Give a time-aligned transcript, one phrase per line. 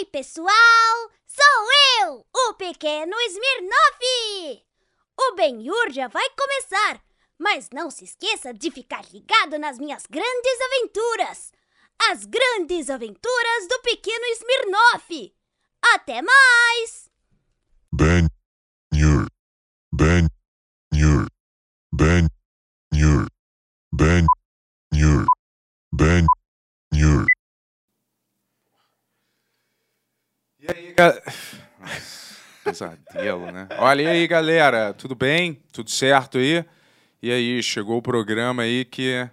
[0.00, 1.10] Ei, pessoal!
[1.26, 1.68] Sou
[2.00, 4.64] eu, o pequeno Smirnoff!
[5.20, 7.04] O Ben-Hur já vai começar,
[7.38, 11.52] mas não se esqueça de ficar ligado nas minhas grandes aventuras!
[12.10, 15.36] As grandes aventuras do pequeno Smirnoff!
[15.94, 17.10] Até mais!
[17.92, 18.26] Ben.
[18.90, 20.26] Ben.
[21.92, 22.26] Ben
[22.90, 23.26] Nur.
[23.92, 24.26] Ben
[24.94, 25.26] Nur.
[25.92, 26.26] Ben
[26.90, 27.26] Nur.
[32.64, 33.66] Pesadelo, né?
[33.78, 34.92] Olha e aí, galera.
[34.92, 35.60] Tudo bem?
[35.72, 36.64] Tudo certo aí?
[37.22, 39.28] E aí, chegou o programa aí que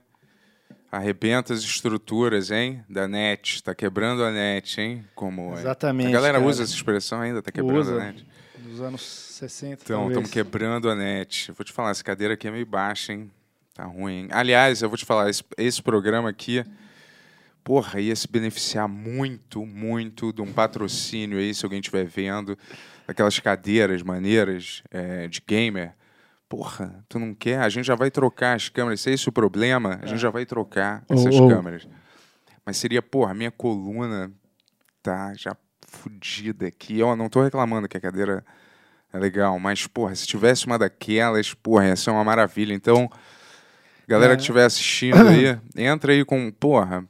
[0.91, 2.83] arrebenta as estruturas, hein?
[2.89, 3.61] Da net.
[3.63, 5.05] Tá quebrando a net, hein?
[5.13, 5.59] Como é?
[5.59, 6.49] Exatamente, A galera cara.
[6.49, 7.41] usa essa expressão ainda?
[7.41, 7.95] Tá quebrando Usa.
[7.95, 8.25] a net?
[8.57, 11.51] Dos anos 60, Então, estamos quebrando a net.
[11.51, 13.29] Vou te falar, essa cadeira aqui é meio baixa, hein?
[13.73, 14.27] Tá ruim, hein?
[14.31, 16.65] Aliás, eu vou te falar, esse, esse programa aqui,
[17.67, 22.57] porra, ia se beneficiar muito, muito de um patrocínio aí, se alguém estiver vendo,
[23.05, 25.93] daquelas cadeiras maneiras é, de gamer.
[26.47, 27.59] Porra, tu não quer?
[27.59, 29.01] A gente já vai trocar as câmeras.
[29.01, 31.49] Se é esse o problema, a gente já vai trocar essas ô.
[31.49, 31.85] câmeras.
[32.65, 34.31] Mas seria, porra, minha coluna
[35.03, 35.53] tá já
[35.85, 36.99] fodida aqui.
[36.99, 38.45] Eu não tô reclamando que a cadeira
[39.11, 42.73] é legal, mas, porra, se tivesse uma daquelas, porra, ia ser uma maravilha.
[42.73, 43.11] Então,
[44.07, 44.35] galera É.
[44.37, 47.05] que estiver assistindo aí, entra aí com, porra,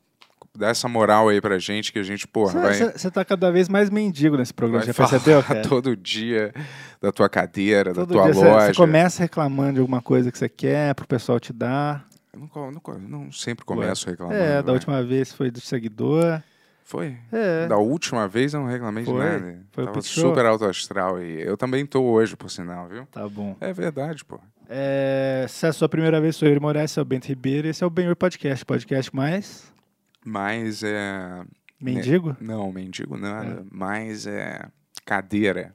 [0.57, 3.69] dá essa moral aí pra gente, que a gente, porra, vai, Você tá cada vez
[3.69, 5.61] mais mendigo nesse programa, vai já percebeu, cara?
[5.67, 6.53] todo dia
[7.01, 8.65] da tua cadeira, Todo da tua dia loja.
[8.67, 12.07] você começa reclamando de alguma coisa que você quer pro pessoal te dar.
[12.33, 14.37] Eu não, não não sempre começo reclamando.
[14.37, 14.73] é, da vai.
[14.73, 16.41] última vez foi do seguidor.
[16.83, 17.17] Foi?
[17.31, 17.67] É.
[17.67, 19.19] Da última vez eu não reclamei de Foi.
[19.19, 19.59] nada.
[19.73, 23.05] Foi Tava super alto astral e eu também tô hoje, por sinal, viu?
[23.11, 23.57] Tá bom.
[23.59, 24.39] É verdade, pô.
[24.69, 27.67] É, se é a sua primeira vez, sou eu, Moraes, esse é o Bento Ribeiro,
[27.67, 29.76] esse é o Benhur Podcast, podcast mais
[30.25, 31.43] Mas é.
[31.79, 32.35] mendigo.
[32.39, 33.65] Não, mendigo nada.
[33.71, 34.61] Mas é.
[35.05, 35.73] Cadeira.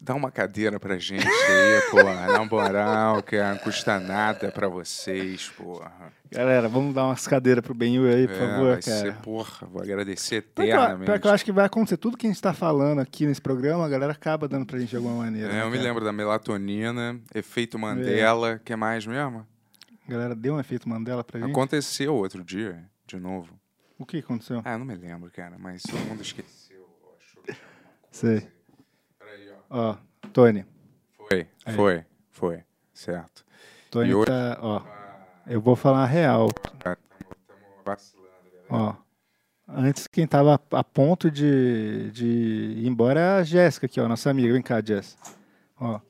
[0.00, 2.26] Dá uma cadeira pra gente aí, porra.
[2.32, 6.12] Na moral, que não custa nada pra vocês, porra.
[6.30, 9.00] Galera, vamos dar umas cadeiras pro Benhur aí, por É, favor, vai cara.
[9.00, 11.04] ser, porra, vou agradecer que, eternamente.
[11.06, 11.96] pior que eu acho que vai acontecer.
[11.96, 14.90] Tudo que a gente tá falando aqui nesse programa, a galera acaba dando pra gente
[14.90, 15.48] de alguma maneira.
[15.48, 19.44] É, né, eu me lembro da melatonina, efeito Mandela, que é mais mesmo?
[20.08, 21.50] A galera deu um efeito Mandela pra gente.
[21.50, 23.52] Aconteceu outro dia, de novo.
[23.98, 24.62] O que aconteceu?
[24.64, 26.88] Ah, eu não me lembro, cara, mas todo mundo esqueceu.
[27.20, 27.54] Achou que...
[28.10, 28.48] Sei.
[29.18, 29.90] Peraí, ó.
[29.90, 29.96] Ó,
[30.32, 30.64] Tony.
[31.28, 32.64] Foi, foi, foi,
[32.94, 33.44] certo.
[33.90, 34.82] Tony E hoje- tá, ó.
[35.46, 36.96] Eu vou falar a real, tamo,
[37.46, 38.66] tamo vacilando, galera.
[38.70, 38.96] ó.
[39.70, 44.30] Antes, quem tava a ponto de, de ir embora é a Jéssica aqui, ó, nossa
[44.30, 44.54] amiga.
[44.54, 45.18] Vem cá, Jess.
[45.78, 46.00] Ó.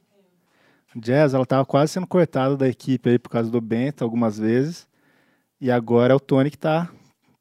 [1.02, 4.88] Jess, ela tava quase sendo cortada da equipe aí por causa do Bento algumas vezes.
[5.60, 6.88] E agora é o Tony que tá,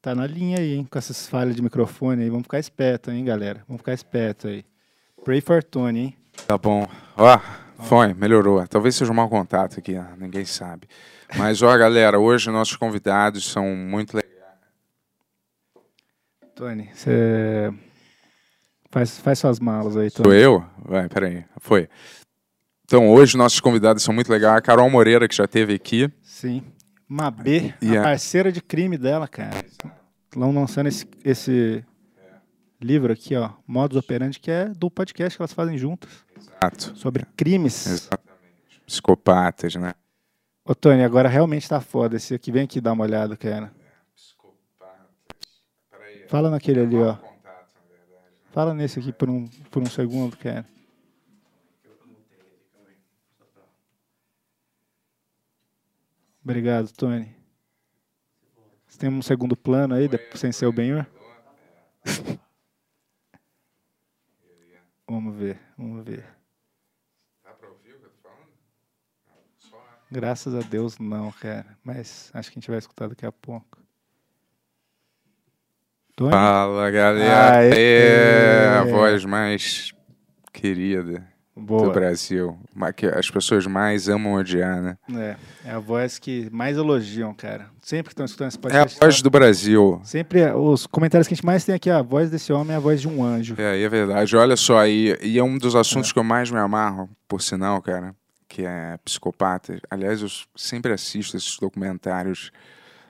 [0.02, 2.28] tá na linha aí, hein, com essas falhas de microfone aí.
[2.30, 3.62] Vamos ficar esperto, hein, galera.
[3.66, 4.64] Vamos ficar esperto aí.
[5.24, 6.16] Pray for Tony, hein.
[6.46, 6.86] Tá bom.
[7.16, 7.40] Ó,
[7.80, 8.66] foi, melhorou.
[8.68, 10.88] Talvez seja um mau contato aqui, ah, ninguém sabe.
[11.36, 14.28] Mas, ó, galera, hoje nossos convidados são muito legais.
[16.54, 17.72] Tony, você
[18.90, 20.36] faz, faz suas malas aí, Sou Tony.
[20.36, 20.64] eu?
[20.84, 21.44] Vai, peraí.
[21.58, 21.88] Foi.
[22.90, 24.56] Então, hoje nossos convidados são muito legais.
[24.56, 26.10] A Carol Moreira, que já esteve aqui.
[26.22, 26.62] Sim.
[27.06, 29.62] Mabê, E a a- parceira de crime dela, cara.
[30.32, 31.84] Estão lançando esse, esse
[32.80, 36.96] livro aqui, ó, Modus Operandi, que é do podcast que elas fazem juntas, Exato.
[36.96, 37.86] sobre crimes.
[37.86, 38.80] Exatamente.
[38.86, 39.92] Psicopatas, né?
[40.64, 42.16] Ô, Tony, agora realmente tá foda.
[42.16, 43.70] Esse aqui, vem aqui dar uma olhada, cara.
[44.14, 44.96] Psicopatas.
[45.90, 46.24] Peraí.
[46.28, 47.16] Fala naquele ali, ó.
[47.16, 48.32] Contato, verdade.
[48.50, 50.64] Fala nesse aqui por um, por um segundo, cara.
[56.48, 57.28] Obrigado, Tony.
[58.86, 61.04] Você tem um segundo plano aí, sem ser o Benhur?
[65.06, 66.24] Vamos ver, vamos ver.
[67.44, 68.48] Dá pra ouvir o que eu tô falando?
[70.10, 71.78] Graças a Deus não, cara.
[71.84, 73.78] Mas acho que a gente vai escutar daqui a pouco.
[76.16, 76.30] Tony?
[76.30, 77.58] Fala, galera.
[77.58, 77.72] Aê.
[77.74, 79.92] É a voz mais
[80.52, 81.26] querida
[81.58, 81.92] do Boa.
[81.92, 82.58] Brasil.
[82.74, 84.96] Ma- que As pessoas mais amam odiar, né?
[85.14, 87.66] É, é a voz que mais elogiam, cara.
[87.82, 88.98] Sempre que estão escutando esse É a podcast.
[89.00, 90.00] voz do Brasil.
[90.04, 92.76] Sempre é, os comentários que a gente mais tem aqui, a voz desse homem é
[92.76, 93.54] a voz de um anjo.
[93.58, 94.36] É, e é verdade.
[94.36, 97.80] Olha só, e, e é um dos assuntos que eu mais me amarro, por sinal,
[97.82, 98.14] cara,
[98.48, 99.78] que é psicopata.
[99.90, 102.50] Aliás, eu sempre assisto esses documentários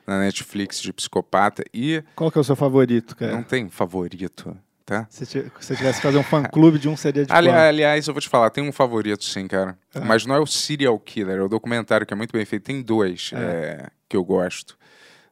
[0.07, 3.43] na Netflix de psicopata e Qual que é o seu favorito, não cara?
[3.43, 4.57] tem favorito,
[4.89, 5.07] tá?
[5.11, 8.21] Se você tivesse que fazer um fã-clube de um, seria de Ali- aliás, eu vou
[8.23, 9.79] te falar, tem um favorito sim, cara.
[9.95, 10.01] Ah.
[10.01, 12.63] Mas não é o Serial Killer, é o documentário que é muito bem feito.
[12.63, 14.79] Tem dois é, que eu gosto,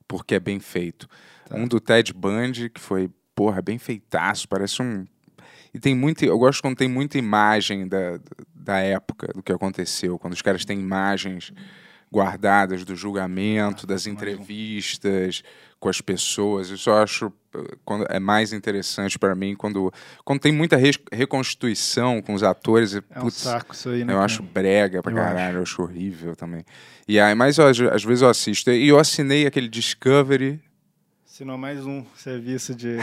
[0.07, 1.09] porque é bem feito.
[1.49, 1.57] Tá.
[1.57, 5.07] Um do Ted Bundy, que foi porra, bem feitaço, parece um.
[5.73, 6.23] E tem muito.
[6.23, 8.21] Eu gosto quando tem muita imagem da,
[8.55, 11.51] da época, do que aconteceu, quando os caras têm imagens
[12.13, 15.43] guardadas do julgamento, das entrevistas
[15.79, 16.69] com as pessoas.
[16.71, 19.93] Isso eu acho eh, quando, é mais interessante para mim quando,
[20.25, 22.95] quando tem muita res- reconstituição com os atores.
[22.95, 24.13] e, É um putz, saco isso aí, né?
[24.13, 24.25] eu cara?
[24.25, 26.65] acho brega pra Eu caralho, eu acho horrível também.
[27.07, 28.71] E aí, mas eu, às, vezes eu assisto.
[28.71, 30.61] E eu assinei aquele Discovery
[31.45, 32.97] não mais um serviço de.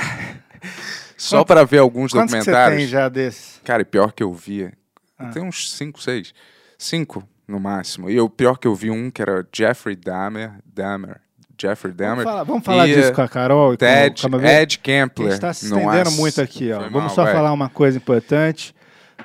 [1.17, 2.79] só para ver alguns Quantos que você documentários.
[2.79, 3.59] tem já desse?
[3.61, 4.71] Cara, e pior que eu vi.
[5.17, 5.29] Ah.
[5.29, 6.33] Tem uns 5, 6.
[6.77, 8.09] 5 no máximo.
[8.09, 10.53] E o pior que eu vi um que era Jeffrey Dahmer.
[10.65, 11.21] Dahmer.
[11.59, 12.23] Jeffrey Vamos Dahmer.
[12.23, 14.49] falar, vamos falar E, disso com a Carol e com, Ted, com a Mabel?
[14.61, 15.27] Ed Kempler.
[15.29, 16.79] gente está se estendendo muito aqui, ó.
[16.81, 17.33] foi Vamos mal, só vai.
[17.33, 18.73] falar uma coisa importante.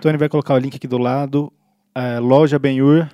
[0.01, 1.53] Tony vai colocar o link aqui do lado.
[1.95, 3.09] É, loja Benhur,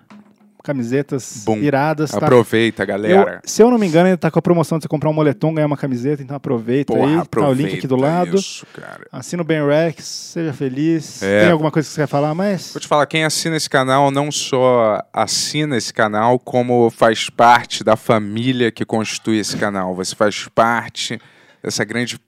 [0.64, 2.10] camisetas Bom, iradas.
[2.10, 2.18] Tá?
[2.18, 3.40] Aproveita, Eu- galera.
[3.44, 5.54] se eu não me engano, ainda tá com a promoção de você comprar um moletom,
[5.54, 7.16] ganhar uma camiseta, então aproveita Porra, aí.
[7.18, 8.36] aproveita Tá o link aqui do lado.
[8.36, 9.06] Isso, cara.
[9.12, 11.22] Assina o Ben Rex, seja feliz.
[11.22, 11.42] É.
[11.42, 12.72] Tem alguma coisa que você quer falar mais?
[12.72, 17.84] Vou te falar, quem assina esse canal não só assina esse canal, como faz parte
[17.84, 19.94] da família que constitui esse canal.
[19.94, 21.20] Você faz parte
[21.62, 22.18] dessa grande,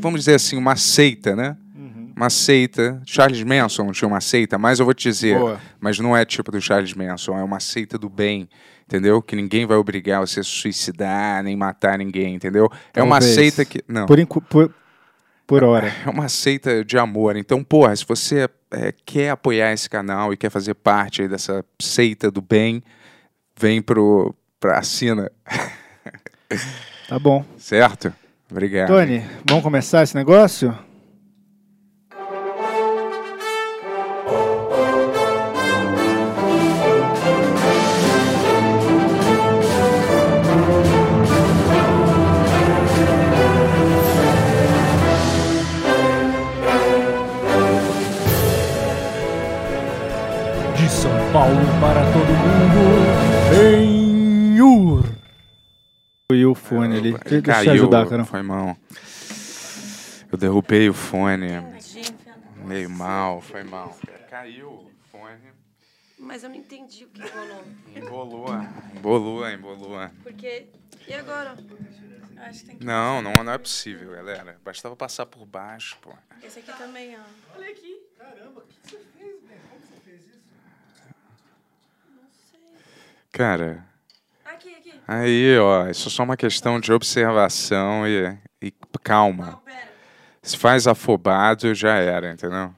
[0.00, 1.56] vamos dizer assim, uma seita, né?
[2.16, 2.98] Uma seita.
[3.04, 5.60] Charles Manson não tinha uma seita, mas eu vou te dizer, Boa.
[5.78, 8.48] mas não é tipo do Charles Manson, é uma seita do bem,
[8.86, 9.20] entendeu?
[9.20, 12.70] Que ninguém vai obrigar você a se suicidar, nem matar ninguém, entendeu?
[12.94, 13.34] É uma Talvez.
[13.34, 13.84] seita que.
[13.86, 14.06] Não.
[14.06, 14.74] Por, por,
[15.46, 15.92] por hora.
[16.06, 17.36] É uma seita de amor.
[17.36, 21.62] Então, porra, se você é, quer apoiar esse canal e quer fazer parte aí dessa
[21.78, 22.82] seita do bem,
[23.60, 25.30] vem pro, pra assina,
[27.08, 27.44] Tá bom.
[27.58, 28.10] certo?
[28.50, 28.88] Obrigado.
[28.88, 30.76] Tony, vamos começar esse negócio?
[51.36, 52.80] Paulo para todo mundo,
[53.50, 55.04] Benhur.
[56.32, 57.12] E o fone ali.
[57.12, 58.24] Deixa eu te Caiu, ajudar, Carol.
[58.24, 58.74] foi mal.
[60.32, 61.48] Eu derrubei o fone.
[62.64, 63.94] Meio mal, foi mal.
[64.30, 65.52] Caiu o fone.
[66.18, 67.64] Mas eu não entendi o que rolou.
[67.94, 68.48] Embolou,
[68.96, 70.10] embolou, embolou.
[70.22, 70.68] Porque.
[71.06, 71.54] E agora?
[72.38, 72.86] Acho que tem que.
[72.86, 74.56] Não, não, não é possível, galera.
[74.64, 76.14] Bastava passar por baixo, pô.
[76.42, 77.58] Esse aqui também, ó.
[77.58, 78.00] Olha aqui.
[83.36, 83.84] Cara,
[84.44, 84.92] Aqui, aqui.
[85.06, 88.72] aí, ó, isso é só uma questão de observação e, e
[89.02, 89.46] calma.
[89.46, 89.76] Não, pera.
[90.42, 92.72] Se faz afobado, já era, entendeu?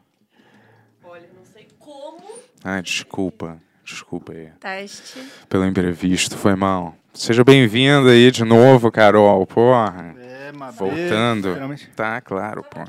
[1.05, 2.25] Olha, não sei como.
[2.65, 3.59] Ai, desculpa.
[3.85, 4.49] Desculpa aí.
[4.59, 5.23] Teste.
[5.49, 6.97] Pelo imprevisto, foi mal.
[7.15, 9.47] Seja bem-vinda aí de novo, Carol.
[9.47, 10.15] Porra.
[10.19, 11.55] É, Mabê, Voltando.
[11.55, 11.89] finalmente.
[11.91, 12.81] Tá, claro, pô.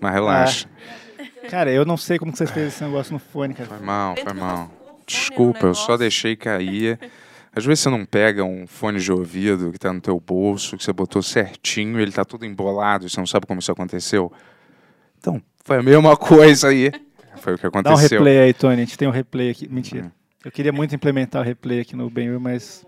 [0.00, 0.68] Mas relaxa.
[1.48, 3.68] Cara, eu não sei como que você fez esse negócio no fone, cara.
[3.70, 4.70] Foi mal, foi mal.
[5.04, 6.98] No Desculpa, eu só deixei cair.
[7.54, 10.82] Às vezes você não pega um fone de ouvido que tá no teu bolso, que
[10.82, 14.32] você botou certinho, ele tá tudo embolado, você não sabe como isso aconteceu.
[15.18, 16.90] Então, foi a mesma coisa aí.
[17.36, 18.18] Foi o que Dá um aconteceu.
[18.18, 18.74] replay aí, Tony.
[18.74, 19.68] A gente tem um replay aqui.
[19.68, 20.06] Mentira.
[20.06, 20.10] Hum.
[20.44, 22.84] Eu queria muito implementar o replay aqui no Benhur, mas.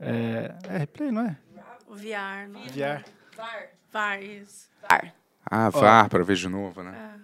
[0.00, 1.36] É, é replay, não é?
[1.88, 2.60] O VR, não.
[2.62, 3.04] VR.
[3.92, 4.68] VAR, isso.
[4.82, 5.14] VAR.
[5.44, 7.18] Ah, VAR pra ver de novo, né?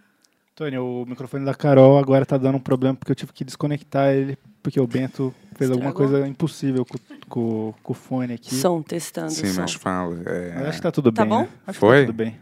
[0.55, 4.13] Tony, o microfone da Carol agora tá dando um problema porque eu tive que desconectar
[4.15, 6.13] ele, porque o Bento fez alguma Estragou?
[6.13, 6.97] coisa impossível com,
[7.29, 8.55] com, com o fone aqui.
[8.55, 9.63] Som, testando Sim, som.
[9.63, 10.15] mas fala.
[10.15, 10.69] Mas É...
[10.69, 11.31] acho que tá tudo Tá bem.
[11.31, 11.43] bom?
[11.43, 11.49] né?
[11.67, 11.97] Acho Foi?
[11.97, 12.39] que tá tudo bem.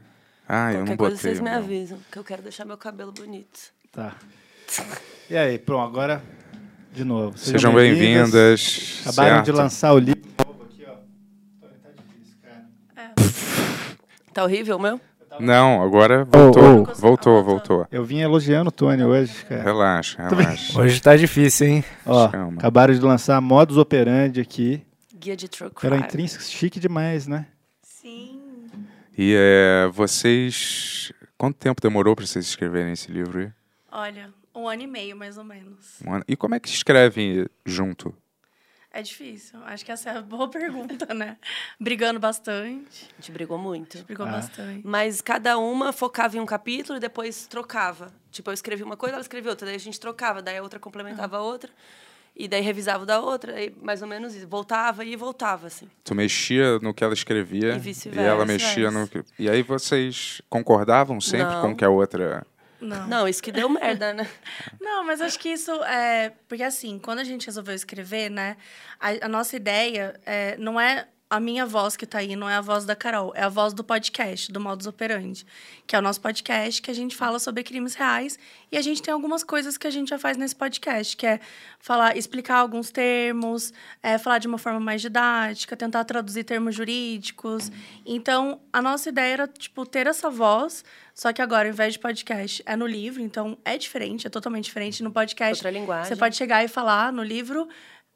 [0.47, 0.97] Ah, eu não Qualquer botei.
[1.09, 3.73] coisa vocês me avisam, que eu quero deixar meu cabelo bonito.
[3.91, 4.15] Tá.
[5.31, 6.23] E aí, pronto, agora
[6.93, 7.39] de novo.
[7.39, 9.01] Sejam bem-vindas.
[9.07, 9.45] Acabaram certo?
[9.47, 10.97] de lançar o livro novo aqui, ó.
[11.63, 13.15] Tony, tá difícil, cara.
[14.35, 15.01] Tá horrível o meu?
[15.41, 16.83] Não, agora voltou.
[16.89, 16.95] oh.
[16.95, 17.87] Voltou, voltou.
[17.91, 19.63] Eu vim elogiando o Tony hoje, cara.
[19.63, 20.81] Relaxa, relaxa.
[20.81, 21.85] Hoje tá difícil, hein?
[22.07, 22.59] Ó, Calma.
[22.59, 24.85] acabaram de lançar Modus Operandi aqui.
[25.15, 25.97] Guia de True Crime.
[25.99, 27.47] intrínseca, chique demais, né?
[27.83, 28.41] Sim.
[29.17, 31.13] E é, vocês.
[31.39, 33.51] Quanto tempo demorou para vocês escreverem esse livro aí?
[33.91, 35.99] Olha, um ano e meio, mais ou menos.
[36.07, 36.25] Um ano.
[36.29, 38.15] E como é que escrevem junto?
[38.95, 39.59] É difícil.
[39.65, 41.37] Acho que essa é a boa pergunta, né?
[41.81, 43.09] Brigando bastante.
[43.13, 44.05] A gente brigou muito.
[44.05, 44.33] Brigou Ah.
[44.33, 44.83] bastante.
[44.87, 48.13] Mas cada uma focava em um capítulo e depois trocava.
[48.31, 49.67] Tipo, eu escrevi uma coisa, ela escrevia outra.
[49.67, 51.71] Daí a gente trocava, daí a outra complementava a outra.
[52.35, 54.49] E daí revisava o da outra, e mais ou menos isso.
[54.49, 55.87] Voltava e voltava, assim.
[56.03, 59.23] Tu mexia no que ela escrevia E e, ela mexia no que.
[59.39, 61.61] E aí vocês concordavam sempre Não.
[61.63, 62.47] com que a outra.
[62.83, 63.07] Não.
[63.07, 64.29] Não, isso que deu merda, né?
[64.81, 66.33] Não, mas acho que isso é.
[66.49, 68.57] Porque assim, quando a gente resolveu escrever, né?
[68.99, 72.57] A, a nossa ideia é, não é a minha voz que tá aí não é
[72.57, 75.47] a voz da Carol, é a voz do podcast, do Modus Operandi,
[75.87, 78.39] que é o nosso podcast que a gente fala sobre crimes reais
[78.71, 81.41] e a gente tem algumas coisas que a gente já faz nesse podcast, que é
[81.81, 83.73] falar, explicar alguns termos,
[84.03, 87.73] é, falar de uma forma mais didática, tentar traduzir termos jurídicos.
[88.05, 90.85] Então, a nossa ideia era, tipo, ter essa voz,
[91.15, 94.65] só que agora, ao invés de podcast, é no livro, então é diferente, é totalmente
[94.65, 95.03] diferente.
[95.03, 96.09] No podcast, Outra linguagem.
[96.09, 97.69] você pode chegar e falar no livro.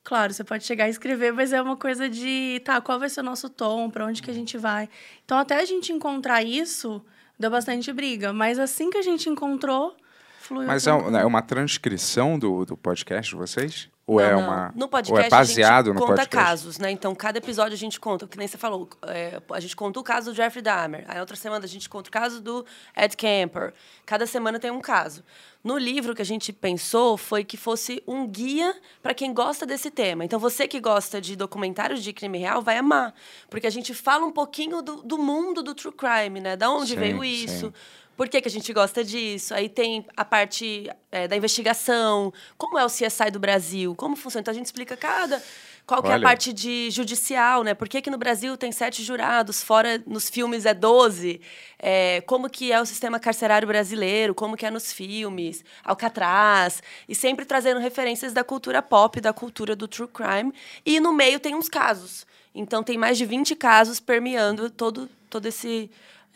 [0.07, 3.19] Claro, você pode chegar e escrever, mas é uma coisa de, tá, qual vai ser
[3.19, 4.89] o nosso tom, para onde que a gente vai.
[5.25, 7.05] Então, até a gente encontrar isso,
[7.37, 8.33] deu bastante briga.
[8.33, 9.97] Mas assim que a gente encontrou,
[10.39, 10.69] fluiu.
[10.69, 13.89] Mas é, um- é uma transcrição do, do podcast de vocês?
[14.07, 14.41] Ou Não, é não.
[14.41, 14.73] uma.
[14.77, 16.37] No ou podcast é baseado a gente no conta podcast?
[16.37, 16.93] casos, né?
[16.93, 20.03] Então, cada episódio a gente conta, que nem você falou, é, a gente conta o
[20.05, 21.05] caso do Jeffrey Dahmer.
[21.09, 22.65] Aí, outra semana, a gente conta o caso do
[22.97, 23.75] Ed Kemper.
[24.05, 25.25] Cada semana tem um caso.
[25.65, 29.91] No livro que a gente pensou foi que fosse um guia para quem gosta desse
[29.91, 30.25] tema.
[30.25, 33.13] Então, você que gosta de documentários de crime real vai amar.
[33.51, 36.55] Porque a gente fala um pouquinho do, do mundo do true crime, né?
[36.55, 37.73] Da onde Sim, veio sim.
[38.17, 39.55] Por que, que a gente gosta disso?
[39.55, 44.41] Aí tem a parte é, da investigação, como é o CSI do Brasil, como funciona.
[44.41, 45.43] Então a gente explica cada.
[45.87, 47.73] Qual que é a parte de judicial, né?
[47.73, 51.41] Por que, que no Brasil tem sete jurados, fora nos filmes é 12?
[51.79, 56.83] É, como que é o sistema carcerário brasileiro, como que é nos filmes, Alcatraz.
[57.09, 60.53] E sempre trazendo referências da cultura pop, da cultura do true crime.
[60.85, 62.27] E no meio tem uns casos.
[62.53, 65.89] Então tem mais de 20 casos permeando todo, todo esse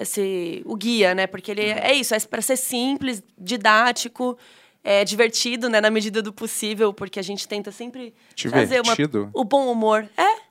[0.02, 1.26] esse o guia, né?
[1.26, 4.36] Porque ele é isso, é para ser simples, didático,
[4.82, 9.30] é divertido, né, na medida do possível, porque a gente tenta sempre trazer uma, Divertido?
[9.34, 10.08] o bom humor.
[10.16, 10.50] É,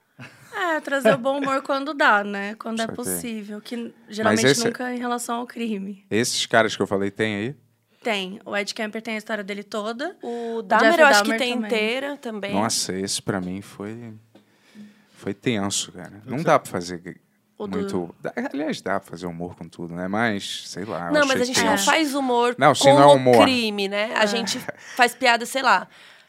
[0.51, 2.55] É, trazer o bom humor quando dá, né?
[2.55, 3.61] Quando é possível.
[3.61, 6.03] Que geralmente esse- nunca em relação ao crime.
[6.09, 7.55] Esses caras que eu falei tem aí?
[8.03, 8.39] Tem.
[8.45, 10.17] O Ed Kemper tem a história dele toda.
[10.23, 11.67] o Dahmer eu acho que Dahmer tem também.
[11.67, 12.53] inteira também.
[12.53, 14.13] Nossa, esse pra mim foi.
[15.13, 16.21] Foi tenso, cara.
[16.25, 17.19] Não dá pra fazer
[17.59, 18.15] O do- muito.
[18.21, 20.07] dá- Aliás, dá pra fazer humor com tudo, né?
[20.07, 21.11] Mas, sei lá.
[21.11, 21.85] Não, mas a gente não tenso.
[21.85, 23.43] faz humor Não, com não é humor.
[23.43, 24.11] crime, né?
[24.15, 24.57] A gente
[24.95, 25.87] faz piada, sei lá.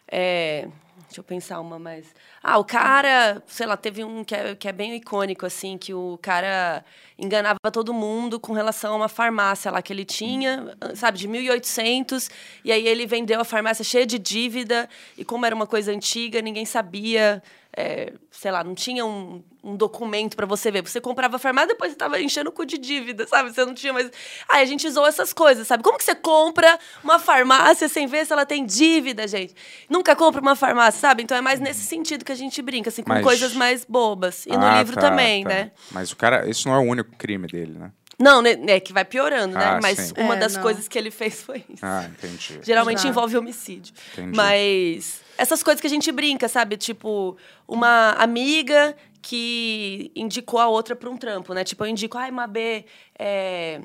[0.09, 0.67] é,
[1.07, 2.07] Deixa eu pensar uma mais.
[2.41, 5.93] Ah, o cara, sei lá, teve um que é, que é bem icônico, assim, que
[5.93, 6.85] o cara
[7.19, 12.31] enganava todo mundo com relação a uma farmácia lá que ele tinha, sabe, de 1800,
[12.65, 16.41] e aí ele vendeu a farmácia cheia de dívida, e como era uma coisa antiga,
[16.41, 17.43] ninguém sabia,
[17.77, 20.83] é, sei lá, não tinha um, um documento para você ver.
[20.83, 23.52] Você comprava a farmácia, depois você tava enchendo o cu de dívida, sabe?
[23.52, 24.11] Você não tinha mais.
[24.49, 25.83] Aí a gente usou essas coisas, sabe?
[25.83, 29.55] Como que você compra uma farmácia sem ver se ela tem dívida, gente?
[29.88, 31.23] Nunca compra uma farmácia, sabe?
[31.23, 34.47] Então é mais nesse sentido que a gente brinca, assim, com Mas- coisas mais bobas.
[34.47, 35.50] E no Ah, livro tá, também, tá.
[35.50, 35.73] né?
[35.90, 36.49] Mas o cara.
[36.49, 37.93] Esse não é o único crime dele, né?
[38.19, 39.64] Não, né, né, que vai piorando, né?
[39.64, 40.14] Ah, Mas sim.
[40.19, 40.61] uma É, das não.
[40.62, 41.81] coisas que ele fez foi isso.
[41.83, 42.61] Ah, entendi.
[42.62, 43.09] Geralmente Já.
[43.09, 43.95] envolve homicídio.
[44.12, 44.37] Entendi.
[44.37, 46.76] Mas essas coisas que a gente brinca, sabe?
[46.76, 47.35] Tipo,
[47.67, 51.65] uma amiga que indicou a outra para um trampo, né?
[51.65, 52.85] Tipo, eu indico, ai, Mabê,
[53.19, 53.81] é...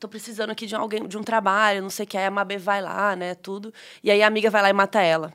[0.00, 2.16] tô precisando aqui de alguém, de um trabalho, não sei o que.
[2.18, 3.34] Aí a Mabê vai lá, né?
[3.34, 3.72] Tudo.
[4.02, 5.32] E aí a amiga vai lá e mata ela.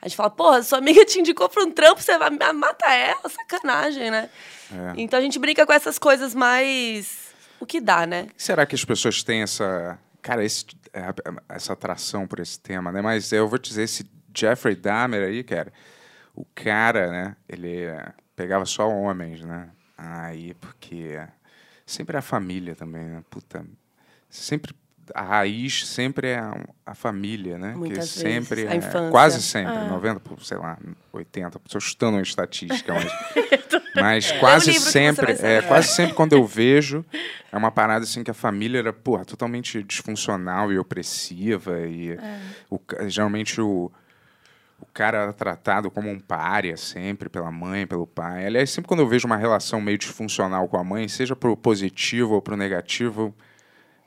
[0.00, 3.28] A gente fala, porra, sua amiga te indicou para um trampo, você vai matar ela,
[3.28, 4.28] sacanagem, né?
[4.70, 4.92] É.
[5.00, 7.26] Então a gente brinca com essas coisas mais.
[7.58, 8.26] O que dá, né?
[8.36, 9.98] Será que as pessoas têm essa.
[10.20, 11.06] Cara, esse- é,
[11.48, 13.00] essa atração por esse tema, né?
[13.00, 14.04] Mas eu vou te dizer, esse
[14.36, 15.72] Jeffrey Dahmer aí, cara,
[16.34, 17.36] o cara, né?
[17.48, 19.70] Ele é, pegava só homens, né?
[19.96, 21.18] Aí, porque
[21.86, 23.24] sempre é a família também, né?
[23.30, 23.64] Puta.
[24.28, 24.74] Sempre.
[25.14, 26.42] A raiz sempre é
[26.84, 27.74] a, família, né?
[27.76, 29.10] Muitas que vezes, sempre a é.
[29.10, 29.88] Quase sempre, É.
[29.88, 30.76] 90, por, sei lá,
[31.12, 33.12] 80, estou chutando uma estatística, mas,
[33.94, 37.04] mas quase livro que você sempre, é, quase sempre quando eu vejo,
[37.52, 41.78] é uma parada assim que a família era, porra, totalmente disfuncional e opressiva.
[41.86, 42.18] E
[42.68, 43.92] o geralmente o
[44.96, 48.46] cara era tratado como um pária sempre, pela mãe, pelo pai.
[48.46, 52.34] Aliás, sempre quando eu vejo uma relação meio disfuncional com a mãe, seja pro positivo
[52.34, 53.34] ou pro negativo,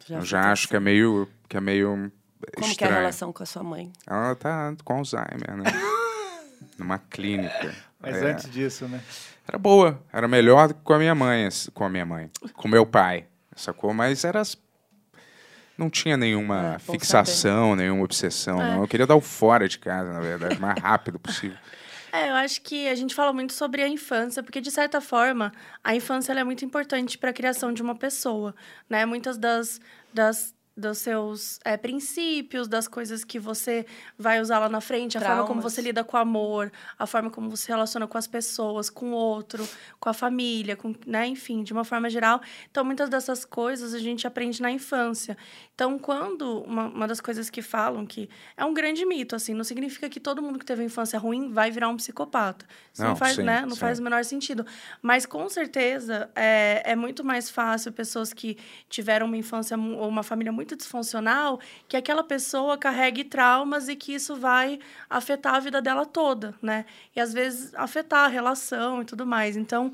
[0.10, 2.12] eu já acho que é meio, que é meio
[2.56, 2.94] Como que é a estranho.
[2.96, 3.92] relação com a sua mãe?
[4.08, 5.64] Ela tá com Alzheimer, né?
[6.80, 7.76] Numa clínica.
[8.00, 8.32] Mas É.
[8.32, 9.00] antes disso, né?
[9.48, 12.30] Era boa, era melhor do que com a minha mãe, assim, com a minha mãe,
[12.54, 13.94] com meu pai, sacou?
[13.94, 14.42] Mas era
[15.80, 18.82] não tinha nenhuma É, fixação, nenhuma obsessão, não.
[18.82, 21.58] Eu queria dar o fora de casa, na verdade, o mais rápido possível.
[22.12, 25.52] É, eu acho que a gente fala muito sobre a infância, porque de certa forma
[25.84, 28.54] a infância ela é muito importante para a criação de uma pessoa,
[28.90, 29.06] né?
[29.06, 29.80] Muitas das,
[30.14, 33.86] das dos seus é, princípios, das coisas que você
[34.18, 37.30] vai usar lá na frente, a forma como você lida com o amor, a forma
[37.30, 39.68] como você se relaciona com as pessoas, com o outro,
[40.00, 42.40] com a família, com, né, enfim, de uma forma geral.
[42.72, 45.38] Então, muitas dessas coisas a gente aprende na infância.
[45.80, 49.64] Então, quando uma, uma das coisas que falam que é um grande mito, assim, não
[49.64, 52.66] significa que todo mundo que teve uma infância ruim vai virar um psicopata.
[52.92, 53.80] Isso não, Não, faz, sim, né, não sim.
[53.80, 54.66] faz o menor sentido.
[55.02, 58.58] Mas com certeza é, é muito mais fácil pessoas que
[58.90, 64.14] tiveram uma infância ou uma família muito disfuncional que aquela pessoa carregue traumas e que
[64.14, 66.84] isso vai afetar a vida dela toda, né?
[67.16, 69.56] E às vezes afetar a relação e tudo mais.
[69.56, 69.94] Então,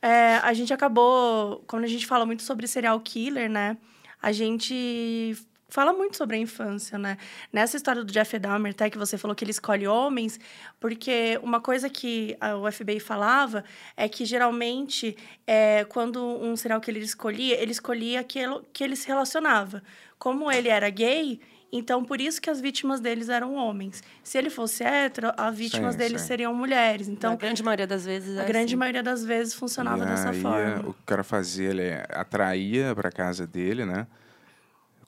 [0.00, 3.76] é, a gente acabou, quando a gente fala muito sobre serial killer, né?
[4.24, 5.36] A gente
[5.68, 7.18] fala muito sobre a infância, né?
[7.52, 10.40] Nessa história do Jeff Dahmer, até que você falou que ele escolhe homens,
[10.80, 13.62] porque uma coisa que o FBI falava
[13.94, 15.14] é que geralmente
[15.46, 19.82] é, quando um serial killer escolhia, ele escolhia aquilo que ele se relacionava.
[20.18, 21.38] Como ele era gay,
[21.72, 24.02] então por isso que as vítimas deles eram homens.
[24.22, 26.26] Se ele fosse hétero, as vítimas Sim, deles sim.
[26.28, 27.08] seriam mulheres.
[27.08, 28.76] Então, a grande maioria das vezes é a grande assim.
[28.76, 30.80] maioria das vezes funcionava E dessa aí, forma.
[30.80, 34.06] O que o cara fazia, ele atraía para casa dele, né?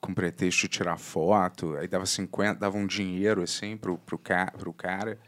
[0.01, 4.53] Com pretexto de tirar foto, aí dava 50, dava um dinheiro assim pro, pro, ca,
[4.57, 5.19] pro cara,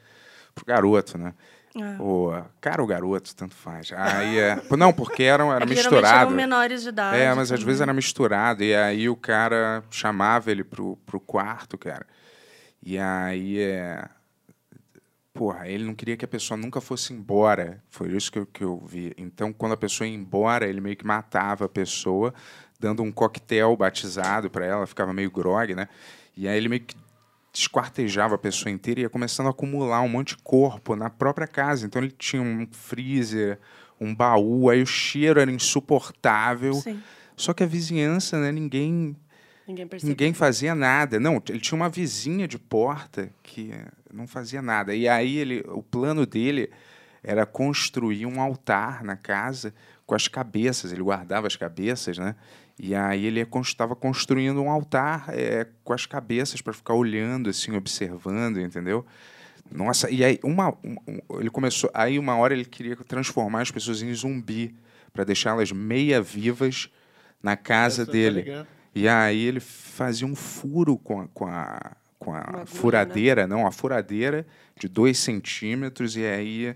[0.55, 1.35] pro garoto, né?
[1.83, 2.45] É.
[2.61, 3.93] Cara ou garoto, tanto faz.
[3.93, 4.61] Aí é.
[4.77, 6.27] Não, porque era, era É misturado.
[6.27, 7.17] eram menores de idade.
[7.19, 7.67] É, mas às também.
[7.67, 8.63] vezes era misturado.
[8.63, 12.07] E aí o cara chamava ele pro, pro quarto, cara.
[12.83, 14.05] E aí é.
[15.35, 17.81] Porra, ele não queria que a pessoa nunca fosse embora.
[17.89, 19.15] Foi isso que eu, que eu vi.
[19.17, 22.35] Então, quando a pessoa ia embora, ele meio que matava a pessoa,
[22.81, 25.89] dando um coquetel batizado para ela, ficava meio grog, né?
[26.37, 26.97] E aí ele meio que
[27.59, 31.47] desquartejava a pessoa inteira e ia começando a acumular um monte de corpo na própria
[31.47, 31.87] casa.
[31.87, 33.59] Então ele tinha um freezer,
[34.01, 36.75] um baú, aí o cheiro era insuportável.
[36.75, 37.03] Sim.
[37.37, 39.17] Só que a vizinhança, né, ninguém
[39.67, 41.21] Ninguém ninguém fazia nada.
[41.21, 44.95] Não, ele tinha uma vizinha de porta que eh, não fazia nada.
[44.95, 46.71] E aí ele, o plano dele
[47.23, 49.75] era construir um altar na casa
[50.07, 50.91] com as cabeças.
[50.91, 52.35] Ele guardava as cabeças, né?
[52.79, 57.75] E aí ele estava construindo um altar eh, com as cabeças para ficar olhando, assim,
[57.77, 59.05] observando, entendeu?
[59.71, 60.97] Nossa, e aí uma, um-
[61.41, 61.91] ele começou.
[61.93, 64.75] Aí uma hora ele queria transformar as pessoas em zumbi
[65.13, 66.89] para deixá-las meia vivas
[67.43, 68.43] na casa Essa tô dele.
[68.95, 73.67] E aí ele fazia um furo com a, com a, com a agulha, furadeira, não,
[73.67, 74.47] a furadeira
[74.79, 76.75] de dois centímetros, e aí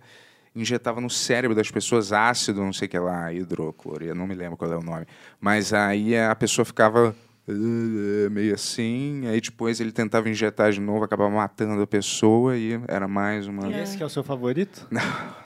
[0.55, 4.35] injetava no cérebro das pessoas ácido, não sei o que lá, hidrocloro, eu não me
[4.35, 5.07] lembro qual é o nome.
[5.41, 7.15] Mas aí a pessoa ficava
[7.49, 12.81] eh, meio assim, aí depois ele tentava injetar de novo, acabava matando a pessoa e
[12.87, 13.69] era mais uma...
[13.69, 14.87] E esse que é o seu favorito?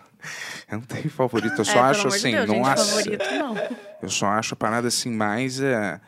[0.69, 2.85] Eu não tenho favorito, eu É, só pelo acho amor de assim, Deus, não acho...
[2.85, 3.57] favorito, não.
[4.03, 5.61] Eu só acho a parada assim mais.
[5.61, 6.01] É...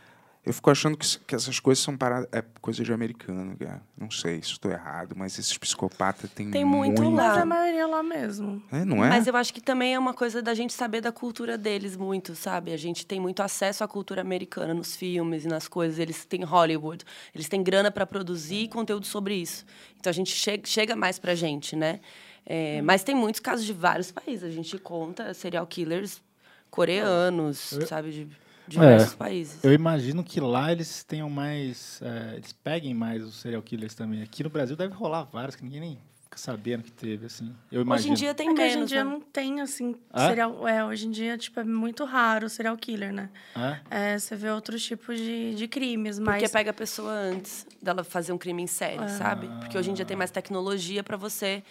[0.49, 3.83] Eu fico achando que, que essas coisas são parada, é coisa de americano, cara.
[3.95, 7.15] Não sei se estou errado, mas esses psicopatas têm Tem muito muito.
[7.15, 7.29] lá.
[7.29, 8.63] Mas a maioria lá mesmo.
[8.73, 9.11] É, não é?
[9.11, 12.35] Mas eu acho que também é uma coisa da gente saber da cultura deles muito,
[12.35, 12.73] sabe?
[12.73, 15.99] A gente tem muito acesso à cultura americana nos filmes e nas coisas.
[15.99, 19.67] Eles têm Hollywood, eles têm grana para produzir conteúdo sobre isso.
[20.01, 22.01] Então a gente che chega mais pra gente, né?
[22.47, 24.45] É, mas tem muitos casos de vários países.
[24.45, 26.23] A gente conta serial killers
[26.71, 28.11] coreanos, sabe?
[28.13, 29.63] De diversos países.
[29.65, 32.01] Eu imagino que lá eles tenham mais.
[32.03, 34.23] é, eles peguem mais os serial killers também.
[34.23, 37.55] Aqui no Brasil deve rolar vários que ninguém nem fica sabendo que teve, assim.
[37.73, 38.13] Eu Hoje imagino.
[38.13, 39.11] em dia tem É que hoje em menos, dia né?
[39.11, 40.29] não tem, assim, Ah?
[40.29, 40.69] serial...
[40.69, 43.31] É, hoje em dia, tipo, é muito raro o serial killer, né?
[43.55, 46.43] Ah, É, você vê outros tipos de, de crimes, mas...
[46.43, 49.49] Porque pega a pessoa antes dela fazer um crime em série, sabe?
[49.61, 51.63] Porque hoje em dia tem mais tecnologia para você.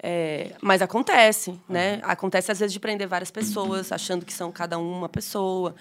[0.00, 1.98] é, Mas acontece, né?
[2.04, 5.74] Acontece às vezes de prender várias pessoas, achando que são cada um uma pessoa.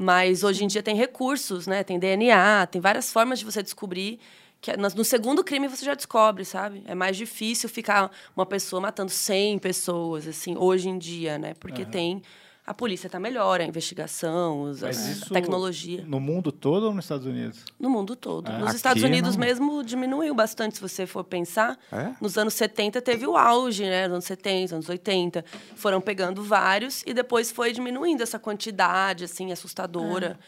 [0.00, 1.82] Mas hoje em dia tem recursos, né?
[1.82, 4.20] Tem DNA, tem várias formas de você descobrir.
[4.60, 6.84] Que é- no segundo crime você já descobre, sabe?
[6.86, 11.52] É mais difícil ficar uma pessoa matando 100 pessoas, assim, hoje em dia, né?
[11.58, 12.22] Porque tem.
[12.68, 16.04] A polícia tá melhor, a investigação, os- mas a isso tecnologia.
[16.06, 17.64] no mundo todo ou nos Estados Unidos?
[17.80, 18.46] No mundo todo.
[18.46, 19.40] Ah, Nos aqui Estados Unidos não.
[19.46, 21.78] mesmo diminuiu bastante, se você for pensar.
[21.90, 22.12] É?
[22.20, 24.02] Nos anos 70 teve o auge, né?
[24.06, 25.42] Nos anos 70, anos 80.
[25.76, 30.38] Foram pegando vários e depois foi diminuindo essa quantidade, assim, assustadora.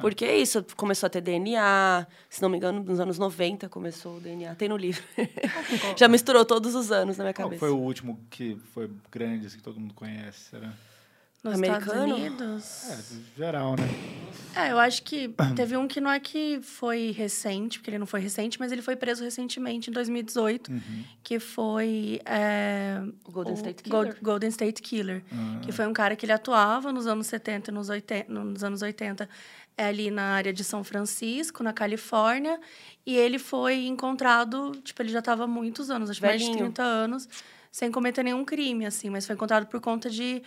[0.00, 2.06] Porque é isso, começou a ter DNA.
[2.28, 4.54] Se não me engano, nos anos 90 começou o DNA.
[4.56, 5.02] Tem no livro.
[5.96, 7.60] Já misturou todos os anos na minha Qual cabeça.
[7.60, 10.50] foi o último que foi grande, assim, que todo mundo conhece?
[10.50, 10.72] Será?
[11.42, 12.16] Nos Americano?
[12.16, 12.90] Estados Unidos.
[12.90, 13.84] É, geral, né?
[14.54, 18.06] É, eu acho que teve um que não é que foi recente, porque ele não
[18.06, 20.70] foi recente, mas ele foi preso recentemente, em 2018,
[21.22, 24.16] que foi é, O Golden State Go- Killer.
[24.22, 25.24] Golden State Killer,
[25.62, 28.82] que foi um cara que ele atuava nos anos 70 e nos 80, nos anos
[28.82, 29.28] 80
[29.76, 32.60] é, ali na área de São Francisco, na Califórnia,
[33.06, 36.46] e ele foi encontrado, tipo, ele já estava há muitos anos, acho que mais de
[36.46, 36.66] Velhinho.
[36.66, 37.28] 30 anos,
[37.70, 40.42] sem cometer nenhum crime, assim, mas foi encontrado por conta de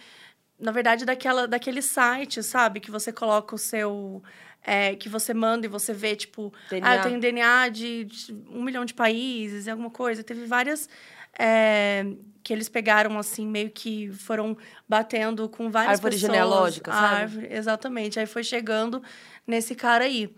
[0.59, 2.79] na verdade, daquela, daquele site, sabe?
[2.79, 4.23] Que você coloca o seu.
[4.63, 6.89] é, que você manda e você vê, tipo, DNA.
[6.89, 10.23] ah, eu tenho DNA de, de um milhão de países e alguma coisa.
[10.23, 10.89] Teve várias.
[11.37, 12.05] é,
[12.41, 14.55] que eles pegaram, assim, meio que foram
[14.87, 16.31] batendo com várias Árvore pessoas.
[16.31, 17.15] genealógica, a sabe?
[17.15, 18.19] Árvore, exatamente.
[18.19, 19.01] Aí foi chegando
[19.47, 20.33] nesse cara aí.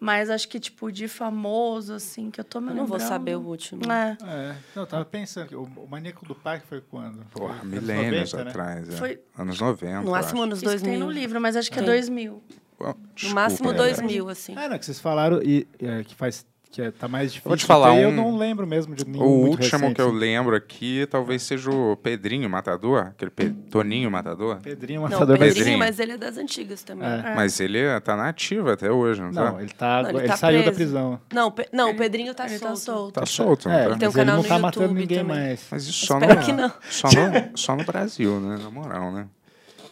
[0.00, 3.36] Mas acho que, tipo, de famoso, assim, que eu tô me Eu não vou saber
[3.36, 3.82] o último.
[3.90, 4.16] É.
[4.22, 7.24] É, não, eu tava pensando, que o, o Maníaco do Parque foi quando?
[7.32, 8.50] Porra, Foi milênios 90, né?
[8.50, 8.88] atrás.
[8.88, 8.92] é.
[8.96, 10.02] Foi- Anos 90.
[10.02, 11.00] No máximo anos Isso tem 2000.
[11.00, 11.90] no livro, mas acho que é Tem.
[11.92, 12.42] 2000.
[12.80, 12.86] acho.
[12.96, 13.74] No Desculpa, máximo é.
[13.74, 14.54] 2000, assim.
[14.56, 17.48] Ah, não, que vocês falaram e, é, que faz que é, tá mais difícil.
[17.48, 19.94] vou te falar ter, Eu um- não lembro mesmo de nenhum O muito último recente,
[19.94, 20.16] que eu assim.
[20.18, 24.56] lembro aqui talvez seja o Pedrinho Matador, aquele Pe- Toninho Matador.
[24.60, 25.78] Pedrinho Não, Matador Pedrinho, Pedrinho.
[25.78, 27.08] mas ele é das antigas também.
[27.08, 27.34] É.
[27.34, 29.52] Mas ele tá na ativa até hoje, não, tá?
[29.52, 30.02] Não, ele tá.
[30.02, 30.76] Não, ele ele tá saiu da preso.
[30.76, 31.20] prisão.
[31.32, 32.68] Não, Pe- não o Pedrinho tá ele solto.
[32.70, 33.14] tá solto.
[33.14, 33.90] Tá solto, não É, tá?
[33.90, 35.36] Ele tem um mas ele canal não no tá matando YouTube ninguém também.
[35.36, 35.66] mais.
[35.70, 36.72] Mas isso só Espero no, que não.
[36.90, 38.58] Só, no, só no Brasil, né?
[38.62, 39.26] Na moral, né?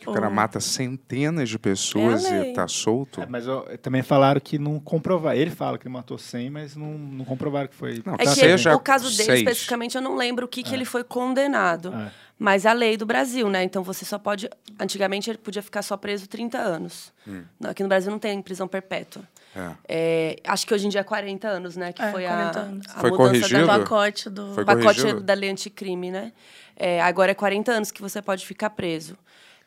[0.07, 2.53] Que o cara mata centenas de pessoas É e lei.
[2.53, 3.21] tá solto.
[3.23, 5.39] É, mas ó, também falaram que não comprovaram.
[5.39, 8.03] Ele fala que ele matou 100, mas não, não comprovaram que foi.
[8.05, 9.39] Não, É Tá, que seja o caso dele, seis.
[9.41, 11.93] especificamente, eu não lembro o que, que ele foi condenado.
[11.93, 12.11] É.
[12.39, 13.63] Mas a lei do Brasil, né?
[13.65, 14.49] Então você só pode.
[14.79, 17.11] Antigamente ele podia ficar só preso 30 anos.
[17.59, 19.23] Não, Aqui no Brasil não tem prisão perpétua.
[19.55, 19.71] É.
[19.89, 21.95] É, acho que hoje em dia é 40 anos, né?
[21.95, 22.87] Que É, foi 40 a, anos.
[22.95, 23.67] a Foi mudança corrigido?
[23.67, 24.55] da O pacote do.
[24.55, 25.21] Foi pacote corrigido?
[25.23, 26.33] da lei anticrime, né?
[26.77, 29.17] É, agora é 40 anos que você pode ficar preso.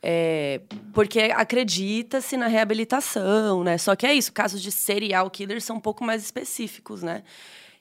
[0.01, 0.62] É,
[0.93, 3.77] porque acredita-se na reabilitação, né?
[3.77, 7.23] Só que é isso, casos de serial killers são um pouco mais específicos, né?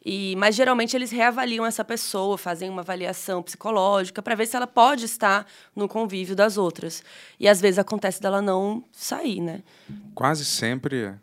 [0.05, 4.67] E, mas geralmente eles reavaliam essa pessoa, fazem uma avaliação psicológica para ver se ela
[4.67, 7.03] pode estar no convívio das outras.
[7.39, 9.63] E às vezes acontece dela não sair, né?
[10.15, 11.15] Quase sempre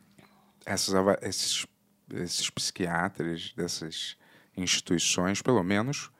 [0.66, 1.66] essas, esses,
[2.14, 4.18] esses psiquiatras dessas
[4.56, 6.12] instituições, pelo menos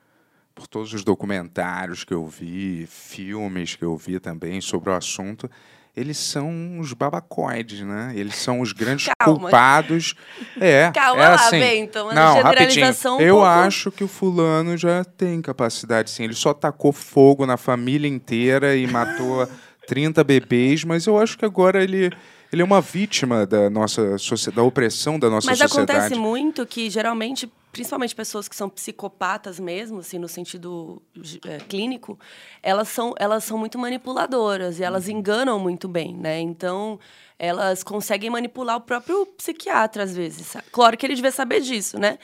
[0.56, 5.50] por todos os documentários que eu vi, filmes que eu vi também sobre o assunto,
[5.94, 8.12] eles são os babacoides, né?
[8.16, 9.38] Eles são os grandes Calma.
[9.40, 10.14] culpados.
[10.58, 12.70] É, Calma é lá, assim, Bento, uma não, rapidinho.
[12.70, 16.24] generalização um Eu pouco- acho que o fulano já tem capacidade, sim.
[16.24, 19.46] Ele só tacou fogo na família inteira e matou
[19.86, 22.10] 30 bebês, mas eu acho que agora ele,
[22.52, 25.98] ele é uma vítima da nossa sociedade, da opressão da nossa Mas sociedade.
[25.98, 31.02] acontece muito que, geralmente, principalmente pessoas que são psicopatas mesmo, assim, no sentido
[31.44, 32.18] é, clínico,
[32.62, 36.40] elas são, elas são muito manipuladoras e elas enganam muito bem, né?
[36.40, 36.98] Então,
[37.38, 40.56] elas conseguem manipular o próprio psiquiatra, às vezes.
[40.72, 42.18] Claro que ele devia saber disso, né?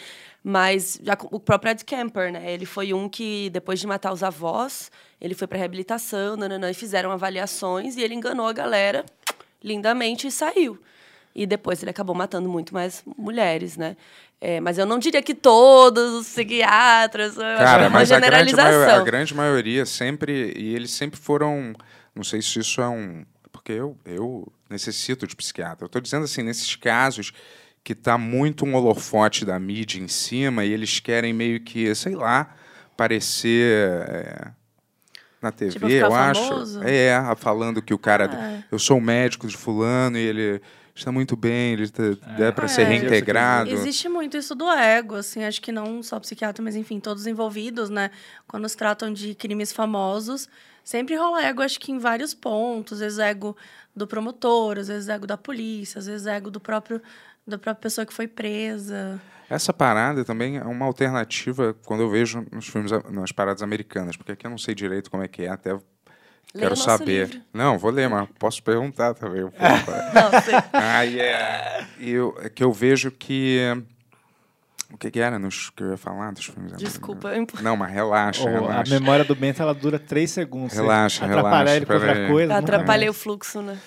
[0.44, 2.52] Mas já o próprio Ed Kemper, né?
[2.52, 6.74] Ele foi um que, depois de matar os avós, ele foi para reabilitação, nananã, e
[6.74, 9.04] fizeram avaliações e ele enganou a galera
[9.62, 10.78] lindamente e saiu.
[11.34, 13.96] E depois ele acabou matando muito mais mulheres, né?
[14.40, 17.38] É, mas eu não diria que todos os psiquiatras.
[17.38, 18.86] é Cara, uma mas a grande, generalização.
[18.86, 20.52] maio- a grande maioria sempre.
[20.56, 21.72] E eles sempre foram.
[22.14, 23.24] Não sei se isso é um.
[23.50, 25.84] Porque eu, eu necessito de psiquiatra.
[25.84, 27.32] Eu estou dizendo assim, nesses casos
[27.84, 32.14] que tá muito um holofote da mídia em cima e eles querem meio que, sei
[32.14, 32.54] lá,
[32.96, 33.72] parecer.
[34.08, 34.50] é,
[35.42, 36.78] na TV, Tipo, eu famoso?
[36.80, 36.88] acho.
[36.88, 38.24] É, falando que o cara.
[38.32, 38.64] É.
[38.70, 40.62] Eu sou o médico de fulano e ele
[40.94, 42.02] está muito bem, ele tá,
[42.38, 42.84] é para ser É.
[42.84, 43.70] reintegrado.
[43.70, 47.90] Existe muito isso do ego, assim, acho que não só psiquiatra, mas enfim, todos envolvidos,
[47.90, 48.10] né?
[48.46, 50.48] Quando se tratam de crimes famosos,
[50.84, 53.56] sempre rola ego, acho que em vários pontos, às vezes ego
[53.96, 57.00] do promotor, às vezes ego da polícia, às vezes ego do próprio
[57.44, 59.20] da própria pessoa que foi presa.
[59.52, 64.16] Essa parada também é uma alternativa quando eu vejo nos filmes, a- nas paradas americanas,
[64.16, 65.76] porque aqui eu não sei direito como é que é, até
[66.54, 67.26] quero nosso saber.
[67.28, 67.40] livro.
[67.52, 69.44] Não, vou ler, mas posso perguntar também.
[69.44, 69.60] um pouco.
[70.14, 70.54] Não, sei.
[70.72, 73.60] Aí é, eu, é que eu vejo que
[74.90, 77.30] o que, que era nos que eu ia falar dos filmes Desculpa.
[77.62, 78.98] Não, mas relaxa, a relaxa.
[78.98, 80.72] memória do Bento ela dura 3 segundos.
[80.72, 82.56] Você Relaxa, atrapalhar relaxa, ele com outra coisa.
[82.56, 83.78] Atrapalhei o fluxo, né?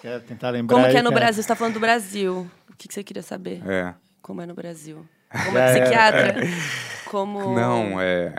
[0.00, 1.20] Quer tentar lembrar Como que é no cara?
[1.20, 1.34] Brasil?
[1.34, 2.50] Você está falando do Brasil.
[2.70, 3.62] O que, que você queria saber?
[3.66, 3.94] É.
[4.22, 5.04] Como é no Brasil?
[5.46, 6.34] Como é psiquiatra?
[7.06, 7.54] Como...
[7.54, 8.32] Não, é.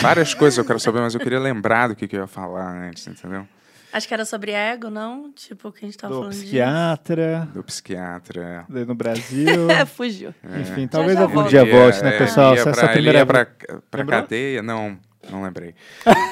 [0.00, 2.70] Várias coisas eu quero saber, mas eu queria lembrar do que, que eu ia falar
[2.70, 3.46] antes, entendeu?
[3.92, 5.32] Acho que era sobre ego, não?
[5.32, 8.64] Tipo, o que a gente tava Do falando psiquiatra, Do psiquiatra.
[8.68, 9.70] daí no Brasil.
[9.70, 10.34] É, fugiu.
[10.60, 11.48] Enfim, talvez já algum volto.
[11.48, 12.54] dia volte, né, É, pessoal?
[12.54, 13.46] Ia Se essa pra, ele primeira ia pra,
[13.90, 14.98] pra cadeia, não.
[15.30, 15.74] não lembrei.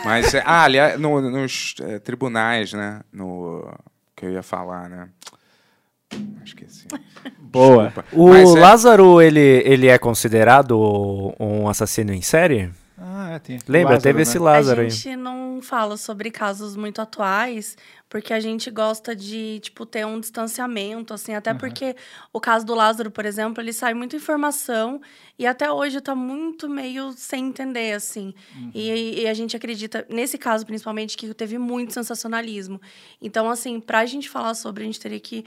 [0.04, 3.00] Mas, é, ah, aliás, no- nos é, tribunais, né?
[3.10, 3.66] No,
[4.14, 5.08] que eu ia falar, né?
[6.44, 6.86] Esqueci.
[7.56, 7.84] Boa.
[7.86, 8.04] Desculpa.
[8.12, 12.70] O é- Lázaro, ele, ele é considerado um assassino em série?
[12.98, 13.58] Ah, é, tem.
[13.68, 13.94] Lembra?
[13.94, 14.22] Lázaro, Teve né?
[14.22, 14.90] esse Lázaro a aí.
[14.90, 17.76] gente não fala sobre casos muito atuais,
[18.08, 21.94] porque a gente gosta de, tipo, ter um distanciamento, assim, até porque
[22.32, 25.00] o caso do Lázaro, por exemplo, ele sai muita informação
[25.38, 28.32] e até hoje tá muito meio sem entender, assim.
[28.74, 32.80] E, e a gente acredita, nesse caso principalmente, que teve muito sensacionalismo.
[33.20, 35.44] Então, assim, pra gente falar sobre, a gente teria que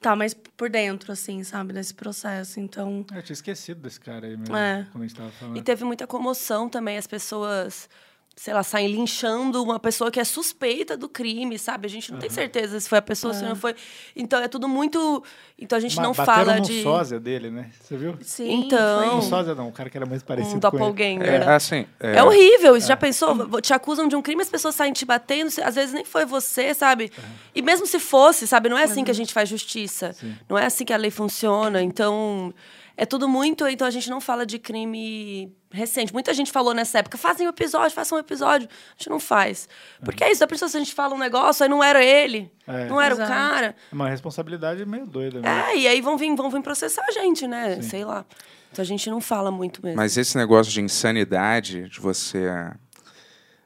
[0.00, 2.58] estar mais por dentro, assim, sabe, desse processo.
[2.58, 4.86] Então, Eu tinha esquecido desse cara aí mesmo, É.
[4.90, 5.58] quando a gente tava falando.
[5.58, 7.88] E teve muita comoção também, as pessoas,
[8.36, 11.86] sei lá, saem linchando uma pessoa que é suspeita do crime, sabe?
[11.86, 13.74] A gente não tem certeza se foi a pessoa, se não foi.
[14.16, 15.22] Então é tudo muito.
[15.58, 16.82] Então a gente Ma- não fala no de.
[16.82, 17.70] sósia dele, né?
[17.82, 18.16] Você viu?
[18.22, 20.86] sim, Então, Não foi- sósia não, o cara que era mais parecido Um com ele.
[20.86, 21.54] doppelganger, É, né?
[21.54, 23.60] assim, é, É horrível, isso já pensou?
[23.60, 26.24] Te acusam de um crime, as pessoas saem te batendo, se- às vezes nem foi
[26.24, 27.12] você, sabe?
[27.54, 28.70] E mesmo se fosse, sabe?
[28.70, 30.16] Não é assim que a gente faz justiça.
[30.48, 31.82] Não é assim que a lei funciona.
[31.82, 32.54] Então,
[33.02, 33.66] é tudo muito.
[33.66, 36.12] Então, a gente não fala de crime recente.
[36.12, 38.68] Muita gente falou nessa época: fazem um episódio, façam um episódio.
[38.70, 39.66] A gente não faz.
[40.04, 42.52] Porque é isso, da pessoa, se a gente fala um negócio, aí não era ele,
[42.66, 42.86] É.
[42.88, 43.30] não era Exato.
[43.32, 43.74] o cara.
[43.90, 45.48] É uma responsabilidade meio doida mesmo.
[45.48, 47.80] É, e aí vão vir, vão vir processar a gente, né?
[47.80, 48.26] Sei lá.
[48.70, 49.96] Então a gente não fala muito mesmo.
[49.96, 52.48] Mas esse negócio de insanidade, de você.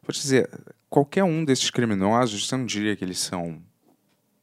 [0.03, 0.49] Vou te dizer,
[0.89, 3.61] qualquer um desses criminosos, você não diria que eles são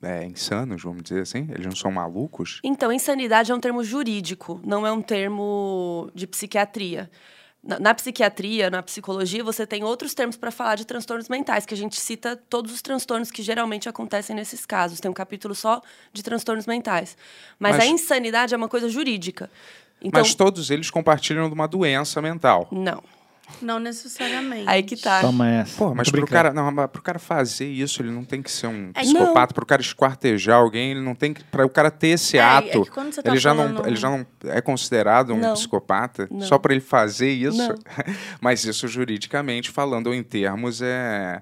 [0.02, 1.48] é, insanos, vamos dizer assim?
[1.52, 2.60] Eles não são malucos?
[2.64, 7.10] Então, insanidade é um termo jurídico, não é um termo de psiquiatria.
[7.64, 11.74] Na, na psiquiatria, na psicologia, você tem outros termos para falar de transtornos mentais, que
[11.76, 15.00] a gente cita todos os transtornos que geralmente acontecem nesses casos.
[15.00, 15.80] Tem um capítulo só
[16.12, 17.16] de transtornos mentais.
[17.60, 19.50] Mas, Mas- a insanidade é uma coisa jurídica.
[20.02, 22.68] Então, Mas todos eles compartilham de uma doença mental.
[22.72, 23.04] não.
[23.62, 24.68] Não necessariamente.
[24.68, 25.22] Aí que tá.
[25.22, 25.78] Toma essa.
[25.78, 28.68] Pô, mas pro cara, não, mas pro cara fazer isso, ele não tem que ser
[28.68, 29.54] um É, psicopata.
[29.54, 31.44] Pro cara esquartejar alguém, ele não tem que.
[31.46, 33.86] Pra o cara ter esse É, é ato, que quando você tá ele, já não,
[33.86, 35.54] ele já não é considerado um Não.
[35.54, 36.42] psicopata Não.
[36.42, 37.58] só pra ele fazer isso.
[37.58, 37.76] Não.
[38.42, 41.42] mas isso, juridicamente falando, em termos é.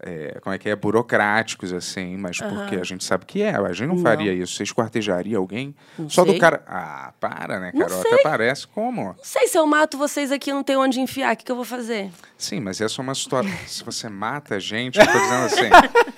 [0.00, 0.76] É, como é que é?
[0.76, 3.56] Burocráticos, assim, mas porque a gente sabe que é.
[3.56, 4.02] A gente não, Não.
[4.02, 4.54] faria isso.
[4.54, 5.74] Você esquartejaria alguém?
[5.98, 6.34] Não só sei.
[6.34, 6.62] do cara.
[6.66, 8.00] Ah, para, né, Não Carol?
[8.00, 9.06] Até parece como.
[9.06, 11.50] Não sei se eu mato vocês aqui e não tenho onde enfiar, o que, que
[11.50, 12.10] eu vou fazer?
[12.36, 13.50] Sim, mas essa é uma situação.
[13.66, 15.70] Se você mata a gente, eu tô dizendo assim.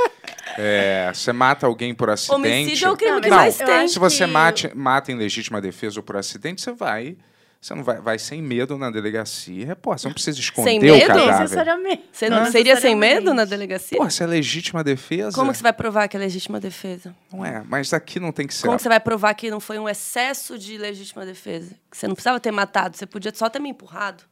[0.58, 2.36] é, você mata alguém por acidente.
[2.36, 3.88] Homicídio é o crime Não, que mas mais tem.
[3.88, 7.16] Se você que- mate, mata em legítima defesa ou por acidente, você vai.
[7.60, 9.76] Você não vai, vai sem medo na delegacia.
[9.76, 11.06] Pô, você não precisa esconder o medo?
[11.06, 11.40] cadáver.
[11.40, 12.04] Necessariamente.
[12.10, 13.98] Você não seria sem medo na delegacia?
[13.98, 15.36] Pô, se é legítima defesa.
[15.36, 17.14] Como que você vai provar que é legítima defesa?
[17.30, 18.66] Não é, mas aqui não tem que ser.
[18.66, 21.74] Como que você vai provar que não foi um excesso de legítima defesa?
[21.90, 24.24] Que você não precisava ter matado, você podia só ter me empurrado.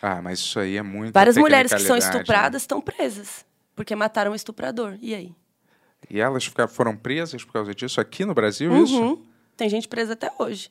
[0.00, 1.12] Ah, mas isso aí é muito.
[1.12, 1.98] Várias mulheres que são né?
[1.98, 3.44] estupradas estão presas.
[3.74, 4.96] Porque mataram um estuprador.
[5.00, 5.34] E aí?
[6.08, 9.00] E elas ficaram, foram presas por causa disso aqui no Brasil, isso?
[9.00, 9.24] Uhum.
[9.56, 10.70] Tem gente presa até hoje.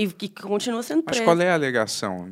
[0.00, 1.24] E que continua sendo Mas presa.
[1.24, 2.30] qual é a alegação?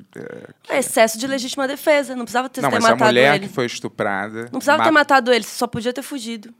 [0.68, 2.14] É, É excesso de legítima defesa.
[2.14, 3.48] Não precisava ter, não, ter mas a matado mulher ele.
[3.48, 4.42] que foi estuprada.
[4.44, 4.94] Não precisava ter ma- Hum.
[4.94, 6.54] matado ele, só podia ter fugido.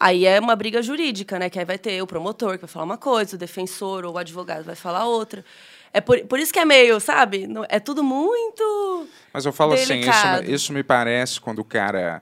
[0.00, 1.48] Aí é uma briga jurídica, né?
[1.48, 4.18] Que aí vai ter o promotor que vai falar uma coisa, o defensor ou o
[4.18, 5.44] advogado vai falar outra.
[5.92, 7.46] É por, por isso que é meio, sabe?
[7.68, 9.06] É tudo muito.
[9.32, 10.42] Mas eu falo assim, Delicado.
[10.42, 12.20] isso, isso me parece quando o cara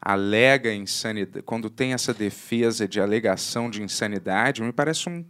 [0.00, 5.24] alega insanidade, quando tem essa defesa de alegação de insanidade, me parece um-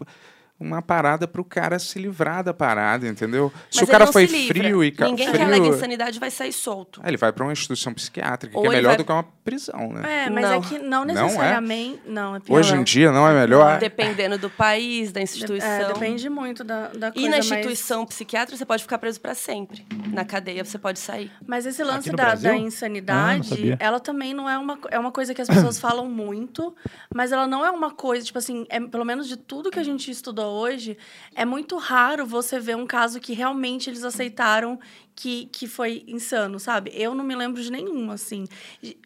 [0.60, 3.52] uma parada pro cara se livrar da parada, entendeu?
[3.70, 6.30] Se Mas o cara não foi se frio e Ninguém frio, que alega insanidade vai
[6.30, 7.00] sair solto.
[7.04, 9.22] Ah, ele vai para uma instituição psiquiátrica, Ou que é melhor vai- do que uma
[9.44, 10.24] prisão, né?
[10.26, 10.52] É, mas Não.
[10.54, 11.22] é que não Não é?
[11.22, 12.00] necessariamente.
[12.06, 12.58] Não, é pior.
[12.58, 13.78] Hoje em dia não é melhor.
[13.78, 15.68] Dependendo do país, da De- instituição.
[15.70, 17.26] é, depende muito da, da coisa.
[17.26, 19.86] E na mas- instituição psiquiátrica, você pode ficar preso para sempre.
[20.12, 21.30] Na cadeia, você pode sair.
[21.46, 23.76] Mas esse lance da, da Ah, não insanidade, sabia.
[23.78, 26.74] ela também não é uma, é uma coisa que as pessoas falam muito,
[27.14, 29.84] mas ela não é uma coisa, tipo assim, é, pelo menos de tudo que a
[29.84, 30.96] gente estudou hoje,
[31.34, 34.78] é muito raro você ver um caso que realmente eles aceitaram
[35.14, 36.92] que, que foi insano, sabe?
[36.94, 38.46] Eu não me lembro de nenhum, assim.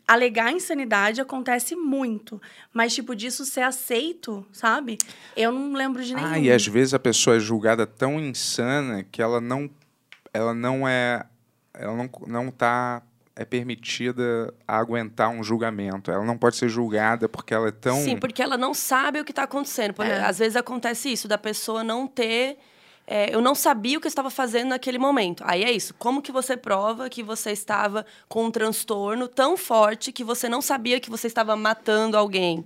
[0.06, 2.40] Alegar insanidade acontece muito,
[2.72, 4.98] mas, tipo, disso ser aceito, sabe?
[5.34, 6.26] Eu não lembro de nenhum.
[6.26, 9.70] Ah, e às vezes a pessoa é julgada tão insana que ela não,
[10.34, 11.24] ela não é,
[11.72, 13.02] ela não, não tá
[13.34, 16.10] é permitida aguentar um julgamento.
[16.10, 19.24] Ela não pode ser julgada porque ela é tão Sim, porque ela não sabe o
[19.24, 19.94] que está acontecendo.
[19.94, 20.20] Por- É.
[20.24, 22.58] Às vezes acontece isso, da pessoa não ter.
[23.04, 25.42] é, eu não sabia o que eu estava fazendo naquele momento.
[25.46, 25.92] Aí é isso.
[25.98, 30.62] Como que você prova que você estava com um transtorno tão forte que você não
[30.62, 32.64] sabia que você estava matando alguém?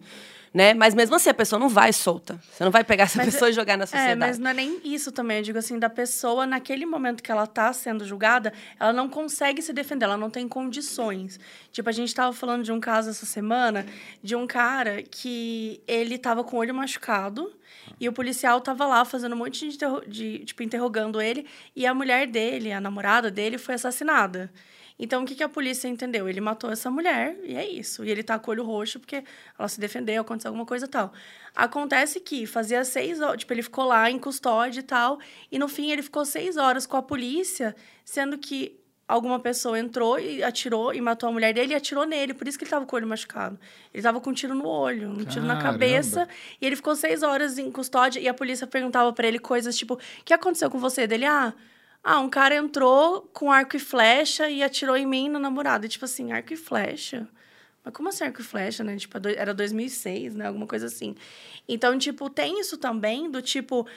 [0.52, 0.74] Né?
[0.74, 2.40] Mas mesmo assim, a pessoa não vai solta.
[2.50, 4.18] Você não vai pegar essa Mas pessoa e jogar na É, sociedade.
[4.18, 5.38] mas não é nem isso também.
[5.38, 9.61] Eu digo assim, da pessoa, naquele momento que ela tá sendo julgada, ela não consegue
[9.61, 11.38] se defender, ela não tem condições.
[11.72, 13.85] Tipo, a gente tava falando de um caso essa semana,
[14.22, 17.52] de um cara que ele tava com o olho machucado
[18.00, 19.78] e o policial tava lá fazendo um monte de,
[20.09, 24.50] de tipo, interrogando ele e a mulher dele, a namorada dele, foi assassinada.
[24.98, 26.28] Então, o que, que a polícia entendeu?
[26.28, 28.04] Ele matou essa mulher e é isso.
[28.04, 29.22] E ele tá com o olho roxo porque
[29.59, 31.12] ela se defendeu, aconteceu alguma coisa e tal.
[31.54, 35.18] Acontece que fazia seis horas, tipo, ele ficou lá em custódia e tal,
[35.50, 38.78] e no fim ele ficou seis horas com a polícia, sendo que
[39.09, 42.59] alguma pessoa entrou e atirou e matou a mulher dele e atirou nele, por isso
[42.59, 43.59] que ele tava com o olho machucado.
[43.94, 45.72] Ele tava com um tiro no olho, um tiro na Caramba.
[45.72, 46.28] cabeça,
[46.61, 49.94] e ele ficou seis horas em custódia e a polícia perguntava pra ele coisas tipo:
[49.94, 51.06] o que aconteceu com você?
[51.06, 51.54] Dele, ah.
[52.09, 55.87] Ah, um cara entrou com arco e flecha e atirou em mim e no namorado.
[55.87, 57.27] E, tipo assim, arco e flecha?
[57.85, 58.97] Mas como assim arco e flecha, né?
[58.97, 60.47] Tipo, era 2006, né?
[60.47, 61.16] Alguma coisa assim.
[61.69, 63.88] Então, tipo, tem isso também do tipo...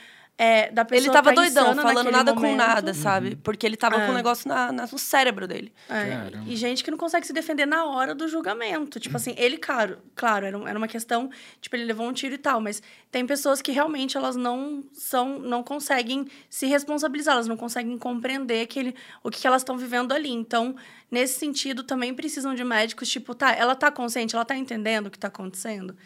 [0.41, 2.55] É, da pessoa Ele tava tá doidão, falando nada com momento.
[2.57, 3.35] nada, sabe?
[3.35, 4.05] Porque ele tava É.
[4.05, 5.69] com um negócio na, na- no cérebro dele.
[5.89, 9.01] É, e gente que não consegue se defender na hora do julgamento.
[9.01, 12.37] Tipo assim, ele, claro, claro, era, era uma questão, tipo, ele levou um tiro e
[12.37, 17.57] tal, mas tem pessoas que realmente elas não são, não conseguem se responsabilizar, elas não
[17.57, 20.29] conseguem compreender que ele, o que, que elas estão vivendo ali.
[20.31, 20.73] Então,
[21.11, 25.11] nesse sentido, também precisam de médicos, tipo, tá, ela tá consciente, ela tá entendendo o
[25.11, 25.97] que tá acontecendo.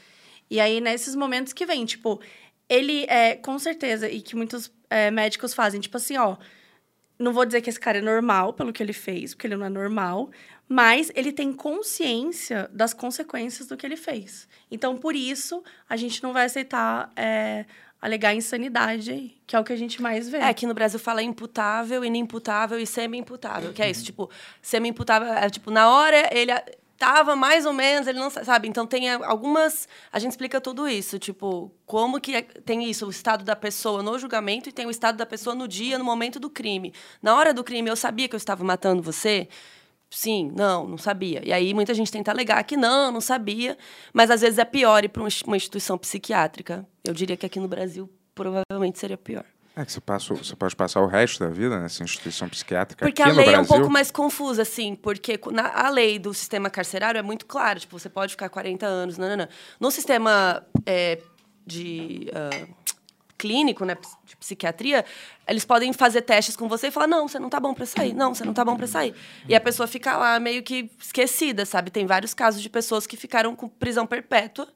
[0.49, 2.19] E aí, nesses momentos que vem, tipo,
[2.69, 6.37] ele é, com certeza, e que muitos é, médicos fazem, tipo assim, ó,
[7.19, 9.65] não vou dizer que esse cara é normal pelo que ele fez, porque ele não
[9.65, 10.29] é normal,
[10.67, 14.47] mas ele tem consciência das consequências do que ele fez.
[14.71, 17.65] Então, por isso, a gente não vai aceitar é,
[18.01, 20.37] alegar insanidade aí, que é o que a gente mais vê.
[20.37, 23.71] É, aqui no Brasil fala imputável, inimputável e semi-imputável.
[23.71, 24.29] Que é isso, tipo,
[24.61, 26.51] semi-imputável é tipo, na hora ele
[27.03, 28.67] a- tava mais ou menos, ele não sa- sabe.
[28.67, 29.87] Então tem a- algumas.
[30.11, 34.01] A gente explica tudo isso, tipo, como que é- tem isso, o estado da pessoa
[34.01, 36.93] no julgamento e tem o estado da pessoa no dia, no momento do crime.
[37.21, 39.47] Na hora do crime, eu sabia que eu estava matando você.
[40.09, 41.41] Sim, não, não sabia.
[41.43, 43.77] E aí muita gente tenta alegar que não, não sabia,
[44.13, 46.87] mas às vezes é pior ir para uma instituição psiquiátrica.
[47.03, 49.45] Eu diria que aqui no Brasil provavelmente seria pior.
[49.75, 53.23] É que você, passa, você pode passar o resto da vida nessa instituição psiquiátrica Porque
[53.23, 53.75] a lei é um Brasil.
[53.75, 57.97] pouco mais confusa, assim, porque na, a lei do sistema carcerário é muito clara, tipo,
[57.97, 59.47] você pode ficar 40 anos, não, não, não.
[59.79, 61.19] No sistema é,
[61.65, 62.67] de ah,
[63.43, 65.03] clínico, né, de psiquiatria,
[65.45, 68.13] eles podem fazer testes com você e falar, não, você não tá bom para sair,
[68.13, 69.13] não, você não tá bom para sair.
[69.49, 71.91] E a pessoa fica lá meio que esquecida, sabe?
[71.91, 74.67] Tem vários casos de pessoas que ficaram com prisão perpétua,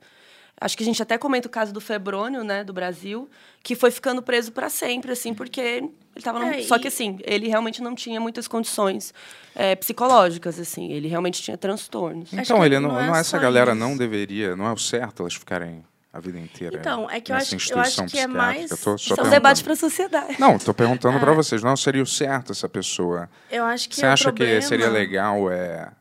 [0.59, 3.29] Acho que a gente até comenta o caso do Febrônio, né, do Brasil,
[3.61, 6.43] que foi ficando preso para sempre, assim, porque ele estava...
[6.47, 9.13] É, Só que, assim, ele realmente não tinha muitas condições
[9.53, 10.91] é, psicológicas, assim.
[10.91, 12.33] Ele realmente tinha transtornos.
[12.33, 13.79] Então, que ele não, não é não essa só galera isso.
[13.79, 17.35] não devedeveria, não é o certo elas ficarem a vida inteira Então, é que eu
[17.35, 19.29] acho- eu acho instituição que é mais- tô só Isso é um perguntando.
[19.29, 20.35] debate para a sociedade.
[20.39, 21.19] Não, tô perguntando É.
[21.19, 21.61] pra vocês.
[21.61, 23.29] Não seria o certo essa pessoa.
[23.51, 24.59] Eu acho que Você o acha problema...
[24.59, 25.91] que seria legal, é,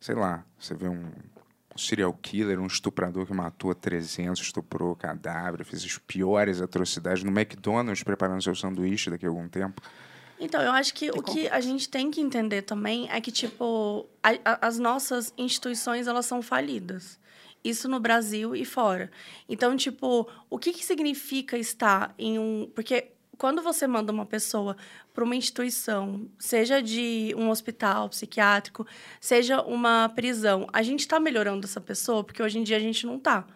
[0.00, 1.04] sei lá, você vê um
[1.78, 8.02] serial killer, um estuprador que matou 300, estuprou cadáver, fez as piores atrocidades no McDonald's
[8.02, 9.80] preparando seu sanduíche daqui a algum tempo.
[10.38, 14.06] Então, eu acho que o que a gente tem que entender também é que, tipo,
[14.22, 17.18] a- a- as nossas instituições, elas são falidas.
[17.64, 19.10] Isso no Brasil e fora.
[19.48, 22.70] Então, tipo, o que, que significa estar em um...
[22.74, 24.76] Porque quando você manda uma pessoa
[25.12, 28.86] para uma instituição, seja de um hospital psiquiátrico,
[29.20, 32.24] seja uma prisão, a gente está melhorando essa pessoa?
[32.24, 33.46] Porque hoje em dia a gente não está.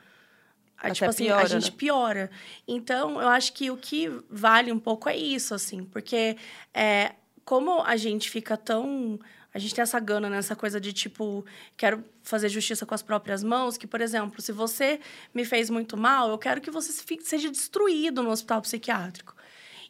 [0.76, 1.76] A, Até tipo assim, piora, a gente né?
[1.76, 2.30] piora.
[2.66, 6.36] Então, eu acho que o que vale um pouco é isso, assim, porque
[6.72, 7.12] é,
[7.44, 9.18] como a gente fica tão.
[9.52, 11.44] A gente tem essa gana nessa coisa de tipo,
[11.76, 15.00] quero fazer justiça com as próprias mãos, que, por exemplo, se você
[15.34, 19.34] me fez muito mal, eu quero que você seja destruído no hospital psiquiátrico.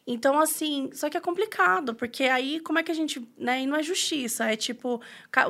[0.05, 3.21] Então, assim, só que é complicado, porque aí como é que a gente.
[3.37, 4.99] Né, e não é justiça, é tipo,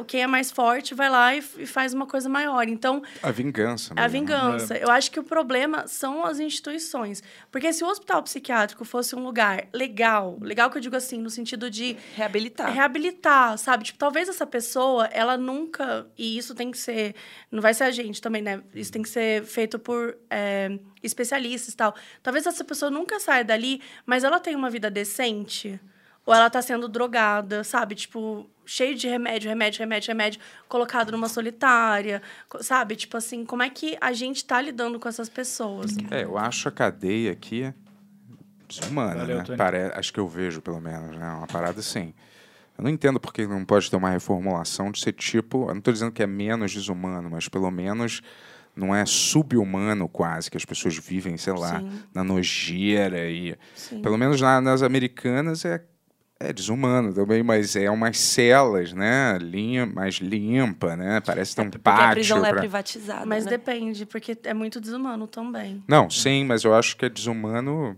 [0.07, 2.67] quem é mais forte vai lá e, e faz uma coisa maior.
[2.67, 3.93] Então, A vingança.
[3.95, 4.07] é a né?
[4.09, 4.77] vingança.
[4.77, 7.23] Eu acho que o problema são as instituições.
[7.49, 11.29] Porque se o hospital psiquiátrico fosse um lugar legal, legal que eu digo assim, no
[11.29, 12.73] sentido de Reabilitar.
[12.73, 13.85] reabilitar, sabe?
[13.85, 16.05] Tipo, talvez essa pessoa, ela nunca.
[16.17, 17.15] E isso tem que ser.
[17.49, 18.61] Não vai ser a gente também, né?
[18.75, 21.95] Isso tem que ser feito por é, especialistas e tal.
[22.21, 25.80] Talvez essa pessoa nunca saia dali, mas ela tem uma vida decente.
[26.25, 27.95] Ou ela tá sendo drogada, sabe?
[27.95, 32.21] Tipo, cheio de remédio, remédio, remédio, remédio, colocado numa solitária,
[32.60, 32.95] sabe?
[32.95, 35.95] Tipo assim, como é que a gente tá lidando com essas pessoas?
[36.12, 37.73] É, eu acho a cadeia aqui
[38.67, 39.58] desumana, Valeu, né?
[39.58, 39.91] Pare...
[39.93, 41.27] Acho que eu vejo, pelo menos, né?
[41.30, 42.13] Uma parada assim.
[42.77, 45.63] Eu não entendo porque não pode ter uma reformulação de ser tipo.
[45.63, 48.21] Eu não estou dizendo que é menos desumano, mas pelo menos
[48.75, 51.91] não é subhumano quase, que as pessoas vivem, sei lá, Sim.
[52.13, 54.01] na nojeira e Sim.
[54.01, 55.84] pelo menos na- nas americanas é
[56.43, 59.38] é desumano também, mas é umas celas, né?
[59.39, 61.22] Lim, mais limpa, né?
[61.24, 62.13] Parece ter um É Porque a pátio.
[62.15, 63.26] prisão é pra- privatizada.
[63.28, 63.51] Mas né?
[63.51, 65.84] depende, porque é muito desumano também.
[65.88, 67.95] Não, sim, mas eu acho que é desumano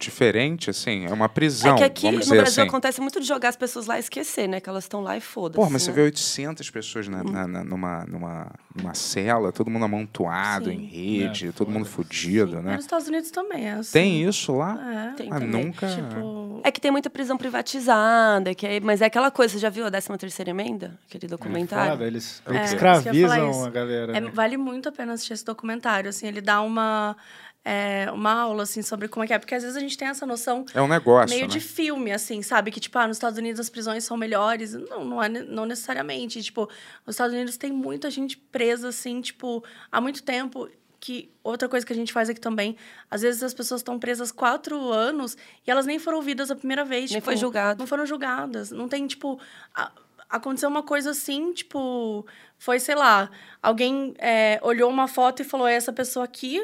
[0.00, 1.04] diferente, assim.
[1.06, 2.68] É uma prisão, É que aqui no vamos dizer Brasil assim.
[2.68, 4.60] acontece muito de jogar as pessoas lá e esquecer, né?
[4.60, 5.56] Que elas estão lá e foda-se.
[5.62, 5.96] Pô, mas você né?
[5.96, 10.76] vê 800 pessoas na, na- na- numa, numa, numa cela, todo mundo amontoado Sim.
[10.76, 12.74] em rede, É, todo mundo fudido, né?
[12.74, 13.92] nos Estados Unidos também é assim.
[13.92, 15.10] Tem isso lá?
[15.12, 15.16] É.
[15.16, 15.64] Tem Ah, também.
[15.66, 15.86] nunca.
[15.86, 19.70] Tipo, É que tem muita prisão privatizada, que é- mas é aquela coisa, você já
[19.70, 20.98] viu a 13 terceira emenda?
[21.08, 21.92] Aquele documentário?
[21.92, 24.16] Foda, eles, É, eles que eu ia falar escravizam a galera.
[24.16, 24.30] É, né?
[24.32, 26.08] vale muito a pena assistir esse documentário.
[26.10, 27.16] Assim, ele dá uma,
[27.64, 29.38] é, uma aula assim, sobre como é que é.
[29.38, 31.52] Porque às vezes a gente tem essa noção É um negócio, meio né?
[31.52, 32.70] de filme, assim, sabe?
[32.70, 34.72] Que, tipo, ah, nos Estados Unidos as prisões são melhores.
[34.74, 36.42] Não, não, é, não necessariamente.
[36.42, 36.68] Tipo,
[37.06, 40.68] nos Estados Unidos tem muita gente presa, assim, tipo, há muito tempo.
[41.02, 42.76] Que outra coisa que a gente faz aqui também,
[43.10, 45.34] às vezes as pessoas estão presas quatro anos
[45.66, 47.10] e elas nem foram ouvidas a primeira vez.
[47.10, 47.78] Nem tipo, foi julgado.
[47.78, 48.70] Não foram julgadas.
[48.70, 49.40] Não tem, tipo.
[49.74, 49.90] a-
[50.28, 52.26] aconteceu uma coisa assim, tipo.
[52.58, 53.30] Foi, sei lá,
[53.62, 56.60] alguém é, olhou uma foto e falou: é essa pessoa aqui.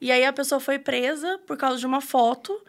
[0.00, 2.60] E aí a pessoa foi presa por causa de uma foto.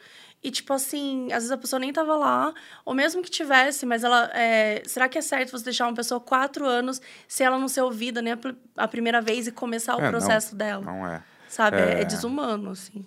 [0.43, 2.53] E, tipo assim, às vezes a pessoa nem tava lá,
[2.86, 4.30] ou mesmo que tivesse, mas ela.
[4.34, 7.82] é, será que é certo você deixar uma pessoa quatro anos se ela não ser
[7.82, 10.84] ouvida nem a, pr- a primeira vez e começar o É, não, processo dela?
[10.86, 11.23] Não é.
[11.49, 11.78] Sabe?
[11.78, 12.01] É, É.
[12.01, 13.03] é desumano, assim.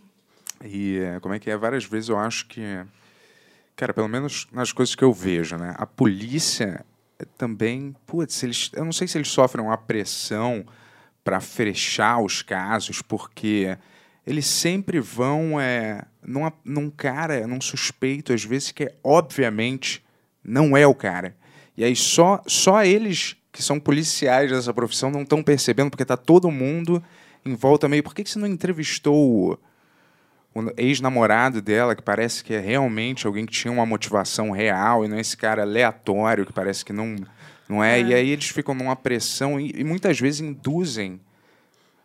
[0.62, 1.56] E é, como é que é?
[1.56, 2.60] Várias vezes eu acho que.
[3.76, 5.74] Cara, pelo menos nas coisas que eu vejo, né?
[5.78, 6.84] A polícia
[7.38, 7.94] também.
[8.06, 10.66] Putz, eles, eu não sei se eles sofrem uma pressão
[11.24, 13.78] para fechar os casos, porque
[14.26, 20.04] eles sempre vão é, numa, num cara, num suspeito, às vezes, que é, obviamente
[20.44, 21.36] não é o cara.
[21.76, 26.16] E aí só, só eles que são policiais dessa profissão não estão percebendo, porque tá
[26.16, 27.02] todo mundo
[27.44, 28.02] em volta meio.
[28.02, 29.58] Por que, que você não entrevistou o,
[30.54, 35.08] o ex-namorado dela, que parece que é realmente alguém que tinha uma motivação real, e
[35.08, 37.16] não é esse cara aleatório que parece que não,
[37.68, 38.00] não é.
[38.00, 41.20] E aí eles ficam numa pressão e, e muitas vezes induzem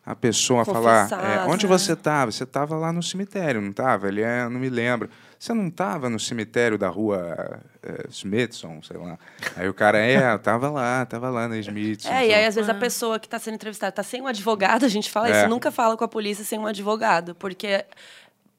[0.05, 1.69] a pessoa a falar: é, onde né?
[1.69, 2.31] você estava?
[2.31, 4.07] Você estava lá no cemitério, não estava?
[4.07, 5.09] Ele é, não me lembro.
[5.37, 9.17] Você não estava no cemitério da rua é, Smithson, sei lá.
[9.55, 12.09] Aí o cara, é, eu tava lá, tava lá na Smithson.
[12.09, 12.73] É, e aí às vezes Ah.
[12.73, 15.39] a pessoa que está sendo entrevistada está sem um advogado, a gente fala É.
[15.41, 17.83] isso, nunca fala com a polícia sem um advogado, porque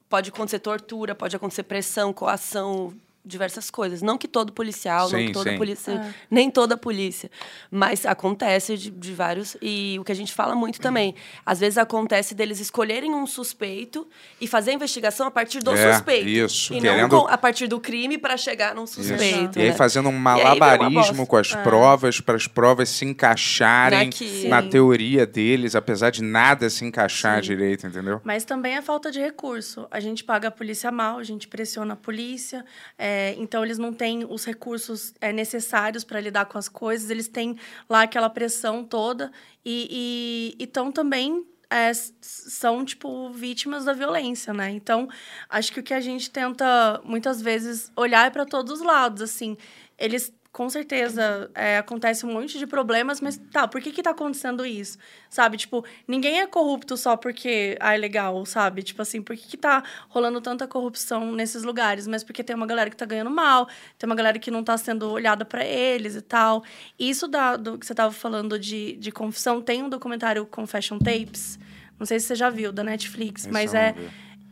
[0.09, 2.93] pode acontecer tortura, pode acontecer pressão, coação,
[3.27, 4.01] diversas coisas.
[4.01, 5.57] Não que todo policial, não Sim, que toda sim.
[5.57, 7.29] polícia, nem toda polícia,
[7.69, 11.13] mas acontece de, de vários e o que a gente fala muito também,
[11.45, 14.07] às vezes acontece deles escolherem um suspeito
[14.39, 17.67] e fazer a investigação a partir do É, suspeito isso, e querendo- não a partir
[17.67, 19.59] do crime para chegar num suspeito.
[19.59, 19.73] E aí né?
[19.73, 24.69] fazendo um aí malabarismo com as provas, para as provas se encaixarem Naqui- na Sim.
[24.69, 28.21] teoria deles, apesar de nada se encaixar direito, entendeu?
[28.23, 29.87] Mas também é falta de recurso.
[29.91, 32.63] A gente paga a polícia mal, a gente pressiona a polícia,
[32.97, 37.27] é, então eles não têm os recursos é, necessários para lidar com as coisas, eles
[37.27, 37.57] têm
[37.89, 39.31] lá aquela pressão toda
[39.65, 41.45] e estão também.
[41.69, 41.91] é,
[42.21, 44.69] são, tipo, vítimas da violência, né?
[44.71, 45.07] Então,
[45.49, 49.21] acho que o que a gente tenta, muitas vezes, olhar é para todos os lados,
[49.21, 49.57] assim.
[49.97, 54.09] Eles, com certeza, é, acontece um monte de problemas, mas tá, por que que tá
[54.09, 54.97] acontecendo isso?
[55.29, 55.55] Sabe?
[55.55, 58.81] Tipo, ninguém é corrupto só porque, ah, é legal, sabe?
[58.81, 62.07] Tipo assim, por que que tá rolando tanta corrupção nesses lugares?
[62.07, 63.67] Mas porque tem uma galera que tá ganhando mal,
[63.99, 66.63] tem uma galera que não tá sendo olhada para eles e tal.
[66.97, 71.59] Isso da, do que você tava falando de, de confissão, tem um documentário Confession Tapes,
[71.99, 73.93] não sei se você já viu, da Netflix, Esse mas é...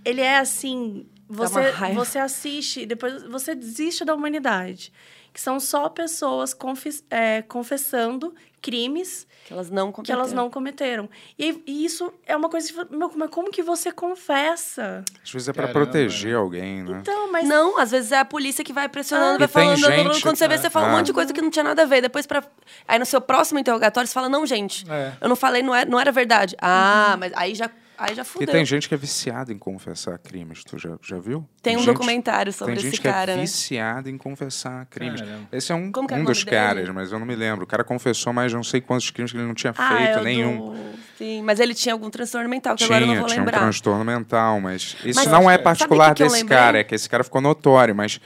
[0.06, 4.94] Ele é assim, você, você assiste e depois você desiste da humanidade.
[5.36, 11.10] Que são só pessoas confes- é, confessando crimes que elas não que elas não cometeram.
[11.38, 12.72] E, e isso é uma coisa...
[12.72, 15.04] que- Meu, mas como que você confessa?
[15.22, 17.00] Às vezes é para proteger alguém, né?
[17.02, 17.46] Então, mas...
[17.48, 19.38] Não, às vezes é a polícia que vai pressionando, Ah.
[19.40, 19.76] vai falando.
[19.76, 20.94] gente- quando você vê, você fala Ah.
[20.94, 22.02] um monte de coisa que não tinha nada a ver.
[22.02, 22.42] Depois, pra...
[22.88, 25.12] aí no seu próximo interrogatório, você fala: Não, gente, É.
[25.20, 26.56] eu não falei, não era, não era verdade.
[26.62, 28.48] Ah, mas aí já, aí já E fudeu.
[28.48, 31.48] tem gente que é viciada em confessar crimes, tu já, já viu?
[31.62, 33.42] Tem um gente- documentário sobre Tem esse gente que cara, é né?
[33.42, 35.22] viciada em confessar crimes.
[35.22, 35.48] Caramba.
[35.52, 36.56] Esse é um, Como é um o dos dele?
[36.58, 37.64] caras, mas eu não me lembro.
[37.64, 40.18] O cara confessou mais de não sei quantos crimes que ele não tinha Ah, feito
[40.18, 40.72] é o nenhum.
[40.72, 40.96] do...
[41.18, 43.46] Sim, mas ele tinha algum transtorno mental, que Tinha, agora eu não vou tinha um
[43.46, 43.60] lembrar.
[43.62, 47.40] transtorno mental, mas isso Mas não é particular desse cara, é que esse cara ficou
[47.40, 48.20] notório, mas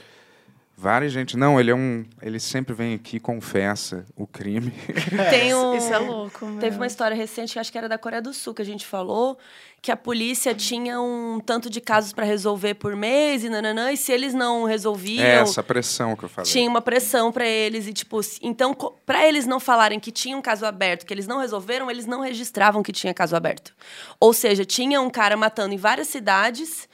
[0.82, 1.36] Várias gente.
[1.36, 2.06] Não, ele é um.
[2.22, 4.72] Ele sempre vem aqui e confessa o crime.
[5.30, 6.58] Tem um, Isso é louco, meu.
[6.60, 8.86] Teve uma história recente, que acho que era da Coreia do Sul, que a gente
[8.86, 9.38] falou,
[9.82, 13.98] que a polícia tinha um tanto de casos para resolver por mês e nananã, e
[13.98, 16.50] se eles não resolviam, É essa pressão que eu falei.
[16.50, 18.74] tinha uma pressão para eles e tipo, então
[19.06, 22.22] para eles não falarem que tinha um caso aberto, que eles não resolveram, eles não
[22.22, 23.74] registravam que tinha caso aberto.
[24.18, 26.88] Ou seja, tinha um cara matando em várias cidades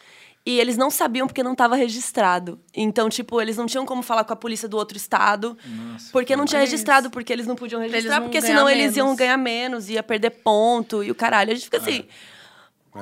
[0.46, 2.60] e eles não sabiam porque não estava registrado.
[2.74, 5.58] Então, tipo, eles não tinham como falar com a polícia do outro estado,
[6.12, 9.89] porque não tinha registrado, porque eles não podiam registrar, porque senão eles iam ganhar menos,
[9.89, 11.52] ia perder ponto e o caralho.
[11.52, 12.06] A gente fica assim,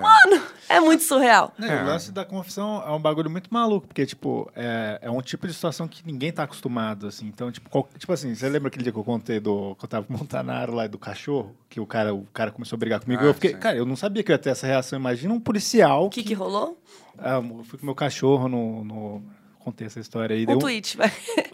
[0.01, 1.53] mano, é muito surreal.
[1.57, 5.21] Né, O lance da confissão é um bagulho muito maluco, porque, tipo, é, é um
[5.21, 7.27] tipo de situação que ninguém tá acostumado, assim.
[7.27, 9.75] Então, tipo, qual- tipo assim, você lembra aquele dia que eu contei do.
[9.75, 11.55] que eu tava área lá do cachorro?
[11.69, 13.21] Que o cara, o cara começou a brigar comigo.
[13.21, 13.57] Ah, eu fiquei, sim.
[13.57, 14.97] cara, eu não sabia que eu ia ter essa reação.
[14.97, 16.05] Imagina um policial.
[16.05, 16.77] O que, que rolou?
[17.17, 18.83] Ah, eu fui com meu cachorro no.
[18.83, 19.23] no-
[19.63, 20.43] contei essa história aí.
[20.43, 21.11] Um daí tweet, vai.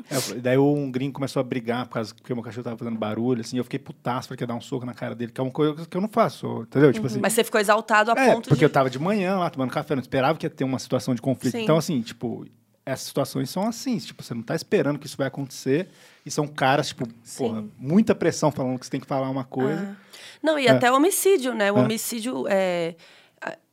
[0.09, 2.97] é, daí um gringo começou a brigar por causa que o meu cachorro tava fazendo
[2.97, 3.57] barulho, assim.
[3.57, 5.85] Eu fiquei putaço porque ia dar um soco na cara dele, que é uma coisa
[5.85, 6.91] que eu não faço, entendeu?
[6.91, 7.19] Tipo assim.
[7.19, 8.65] Mas você ficou exaltado a É, ponto porque de.
[8.65, 11.21] eu tava de manhã lá tomando café, não esperava que ia ter uma situação de
[11.21, 11.55] conflito.
[11.55, 11.63] Sim.
[11.63, 12.45] Então, assim, tipo,
[12.85, 15.89] essas situações são assim, tipo, você não tá esperando que isso vai acontecer.
[16.25, 17.07] E são caras, tipo,
[17.37, 19.95] porra, muita pressão falando que você tem que falar uma coisa.
[20.43, 20.71] Não, e É.
[20.71, 21.71] até o homicídio, né?
[21.71, 21.81] O É.
[21.81, 22.95] homicídio é.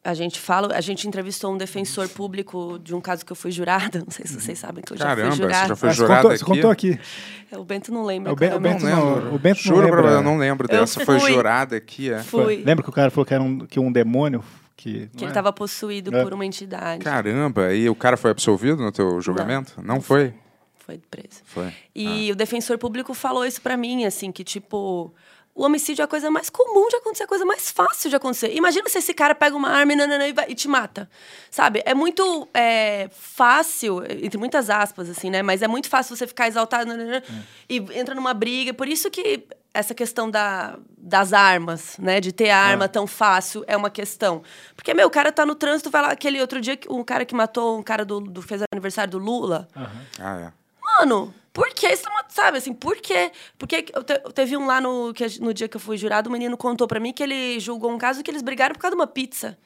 [0.08, 3.50] A, gente fala, a gente entrevistou um defensor público de um caso que eu fui
[3.50, 3.98] jurada.
[4.06, 5.68] Não sei se vocês sabem que eu já Caramba, fui você jurada.
[5.68, 6.38] já foi Ah, você jurada contou, aqui?
[6.38, 7.00] você contou aqui.
[7.50, 8.30] É, O Bento não lembra.
[8.30, 9.34] É, o Ben- o Bento Não não- lembro.
[9.34, 10.10] o Bento não Juro pra lembra.
[10.12, 11.04] eu não lembro dessa.
[11.04, 11.32] Foi fui.
[11.32, 12.22] jurada aqui, é?
[12.22, 12.62] Fui.
[12.64, 14.42] Lembra que o cara falou que era um, que um demônio?
[14.76, 15.28] Que, Que não ele é?
[15.28, 16.22] estava possuído É.
[16.22, 17.02] por uma entidade.
[17.02, 19.72] Caramba, e o cara foi absolvido no teu julgamento?
[19.82, 20.34] Não, foi?
[20.78, 21.40] Foi preso.
[21.44, 21.72] Foi.
[21.94, 25.12] E o defensor público falou isso pra mim, assim, que tipo.
[25.56, 28.54] O homicídio é a coisa mais comum de acontecer, a coisa mais fácil de acontecer.
[28.54, 31.08] Imagina se esse cara pega uma arma e, nananã, e, vai- e te mata.
[31.50, 31.82] Sabe?
[31.86, 35.42] É muito é, fácil, entre muitas aspas, assim, né?
[35.42, 37.22] Mas é muito fácil você ficar exaltado nananã,
[37.70, 38.74] e entra numa briga.
[38.74, 42.20] Por isso que essa questão da, das armas, né?
[42.20, 44.42] De ter arma tão fácil é uma questão.
[44.74, 46.08] Porque, meu, o cara tá no trânsito, vai lá.
[46.12, 49.18] Aquele outro dia, que- um cara que matou um cara do, do fez aniversário do
[49.18, 49.66] Lula.
[50.20, 50.52] Ah, é.
[51.00, 52.04] Mano, por que isso?
[52.04, 53.32] não- Sabe assim, por quê?
[53.56, 56.32] Porque eu te- teve um lá no, que, no dia que eu fui jurado, o
[56.32, 59.00] menino contou pra mim que ele julgou um caso que eles brigaram por causa de
[59.00, 59.56] uma pizza.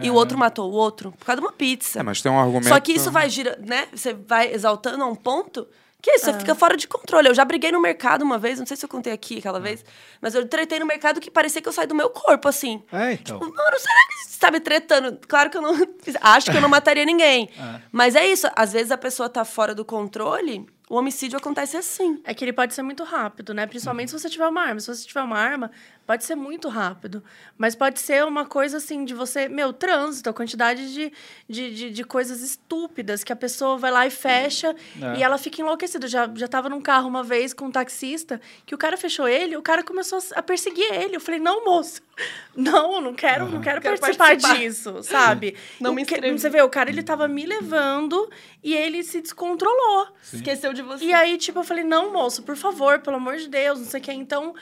[0.00, 2.00] E o outro matou o outro por causa de uma pizza.
[2.00, 2.68] É, mas tem um argumento...
[2.68, 3.86] Só que isso vai gira, né?
[3.94, 5.66] Você vai exaltando a um ponto
[6.02, 7.28] que isso, você fica fora de controle.
[7.28, 9.84] Eu já briguei no mercado uma vez, não sei se eu contei aqui aquela vez,
[10.20, 12.82] mas eu tretei no mercado que parecia que eu saí do meu corpo, assim.
[12.92, 13.38] É, então.
[13.38, 15.18] Tipo, mano, será que você tá me tretando?
[15.26, 15.74] Claro que eu não.
[16.20, 17.48] Acho que eu não mataria ninguém.
[17.92, 18.46] Mas é isso.
[18.56, 22.20] Às vezes a pessoa tá fora do controle, o homicídio acontece assim.
[22.24, 23.66] É que ele pode ser muito rápido, né?
[23.66, 24.80] Principalmente se você tiver uma arma.
[24.80, 25.70] Se você tiver uma arma,
[26.08, 27.22] pode ser muito rápido.
[27.58, 31.12] Mas pode ser uma coisa assim de você, meu, trânsito, a quantidade de,
[31.46, 35.18] de, de, de coisas estúpidas que a pessoa vai lá e fecha É.
[35.18, 36.08] e ela fica enlouquecida.
[36.08, 39.54] Já, já tava num carro uma vez com um taxista que o cara fechou ele,
[39.54, 41.14] o cara começou a perseguir ele.
[41.16, 42.00] Eu falei, não, moço,
[42.56, 44.56] não, não quero, não quero, Quero participar, participar.
[44.58, 45.56] disso, sabe?
[45.78, 46.30] Não me inscrevi.
[46.38, 48.30] Você vê, o cara ele tava me levando
[48.64, 50.08] e ele se descontrolou.
[50.32, 51.04] Esqueceu de você.
[51.04, 54.00] E aí, tipo, eu falei, não, moço, por favor, pelo amor de Deus, não sei
[54.00, 54.12] o que.
[54.12, 54.54] Então,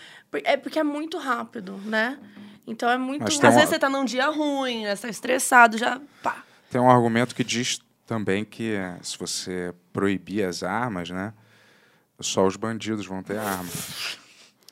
[0.45, 2.19] é porque é muito rápido, né?
[2.67, 3.23] Então é muito.
[3.25, 4.95] Às uma- vezes você tá num dia ruim, né?
[4.97, 6.01] Você tá estressado, já.
[6.23, 6.43] Pá.
[6.71, 11.33] Tem um argumento que diz também que eh, se você proibir as armas, né?
[12.21, 13.71] Só os bandidos vão ter arma.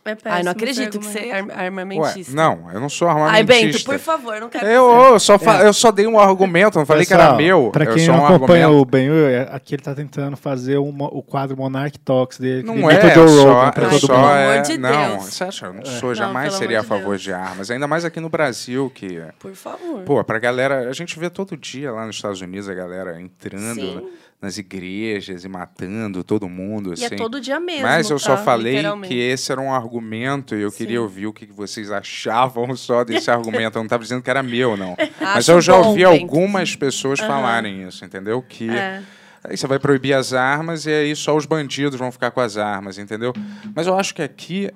[0.07, 2.35] É péssimo Ai, não acredito que você é ar- Ué, armamentista.
[2.35, 3.37] não, eu não sou armamentista.
[3.55, 4.67] Ai, Bento, por favor, não quero.
[4.67, 7.71] Eu, eu, só fa- eu só dei um argumento, não falei que era Pessoal, meu.
[7.71, 8.83] Pra quem não um acompanha argumento.
[8.83, 12.63] o Benhur, é- aqui ele tá tentando fazer uma- o quadro Monarch Talks dele.
[12.65, 14.31] Não é, Joe só, Rogan pra é Ai, todo só pelo mundo.
[14.31, 15.25] é, amor de não, Deus.
[15.25, 15.67] você acha?
[15.67, 15.85] Eu não É.
[15.87, 17.23] sou, Não, jamais seria a de favor Deus.
[17.23, 20.03] de armas, ainda mais aqui no Brasil que Por favor.
[20.03, 23.81] Pô, pra galera, a gente vê todo dia lá nos Estados Unidos a galera entrando
[23.81, 24.07] Sim.
[24.41, 27.17] Nas igrejas e matando todo mundo, E é assim.
[27.17, 27.83] todo dia mesmo.
[27.85, 28.43] Mas eu só tá?
[28.45, 29.15] falei Literalmente.
[29.15, 31.03] que esse era um argumento e eu queria Sim.
[31.03, 33.77] ouvir o que vocês achavam só desse argumento.
[33.77, 34.95] Eu não estava dizendo que era meu, não.
[35.19, 38.43] Mas eu já ouvi algumas pessoas falarem isso, entendeu?
[38.43, 39.03] Que É.
[39.45, 42.59] aí você vai proibir as armas e aí só os bandidos vão ficar com as
[42.59, 43.33] armas, entendeu?
[43.75, 44.71] Mas eu acho que aqui.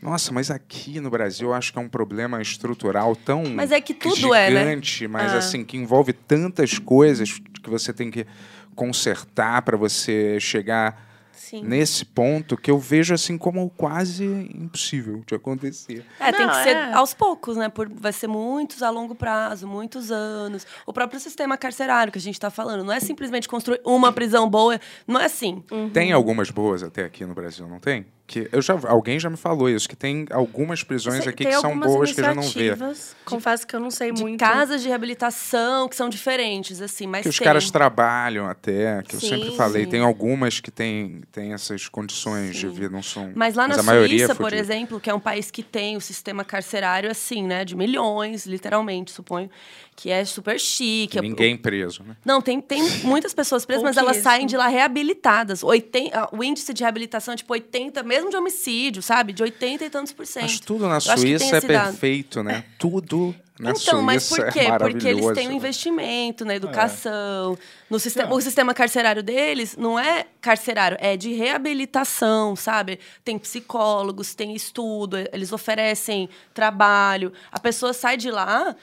[0.00, 3.80] Nossa, mas aqui no Brasil eu acho que é um problema estrutural tão Mas é
[3.80, 4.60] que tudo é, né?
[4.66, 5.38] gigante, mas Ah.
[5.38, 8.26] assim, que envolve tantas coisas que você tem que
[8.74, 11.02] consertar para você chegar
[11.32, 11.62] Sim.
[11.62, 16.04] nesse ponto que eu vejo assim como quase impossível de acontecer.
[16.18, 16.92] É, tem Não, que ser é.
[16.92, 17.68] aos poucos, né?
[17.68, 20.66] Por, vai ser muitos a longo prazo, muitos anos.
[20.86, 22.82] O próprio sistema carcerário que a gente está falando.
[22.82, 24.80] Não é simplesmente construir uma prisão boa.
[25.06, 25.62] Não é assim.
[25.92, 28.06] Tem algumas boas até aqui no Brasil, não tem?
[28.26, 31.52] Que eu já, alguém já me falou isso, que tem algumas prisões Sei- aqui tem
[31.52, 32.74] que são boas que eu já não vê.
[33.22, 34.40] Confesso que eu não sei De muito.
[34.40, 37.44] casas de reabilitação que são diferentes, assim, mas Que os tem.
[37.44, 39.84] caras trabalham até, que eu Sim, sempre falei.
[39.84, 39.90] sim.
[39.90, 43.30] Tem algumas que têm tem essas condições de vida, não são.
[43.34, 45.94] Mas lá na a maioria é Suíça, por exemplo, que é um país que tem
[45.96, 49.50] o sistema carcerário assim, né, de milhões, literalmente, suponho,
[49.96, 51.20] que é super chique.
[51.20, 52.16] Ninguém preso, né?
[52.24, 55.62] Não, tem, tem muitas pessoas presas, mas elas saem de lá reabilitadas.
[55.62, 59.32] 80, ah, o índice de reabilitação é tipo 80, mesmo de homicídio, sabe?
[59.32, 60.42] De 80 e tantos por cento.
[60.42, 61.90] Mas tudo na tem Suíça é dado.
[61.90, 62.64] perfeito, né?
[62.78, 64.60] Tudo na então, Suíça mas por quê?
[64.60, 65.52] é Porque eles têm um maravilhoso.
[65.52, 67.56] investimento na educação.
[67.88, 72.98] No sistema, o sistema carcerário deles não é carcerário, é de reabilitação, sabe?
[73.24, 77.32] Tem psicólogos, tem estudo, eles oferecem trabalho.
[77.52, 78.74] A pessoa sai de lá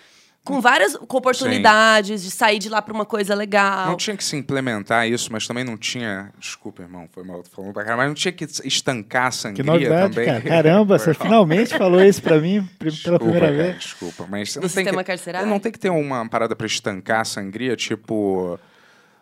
[0.43, 3.85] com várias com oportunidades de sair de lá para uma coisa legal.
[3.87, 6.31] Não tinha que se implementar isso, mas também não tinha.
[6.39, 9.35] Desculpa, irmão, foi mal, tô falando pra caralho, mas não tinha que estancar a Que
[9.35, 10.25] sangria novidade, também.
[10.25, 10.41] cara.
[10.41, 13.77] Caramba, você finalmente falou isso pra mim pela Desculpa, primeira cara, vez.
[13.79, 15.47] Desculpa, mas Do não tem sistema que, carcerário?
[15.47, 18.59] Não tem que ter uma parada pra estancar a sangria, tipo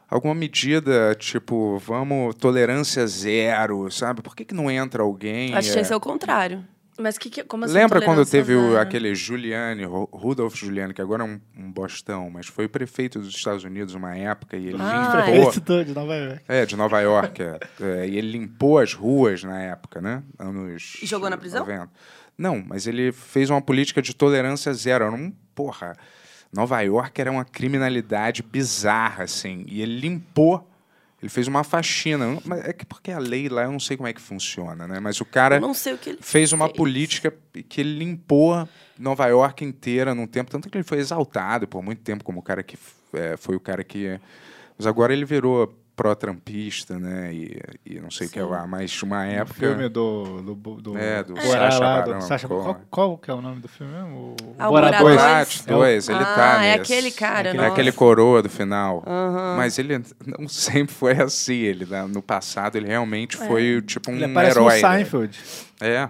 [0.10, 4.22] alguma medida, tipo, vamos tolerância zero, sabe?
[4.24, 5.54] Por que, que não entra alguém?
[5.54, 6.66] Acho que é, tinha que ser o contrário.
[7.00, 11.02] Mas que, que, como assim, Lembra quando teve o- aquele Giuliani, Ru- Rudolph Giuliani, que
[11.02, 14.78] agora é um, um bostão, mas foi prefeito dos Estados Unidos uma época e ele
[14.80, 15.54] Ah, limpou.
[15.62, 16.42] Todo de Nova York.
[16.48, 17.42] É, de Nova York.
[17.42, 17.60] é.
[17.80, 20.22] É, e ele limpou as ruas na época, né?
[20.38, 20.98] Anos.
[21.02, 21.62] E jogou na prisão?
[21.62, 21.90] 90.
[22.38, 25.06] Não, mas ele fez uma política de tolerância zero.
[25.06, 25.32] Era um.
[25.56, 25.96] Porra.
[26.52, 29.66] Nova York era uma criminalidade bizarra, assim.
[29.68, 30.69] E ele limpou.
[31.22, 32.40] Ele fez uma faxina.
[32.46, 35.00] Mas é que porque a lei lá, eu não sei como é que funciona, né?
[35.00, 35.60] Mas o cara
[36.22, 36.78] fez uma fez.
[36.78, 37.34] política
[37.68, 38.68] que ele limpou
[38.98, 42.44] Nova York inteira num tempo, tanto que ele foi exaltado por muito tempo como o
[42.44, 42.78] cara que
[43.14, 44.20] é, foi o cara que.
[44.78, 45.74] Mas agora ele virou
[46.04, 47.34] pró-trampista, né?
[47.34, 49.60] E, e não sei o que lá, mas uma O época.
[49.60, 50.42] filme do.
[50.42, 52.64] do, do É, do Borá Sacha lá, Baron do Sacha- Cohen.
[52.64, 54.36] qual, qual que é o nome do filme mesmo?
[54.42, 55.02] O Ah, o Borá Borá 2.
[55.02, 55.18] dois.
[55.18, 56.94] Borat É o- 2, ele ah, tá é nesse.
[56.94, 57.68] aquele cara, É nossa.
[57.68, 59.04] aquele coroa do final.
[59.58, 61.56] Mas ele não sempre foi assim.
[61.56, 64.54] Ele, né, no passado, ele realmente foi tipo um Ele herói.
[64.64, 64.80] no né?
[64.80, 65.40] Seinfeld.
[65.82, 66.10] É.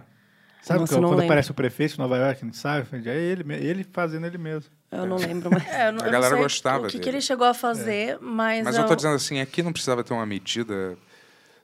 [0.69, 1.25] Sabe Nossa, que- não quando lembro.
[1.33, 3.09] aparece o prefeito de Nova York no Seinfeld?
[3.09, 4.69] É ele, ele fazendo ele mesmo.
[4.91, 5.65] Eu não lembro mais.
[5.67, 8.77] É, não, A não galera gostava o que, que ele chegou a fazer, mas, Mas
[8.77, 10.95] eu tô dizendo assim, aqui não precisava ter uma medida,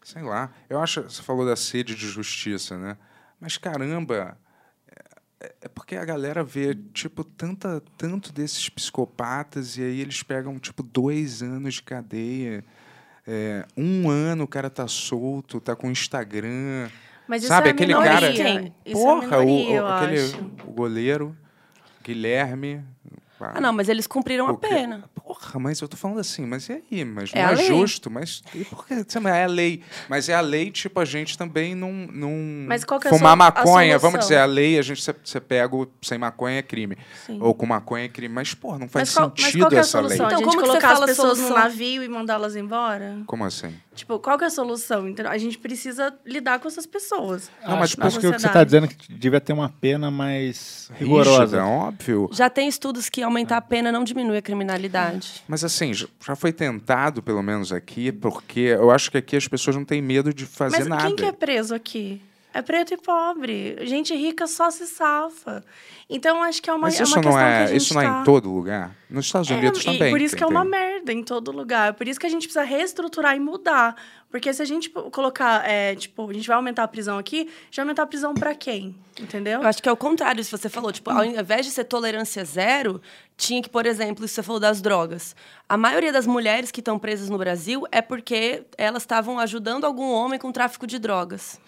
[0.03, 0.51] sei lá.
[0.67, 2.97] Eu acho, você falou da sede de justiça, né?
[3.39, 4.35] Mas caramba,
[5.39, 10.57] é, é porque a galera vê tipo tanta, tanto desses psicopatas e aí eles pegam
[10.57, 12.65] tipo dois anos de cadeia.
[13.27, 16.89] É, um ano o cara tá solto, tá com Instagram.
[17.28, 18.11] Mas isso Sabe, é a aquele minoria.
[18.13, 18.73] cara.
[18.86, 20.38] Isso Porra, é a minoria, o, o- eu aquele acho.
[20.67, 21.38] o goleiro,
[22.03, 22.84] Guilherme.
[23.38, 25.03] Ah, não, mas eles cumpriram a O que- pena.
[25.13, 27.03] Porra, mas eu tô falando assim, mas e aí?
[27.03, 27.67] Mas É não a é lei.
[27.67, 28.93] justo, mas e por que?
[28.93, 29.84] É a lei.
[30.07, 31.91] Mas é a lei, tipo, a gente também não.
[31.91, 32.32] não
[32.65, 34.19] Mas qual que é a Fumar a maconha, vamos solução?
[34.19, 36.97] dizer, a lei, a gente você pega o sem maconha é crime.
[37.26, 37.39] Sim.
[37.41, 38.34] Ou com maconha é crime.
[38.34, 40.17] Mas, porra, não faz Mas qual, mas sentido qual que é a essa lei.
[40.17, 40.26] solução?
[40.28, 42.55] Então, a gente como que você colocar as fala a pessoas no navio e mandá-las
[42.55, 43.17] embora?
[43.28, 43.73] Como assim?
[43.95, 45.07] Tipo, qual que é a solução?
[45.07, 47.49] Então, a gente precisa lidar com essas pessoas.
[47.65, 49.69] Não, mas Acho na que o que você está dizendo é que devia ter uma
[49.69, 51.41] pena mais rigorosa.
[51.41, 52.29] Rígida, óbvio.
[52.31, 55.43] Já tem estudos que aumentar a pena não diminui a criminalidade.
[55.47, 59.75] Mas assim, já foi tentado, pelo menos aqui, porque eu acho que aqui as pessoas
[59.75, 61.03] não têm medo de fazer Mas nada.
[61.07, 62.21] quem que é preso aqui?
[62.57, 63.75] É preto e pobre.
[63.81, 65.61] Gente rica só se safa.
[66.09, 67.77] Então, acho que é uma, Mas é isso uma não questão que a é, gente
[67.77, 68.95] isso não é tá- em todo lugar.
[69.09, 70.09] Nos Estados É, Unidos e também.
[70.11, 70.69] por isso que é uma tem.
[70.71, 71.93] merda em todo lugar.
[71.95, 73.95] Por isso que a gente precisa reestruturar e mudar.
[74.31, 77.41] Porque se a gente tipo, colocar, é, tipo, a gente vai aumentar a prisão aqui,
[77.41, 78.95] a gente vai aumentar a prisão pra quem?
[79.19, 79.61] Entendeu?
[79.61, 80.91] Eu acho que é o contrário, se você falou.
[80.93, 83.01] Tipo, ao invés de ser tolerância zero,
[83.35, 85.35] tinha que, por exemplo, isso que você falou das drogas.
[85.67, 90.09] A maioria das mulheres que estão presas no Brasil é porque elas estavam ajudando algum
[90.11, 91.59] homem com tráfico de drogas.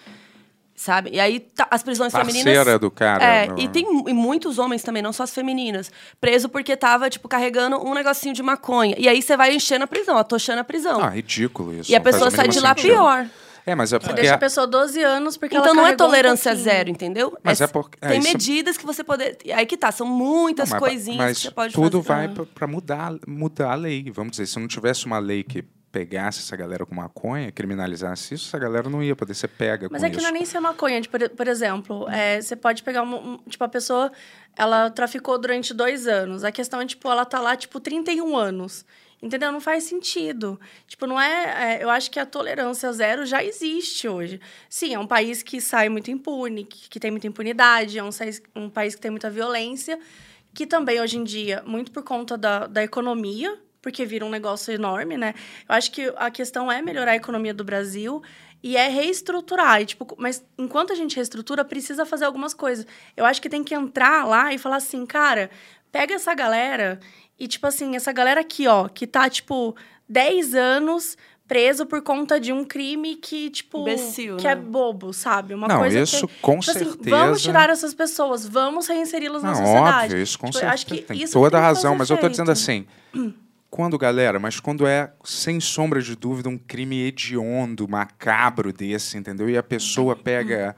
[0.80, 1.10] Sabe?
[1.12, 2.80] E aí tá- as prisões Parceira femininas.
[2.80, 3.24] do cara.
[3.24, 7.10] É, não- e tem e muitos homens também, não só as femininas, preso porque tava,
[7.10, 8.96] tipo, carregando um negocinho de maconha.
[9.00, 11.02] E aí você vai enchendo a prisão, atochando a prisão.
[11.04, 11.92] Ah, ridículo isso.
[11.92, 12.92] e a pessoa sai de lá sentido.
[12.94, 13.28] pior.
[13.66, 14.22] É, mas é Você porque.
[14.22, 16.72] deixa a pessoa 12 anos porque ela Então não é um tolerância pouquinho.
[16.74, 17.38] zero, entendeu?
[17.44, 19.36] Mas é porque- é, Tem isso- medidas que você poder.
[19.54, 22.28] Aí que tá, são muitas Não, mas- coisinhas mas que você pode tudo fazer.
[22.30, 24.10] vai para mudar, mudar a lei.
[24.14, 28.48] Vamos dizer, se não tivesse uma lei que pegasse essa galera com maconha, criminalizasse isso,
[28.50, 30.24] essa galera não ia poder ser pega Mas com é que isso.
[30.24, 31.02] não é nem ser maconha.
[31.02, 34.12] Tipo, por, por exemplo, é, você pode pegar uma, um- Tipo, a pessoa,
[34.56, 36.44] ela traficou durante dois anos.
[36.44, 38.86] A questão é, tipo, ela tá lá, tipo, 31 anos.
[39.20, 39.52] Entendeu?
[39.52, 40.60] Não faz sentido.
[40.86, 44.40] Tipo, não é, é, Eu acho que a tolerância zero já existe hoje.
[44.70, 48.10] Sim, é um país que sai muito impune, que, que tem muita impunidade, é um,
[48.56, 49.98] um país que tem muita violência,
[50.54, 53.58] que também, hoje em dia, muito por conta da, da economia,
[53.88, 55.34] porque vira um negócio enorme, né?
[55.68, 58.22] Eu acho que a questão é melhorar a economia do Brasil
[58.62, 59.82] e é reestruturar.
[59.82, 62.86] E, tipo, mas enquanto a gente reestrutura, precisa fazer algumas coisas.
[63.16, 65.50] Eu acho que tem que entrar lá e falar assim, cara,
[65.90, 67.00] pega essa galera
[67.40, 69.74] e, tipo assim, essa galera aqui, ó, que tá, tipo,
[70.10, 71.18] 10 anos
[71.48, 74.62] preso por conta de um crime que, tipo, Imbecil, que é né?
[74.62, 75.54] bobo, sabe?
[75.54, 77.10] Uma Não, coisa isso que, com tipo assim, certeza.
[77.16, 80.08] vamos tirar essas pessoas, vamos reinseri-las na sociedade.
[80.08, 80.74] óbvio, isso com Tipo, certeza.
[80.74, 82.60] acho que tem isso toda tem a razão, mas eu tô dizendo feito.
[82.60, 82.86] assim.
[83.70, 89.50] Quando, galera, mas quando é, sem sombra de dúvida, um crime hediondo, macabro desse, entendeu?
[89.50, 90.76] E a pessoa pega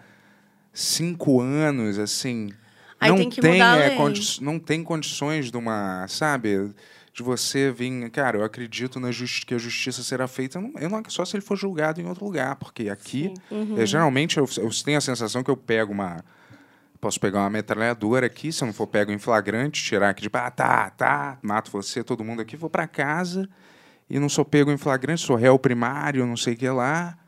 [0.74, 2.52] cinco anos, assim.
[3.00, 3.96] Aí não tem a é,
[4.42, 6.72] não tem condições de uma, sabe,
[7.14, 8.10] de você vir.
[8.10, 10.58] Cara, eu acredito na justi que a justiça será feita.
[10.58, 13.76] Eu não, eu não- só se ele for julgado em outro lugar, porque aqui, Uhum.
[13.78, 16.24] é, geralmente, eu, eu tenho a sensação que eu pego uma.
[17.00, 20.30] Posso pegar uma metralhadora aqui, se eu não for pego em flagrante, tirar aqui de
[20.34, 23.48] ah, tá, tá, mato você, todo mundo aqui, vou para casa
[24.10, 27.19] e não sou pego em flagrante, sou réu primário, não sei o que lá.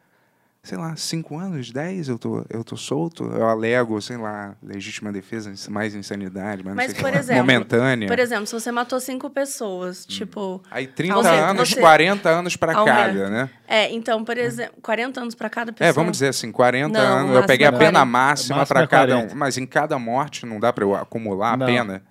[0.63, 3.23] Sei lá, cinco anos, dez, eu tô, eu tô solto.
[3.33, 7.17] Eu alego, sei lá, legítima defesa, mais insanidade, mas, não Mas, sei o que por
[7.17, 8.07] exemplo, momentânea.
[8.07, 10.09] Por exemplo, se você matou cinco pessoas, Hum.
[10.09, 10.61] tipo...
[10.69, 13.49] Aí 30 Aumenta, anos, você- 40 anos para cada, né?
[13.67, 15.89] É, então, por exemplo, 40 anos pra cada pessoa.
[15.89, 17.35] É, vamos dizer assim, 40 Não, anos.
[17.37, 18.05] Eu peguei é a pena 40.
[18.05, 19.21] máxima para é cada um.
[19.21, 19.35] 40.
[19.35, 21.65] Mas em cada morte não dá para eu acumular Não.
[21.65, 22.03] a pena.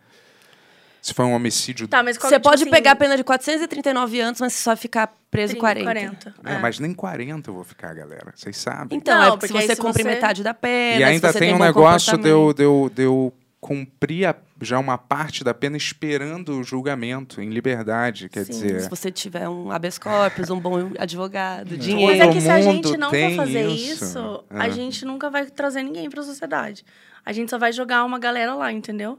[1.03, 1.88] Se foi um homicídio.
[1.88, 4.62] Tá, mas qual, Você tipo pode assim, pegar a pena de 439 anos, mas você
[4.62, 5.84] só ficar preso 30, 40.
[5.84, 6.34] 40.
[6.44, 6.59] É, é.
[6.59, 8.32] mas nem 40 eu vou ficar, galera.
[8.36, 8.98] Vocês sabem.
[8.98, 11.32] Então, Não, é porque se você se cumpre você- metade da pena, e se ainda
[11.32, 15.42] você tem um negócio de eu, de, eu, de eu cumprir a- já uma parte
[15.44, 18.28] da pena esperando o julgamento, em liberdade.
[18.28, 18.80] Quer Sim, dizer.
[18.82, 22.22] Se você tiver um habeas corpus, um bom advogado, Mas dinheiro.
[22.22, 24.05] é que se a gente não for tem fazer isso.
[24.05, 24.59] isso, É.
[24.61, 26.84] a gente nunca vai trazer ninguém pra sociedade.
[27.24, 29.18] A gente só vai jogar uma galera lá, entendeu?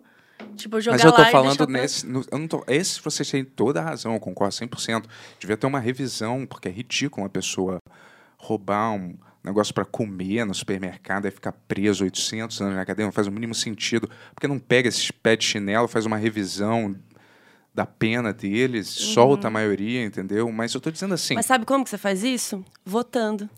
[0.55, 2.05] Tipo, jogar Mas eu tô falando nesse.
[2.05, 5.07] no- eu não tô, esse vocês têm toda a razão, eu concordo 100%.
[5.39, 7.77] Devia ter uma revisão, porque é ridículo uma pessoa
[8.37, 13.05] roubar um negócio para comer no supermercado e ficar preso 800 anos na cadeia.
[13.05, 14.09] Não faz o mínimo sentido.
[14.35, 16.95] Porque não pega esses pés de chinelo, faz uma revisão
[17.73, 20.51] da pena deles, solta a maioria, entendeu?
[20.51, 21.35] Mas eu tô dizendo assim.
[21.35, 22.63] Mas sabe como que você faz isso?
[22.85, 23.49] Votando.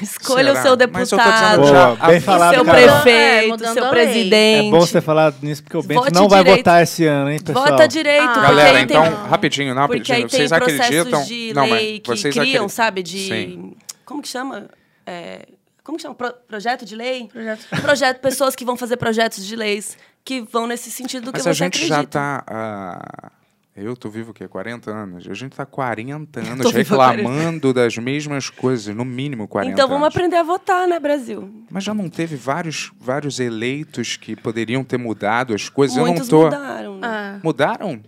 [0.00, 0.58] Escolha Será?
[0.58, 2.80] o seu Mas deputado, Boa, bem a- falado, seu Carol.
[2.80, 4.66] É, prefeito, mudando seu presidente.
[4.68, 6.58] É bom você falar nisso, porque o Bento Vote não vai direito.
[6.58, 7.66] votar esse ano, hein, pessoal?
[7.66, 8.28] Vota direito, Ah.
[8.28, 10.28] porque Galera, aí então, tem, rapidinho, não, porque aí rapidinho.
[10.28, 11.04] tem Vocês acreditam?
[11.10, 12.68] processos de não, lei mas que vocês criam, acreditam.
[12.68, 13.18] sabe, de...
[13.28, 13.72] Sim.
[14.06, 14.68] Como que chama?
[15.06, 15.46] É,
[15.84, 16.14] como que chama?
[16.14, 17.28] Pro- projeto de lei?
[17.32, 17.66] Projeto.
[17.82, 21.42] Projeto, pessoas que vão fazer projetos de leis que vão nesse sentido do que Mas
[21.42, 21.94] você a gente acredita.
[21.96, 22.44] já tá.
[22.46, 23.32] ah,
[23.74, 24.46] eu tô vivo o quê?
[24.46, 25.26] 40 anos.
[25.28, 26.78] A gente tá 40 anos há 40.
[26.78, 30.14] reclamando das mesmas coisas, no mínimo 40 Então vamos anos.
[30.14, 31.50] aprender a votar, né, Brasil?
[31.70, 35.96] Mas já não teve vários, vários eleitos que poderiam ter mudado as coisas?
[35.96, 36.56] Muitos eu não tô.
[36.56, 37.08] mudaram, né?
[37.08, 38.02] Ah, Mudaram?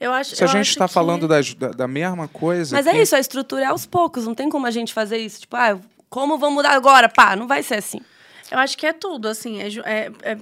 [0.00, 2.74] eu acho, Se a eu gente está que- falando das- da, da mesma coisa.
[2.76, 4.26] Mas é quem- isso, a estrutura é aos poucos.
[4.26, 5.40] Não tem como a gente fazer isso.
[5.42, 5.78] Tipo, ah,
[6.10, 7.08] como vamos mudar agora?
[7.08, 8.00] Pá, não vai ser assim.
[8.50, 10.36] Eu acho que é tudo, assim, é, é- é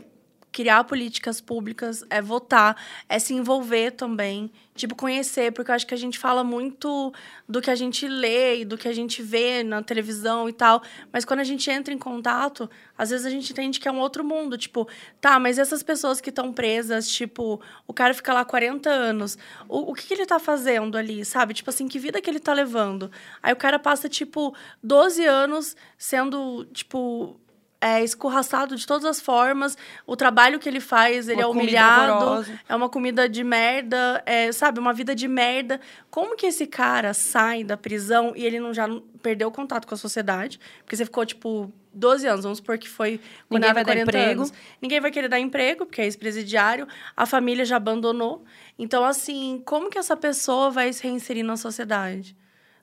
[0.52, 2.76] criar políticas públicas, é votar,
[3.08, 7.12] é se envolver também, tipo, conhecer, porque eu acho que a gente fala muito
[7.48, 10.82] do que a gente lê e do que a gente vê na televisão e tal,
[11.10, 13.98] mas quando a gente entra em contato, às vezes a gente entende que é um
[13.98, 14.86] outro mundo, tipo,
[15.20, 19.38] tá, mas essas pessoas que estão presas, tipo, o cara fica lá 40 anos,
[19.68, 21.54] o, o que, que ele tá fazendo ali, sabe?
[21.54, 23.10] Tipo assim, que vida que ele tá levando?
[23.42, 27.40] Aí o cara passa, tipo, 12 anos sendo, tipo,
[27.82, 29.76] é escorraçado de todas as formas.
[30.06, 32.12] O trabalho que ele faz, ele Uma é humilhado.
[32.12, 32.60] horrorosa.
[32.68, 34.78] É uma comida de merda, é, sabe?
[34.78, 35.80] Uma vida de merda.
[36.08, 38.86] Como que esse cara sai da prisão e ele não já
[39.20, 40.60] perdeu o contato com a sociedade?
[40.84, 44.02] Porque você ficou, tipo, 12 anos, vamos supor que foi Ninguém condenado vai dar 40
[44.10, 44.40] emprego.
[44.42, 44.52] anos.
[44.80, 46.86] Ninguém vai querer dar emprego, porque é ex-presidiário.
[47.16, 48.44] A família já abandonou.
[48.78, 52.36] Então, assim, como que essa pessoa vai se reinserir na sociedade?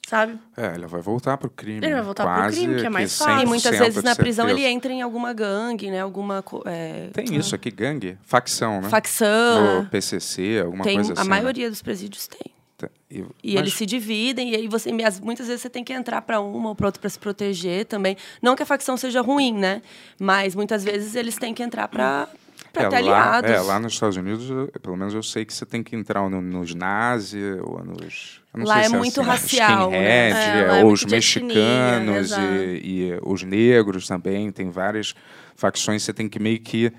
[0.10, 0.40] Sabe?
[0.58, 1.86] É, ela vai voltar pro crime.
[1.86, 3.34] Ele vai voltar pro quase crime, que é mais fácil.
[3.34, 4.68] E 100% muitas vezes de na prisão certeza.
[4.68, 6.02] ele entra em alguma gangue, né?
[6.02, 8.18] Alguma é, Tem isso aqui, gangue?
[8.24, 8.90] Facção, né?
[8.90, 9.84] facção.
[9.84, 11.24] No PCC, alguma Tem, coisa a assim.
[11.24, 11.30] né?
[11.30, 12.52] maioria dos presídios tem.
[12.76, 15.84] Tá, E, E mas- eles se dividem, e aí você, as- muitas vezes você tem
[15.84, 18.18] que entrar para uma ou para outra para se proteger também.
[18.42, 19.84] Não que a facção seja ruim, né?
[20.20, 22.28] Mas muitas vezes eles têm que entrar para
[22.74, 23.50] é, ter lá, aliados.
[23.52, 26.28] é, lá nos Estados Unidos, eu- pelo menos eu sei que você tem que entrar
[26.30, 28.42] no- nos nazi ou nos.
[28.56, 30.30] Lá é se muito assim, racial, né?
[30.30, 30.34] É,
[30.68, 32.42] lá é ou os etnia, mexicanos exato.
[32.44, 34.52] e, e os negros também.
[34.52, 35.14] Tem várias
[35.56, 36.92] facções, você tem que meio que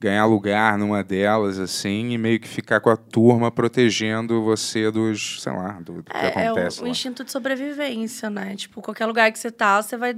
[0.00, 5.42] ganhar lugar numa delas, assim, e meio que ficar com a turma protegendo você dos,
[5.42, 6.88] sei lá, do, do que É, é o, acontece o lá.
[6.88, 8.56] instinto de sobrevivência, né?
[8.56, 10.16] Tipo, qualquer lugar que você tá, você vai.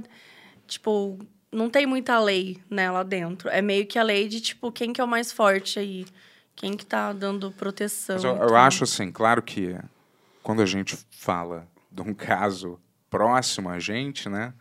[0.65, 1.19] Tipo,
[1.53, 3.49] não tem muita lei, né, lá dentro.
[3.49, 6.05] É meio que a lei de, tipo, quem que é o mais forte aí.
[6.55, 8.17] Quem que tá dando proteção.
[8.17, 9.75] Eu, e eu acho assim, claro que
[10.43, 12.79] quando a gente fala de um caso
[13.09, 14.53] próximo a gente, né?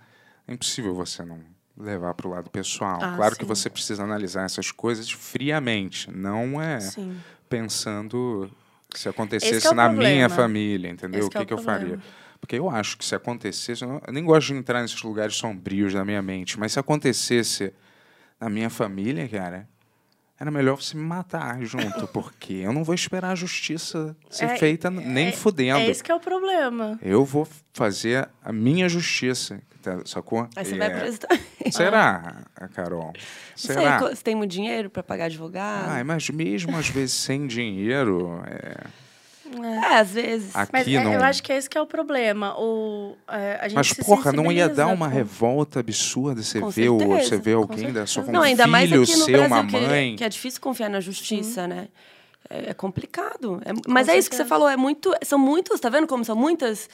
[0.47, 1.41] É impossível você não
[1.77, 2.99] levar para o lado pessoal.
[3.03, 3.49] Ah, claro que sim.
[3.49, 7.17] você precisa analisar essas coisas friamente, não é Sim.
[7.49, 8.51] pensando
[8.91, 10.29] se Esse acontecesse que é na minha problema.
[10.29, 11.21] família, entendeu?
[11.21, 11.99] Esse o que é que, o que eu faria?
[12.43, 16.05] Porque eu acho que se acontecesse, eu, nem gosto de entrar nesses lugares sombrios da
[16.05, 17.73] minha mente, mas se acontecesse
[18.41, 19.69] na minha família, cara,
[20.41, 24.57] era melhor você me matar junto, porque eu não vou esperar a justiça ser É-
[24.59, 25.79] feita nem é- fudendo.
[25.79, 26.99] É esse que é o problema.
[27.01, 30.49] Eu vou fazer a minha justiça, tá- sacou?
[30.57, 31.71] Aí você E vai é- preso também.
[31.71, 32.43] Será,
[32.75, 33.13] Carol?
[33.55, 34.01] Você, Será?
[34.01, 36.05] você tem muito dinheiro pra pagar advogado?
[36.05, 38.85] Mas mesmo às vezes sem dinheiro, é,
[39.65, 40.55] É, às vezes.
[40.55, 41.13] aqui Mas é, não.
[41.13, 42.55] eu acho que esse que é o problema.
[42.59, 46.61] O, é, a gente Mas, se porra, não ia dar uma com- revolta absurda você
[46.71, 49.33] ver, o, você com alguém da sua Não, ainda um mais filho aqui no seu,
[49.39, 50.17] Brasil, uma que, mãe.
[50.17, 51.89] que é difícil confiar na justiça, né?
[52.51, 53.61] É, é complicado.
[53.65, 56.37] É- mas é isso que você falou, é muito, são muitos, tá vendo como são
[56.37, 56.89] muitas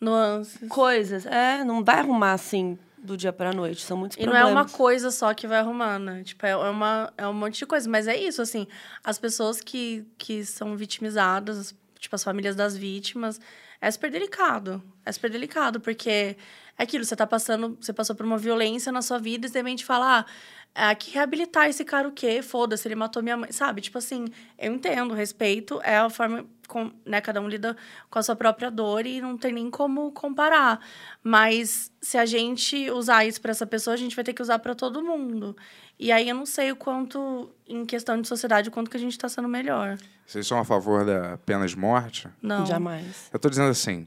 [0.00, 0.68] Nuances.
[0.68, 1.26] coisas?
[1.26, 4.50] É, não vai arrumar assim do dia pra noite, são muitos E não problemas.
[4.50, 6.22] é uma coisa só que vai arrumar, né?
[6.24, 7.88] Tipo, é, é uma, é um monte de coisa.
[7.88, 8.66] Mas é isso, assim,
[9.04, 13.40] as pessoas que, que são vitimizadas, tipo, as famílias das vítimas,
[13.80, 14.82] é super delicado.
[15.04, 16.36] É super delicado, porque
[16.78, 19.58] é aquilo, você tá passando, você passou por uma violência na sua vida e de
[19.58, 20.26] repente fala,
[20.74, 22.42] ah, que reabilitar esse cara o quê?
[22.42, 23.50] Foda-se, ele matou minha mãe.
[23.50, 23.80] Sabe?
[23.80, 24.26] Tipo assim,
[24.58, 27.20] eu entendo, respeito é a forma, com, né?
[27.20, 27.76] Cada um lida
[28.10, 30.80] com a sua própria dor e não tem nem como comparar.
[31.22, 34.58] Mas se a gente usar isso para essa pessoa, a gente vai ter que usar
[34.58, 35.56] para todo mundo.
[35.98, 39.00] E aí eu não sei o quanto, em questão de sociedade, o quanto que a
[39.00, 39.96] gente tá sendo melhor.
[40.26, 42.28] Vocês são a favor da pena de morte?
[42.42, 42.66] Não.
[42.66, 43.30] Jamais.
[43.32, 44.06] Eu tô dizendo assim.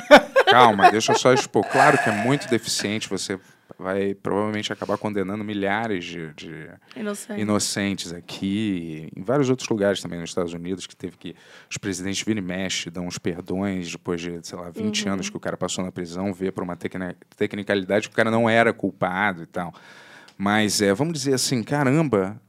[0.50, 1.64] calma, deixa eu só expor.
[1.66, 3.38] Claro que é muito deficiente, você
[3.78, 7.40] vai provavelmente acabar condenando milhares de, de Inocente.
[7.40, 11.34] inocentes aqui, em vários outros lugares também nos Estados Unidos, que teve que
[11.70, 15.12] os presidentes viram e mexe, dão uns perdões depois de, sei lá, 20 Uhum.
[15.12, 18.30] anos que o cara passou na prisão, vê por uma tecni- tecnicalidade que o cara
[18.30, 19.72] não era culpado e tal.
[20.36, 22.40] Mas é, vamos dizer assim, caramba,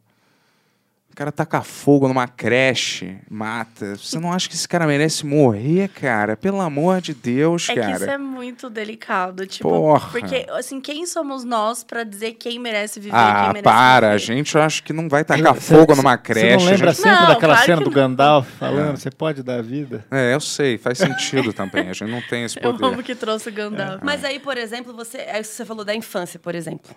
[1.20, 3.96] cara taca fogo numa creche, mata.
[3.98, 6.38] Você não acha que esse cara merece morrer, cara?
[6.38, 7.92] Pelo amor de Deus, É que cara.
[7.96, 10.10] isso é muito delicado, tipo, Porra.
[10.12, 14.10] porque assim, quem somos nós pra dizer quem merece viver, Ah, quem merece para, a
[14.12, 14.20] morrer?
[14.20, 16.48] gente eu acho que não vai tacar Cê- fogo cê- numa creche.
[16.52, 17.92] Você não lembra a gente- sempre Não, daquela claro cena que do.
[17.92, 20.06] Gandalf falando, você pode dar vida?
[20.10, 21.90] É, eu sei, faz sentido também.
[21.90, 22.86] A gente não tem esse Eu poder.
[22.94, 24.02] amo que trouxe o Gandalf.
[24.02, 26.96] Mas aí, por exemplo, você, é isso que você falou da infância, por exemplo.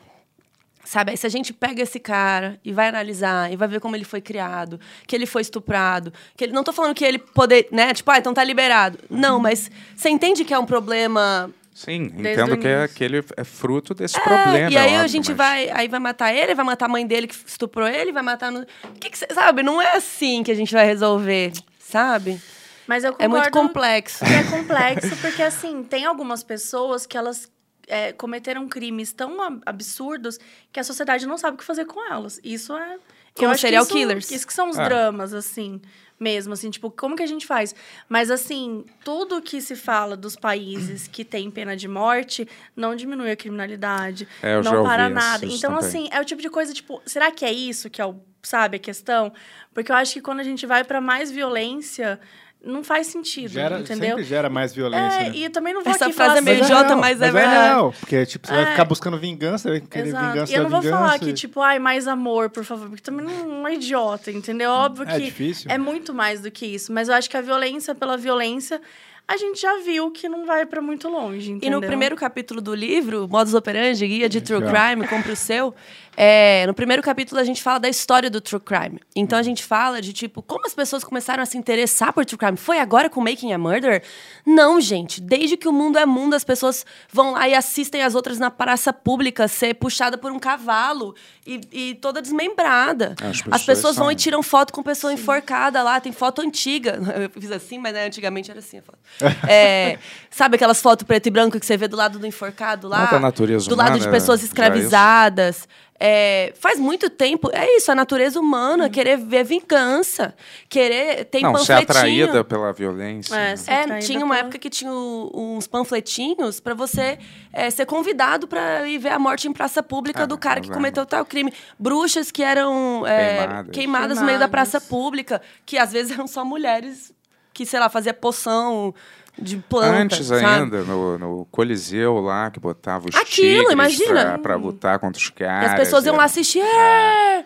[0.84, 3.94] Sabe, aí se a gente pega esse cara e vai analisar e vai ver como
[3.94, 7.68] ele foi criado, que ele foi estuprado, que ele não tô falando que ele poder,
[7.70, 8.98] né, tipo, ah, então tá liberado.
[9.08, 12.96] Não, mas você entende que é um problema Sim, entendo que, é, início.
[12.96, 14.70] que ele é fruto desse É, problema.
[14.70, 16.88] E aí é a óbvio, gente mas- vai, aí vai matar ele, vai matar a
[16.88, 18.66] mãe dele que estuprou ele, vai matar no.
[19.00, 22.40] Que que cê- sabe, não é assim que a gente vai resolver, sabe?
[22.88, 24.24] Mas eu É muito concordo complexo.
[24.24, 27.48] é complexo, porque assim, tem algumas pessoas que elas
[27.92, 30.38] é, cometeram crimes tão ab- absurdos
[30.72, 32.40] que a sociedade não sabe o que fazer com elas.
[32.42, 32.98] Isso é.
[33.34, 34.30] Como eu acho que serial isso- killers.
[34.30, 34.84] Isso que são os É.
[34.84, 35.80] dramas, assim,
[36.20, 37.74] mesmo, assim, tipo, como que a gente faz?
[38.08, 43.30] Mas, assim, tudo que se fala dos países que têm pena de morte não diminui
[43.30, 45.46] a criminalidade, É, não para nada.
[45.46, 45.86] isso Então, também.
[45.88, 48.76] assim, é o tipo de coisa, tipo, será que é isso que é o, sabe,
[48.76, 49.32] a questão?
[49.74, 52.20] Porque eu acho que quando a gente vai pra mais violência,
[52.64, 54.10] não faz sentido, Gera, entendeu?
[54.10, 55.20] sempre gera mais violência.
[55.20, 55.32] É, né?
[55.34, 57.20] e eu também não vou Essa aqui frase falar é meio assim, idiota, real, mas
[57.20, 57.64] é é verdade.
[57.66, 58.66] real, porque tipo, você vai É.
[58.66, 60.26] ficar buscando vingança, vai querer Exato.
[60.32, 61.02] vingança E eu não vou vingança.
[61.02, 64.70] falar que, e- tipo, ai, mais amor, por favor, porque também não é idiota, entendeu?
[64.70, 65.70] Óbvio É que difícil.
[65.70, 66.92] é muito mais do que isso.
[66.92, 68.80] Mas eu acho que a violência pela violência,
[69.26, 71.80] a gente já viu que não vai pra muito longe, E entendeu?
[71.80, 74.60] no primeiro capítulo do livro, Modus Operandi, Guia de True.
[74.62, 75.74] Crime, compre o seu,
[76.16, 79.00] é, no primeiro capítulo a gente fala da história do True Crime.
[79.16, 82.38] Então a gente fala de, tipo, como as pessoas começaram a se interessar por True
[82.38, 82.56] Crime.
[82.56, 84.02] Foi agora com Making a Murder?
[84.44, 85.20] Não, gente.
[85.20, 88.50] Desde que o mundo é mundo, as pessoas vão lá e assistem as outras na
[88.50, 91.14] praça pública ser puxada por um cavalo
[91.46, 93.14] e, e toda desmembrada.
[93.20, 95.98] As As pessoas pessoas vão são- e tiram foto com pessoa enforcada lá.
[96.00, 97.00] Tem foto antiga.
[97.22, 98.98] Eu fiz assim, mas né, antigamente era assim a foto.
[99.48, 99.98] É,
[100.30, 103.08] sabe aquelas fotos preto e branco que você vê do lado do enforcado lá?
[103.10, 105.66] Não é natureza Do lado de pessoas é escravizadas.
[106.04, 107.48] É, faz muito tempo.
[107.52, 110.34] É isso, a natureza humana, querer ver vingança.
[110.68, 111.26] Querer.
[111.26, 113.32] Tem Não, ser atraída pela violência.
[113.36, 113.54] É,
[113.86, 113.98] né?
[113.98, 117.20] É, tinha uma pela- época que tinha uns panfletinhos pra você
[117.52, 120.68] é, ser convidado pra ir ver a morte em praça pública Ah, do cara que
[120.70, 121.52] cometeu tal crime.
[121.78, 123.70] Bruxas que eram é, Queimadas.
[123.72, 127.12] queimadas no meio da praça pública, que às vezes eram só mulheres
[127.54, 128.92] que, sei lá, fazia poção
[129.38, 129.96] de planta.
[129.96, 130.44] Antes sabe?
[130.44, 133.26] ainda, no, no Coliseu lá, que botava os Aquilo,
[133.58, 134.24] tigres imagina.
[134.24, 135.70] Pra, pra lutar contra os E caras.
[135.70, 136.26] as pessoas iam lá é.
[136.26, 137.44] assistir, é, é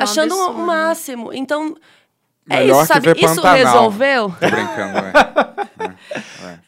[0.00, 0.60] um achando o absurdo.
[0.60, 1.32] máximo.
[1.32, 1.76] Então,
[2.48, 3.10] é Melhor isso, sabe?
[3.10, 3.54] Isso Pantanal.
[3.54, 4.34] resolveu.
[4.40, 5.12] Tô brincando, né?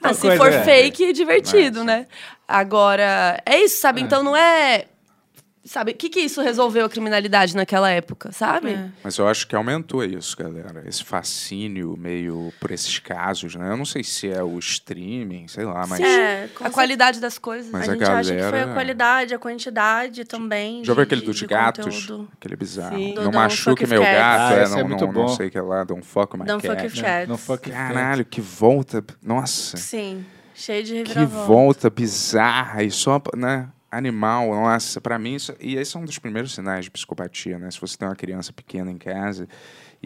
[0.02, 0.62] Ah, se for é.
[0.62, 1.86] fake, é divertido, É, sim.
[1.86, 2.06] né?
[2.46, 4.00] Agora, é isso, sabe?
[4.00, 4.84] Então não é.
[5.68, 8.70] Sabe, o que, que isso resolveu a criminalidade naquela época, sabe?
[8.70, 8.88] É.
[9.04, 10.82] Mas eu acho que aumentou isso, galera.
[10.86, 13.70] Esse fascínio meio por esses casos, né?
[13.70, 16.00] Eu não sei se é o streaming, sei lá, mas.
[16.00, 17.70] É, com A qualidade das coisas.
[17.70, 20.82] Mas a a gente acha que foi a galera- qualidade, a quantidade também.
[20.84, 21.84] Já ouviu aquele dos de gatos?
[22.06, 22.28] conteúdo.
[22.38, 22.96] Aquele bizarro.
[22.96, 23.14] Sim.
[23.14, 25.20] Não machuque Fuck meu gato, é, Ah, esse não, é muito não, bom.
[25.22, 26.94] não sei o que lá, Don't fuck my Don't fuck cat.
[26.96, 27.28] with cats.
[27.28, 29.04] Não fuck Caralho, que volta.
[29.22, 29.76] Nossa.
[29.76, 31.46] Sim, cheio de Que reviravolta.
[31.46, 33.68] volta bizarra e só, né?
[33.90, 35.54] Animal, nossa, pra mim isso.
[35.60, 37.70] E esse é um dos primeiros sinais de psicopatia, né?
[37.70, 39.48] Se você tem uma criança pequena em casa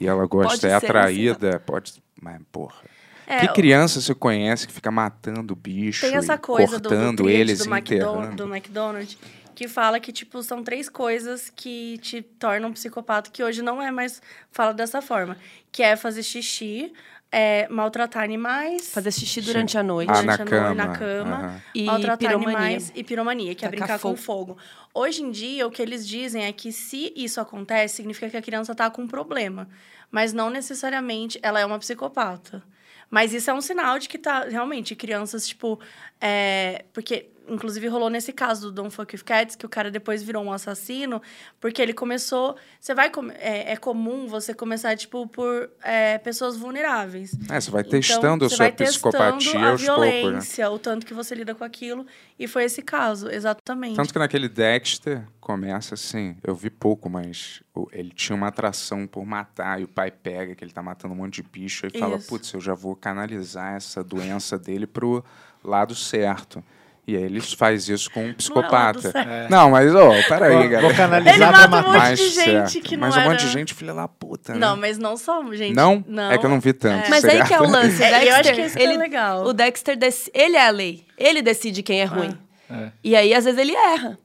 [0.00, 2.02] e ela gosta, Pode é atraída, pode.
[2.20, 2.82] Mas, porra.
[3.26, 7.22] É, que criança você conhece que fica matando bicho Tem essa coisa do, do cortando
[7.22, 9.18] tríade eles do, McDonald's, do McDonald's
[9.54, 13.82] que fala que, tipo, são três coisas que te tornam um psicopata, que hoje não
[13.82, 14.20] é mais
[14.50, 15.36] fala dessa forma.
[15.70, 16.92] Que é fazer xixi,
[17.32, 18.90] é, maltratar animais...
[18.92, 20.10] Fazer xixi durante a noite.
[20.10, 20.74] Ah, durante na a noite, cama.
[20.74, 21.62] na cama.
[21.74, 22.58] E maltratar piromania.
[22.58, 24.54] animais e piromania, que é Tacar brincar com fogo.
[24.54, 24.58] fogo.
[24.92, 28.42] Hoje em dia, o que eles dizem é que se isso acontece, significa que a
[28.42, 29.66] criança tá com um problema.
[30.10, 32.62] Mas não necessariamente ela é uma psicopata.
[33.10, 35.80] Mas isso é um sinal de que tá realmente crianças, tipo.
[36.20, 40.22] é, porque, inclusive, rolou nesse caso do Don't Fuck With Cats, que o cara depois
[40.22, 41.20] virou um assassino,
[41.60, 42.56] porque ele começou.
[42.80, 43.10] Você vai.
[43.38, 47.36] É, é comum você começar, tipo, por é, pessoas vulneráveis.
[47.50, 50.10] É, você vai Então, testando a você sua vai psicopatia a aos poucos, né?
[50.10, 52.06] violência, o tanto que você lida com aquilo.
[52.38, 53.96] E foi esse caso, exatamente.
[53.96, 59.24] Tanto que naquele Dexter começa assim, eu vi pouco, mas ele tinha uma atração por
[59.26, 62.18] matar, e o pai pega que ele tá matando um monte de bicho e fala,
[62.18, 65.24] putz, eu já vou canalizar essa doença dele pro
[65.64, 66.62] lado certo.
[67.04, 69.10] E aí ele faz isso com um psicopata.
[69.10, 69.50] certo.
[69.50, 70.80] Não, mas, ó, peraí, Vou, galera.
[70.82, 71.86] vou canalizar Ele pra mata um matar.
[71.88, 72.80] monte Mais de gente certo.
[72.80, 74.58] que não Mas um monte de era- gente filha da puta, né?
[74.60, 75.74] Não, mas não só, gente.
[75.74, 76.04] Não?
[76.06, 76.30] Não.
[76.30, 77.10] É que eu não vi tanto.
[77.10, 78.00] Mas aí que é o lance.
[78.00, 79.44] O É, Dexter, eu acho que isso é ele, legal.
[79.44, 81.04] O Dexter, dec- ele é a lei.
[81.18, 82.38] Ele decide quem é ruim.
[82.70, 82.90] É.
[83.02, 84.16] E aí, às vezes, ele erra.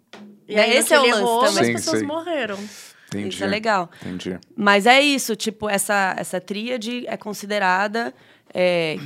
[0.47, 0.61] E Né?
[0.61, 1.59] aí, Esse é o lance errou, também.
[1.61, 2.05] as Sim, pessoas sim.
[2.05, 2.59] morreram.
[3.07, 3.29] Entendi.
[3.29, 3.89] Isso é legal.
[4.05, 4.37] Entendi.
[4.55, 8.13] Mas é isso, tipo, essa, essa tríade é considerada
[8.53, 8.97] é,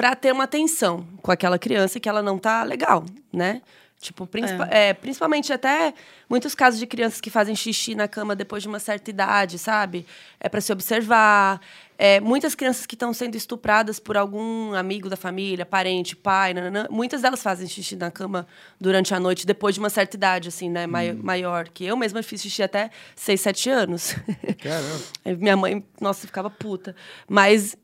[0.00, 3.60] para ter uma atenção com aquela criança que ela não tá legal, né?
[4.00, 5.92] Tipo, principa- é, principalmente até
[6.26, 10.06] muitos casos de crianças que fazem xixi na cama depois de uma certa idade, sabe?
[10.40, 11.60] É para se observar.
[11.98, 16.86] É, muitas crianças que estão sendo estupradas por algum amigo da família, parente, pai, nananã,
[16.90, 18.46] muitas delas fazem xixi na cama
[18.80, 20.86] durante a noite depois de uma certa idade, assim, né?
[20.86, 21.68] Mai- Maior.
[21.68, 24.14] Que eu mesma fiz xixi até 6, 7 anos.
[24.62, 25.00] Caramba.
[25.38, 26.96] Minha mãe, nossa, ficava puta.
[27.28, 27.76] Mas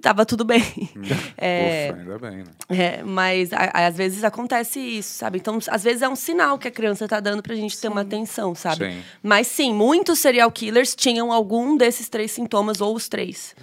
[0.00, 0.62] tava tudo bem.
[1.36, 2.44] É, Ufa, ainda bem, né?
[2.70, 5.38] é, mas a- às vezes acontece isso, sabe?
[5.38, 8.00] Então, às vezes é um sinal que a criança tá dando pra gente ter uma
[8.02, 8.90] atenção, sabe?
[8.92, 9.02] Sim.
[9.22, 13.54] Mas sim, muitos serial killers tinham algum desses três sintomas, ou os três.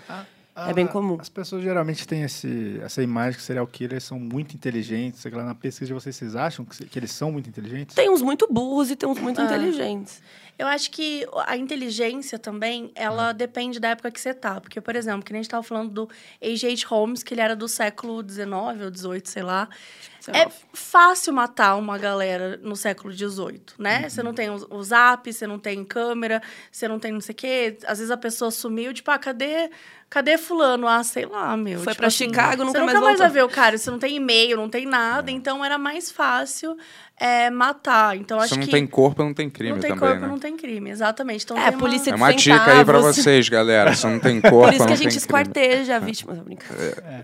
[0.54, 1.18] É bem comum.
[1.20, 5.22] As pessoas geralmente têm esse, essa imagem que serial killers são muito inteligentes.
[5.22, 7.96] Sei lá, na pesquisa de vocês, vocês acham que, que eles são muito inteligentes?
[7.96, 10.22] Tem uns muito burros e tem uns muito inteligentes.
[10.62, 14.62] Eu acho que a inteligência também, ela depende da época que você tá.
[14.62, 16.10] Porque, por exemplo, que nem a gente tava falando do
[16.40, 16.86] A.J.
[16.86, 19.68] Holmes, que ele era do século XIX ou XVIII, sei lá.
[20.30, 24.08] É fácil matar uma galera no século XVIII, né?
[24.10, 26.42] Você não tem o, zap, você não tem câmera,
[26.72, 27.78] você não tem não sei o quê.
[27.88, 29.70] Às vezes a pessoa sumiu, tipo, ah, cadê,
[30.10, 30.88] cadê fulano?
[30.88, 31.80] Ah, sei lá, meu.
[31.80, 33.78] Foi Tipo pra assim, Chicago, nunca você mais nunca mais vai ver o cara.
[33.78, 35.32] Você não tem e-mail, não tem nada.
[35.32, 36.78] Então, era mais fácil
[37.18, 38.16] é, matar.
[38.18, 38.72] Então, Se acho não que...
[38.72, 40.28] tem corpo, não tem crime não tem também, corpo, né?
[40.28, 41.44] não tem crime, exatamente.
[41.46, 43.94] Então, É, tem a polícia É de uma dica aí pra vocês, galera.
[43.94, 45.18] Se não tem corpo, Por isso que não a gente tem crime.
[45.18, 46.36] esquarteja a vítima.
[46.42, 46.80] Tô brincando.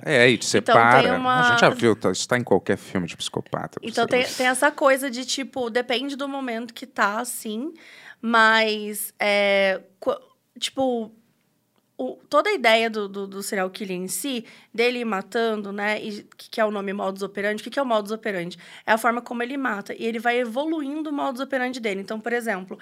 [0.06, 0.76] É, aí te Então,
[1.18, 3.80] uma- A gente já viu, tá, isso tá em qualquer filme de psicopata.
[3.82, 7.74] Então tem, tem essa coisa de, tipo, depende do momento que tá, assim,
[8.22, 9.82] mas, é,
[10.60, 11.12] tipo,
[11.98, 16.24] o- toda a ideia do, do, do serial killer em si, dele matando, né, e
[16.38, 18.58] que, que é o nome modus operandi, o que, que é o modus operandi?
[18.86, 22.02] É a forma como ele mata, e ele vai evoluindo o modus operandi dele.
[22.02, 22.78] Então, por exemplo,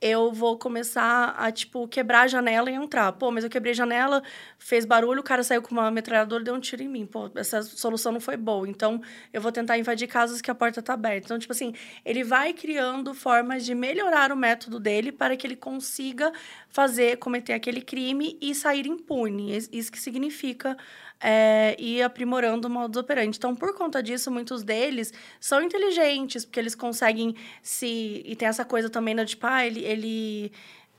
[0.00, 3.12] eu vou começar a, tipo, quebrar a janela e entrar.
[3.12, 4.22] Pô, mas eu quebrei a janela,
[4.58, 7.04] fez barulho, o cara saiu com uma metralhadora e deu um tiro em mim.
[7.06, 8.66] Pô, essa solução não foi boa.
[8.68, 9.00] Então,
[9.32, 11.26] eu vou tentar invadir casas que a porta tá aberta.
[11.26, 11.74] Então, tipo assim,
[12.04, 16.32] ele vai criando formas de melhorar o método dele para que ele consiga
[16.68, 19.54] fazer, cometer aquele crime e sair impune.
[19.56, 20.76] Is- Isso que significa
[21.20, 23.36] é, ir aprimorando o modus operandi.
[23.36, 28.22] Então, por conta disso, muitos deles são inteligentes, porque eles conseguem se...
[28.24, 29.84] E tem essa coisa também, né, tipo, ah, ele...
[29.84, 30.52] ele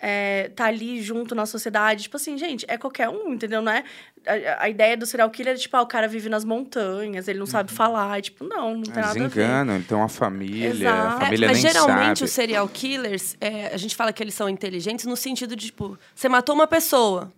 [0.04, 2.04] é, tá ali junto na sociedade.
[2.04, 3.62] Tipo assim, gente, é qualquer um, entendeu?
[3.62, 3.84] Não é...
[4.26, 7.38] A, a ideia do serial killer é, tipo, ah, o cara vive nas montanhas, ele
[7.38, 8.18] não sabe falar.
[8.18, 9.44] E, tipo, não, não tem Eles nada a ver.
[9.44, 11.08] enganam, ele tem uma família, Exato.
[11.08, 12.24] a É, família mas nem geralmente sabe.
[12.24, 15.98] os serial killers, é, a gente fala que eles são inteligentes no sentido de, tipo,
[16.16, 17.32] você matou uma pessoa.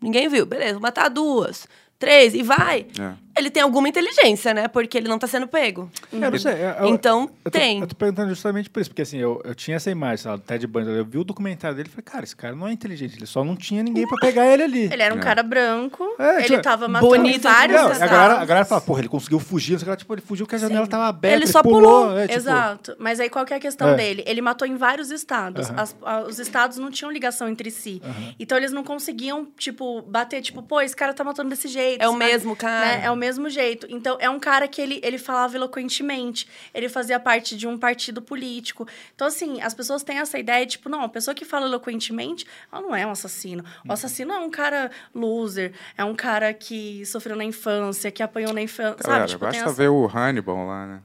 [0.00, 1.66] Ninguém viu, beleza, vou matar duas,
[1.98, 2.86] três, e vai.
[2.98, 3.14] É.
[3.40, 4.68] Ele tem alguma inteligência, né?
[4.68, 5.90] Porque ele não tá sendo pego.
[6.12, 6.52] Eu não sei.
[6.52, 7.80] eu- eu- Então, eu tô, tem.
[7.80, 10.36] Eu tô perguntando justamente por isso, porque assim, eu, eu tinha essa imagem, sei lá,
[10.36, 12.72] do Ted Bundy, eu vi o documentário dele e falei, cara, esse cara não é
[12.72, 14.82] inteligente, ele só não tinha ninguém pra pegar ele ali.
[14.92, 15.22] Ele era um É.
[15.22, 18.12] cara branco, É, ele tipo, tava matando bonito, vários Não, a estados.
[18.14, 20.54] galera, a galera fala, porra, ele conseguiu fugir, não sei lá, tipo, ele fugiu que
[20.54, 21.80] a janela tava aberta, Ele só pulou.
[22.08, 22.18] pulou.
[22.18, 22.96] é, tipo, Exato.
[22.98, 23.94] Mas aí qual que é a questão É.
[23.96, 24.22] dele?
[24.26, 25.70] Ele matou em vários estados.
[25.70, 28.02] As- a- os estados não tinham ligação entre si.
[28.38, 32.02] Então eles não conseguiam, tipo, bater, tipo, pô, esse cara tá matando desse jeito.
[32.02, 32.80] É o mesmo cara.
[32.80, 33.00] né?
[33.04, 33.86] É o mesmo jeito.
[33.90, 36.48] Então, é um cara que ele, ele falava eloquentemente.
[36.74, 38.86] Ele fazia parte de um partido político.
[39.14, 42.82] Então, assim, as pessoas têm essa ideia, tipo, não, a pessoa que fala eloquentemente, ela
[42.82, 43.64] não é um assassino.
[43.88, 48.52] O assassino é um cara loser, é um cara que sofreu na infância, que apanhou
[48.52, 49.30] na infância, Galera, sabe?
[49.30, 49.72] Tipo, basta essa...
[49.72, 51.02] ver o Hannibal lá, né?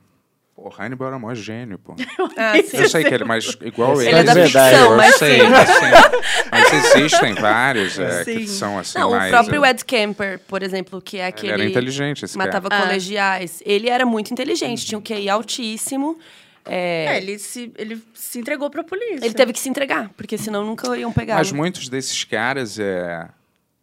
[0.55, 1.95] Pô, o Hannibal era mó gênio, pô.
[2.37, 2.77] Ah, sim.
[2.77, 4.09] Eu sei que ele, mas igual ele.
[4.09, 5.49] Ele é da verdade, ficção, eu mas sei, sim.
[5.49, 6.45] mas, sim.
[6.51, 9.27] Mas existem vários é, que são assim Não, mais...
[9.27, 11.51] o próprio é, Ed Kemper, por exemplo, que é Ele aquele...
[11.53, 12.83] era inteligente, esse Matava cara.
[12.83, 12.87] Ah.
[12.87, 13.61] colegiais.
[13.65, 16.17] Ele era muito inteligente, tinha um QI altíssimo.
[16.65, 19.25] é, É, ele se, ele se entregou pra polícia.
[19.25, 21.35] ele teve que se entregar, porque senão nunca iam pegar.
[21.35, 23.27] Mas muitos desses caras, é, é,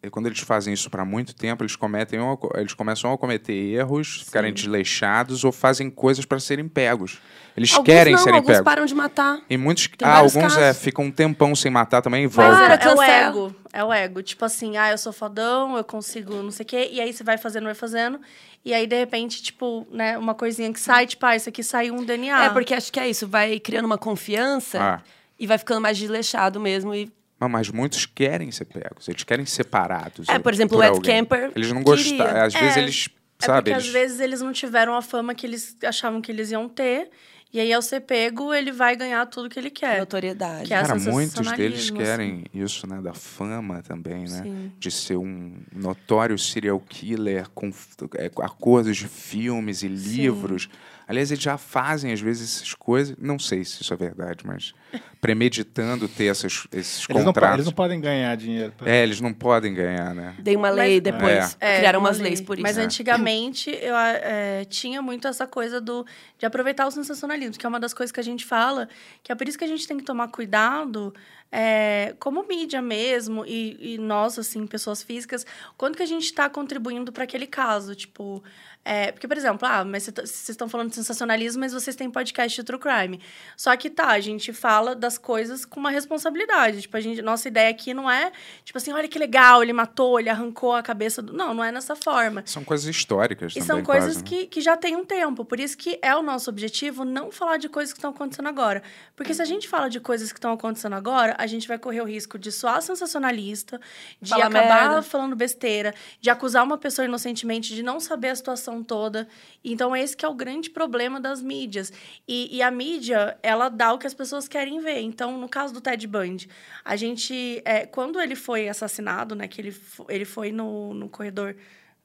[0.09, 2.19] quando eles fazem isso para muito tempo, eles cometem,
[2.55, 7.19] eles começam a cometer erros, ficarem desleixados ou fazem coisas para serem pegos.
[7.55, 8.63] Eles Alguns querem não, serem alguns pegos.
[8.65, 9.39] param de matar.
[9.49, 12.63] E muitos, Tem ah, alguns é, ficam um tempão sem matar também e voltam.
[12.63, 13.55] era- É, é o ego.
[13.71, 14.21] É o ego.
[14.23, 16.89] Tipo assim, ah, eu sou fodão, eu consigo não sei o quê.
[16.91, 18.19] E aí você vai fazendo, vai fazendo.
[18.65, 21.93] E aí, de repente, tipo, né, uma coisinha que sai, tipo, ah, isso aqui saiu
[21.95, 22.45] um DNA.
[22.45, 25.01] É, porque acho que é isso, vai criando uma confiança Ah.
[25.39, 26.93] e vai ficando mais desleixado mesmo.
[26.95, 27.11] E
[27.49, 30.27] Mas, mas muitos querem ser pegos, eles querem ser separados.
[30.29, 32.25] É, por exemplo, o Ed Kemper Eles não gostam.
[32.25, 33.09] Às vezes É, eles,
[33.41, 33.85] É sabe, porque eles...
[33.85, 37.09] às vezes eles não tiveram a fama que eles achavam que eles iam ter.
[37.53, 39.99] E aí, ao ser pego, ele vai ganhar tudo que ele quer.
[39.99, 40.65] notoriedade.
[40.67, 41.05] Que é Cara, muitos
[41.51, 42.99] deles sensacionalismo, querem isso, né?
[42.99, 44.41] Da fama também, né?
[44.41, 44.71] Sim.
[44.79, 47.69] De ser um notório serial killer com
[48.15, 50.67] é, acordos de filmes e livros.
[51.07, 53.15] Aliás, eles já fazem, às vezes, essas coisas.
[53.19, 54.73] Não sei se isso é verdade, mas
[55.19, 57.55] premeditando ter essas, esses Eles não, contratos.
[57.55, 58.71] eles não podem ganhar dinheiro.
[58.77, 60.33] pra- É, eles não podem ganhar, né?
[60.39, 61.57] Dei uma lei Mas- depois.
[61.59, 62.29] É, criaram uma umas lei.
[62.29, 62.63] leis por isso.
[62.63, 62.81] Mas É.
[62.83, 66.05] antigamente eu é, tinha muito essa coisa do
[66.39, 68.87] de aproveitar o sensacionalismo, que é uma das coisas que a gente fala,
[69.21, 71.13] que é por isso que a gente tem que tomar cuidado
[71.55, 75.45] é, como mídia mesmo e, e nós assim pessoas físicas,
[75.77, 78.43] quando que a gente está contribuindo para aquele caso, tipo
[78.85, 81.95] é, porque, por exemplo, ah, mas cê tá- vocês estão falando de sensacionalismo, mas vocês
[81.95, 83.21] têm podcast de true crime.
[83.55, 86.81] Só que tá, a gente fala das coisas com uma responsabilidade.
[86.81, 88.31] Tipo, a gente, nossa ideia aqui não é,
[88.65, 91.31] tipo assim, olha que legal, ele matou, ele arrancou a cabeça do.
[91.31, 92.43] Não, não é nessa forma.
[92.45, 94.41] São coisas históricas E também, são coisas quase, né?
[94.41, 95.45] que, que já tem um tempo.
[95.45, 98.83] Por isso que é o nosso objetivo não falar de coisas que estão acontecendo agora.
[99.15, 102.01] Porque se a gente fala de coisas que estão acontecendo agora, a gente vai correr
[102.01, 103.79] o risco de soar sensacionalista,
[104.21, 105.01] de Falar acabar merda.
[105.01, 109.27] falando besteira, de acusar uma pessoa inocentemente, de não saber a situação toda.
[109.63, 111.91] Então, esse que é o grande problema das mídias.
[112.25, 115.01] E, e a mídia, ela dá o que as pessoas querem ver.
[115.01, 116.47] Então, no caso do Ted Bundy,
[116.85, 117.61] a gente...
[117.65, 119.47] é, quando ele foi assassinado, né?
[119.47, 119.75] Que ele,
[120.07, 121.55] ele foi no, no corredor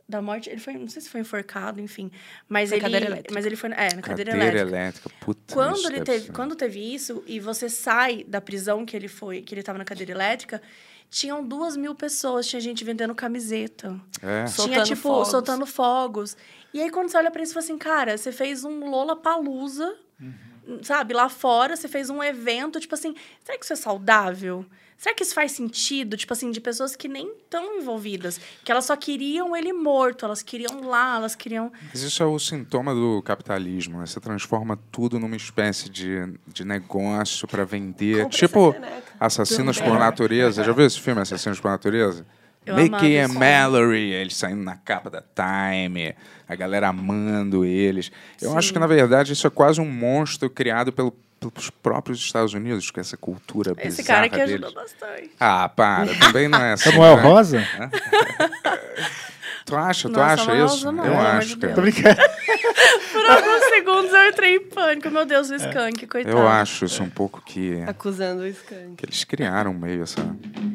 [0.08, 0.48] da morte...
[0.48, 0.74] Ele foi...
[0.74, 2.10] Não sei se foi enforcado, enfim.
[2.48, 2.82] Mas Foi ele...
[2.84, 3.34] cadeira elétrica.
[3.34, 3.70] Mas ele foi...
[3.72, 4.68] É, na cadeira, Cadeira elétrica.
[4.76, 6.32] elétrica, puta Quando ele teve, ser.
[6.32, 9.84] quando teve isso e você sai da prisão que ele foi, que ele estava na
[9.84, 10.62] cadeira elétrica,
[11.10, 14.44] tinham duas mil pessoas, tinha gente vendendo camiseta, É.
[14.44, 15.28] tinha Soltando tipo fogos.
[15.28, 16.36] soltando fogos.
[16.72, 19.16] E aí quando você olha pra isso, você fala assim, cara, você fez um Lola
[19.16, 19.96] Palusa,
[20.82, 24.64] sabe, lá fora, você fez um evento, tipo assim, será que isso é saudável?
[24.98, 28.84] Será que isso faz sentido, tipo assim, de pessoas que nem estão envolvidas, que elas
[28.84, 33.22] só queriam ele morto, elas queriam lá, elas queriam Mas isso é o sintoma do
[33.22, 34.06] capitalismo, né?
[34.06, 38.24] Você transforma tudo numa espécie de, de negócio para vender.
[38.24, 38.74] Compra tipo.
[39.20, 40.64] Assassinos por Natureza.
[40.64, 42.26] Já viu esse filme, Assassinos por Natureza?
[42.66, 43.38] Eu Mickey filme.
[43.38, 46.14] Mallory, eles saindo na capa da Time,
[46.46, 48.10] a galera amando eles.
[48.42, 48.74] Eu acho Sim.
[48.74, 53.00] que, na verdade, isso é quase um monstro criado pelo, pelos próprios Estados Unidos, com
[53.00, 54.74] essa cultura esse bizarra cara que ajudou deles.
[54.74, 55.30] bastante.
[55.38, 56.90] Ah, para, também não é assim.
[56.90, 57.22] Samuel né?
[57.22, 57.68] Rosa?
[59.64, 60.92] Tu acha, tu Nossa, acha Samuel isso?
[60.92, 61.74] Não, eu acho, de cara.
[61.74, 62.16] Tô brincando.
[63.12, 65.10] Por alguns segundos eu entrei em pânico.
[65.10, 66.36] Meu Deus, o Skank, coitado.
[66.36, 68.94] Eu acho isso um pouco que, Acusando o Skank.
[68.96, 70.20] que eles criaram meio essa.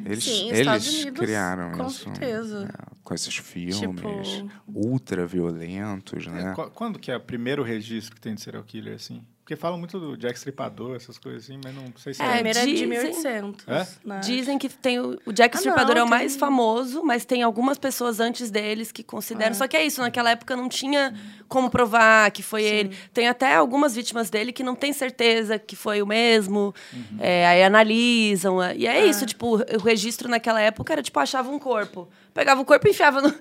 [0.05, 2.03] Eles, Sim, eles Unidos, criaram com isso.
[2.03, 2.67] certeza.
[2.71, 3.79] é, com esses filmes
[4.27, 6.53] Tipo- ultra violentos, né?
[6.55, 9.25] Qu- Quando que é o primeiro registro que tem de serial killer, assim?
[9.43, 12.31] Porque falam muito do Jack Stripador, essas coisas assim, mas não sei se É, A
[12.35, 13.67] primeira é de dizem- 1800.
[13.67, 13.87] É?
[14.05, 14.21] né?
[14.23, 17.25] Dizem que tem o, o Jack Ah, Stripador não, é o mais tem- famoso, mas
[17.25, 19.51] tem algumas pessoas antes deles que consideram.
[19.51, 19.55] Ah.
[19.55, 21.13] Só que é isso, naquela época não tinha
[21.49, 22.95] como provar que foi ele.
[23.13, 26.73] Tem até algumas vítimas dele que não tem certeza que foi o mesmo.
[27.19, 28.63] É, aí analisam.
[28.63, 32.07] é, E é isso, tipo, o registro naquela época era tipo, achava um corpo.
[32.33, 33.33] Pegava o corpo, enfiava no,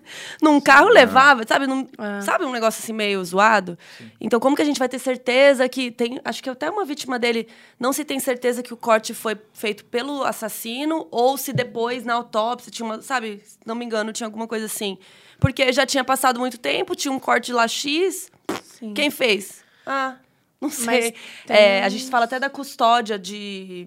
[0.43, 1.67] num carro, levava, sabe?
[1.67, 2.21] Num, É.
[2.21, 3.79] Sabe um negócio assim meio zoado?
[4.21, 6.21] Então, como que a gente vai ter certeza que tem.
[6.25, 7.49] Acho que até uma vítima dele
[7.81, 12.15] não se tem certeza que o corte foi feito pelo assassino ou se depois, na
[12.15, 13.01] autópsia, tinha uma.
[13.01, 13.41] Sabe?
[13.45, 14.99] Se não me engano, tinha alguma coisa assim.
[15.41, 18.31] Porque já tinha passado muito tempo, tinha um corte lá X.
[18.63, 18.95] Sim.
[18.95, 19.65] Quem fez?
[19.87, 20.17] Ah,
[20.61, 21.15] não sei.
[21.47, 23.87] Tem É, a gente fala até da custódia de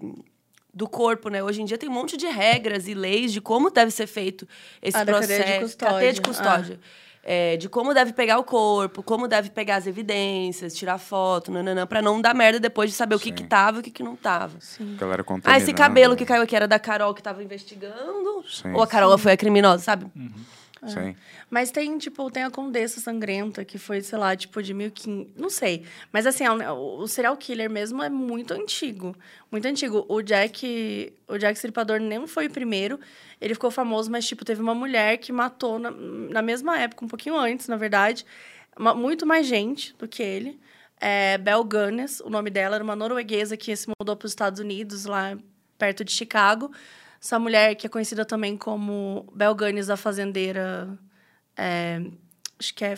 [0.75, 1.41] do corpo, né?
[1.41, 4.45] Hoje em dia tem um monte de regras e leis de como deve ser feito
[4.81, 5.39] esse Ah, processo.
[5.39, 5.93] cadeia de custódia.
[5.93, 6.79] Cadeia de custódia.
[7.27, 11.87] É, de como deve pegar o corpo, como deve pegar as evidências, tirar foto, nananã,
[11.87, 13.33] pra não dar merda depois de saber o que Sim.
[13.35, 14.59] que tava e o que que não tava.
[14.99, 18.43] Galera Ah, esse cabelo que caiu aqui era da Carol que tava investigando?
[18.47, 18.73] Sim.
[18.73, 20.05] Ou a Carol foi a criminosa, sabe?
[20.87, 21.15] Sim.
[21.49, 25.31] Mas tem, tipo, tem a Condessa Sangrenta, que foi, sei lá, tipo, de 1500.
[25.35, 25.83] Não sei.
[26.11, 29.15] Mas assim, o, o serial killer mesmo é muito antigo.
[29.51, 30.05] Muito antigo.
[30.09, 31.13] O Jack.
[31.27, 32.99] O Jack Stripador nem foi o primeiro.
[33.41, 37.07] Ele ficou famoso, mas, tipo, teve uma mulher que matou na, na mesma época, um
[37.07, 38.25] pouquinho antes, na verdade.
[38.77, 40.59] uma- muito mais gente do que ele.
[40.99, 44.59] É, Belle Gunness, o nome dela era uma norueguesa que se mudou para os Estados
[44.59, 45.37] Unidos, lá
[45.77, 46.71] perto de Chicago.
[47.25, 50.87] Essa mulher, que é conhecida também como Belle Gunness, a fazendeira.
[51.57, 51.99] é,
[52.59, 52.95] acho que é.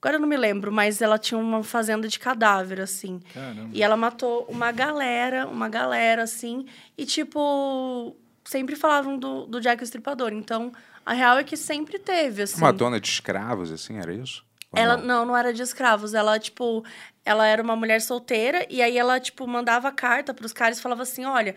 [0.00, 3.20] Agora eu não me lembro, mas ela tinha uma fazenda de cadáver, assim.
[3.32, 3.70] Caramba.
[3.72, 6.66] E ela matou uma galera, uma galera, assim.
[6.98, 10.32] E, tipo, sempre falavam do, do Jack o Estripador.
[10.32, 10.72] Então,
[11.04, 12.60] a real é que sempre teve, assim.
[12.60, 14.44] Uma dona de escravos, assim, era isso?
[14.72, 15.06] Ou Ela não?
[15.06, 16.12] não, não era de escravos.
[16.12, 16.84] Ela, tipo,
[17.26, 21.02] ela era uma mulher solteira e aí ela, tipo, mandava carta pros caras e falava
[21.02, 21.56] assim: olha,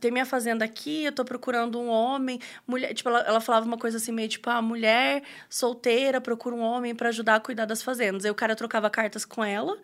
[0.00, 2.38] tem minha fazenda aqui, eu tô procurando um homem.
[2.64, 6.60] Mulher, tipo, ela, ela falava uma coisa assim, meio tipo, a mulher solteira procura um
[6.60, 8.24] homem pra ajudar a cuidar das fazendas.
[8.24, 9.76] Aí o cara trocava cartas com ela.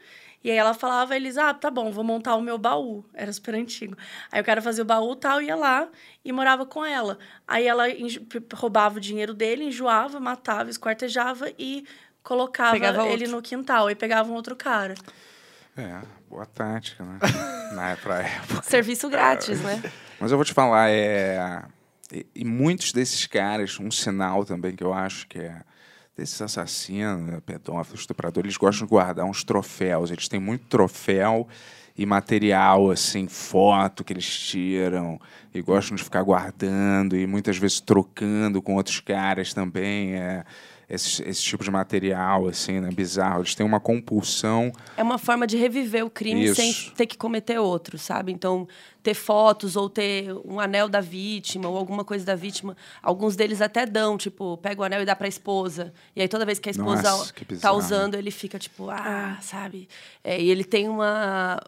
[0.44, 3.04] E aí ela falava, eles, ah, tá bom, vou montar o meu baú.
[3.14, 3.96] Era super antigo.
[4.30, 5.88] Aí o cara fazia o baú tal, ia lá
[6.24, 7.18] e morava com ela.
[7.48, 7.86] Aí ela
[8.54, 11.84] roubava o dinheiro dele, enjoava, matava, esquartejava e
[12.24, 13.36] colocava Pegava ele outro.
[13.36, 13.88] no quintal.
[13.90, 14.94] E pegava um outro cara.
[15.76, 17.18] É, boa tática, né?
[17.74, 18.62] Na pra época.
[18.62, 19.82] Serviço grátis, né?
[20.18, 21.62] Mas eu vou te falar, é.
[22.12, 25.62] E, e muitos desses caras, um sinal também que eu acho que é
[26.16, 30.12] desses assassinos, né, pedófilos, estupradores, eles gostam de guardar uns troféus.
[30.12, 31.48] Eles têm muito troféu
[31.96, 35.20] e material, assim, foto que eles tiram,
[35.52, 40.14] e gostam de ficar guardando, e muitas vezes trocando com outros caras também.
[40.14, 40.44] É,
[40.88, 42.90] esse, esse tipo de material, assim, né?
[42.90, 43.40] Bizarro.
[43.40, 44.72] Eles têm uma compulsão.
[44.96, 46.56] É uma forma de reviver o crime Isso.
[46.56, 48.32] sem ter que cometer outro, sabe?
[48.32, 48.68] Então,
[49.02, 52.76] ter fotos ou ter um anel da vítima ou alguma coisa da vítima.
[53.02, 55.92] Alguns deles até dão, tipo, pega o anel e dá pra esposa.
[56.14, 59.38] E aí, toda vez que a esposa Nossa, que tá usando, ele fica tipo, ah,
[59.40, 59.88] sabe?
[60.22, 61.60] É, e ele tem uma.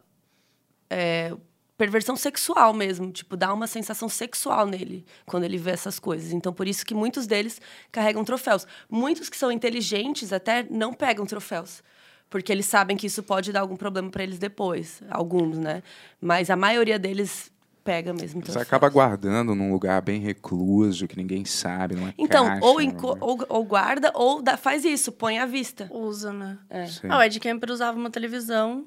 [0.90, 1.34] é,
[1.76, 6.32] perversão sexual mesmo, tipo, dá uma sensação sexual nele quando ele vê essas coisas.
[6.32, 7.60] Então, por isso que muitos deles
[7.92, 8.66] carregam troféus.
[8.90, 11.82] Muitos que são inteligentes até não pegam troféus,
[12.30, 15.82] porque eles sabem que isso pode dar algum problema para eles depois, alguns, né?
[16.20, 17.52] Mas a maioria deles
[17.84, 18.66] pega mesmo Você troféus.
[18.66, 23.38] acaba guardando num lugar bem recluso, que ninguém sabe, numa Então, caixa, ou, enco- ou,
[23.48, 25.88] ou guarda, ou dá- faz isso, põe à vista.
[25.92, 26.58] Usa, né?
[26.68, 26.86] É.
[26.86, 27.06] Sim.
[27.08, 28.86] Ah, o Ed Kemper usava uma televisão.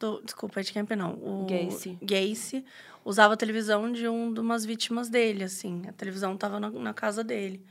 [0.00, 1.12] Do, desculpa, Ed Kemper não.
[1.12, 1.98] O Gacy.
[2.00, 2.64] Gacy
[3.04, 5.82] usava a televisão de um de umas vítimas dele, assim.
[5.86, 7.62] A televisão tava na, na casa dele.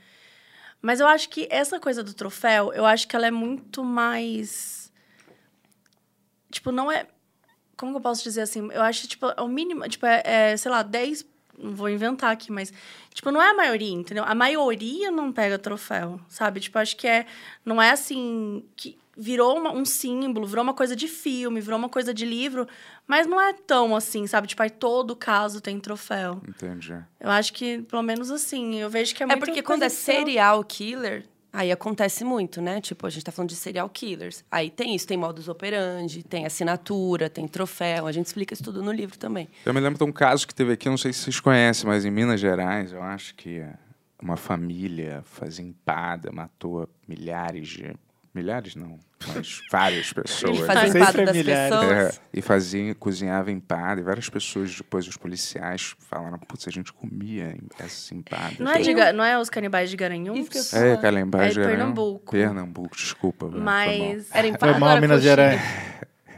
[0.80, 4.92] Mas eu acho que essa coisa do troféu, eu acho que ela é muito mais.
[6.52, 7.08] Tipo, não é.
[7.76, 8.68] Como que eu posso dizer assim?
[8.70, 9.86] Eu acho, tipo, é o mínimo.
[9.88, 11.26] Tipo, é, é, sei lá, 10.
[11.58, 12.72] Não vou inventar aqui, mas.
[13.12, 14.22] Tipo, não é a maioria, entendeu?
[14.24, 16.60] A maioria não pega troféu, sabe?
[16.60, 17.26] Tipo, acho que é.
[17.64, 18.64] Não é assim.
[18.76, 22.66] que Virou uma- um símbolo, virou uma coisa de filme, virou uma coisa de livro,
[23.06, 24.46] mas não é tão assim, sabe?
[24.46, 26.40] Tipo, aí todo caso tem troféu.
[26.48, 26.94] Entendi.
[27.18, 29.82] Eu acho que, pelo menos assim, eu vejo que é É muito porque coisa quando
[29.82, 32.80] é serial killer, aí acontece muito, né?
[32.80, 34.44] Tipo, a gente tá falando de serial killers.
[34.50, 38.06] Aí tem isso, tem modus operandi, tem assinatura, tem troféu.
[38.06, 39.48] A gente explica isso tudo no livro também.
[39.66, 42.04] Eu me lembro de um caso que teve aqui, não sei se vocês conhecem, mas
[42.04, 43.60] em Minas Gerais, eu acho que
[44.22, 47.92] uma família fazia empada, matou milhares de.
[48.32, 48.96] Milhares não,
[49.26, 50.58] mas várias pessoas.
[50.58, 51.76] Ele fazia empada das milhares.
[51.76, 51.92] pessoas.
[51.92, 56.92] É, e fazia, cozinhava empada, e várias pessoas, depois os policiais falaram, putz, a gente
[56.92, 58.58] comia essas empadas.
[58.58, 60.72] Não é, de não é os canibais de Garanhuns?
[60.72, 60.96] É.
[60.96, 61.48] Calembagem.
[61.48, 62.30] É de Pernambuco.
[62.30, 63.48] Pernambuco, desculpa.
[63.48, 65.36] Mas Era empada é Foi mal, Minas coxinha?
[65.36, 65.60] Gerais.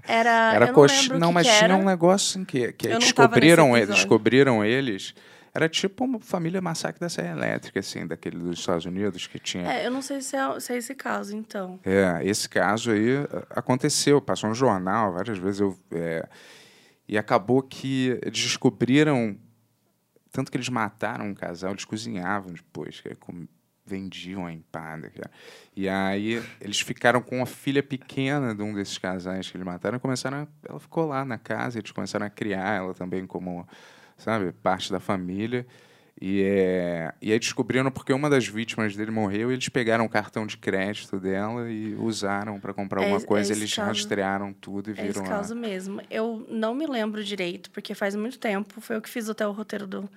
[0.09, 3.73] Era, Era eu não Não, que mas que tinha um negócio em que, que descobriram
[3.87, 5.15] descobriram eles.
[5.55, 9.71] Era tipo uma família massacre da Serra Elétrica, assim, daquele dos Estados Unidos que tinha.
[9.71, 11.79] É, eu não sei se é, se é esse caso, então.
[11.85, 13.11] É, esse caso aí
[13.51, 15.61] aconteceu, passou no jornal várias vezes.
[15.61, 16.27] Eu, é,
[17.07, 19.37] e acabou que eles descobriram.
[20.31, 23.47] Tanto que eles mataram um casal, eles cozinhavam depois, é com-
[23.85, 25.11] vendiam a empada.
[25.11, 25.31] cara.
[25.77, 29.99] E aí eles ficaram com a filha pequena de um desses casais que eles mataram
[29.99, 30.39] e começaram.
[30.39, 33.69] A, ela ficou lá na casa, eles começaram a criar ela também como,
[34.23, 35.67] sabe, parte da família.
[36.25, 40.09] E, é, e aí descobriram porque uma das vítimas dele morreu e eles pegaram o
[40.09, 43.53] cartão de crédito dela e usaram para comprar É alguma esse- é coisa.
[43.53, 43.89] esse eles caso.
[43.89, 45.61] rastrearam tudo e É esse viram caso lá.
[45.61, 46.01] mesmo.
[46.09, 48.81] Eu não me lembro direito, porque faz muito tempo.
[48.81, 50.09] Foi eu que fiz até o roteiro do-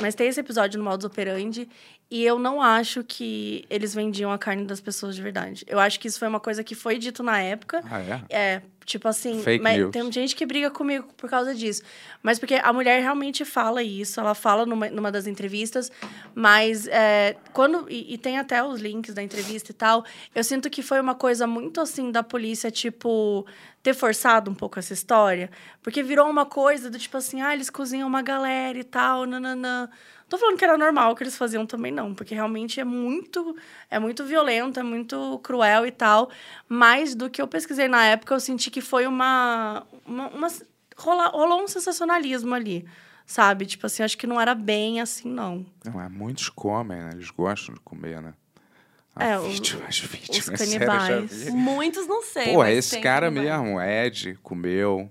[0.00, 1.68] Mas tem esse episódio no Modus Operandi.
[2.10, 5.64] E eu não acho que eles vendiam a carne das pessoas de verdade.
[5.66, 7.82] Eu acho que isso foi uma coisa que foi dito na época.
[7.90, 8.22] Ah, é?
[8.28, 9.90] É, tipo assim, Fake mas news.
[9.92, 11.82] tem gente que briga comigo por causa disso.
[12.22, 15.90] Mas porque a mulher realmente fala isso, ela fala numa, numa das entrevistas,
[16.34, 17.86] mas é, quando.
[17.88, 20.04] E, e tem até os links da entrevista e tal,
[20.34, 23.46] eu sinto que foi uma coisa muito assim da polícia, tipo,
[23.82, 25.50] ter forçado um pouco essa história.
[25.82, 29.88] Porque virou uma coisa do tipo assim, ah, eles cozinham uma galera e tal, nananã.
[30.28, 33.54] Tô falando que era normal que eles faziam também, não, porque realmente é muito,
[33.90, 36.30] é muito violento, é muito cruel e tal.
[36.68, 39.84] Mas do que eu pesquisei na época, eu senti que foi uma.
[40.06, 40.48] uma, uma
[40.96, 42.86] rola- rolou um sensacionalismo ali,
[43.26, 43.66] sabe?
[43.66, 45.66] Tipo assim, acho que não era bem assim, não.
[45.84, 47.10] Não, é, muitos comem, né?
[47.12, 48.32] Eles gostam de comer, né?
[49.14, 51.48] A É, o- vítima, os já canibais.
[51.50, 52.56] Muitos não sei.
[52.56, 53.60] Mas esse cara canibais.
[53.60, 55.10] mesmo, o Ed, comeu.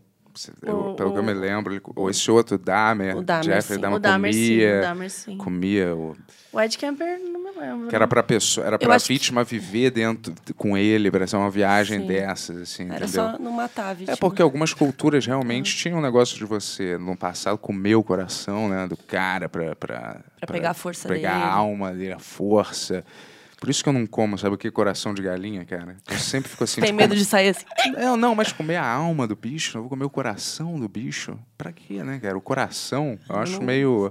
[0.64, 3.22] Eu- O- pelo que eu me o- lembro, ele, ou esse outro, o Dahmer, O
[3.22, 3.82] Dahmer, Jeffrey sim.
[3.82, 5.38] Dahmer, o Dahmer, sim, comia, o Dahmer, sim.
[5.38, 6.18] comia o,
[6.54, 7.88] O Ed Kemper, não me lembro.
[7.90, 11.36] que era pra pessoa, era pra acho que- vítima viver dentro com ele, para ser
[11.36, 12.08] uma viagem Sim.
[12.08, 13.32] dessas, assim, Era entendeu?
[13.34, 14.14] só não matar a vítima.
[14.14, 18.70] É porque algumas culturas realmente tinham um negócio de você, no passado, comer o coração
[18.70, 21.44] né, do cara pra, pra, Pra pegar a força pegar dele.
[21.44, 23.04] a alma dele, a força.
[23.62, 24.72] Por isso que eu não como, sabe o que?
[24.72, 25.96] Coração de galinha, cara.
[26.10, 26.82] Eu sempre fico assim.
[26.82, 27.64] Tem tipo, medo de sair assim.
[27.96, 31.38] Não, não, mas comer a alma do bicho, eu vou comer o coração do bicho.
[31.60, 32.36] Pra quê, né, cara?
[32.36, 34.10] O coração, eu acho meio.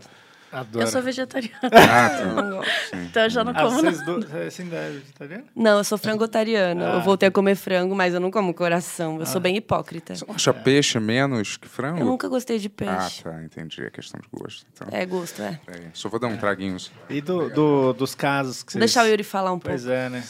[0.53, 0.85] Adoro.
[0.85, 2.43] Eu sou vegetariana, Ah, Eu tá.
[2.43, 2.71] não gosto.
[2.91, 3.05] Sim.
[3.05, 3.93] então eu já não Ah, como, não.
[3.93, 5.45] vocês dois, você ainda é vegetariano?
[5.55, 6.91] Não, eu sou frangotariana.
[6.91, 6.95] Ah.
[6.97, 9.21] Eu voltei a comer frango, mas eu não como coração.
[9.21, 10.15] Eu sou bem hipócrita.
[10.17, 12.01] Você não acha peixe menos que frango?
[12.01, 13.23] Eu nunca gostei de Ah, peixe.
[13.23, 13.83] tá, entendi.
[13.83, 14.67] É questão de gosto.
[14.73, 15.61] Então, É gosto, é.
[15.65, 16.77] peraí, Só vou dar um traguinho.
[17.09, 18.93] E do, do- dos casos que Vou vocês...
[18.93, 19.69] deixar o Yuri falar um pouco.
[19.69, 20.25] Pois é, né?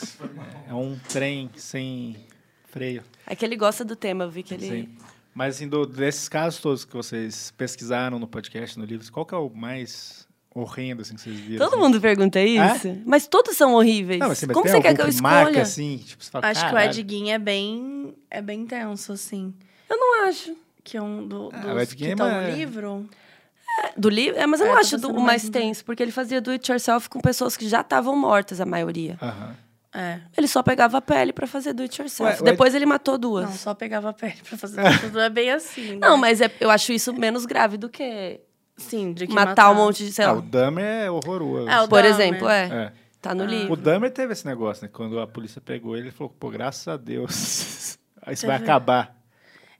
[0.69, 2.17] É um trem sem
[2.69, 3.03] freio.
[3.27, 4.69] É que ele gosta do tema, eu vi que ele.
[4.69, 4.89] Sim.
[5.41, 9.35] Mas assim, do- desses casos todos que vocês pesquisaram no podcast, no livro, qual que
[9.35, 11.65] é o mais horrendo assim, que vocês viram?
[11.65, 11.83] Todo assim?
[11.83, 14.21] mundo pergunta isso, mas todos são horríveis.
[14.21, 15.23] Não, assim, mas Como você quer que eu escolha?
[15.45, 15.97] marca assim?
[15.97, 16.91] Tipo, você fala, Acho que o "Caralho".
[16.91, 19.55] Ed Gein é bem, é bem tenso, assim.
[19.89, 20.55] Eu não acho.
[20.85, 23.09] Que é um do, Ah, o dos Ed que estão é- no livro.
[23.97, 24.39] Do livro?
[24.39, 26.71] É, mas eu É, não acho o mais mais tenso, porque ele fazia do it
[26.71, 29.17] yourself com pessoas que já estavam mortas, a maioria.
[29.23, 29.57] Aham.
[29.95, 30.21] É.
[30.39, 32.35] Ele só pegava a pele pra fazer do it yourself.
[32.35, 33.47] Ué, o Depois ele matou duas.
[33.47, 35.19] Não, só pegava a pele pra fazer tudo.
[35.21, 35.93] É bem assim.
[35.93, 35.99] Né?
[36.09, 38.41] Não, mas é- eu acho isso menos grave do que
[38.77, 40.39] Sim, de que matar, um monte de, sei Ah, lá.
[40.39, 41.69] o Dahmer é horroroso.
[41.69, 42.11] É, o Por Dahmer.
[42.11, 42.63] exemplo, é.
[42.67, 42.93] É.
[43.21, 43.47] Tá no Ah.
[43.47, 43.73] livro.
[43.73, 44.91] O Dahmer teve esse negócio, né?
[44.93, 47.99] Quando a polícia pegou ele, ele falou, pô, graças a Deus,
[48.31, 49.20] isso vai acabar.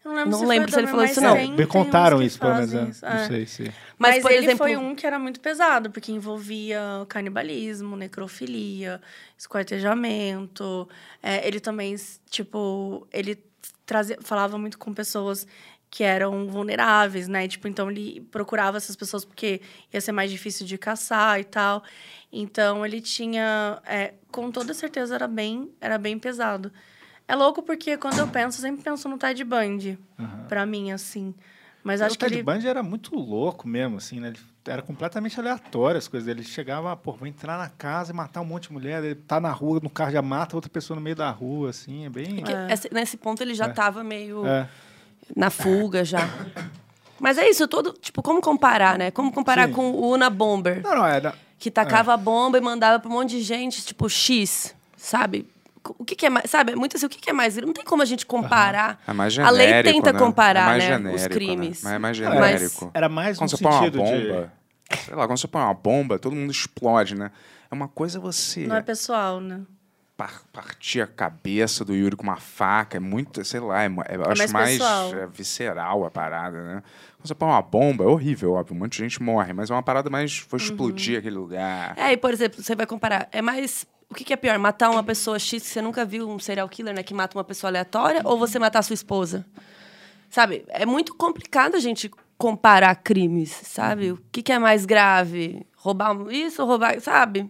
[0.05, 1.57] Eu não lembro, Não se, lembro foi se ele falou isso, não.
[1.57, 2.73] Me contaram isso, pelo menos.
[2.73, 2.89] né?
[2.89, 3.29] isso, Não é.
[3.29, 3.65] sei se...
[3.99, 9.01] Mas, Mas, por ele exemplo, foi um que era muito pesado, porque envolvia canibalismo, necrofilia,
[9.37, 10.89] esquartejamento.
[11.23, 11.95] É, ele também,
[12.31, 13.39] tipo, ele
[13.85, 15.47] trazia, falava muito com pessoas
[15.91, 17.49] que eram vulneráveis, né?
[17.49, 19.61] Tipo, então ele procurava essas pessoas porque
[19.93, 21.83] ia ser mais difícil de caçar e tal.
[22.33, 26.73] Então ele tinha, é, com toda certeza era bem, era bem pesado.
[27.31, 29.99] É louco porque quando eu penso, eu sempre penso no Ted Bundy,
[30.49, 31.35] pra mim, assim.
[31.85, 32.43] Mas acho o que Ted ele...
[32.43, 34.29] Bundy era muito louco mesmo, assim, né?
[34.29, 36.41] Ele era completamente aleatório as coisas dele.
[36.41, 39.03] Ele chegava, pô, vou entrar na casa e matar um monte de mulher.
[39.03, 42.05] Ele tá na rua, no carro já mata outra pessoa no meio da rua, assim,
[42.05, 42.37] é bem...
[42.37, 43.69] Porque esse- nesse ponto ele já É.
[43.69, 44.69] tava meio É.
[45.37, 46.29] na fuga já.
[47.21, 49.11] Mas é isso, todo, tipo, como comparar, né?
[49.11, 49.75] Como comparar Sim.
[49.75, 51.35] com o Una Bomber, Não, não, era...
[51.59, 55.47] que tacava a bomba e mandava pra um monte de gente, tipo, X, sabe?
[55.99, 56.75] O que, que é mais, sabe?
[56.77, 57.57] Muito assim, o que, que é mais?
[57.57, 59.01] Não tem como a gente comparar.
[59.07, 60.19] É mais a genérico, lei tenta né?
[60.19, 61.83] comparar, é mais né, genérico, os crimes.
[61.83, 61.99] Né?
[61.99, 62.91] Mas é mais Mas- genérico.
[62.95, 64.11] Era mais Quando no você põe uma sentido de...
[64.11, 64.53] bomba,
[65.05, 67.31] sei lá, quando você põe uma bomba, todo mundo explode, né?
[67.71, 69.61] É uma coisa você Não é pessoal, né?
[70.17, 74.17] par- partir a cabeça do Yuri com uma faca, é muito, sei lá, é, é-
[74.17, 74.81] eu acho mais mais
[75.15, 76.83] é, visceral a parada, né?
[77.17, 79.73] Quando você põe uma bomba, é horrível, óbvio, um monte de gente morre, mas é
[79.73, 81.95] uma parada mais, vou explodir aquele lugar.
[81.97, 83.87] É, e por exemplo, você vai comparar, é mais.
[84.11, 84.59] O que, que é pior?
[84.59, 87.03] Matar uma pessoa X que você nunca viu um serial killer, né?
[87.03, 89.47] Que mata uma pessoa aleatória, ou você matar a sua esposa?
[90.29, 90.65] Sabe?
[90.69, 94.13] É muito complicado a gente comparar crimes, sabe?
[94.13, 95.65] O que, que é mais grave?
[95.77, 97.01] Roubar isso ou roubar.
[97.01, 97.49] Sabe?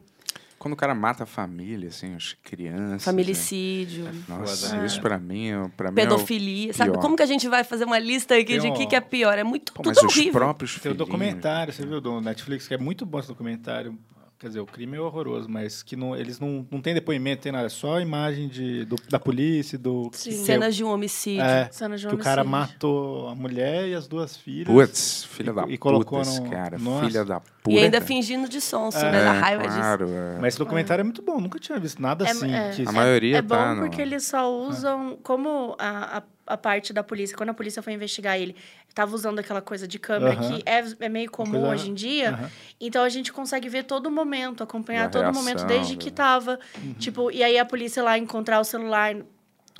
[0.58, 3.04] Quando o cara mata a família, assim, as crianças.
[3.04, 4.04] Familicídio.
[4.04, 4.12] né?
[4.28, 4.84] Nossa, né?
[4.84, 6.90] isso pra mim, é- pra mim é o Pedofilia, sabe?
[6.90, 7.00] pior.
[7.00, 8.94] Como que a gente vai fazer uma lista aqui Tem de o um- que, que
[8.96, 9.38] é pior?
[9.38, 10.32] É muito Pô, tudo mas os horrível.
[10.34, 13.98] próprios Tem o documentário, você viu, do Netflix, que é muito bom esse documentário.
[14.40, 17.52] Quer dizer, o crime é horroroso, mas que não, eles não, não tem depoimento, tem
[17.52, 20.10] nada, é só imagem de, do- da polícia, do...
[20.14, 20.30] Sim.
[20.30, 21.42] que- Cenas de um homicídio.
[21.42, 22.72] é, Cena de que o cara homicídio.
[22.74, 24.66] matou a mulher e as duas filhas.
[24.66, 26.78] Putz, filha E- da e puta colocou esse no- cara.
[26.78, 27.04] Nossa.
[27.06, 27.70] Filha da puta.
[27.70, 29.24] E ainda fingindo de sonso, É, né?
[29.24, 29.76] Da É, raiva disso.
[29.76, 30.38] claro, é.
[30.40, 32.50] Mas esse documentário é muito bom, nunca tinha visto nada É- assim.
[32.50, 32.70] é.
[32.70, 35.18] que- A maioria É bom tá porque eles só usam.
[35.22, 36.22] Como a, a,
[36.54, 38.56] a parte da polícia, quando a polícia foi investigar ele,
[38.94, 40.56] tava usando aquela coisa de câmera Aham.
[40.58, 42.30] que é, é meio comum coisa- hoje em dia.
[42.30, 42.50] Aham.
[42.80, 46.10] Então a gente consegue ver todo momento, acompanhar Da todo momento reação, desde da- que
[46.10, 46.58] tava.
[46.82, 46.94] Uhum.
[46.94, 49.14] Tipo, e aí a polícia lá encontrar o celular.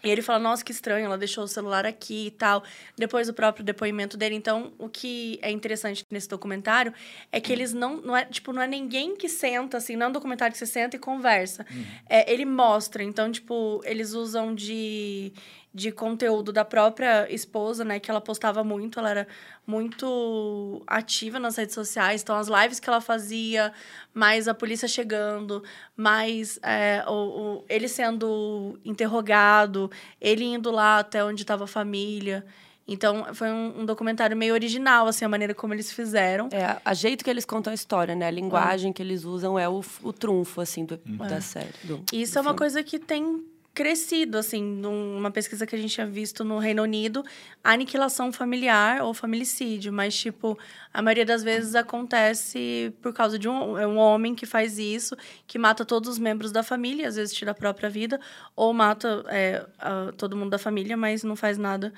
[0.03, 2.65] E ele fala, nossa, que estranho, ela deixou o celular aqui e tal.
[2.97, 4.35] Depois o próprio depoimento dele.
[4.35, 6.95] Então, o que é interessante nesse documentário
[7.31, 10.09] é que eles não, não é, tipo, não é ninguém que senta, assim, não é
[10.09, 11.67] um documentário que você senta e conversa.
[12.09, 13.03] É, ele mostra.
[13.03, 15.35] Então, tipo, eles usam de,
[15.73, 18.01] de conteúdo da própria esposa, né?
[18.01, 19.27] Que ela postava muito, ela era
[19.67, 22.23] muito ativa nas redes sociais.
[22.23, 23.73] Então, as lives que ela fazia,
[24.13, 25.63] mais a polícia chegando,
[25.97, 29.91] mais é, o, o- ele sendo interrogado,
[30.21, 32.45] ele indo lá até onde estava a família.
[32.89, 36.49] Então, foi um, um documentário meio original, assim, a maneira como eles fizeram.
[36.51, 38.27] É, a jeito que eles contam a história, né?
[38.27, 41.69] A linguagem que eles usam é o, o trunfo, assim, do, da série.
[41.85, 42.59] do- Isso do é uma filme.
[42.59, 47.25] coisa que tem crescido, assim, numa pesquisa que a gente tinha visto no Reino Unido,
[47.63, 50.59] aniquilação familiar ou familicídio, mas, tipo,
[50.93, 55.17] a maioria das vezes acontece por causa de um, é um homem que faz isso,
[55.47, 58.21] que mata todos os membros da família, às vezes tira a própria vida,
[58.57, 61.93] ou mata é, a- todo mundo da família, mas não faz nada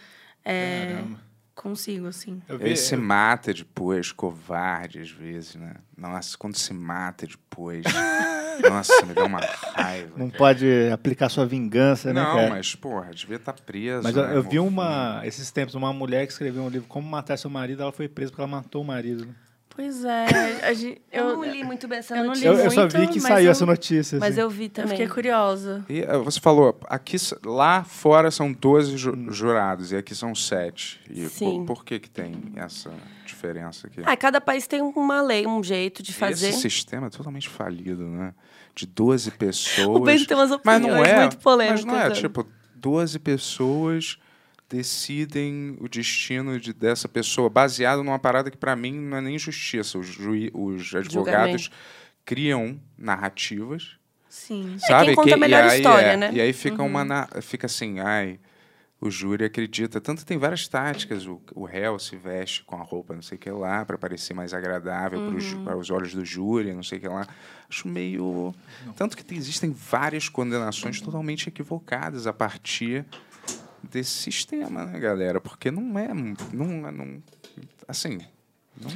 [0.45, 1.32] é, Caramba.
[1.55, 2.41] Consigo, assim.
[2.49, 5.75] Eu vi- Ele se mata depois, covarde às vezes, né?
[5.97, 7.85] Nossa, quando se mata depois.
[8.69, 10.13] Nossa, me dá uma raiva.
[10.17, 10.39] Não cara.
[10.39, 12.51] pode aplicar sua vingança, né, Não, cara?
[12.51, 14.03] mas, porra, devia estar preso.
[14.03, 14.69] Mas eu, né, eu vi morto.
[14.73, 18.09] uma, esses tempos, uma mulher que escreveu um livro Como Matar Seu Marido, ela foi
[18.09, 19.27] presa porque ela matou o marido.
[19.27, 19.33] né?
[19.75, 20.27] Pois é,
[20.69, 22.47] a gente, Eu, eu, não li muito bem essa eu não notícia.
[22.49, 24.19] Eu, eu só muito, vi que saiu eu- essa notícia.
[24.19, 24.41] Mas assim.
[24.43, 24.91] eu vi eu também.
[24.91, 25.85] fiquei curiosa.
[25.89, 31.01] E eh, você falou, aqui lá fora são 12 ju- jurados e aqui são 7.
[31.11, 31.65] E Sim.
[31.65, 32.91] Por, por que, que tem essa
[33.25, 34.03] diferença aqui?
[34.05, 36.49] Ah, cada país tem uma lei, um jeito de fazer.
[36.51, 38.35] Esse sistema é totalmente falido, né?
[38.75, 39.87] De 12 pessoas.
[39.97, 42.21] O Bento tem umas mas não opiniões é, muito polêmicas, Mas não é, sabe?
[42.21, 42.47] tipo,
[42.77, 44.19] 12 pessoas
[44.77, 49.39] decidem o destino de, dessa pessoa, baseado numa parada que pra mim não é nem
[49.39, 49.99] justiça.
[49.99, 51.71] Os, juí- os advogados Julgamento.
[52.25, 53.97] criam narrativas,
[54.29, 54.77] Sim.
[54.79, 55.07] sabe?
[55.07, 56.31] quem conta a e melhor aí história, é- né?
[56.33, 58.41] E aí fica uma na- fica assim, ai,
[59.01, 60.01] o júri acredita.
[60.01, 63.39] Tanto tem várias táticas, o, o réu se veste com a roupa não sei o
[63.41, 65.65] que lá, para parecer mais agradável Uhum.
[65.65, 67.27] para os olhos do júri, não sei o que lá.
[67.69, 68.55] Acho meio.
[68.97, 73.05] Tanto que tem- existem várias condenações totalmente equivocadas a partir
[73.91, 75.41] desse sistema, né, galera?
[75.41, 76.09] Porque não é.
[76.53, 77.23] Não, é- não,
[77.89, 78.19] assim.
[78.81, 78.91] Não,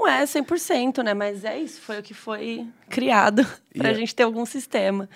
[0.00, 1.14] Não é 100%, né?
[1.14, 3.46] Mas é isso, foi o que foi criado
[3.76, 5.08] para a E é- gente ter algum sistema.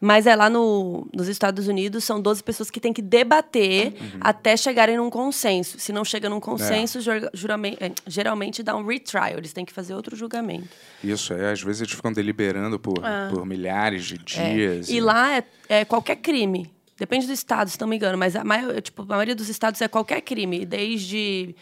[0.00, 4.20] Mas é lá no, nos Estados Unidos, são 12 pessoas que têm que debater Uhum.
[4.20, 5.76] até chegarem num consenso.
[5.80, 6.30] Se não chega É.
[6.30, 9.38] num consenso, jur- juramen- eh, geralmente dá um retrial.
[9.38, 10.68] Eles têm que fazer outro julgamento.
[11.02, 12.94] isso, é, às vezes eles ficam deliberando por,
[13.30, 14.54] por milhares de É.
[14.54, 14.88] dias.
[14.88, 16.70] E lá é, é qualquer crime.
[16.98, 18.18] Depende do estado, se não me engano.
[18.18, 20.66] Mas a, maior, tipo, a maioria dos estados é qualquer crime.
[20.66, 21.54] Desde,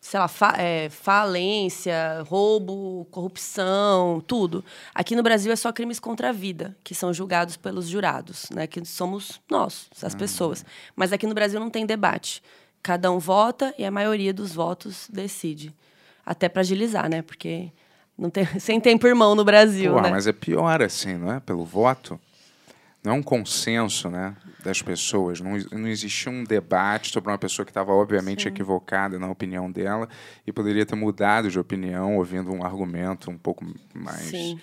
[0.00, 4.64] sei lá, fa- é, falência, roubo, corrupção, tudo.
[4.94, 8.66] Aqui no Brasil é só crimes contra a vida, que são julgados pelos jurados, né?
[8.66, 10.64] Que somos nós, as pessoas.
[10.94, 12.42] Mas aqui no Brasil não tem debate.
[12.82, 15.74] Cada um vota e a maioria dos votos decide.
[16.24, 17.22] Até para agilizar, né?
[17.22, 17.72] Porque
[18.16, 20.10] não tem, sem tempo irmão no Brasil, Porra, né?
[20.10, 21.40] mas é pior assim, não é?
[21.40, 22.18] Pelo voto.
[23.06, 24.34] Não é um consenso, né,
[24.64, 25.40] das pessoas.
[25.40, 30.08] Não, não existia um debate sobre uma pessoa que estava obviamente equivocada na opinião dela
[30.44, 33.64] e poderia ter mudado de opinião ouvindo um argumento um pouco
[33.94, 34.22] mais.
[34.22, 34.58] Sim.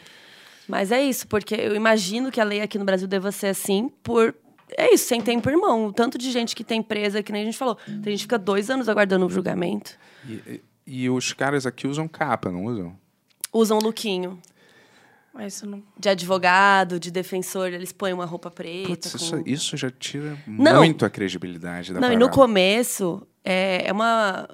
[0.68, 3.90] Mas é isso, porque eu imagino que a lei aqui no Brasil deva ser assim
[4.03, 4.36] por.
[4.78, 5.86] É isso, sem tempo irmão.
[5.88, 7.76] O tanto de gente que tem presa, que nem a gente falou.
[7.86, 9.98] Tem gente que fica dois anos aguardando o julgamento.
[10.28, 12.94] E, e- e os caras aqui usam capa, não usam?
[13.53, 14.52] Usam lookinho isso
[15.65, 15.84] não.
[15.97, 18.88] de advogado, de defensor, eles põem uma roupa preta.
[18.89, 20.76] Putz, com- isso, isso já tira Não.
[20.77, 22.26] muito a credibilidade da Não, e parada.
[22.26, 24.47] no começo é, é uma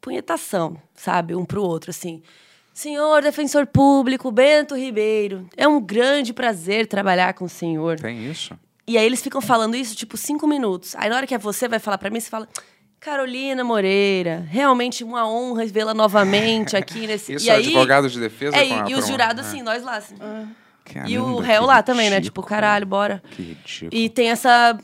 [0.00, 1.34] punhetação, sabe?
[1.34, 2.22] Um pro outro, assim.
[2.74, 7.98] Senhor defensor público Bento Ribeiro, é um grande prazer trabalhar com o senhor.
[7.98, 8.56] Tem isso?
[8.86, 10.94] E aí eles ficam falando isso, tipo, cinco minutos.
[10.96, 12.48] Aí na hora que é você vai falar pra mim, você fala.
[13.00, 17.34] Carolina Moreira, realmente uma honra vê-la novamente aqui nesse.
[17.34, 19.96] Isso e é aí, advogado de defesa É, e, e os jurados, assim, nós lá,
[19.96, 20.16] assim.
[20.84, 22.20] Caramba, e o réu lá também, né?
[22.20, 23.22] Tipo, caralho, bora.
[23.30, 23.90] Que ridículo.
[23.92, 24.78] E tem essa.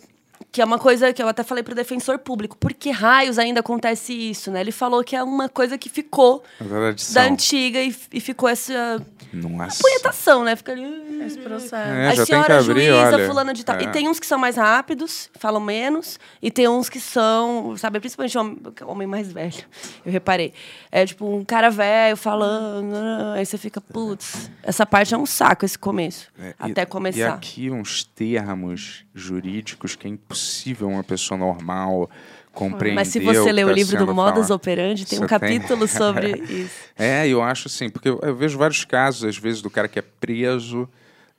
[0.55, 2.57] Que é uma coisa que eu até falei pro defensor público.
[2.57, 4.61] Por que raios ainda acontece isso, né?
[4.61, 7.15] Ele falou que é uma coisa que ficou tradição.
[7.15, 9.83] da antiga e, e ficou essa Nossa.
[9.83, 10.55] punhetação, né?
[10.55, 11.25] Fica ali.
[11.27, 11.75] Esse processo.
[11.75, 13.27] É, a senhora que abrir, juíza, olha.
[13.27, 13.75] fulana de tal.
[13.75, 13.83] É.
[13.83, 17.99] E tem uns que são mais rápidos, falam menos, e tem uns que são, sabe,
[17.99, 19.65] principalmente homem, homem mais velho.
[20.07, 20.55] Eu reparei.
[20.97, 22.95] É tipo um cara velho falando,
[23.35, 26.29] aí você fica, putz, essa parte é um saco esse começo.
[26.39, 27.35] É, e- até E começar.
[27.35, 32.09] aqui uns termos jurídicos que é impossível uma pessoa normal
[32.53, 32.95] compreender.
[32.95, 34.51] Mas se você que ler o tá livro do Modus.
[34.51, 35.59] Operandi, tem um Você tem?
[35.59, 36.75] capítulo sobre isso.
[36.97, 39.99] É, eu acho assim, porque eu, eu vejo vários casos, às vezes, do cara que
[39.99, 40.89] é preso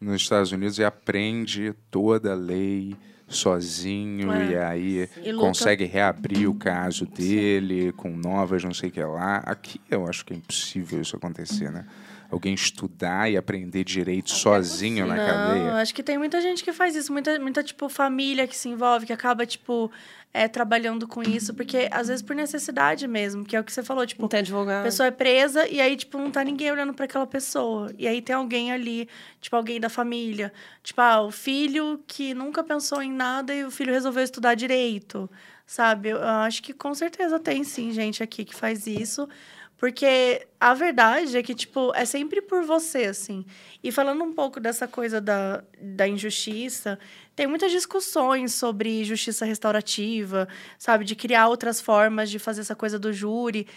[0.02, 2.94] nos Estados Unidos e aprende toda a lei
[3.36, 4.46] sozinho É.
[4.52, 9.38] e aí E consegue reabrir o caso dele com novas não sei o que lá.
[9.46, 11.86] Aqui eu acho que é impossível isso acontecer, né?
[12.32, 15.74] Alguém estudar e aprender direito sozinho na Não, cadeia.
[15.76, 19.06] acho que tem muita gente que faz isso, muita, muita tipo, família que se envolve,
[19.06, 19.92] que acaba, tipo,
[20.36, 23.82] é, trabalhando com isso, porque às vezes por necessidade mesmo, que é o que você
[23.82, 24.82] falou, tipo, advogado.
[24.82, 27.90] a pessoa é presa e aí, tipo, não tá ninguém olhando para aquela pessoa.
[27.98, 29.08] E aí tem alguém ali,
[29.40, 30.52] tipo, alguém da família.
[30.84, 35.30] Tipo, ah, o filho que nunca pensou em nada e o filho resolveu estudar direito,
[35.66, 36.10] sabe?
[36.10, 39.30] Eu, eu acho que com certeza tem, sim, gente aqui que faz isso.
[39.78, 43.46] Porque a verdade é que, tipo, é sempre por você, assim.
[43.84, 46.98] E falando um pouco dessa coisa da, da injustiça,
[47.36, 50.48] tem muitas discussões sobre justiça restaurativa,
[50.80, 51.04] sabe?
[51.04, 53.68] De criar outras formas de fazer essa coisa do júri.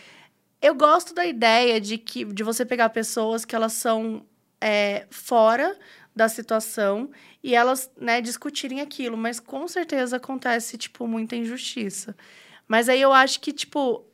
[0.62, 4.24] Eu gosto da ideia de que de você pegar pessoas que elas são
[4.60, 5.76] é, fora
[6.14, 7.10] da situação
[7.42, 12.16] e elas né, discutirem aquilo, mas com certeza acontece tipo muita injustiça.
[12.66, 14.04] Mas aí eu acho que tipo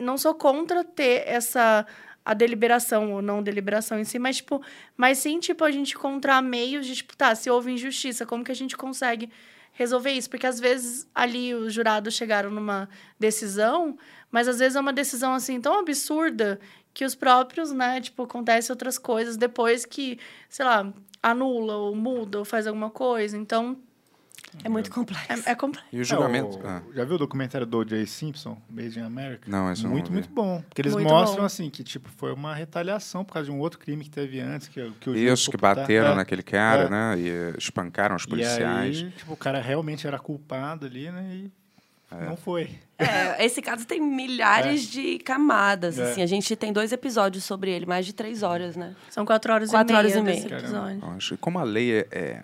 [0.00, 1.86] não sou contra ter essa
[2.24, 4.62] a deliberação ou não deliberação em si, mas tipo,
[4.96, 8.52] mas sim tipo a gente encontrar meios de tipo, tá, se houve injustiça, como que
[8.52, 9.30] a gente consegue
[9.72, 10.28] resolver isso?
[10.28, 13.96] Porque às vezes ali os jurados chegaram numa decisão,
[14.30, 16.60] mas às vezes é uma decisão assim tão absurda
[16.92, 20.18] que os próprios, né, tipo, acontece outras coisas depois que,
[20.48, 23.36] sei lá, anula ou muda ou faz alguma coisa.
[23.36, 23.76] Então,
[24.64, 25.48] É muito complexo.
[25.48, 25.88] é, é complexo.
[25.92, 26.58] E o julgamento.
[26.58, 28.04] É, o- ah, Já viu o documentário do O.J.
[28.06, 29.50] Simpson, Made in America?
[29.50, 30.62] Não, não Muito, muito bom.
[30.68, 31.46] Porque eles Muito mostram, bom.
[31.46, 34.68] assim, que tipo, foi uma retaliação por causa de um outro crime que teve antes.
[34.68, 36.14] Que, que o Isso, que bateram é.
[36.16, 36.88] naquele cara, É.
[36.90, 37.14] né?
[37.18, 38.96] E espancaram os policiais.
[38.98, 41.22] E aí, tipo, o cara realmente era culpado ali, né?
[41.32, 41.50] E
[42.10, 42.26] É.
[42.26, 42.70] não foi.
[42.98, 46.10] É, esse caso tem milhares de camadas, É.
[46.10, 46.22] assim.
[46.22, 48.94] A gente tem dois episódios sobre ele, mais de três horas, né?
[49.08, 50.58] São quatro horas Quatro e meia horas e meia.
[50.58, 51.00] episódio.
[51.02, 52.42] Eu acho que como a lei é, é-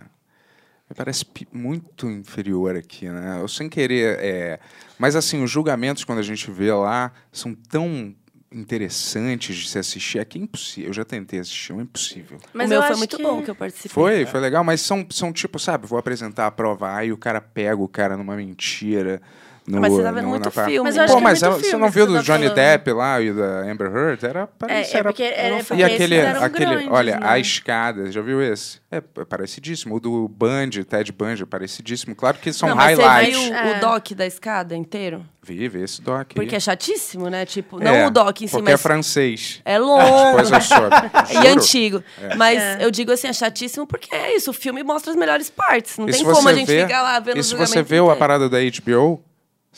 [0.89, 3.39] me parece muito inferior aqui, né?
[3.41, 4.61] Eu sem querer, é,
[4.99, 8.15] mas assim os julgamentos quando a gente vê lá são tão
[8.53, 10.19] interessantes de se assistir.
[10.19, 10.91] Aqui é impossível.
[10.91, 12.39] Eu já tentei assistir, é impossível.
[12.53, 13.91] Mas o meu eu foi muito que- bom que eu participei.
[13.91, 17.17] Foi, foi legal, mas são, são tipo, sabe, vou apresentar a prova A e o
[17.19, 19.21] cara pega o cara numa mentira.
[19.69, 21.01] No, Mas você tá vendo no- muito filme, Mas né?
[21.01, 22.43] eu acho Pô, que é mas muito ela- você filme não viu do tá Johnny
[22.45, 22.55] falando.
[22.55, 24.25] Depp lá e da Amber Heard?
[24.25, 27.27] Era, parece, é era porque era- E porque aquele, esses eram aquele grandes, olha, né?
[27.27, 28.79] a escada, já viu esse?
[28.93, 29.97] É, é parecidíssimo.
[29.97, 32.15] O do Bundy, Ted Bundy, é parecidíssimo.
[32.15, 33.37] Claro que são Não, mas highlights.
[33.39, 33.77] Você viu É.
[33.77, 35.25] o doc da escada inteiro?
[35.43, 36.29] Vive esse doc.
[36.31, 36.35] aí.
[36.35, 37.45] Porque é chatíssimo, né?
[37.45, 39.61] Tipo, não É, o doc em si, Porque é mas francês.
[39.65, 40.27] é longo.
[40.37, 40.97] Depois eu soube.
[41.45, 42.03] E antigo.
[42.37, 42.79] Mas É.
[42.85, 44.51] eu digo assim, é chatíssimo porque é isso.
[44.51, 45.99] O filme mostra as melhores partes.
[45.99, 48.49] Não E tem como a gente ficar lá vendo E se você vê a parada
[48.49, 49.23] da HBO,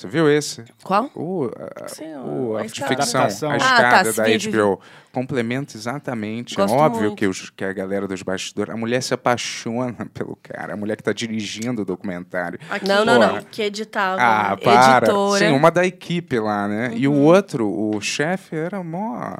[0.00, 0.64] você viu esse?
[0.84, 1.10] Qual?
[1.14, 1.50] O,
[1.82, 2.88] a, Sim, o, a a de escada.
[2.96, 3.50] ficção, Adaptação.
[3.50, 4.28] a Ah, escada tá, da.
[4.66, 4.80] HBO.
[5.12, 6.54] Complementa exatamente.
[6.54, 7.16] Gosto é óbvio muito.
[7.16, 8.72] que, os, que a galera dos bastidores.
[8.72, 10.74] A mulher se apaixona pelo cara.
[10.74, 12.60] A mulher que tá dirigindo o documentário.
[12.70, 13.42] Aqui, Não, não, não.
[13.42, 14.20] Que editava.
[14.22, 14.98] Ah, para.
[15.06, 15.38] editora.
[15.38, 16.92] Sim, uma da equipe lá, né?
[16.94, 17.24] E o Uhum.
[17.24, 19.34] outro, o chefe, era mó.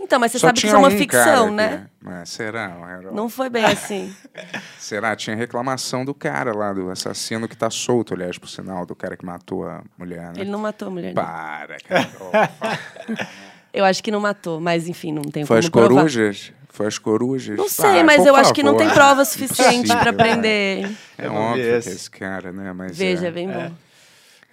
[0.00, 1.86] Então, mas você Só sabe que isso é uma um ficção, né?
[2.00, 2.72] que- Mas será?
[2.98, 4.14] Era- Não foi bem assim.
[4.78, 5.14] Será?
[5.16, 9.16] Tinha reclamação do cara lá, do assassino que tá solto, aliás, por sinal, do cara
[9.16, 10.32] que matou a mulher, né?
[10.36, 11.08] Ele não matou a mulher.
[11.08, 11.14] né?
[11.14, 12.08] Para, cara.
[13.72, 15.88] Eu acho que não matou, mas enfim, não tem Foi como as provar.
[16.02, 16.52] corujas?
[16.70, 17.56] Foi as corujas?
[17.58, 18.86] Não sei, Ah, mas eu acho que não favor.
[18.86, 20.12] tem prova suficiente né?
[20.12, 20.90] prender.
[21.18, 21.90] É vi óbvio que esse.
[21.90, 22.72] esse cara, né?
[22.72, 23.70] Mas Veja, é, é bem bom.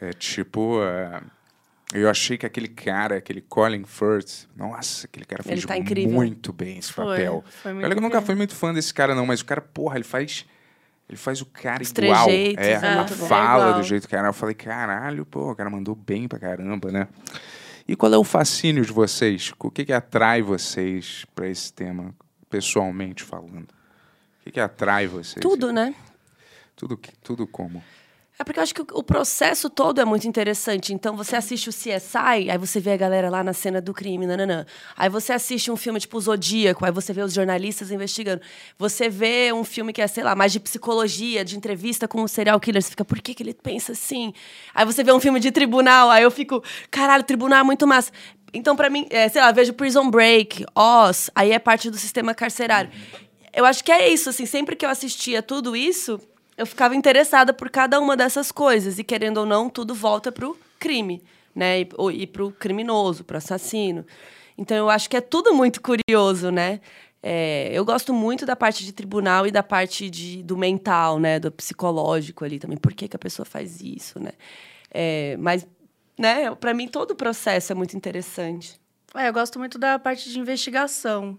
[0.02, 0.82] é tipo...
[0.84, 1.22] é,
[2.02, 5.76] eu achei que aquele cara, aquele Colin Firth, nossa, aquele cara fez tá
[6.10, 7.44] muito bem esse Foi, papel.
[7.62, 8.26] foi que eu nunca bem.
[8.26, 10.46] fui muito fã desse cara, não, mas o cara, porra, ele faz.
[11.08, 12.26] Ele faz o cara Os igual.
[12.26, 13.08] trejeitos, é, é a bom.
[13.28, 13.74] fala Igual.
[13.80, 14.28] do jeito que era.
[14.28, 17.08] Eu falei, caralho, pô, o cara mandou bem pra caramba, né?
[17.88, 19.54] E qual é o fascínio de vocês?
[19.60, 22.16] O que, que atrai vocês pra esse tema,
[22.50, 23.68] pessoalmente falando?
[23.70, 25.42] O que, que atrai vocês?
[25.42, 25.94] Tudo, né?
[26.76, 27.84] Tudo, tudo como?
[28.38, 30.94] É porque eu acho que o- processo todo é muito interessante.
[30.94, 34.26] Então, você assiste o CSI, aí você vê a galera lá na cena do crime,
[34.28, 34.66] nananã.
[34.98, 38.42] Aí você assiste um filme tipo Zodíaco, aí você vê os jornalistas investigando.
[38.78, 42.28] Você vê um filme que é, sei lá, mais de psicologia, de entrevista com o
[42.28, 44.34] serial killer, você fica, por que, que ele pensa assim?
[44.74, 48.12] Aí você vê um filme de tribunal, aí eu fico, caralho, tribunal é muito massa.
[48.54, 52.34] Então, pra mim, é, sei lá, vejo Prison Break, Oz, aí é parte do sistema
[52.34, 52.92] carcerário.
[53.54, 56.20] Eu acho que é isso, assim, sempre que eu assistia tudo isso,
[56.58, 58.98] eu ficava interessada por cada uma dessas coisas.
[59.00, 61.24] E querendo ou não, tudo volta pro crime,
[61.54, 61.82] né?
[61.82, 64.06] E, ou- e pro criminoso, pro assassino.
[64.58, 66.80] Então eu acho que é tudo muito curioso, né?
[67.22, 71.40] É, eu gosto muito da parte de tribunal e da parte de, do mental, né?
[71.40, 72.78] Do psicológico ali também.
[72.78, 74.32] Por que, que a pessoa faz isso, né?
[74.92, 75.68] É, mas,
[76.18, 78.80] né, para mim, todo o processo é muito interessante.
[79.14, 81.38] É, eu gosto muito da parte de investigação.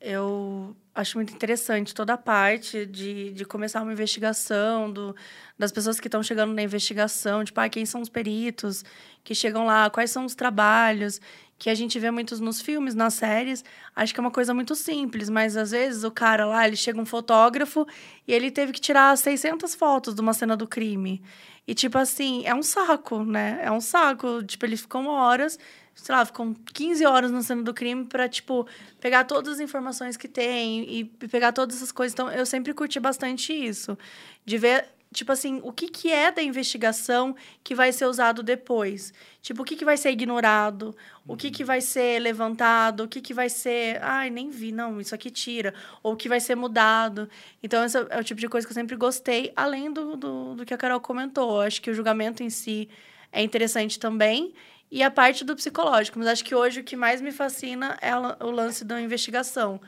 [0.00, 5.14] Eu acho muito interessante toda a parte de, de começar uma investigação, do,
[5.58, 8.84] das pessoas que estão chegando na investigação, tipo, ah, quem são os peritos
[9.22, 11.20] que chegam lá, quais são os trabalhos,
[11.58, 13.64] que a gente vê muitos nos filmes, nas séries.
[13.94, 17.00] Acho que é uma coisa muito simples, mas às vezes o cara lá, ele chega
[17.00, 17.86] um fotógrafo
[18.26, 21.22] e ele teve que tirar 600 fotos de uma cena do crime.
[21.66, 23.60] E, tipo assim, é um saco, né?
[23.62, 24.42] É um saco.
[24.42, 25.58] Tipo, eles ficam horas
[26.02, 28.66] sei lá, ficam 15 horas na cena do crime pra, tipo,
[29.00, 32.12] pegar todas as informações que tem e pegar todas essas coisas.
[32.12, 33.98] Então, eu sempre curti bastante isso.
[34.44, 37.34] De ver, tipo assim, o que, que é da investigação
[37.64, 39.12] que vai ser usado depois.
[39.42, 40.96] Tipo, o que, que vai ser ignorado,
[41.26, 44.00] o que, que vai ser levantado, o que, que vai ser...
[44.00, 45.74] Ai, nem vi, não, isso aqui tira.
[46.00, 47.28] Ou o que vai ser mudado.
[47.60, 50.64] Então, esse é o tipo de coisa que eu sempre gostei, além do, do, do
[50.64, 51.56] que a Carol comentou.
[51.56, 52.88] Eu acho que o julgamento em si
[53.32, 54.54] é interessante também
[54.90, 56.18] e a parte do psicológico.
[56.18, 59.80] Mas acho que hoje o que mais me fascina é o lance da investigação.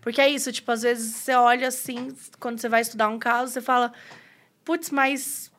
[0.00, 3.52] Porque é isso, tipo, às vezes você olha assim, quando você vai estudar um caso,
[3.52, 3.92] você fala,
[4.64, 5.50] putz, mas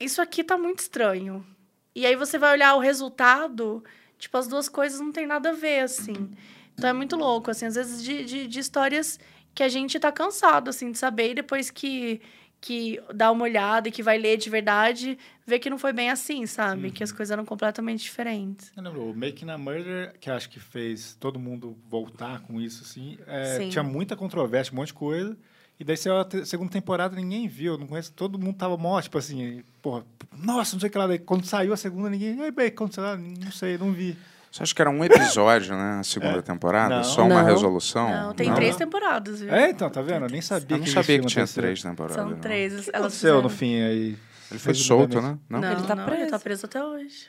[0.00, 1.46] isso aqui tá muito estranho.
[1.94, 3.82] E aí você vai olhar o resultado,
[4.18, 6.30] tipo, as duas coisas não tem nada a ver, assim.
[6.74, 9.18] Então é muito louco, assim, às vezes de, de, de histórias
[9.54, 12.20] que a gente tá cansado, assim, de saber, e depois que,
[12.60, 16.10] que dá uma olhada e que vai ler de verdade, vê que não foi bem
[16.10, 16.90] assim, sabe?
[16.90, 18.72] Que as coisas eram completamente diferentes.
[18.76, 22.82] Eu lembro, o Making a Murder, que acho que fez todo mundo voltar com isso,
[22.82, 23.68] assim, é, Sim.
[23.68, 25.36] tinha muita controvérsia, um monte de coisa.
[25.80, 29.00] E daí, saiu a segunda temporada, ninguém viu, eu não conheço, todo mundo tava mó,
[29.00, 30.04] tipo assim, porra,
[30.36, 31.06] nossa, não sei o que lá.
[31.06, 33.16] Daí, quando saiu a segunda, ninguém, e aí, bem, aconteceu lá?
[33.16, 34.16] Não sei, não vi.
[34.50, 35.98] Você acha que era um episódio, né?
[36.00, 36.96] A segunda temporada?
[36.96, 37.04] Não.
[37.04, 37.44] Só uma Não.
[37.48, 38.08] resolução?
[38.10, 38.54] Não, tem Não?
[38.56, 39.52] três temporadas, viu?
[39.54, 40.24] É, então, tá vendo?
[40.24, 42.16] Eu nem sabia Eu não que sabia que tinha três temporadas.
[42.16, 42.72] São três.
[42.72, 44.16] O que aconteceu fizeram- no fim aí?
[44.50, 45.38] Ele foi solto, né?
[45.48, 45.60] Não?
[45.60, 46.30] Não, Ele tá não, ele preso.
[46.30, 47.26] tá preso até hoje.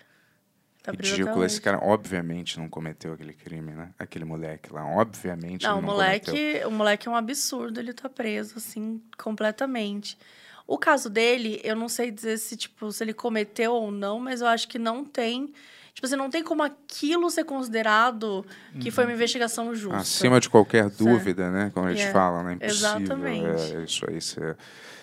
[0.82, 1.44] Tá preso Ridículo.
[1.44, 3.90] Esse cara, obviamente, não cometeu aquele crime, né?
[4.00, 5.64] Aquele moleque lá, obviamente.
[5.64, 6.70] Não, ele o não moleque, cometeu.
[6.70, 10.18] o moleque é um absurdo, ele tá preso, assim, completamente.
[10.66, 14.40] O caso dele, eu não sei dizer se, tipo, se ele cometeu ou não, mas
[14.40, 15.52] eu acho que não tem.
[15.94, 18.46] Tipo assim, não tem como aquilo ser considerado
[18.80, 19.98] que foi uma investigação justa.
[19.98, 21.72] Acima de qualquer dúvida, né?
[21.74, 22.54] Como eles É, falam, né?
[22.54, 23.76] Impossível exatamente.
[23.76, 24.58] é, isso aí ser,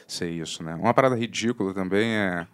[0.07, 0.75] ser isso, né?
[0.75, 2.47] Uma parada ridícula também é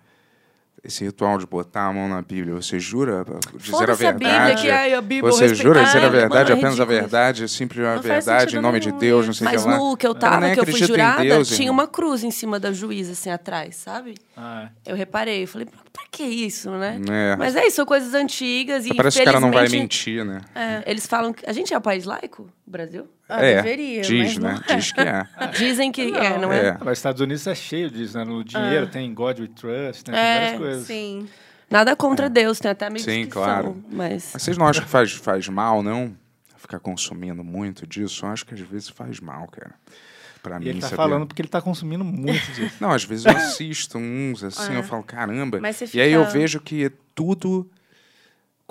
[0.84, 2.54] esse ritual de botar a mão na Bíblia.
[2.54, 3.24] Você jura
[3.56, 4.62] dizer a Foda-se a Bíblia, verdade?
[4.62, 7.48] que ai, a Bíblia, Você eu jura dizer a verdade, mano, é apenas a verdade,
[7.48, 9.76] sempre a Não verdade, em nome de Deus, não sei o Mas que lá.
[9.76, 11.84] no que eu Eu tava, nem que eu fui jurada, Deus, tinha irmão.
[11.84, 14.14] uma cruz em cima da juíza, assim, atrás, sabe?
[14.36, 17.00] Ah, Eu reparei, eu falei, pra que isso, né?
[17.08, 17.36] É.
[17.36, 20.40] Mas é isso, são coisas antigas e Parece que o cara não vai mentir, né?
[20.84, 21.48] Eles falam que...
[21.48, 23.06] A gente é um país laico, o Brasil?
[23.36, 24.50] Ah, é, deveria, diz, mas né?
[24.68, 24.76] não é.
[24.76, 25.26] Diz que é.
[25.58, 26.66] Dizem que é, não é?
[26.66, 26.68] É.
[26.70, 28.24] Ah, mas Estados Unidos é cheio disso, né?
[28.24, 30.14] No dinheiro tem God We Trust, né?
[30.14, 30.86] Tem É, várias coisas.
[30.86, 31.28] Sim.
[31.70, 33.82] Nada contra Deus, tem até minha Sim, claro.
[33.90, 34.30] Mas...
[34.34, 36.14] Mas vocês não acham que faz, faz mal, não?
[36.58, 38.24] Ficar consumindo muito disso?
[38.26, 39.74] Eu acho que às vezes faz mal, cara.
[40.42, 40.96] Pra E mim, ele tá sabia?
[41.04, 42.74] falando porque ele tá consumindo muito disso.
[42.80, 44.78] Não, às vezes eu assisto uns, assim, É.
[44.78, 45.58] eu falo, caramba.
[45.60, 47.70] Mas você E aí eu fica- vejo que tudo...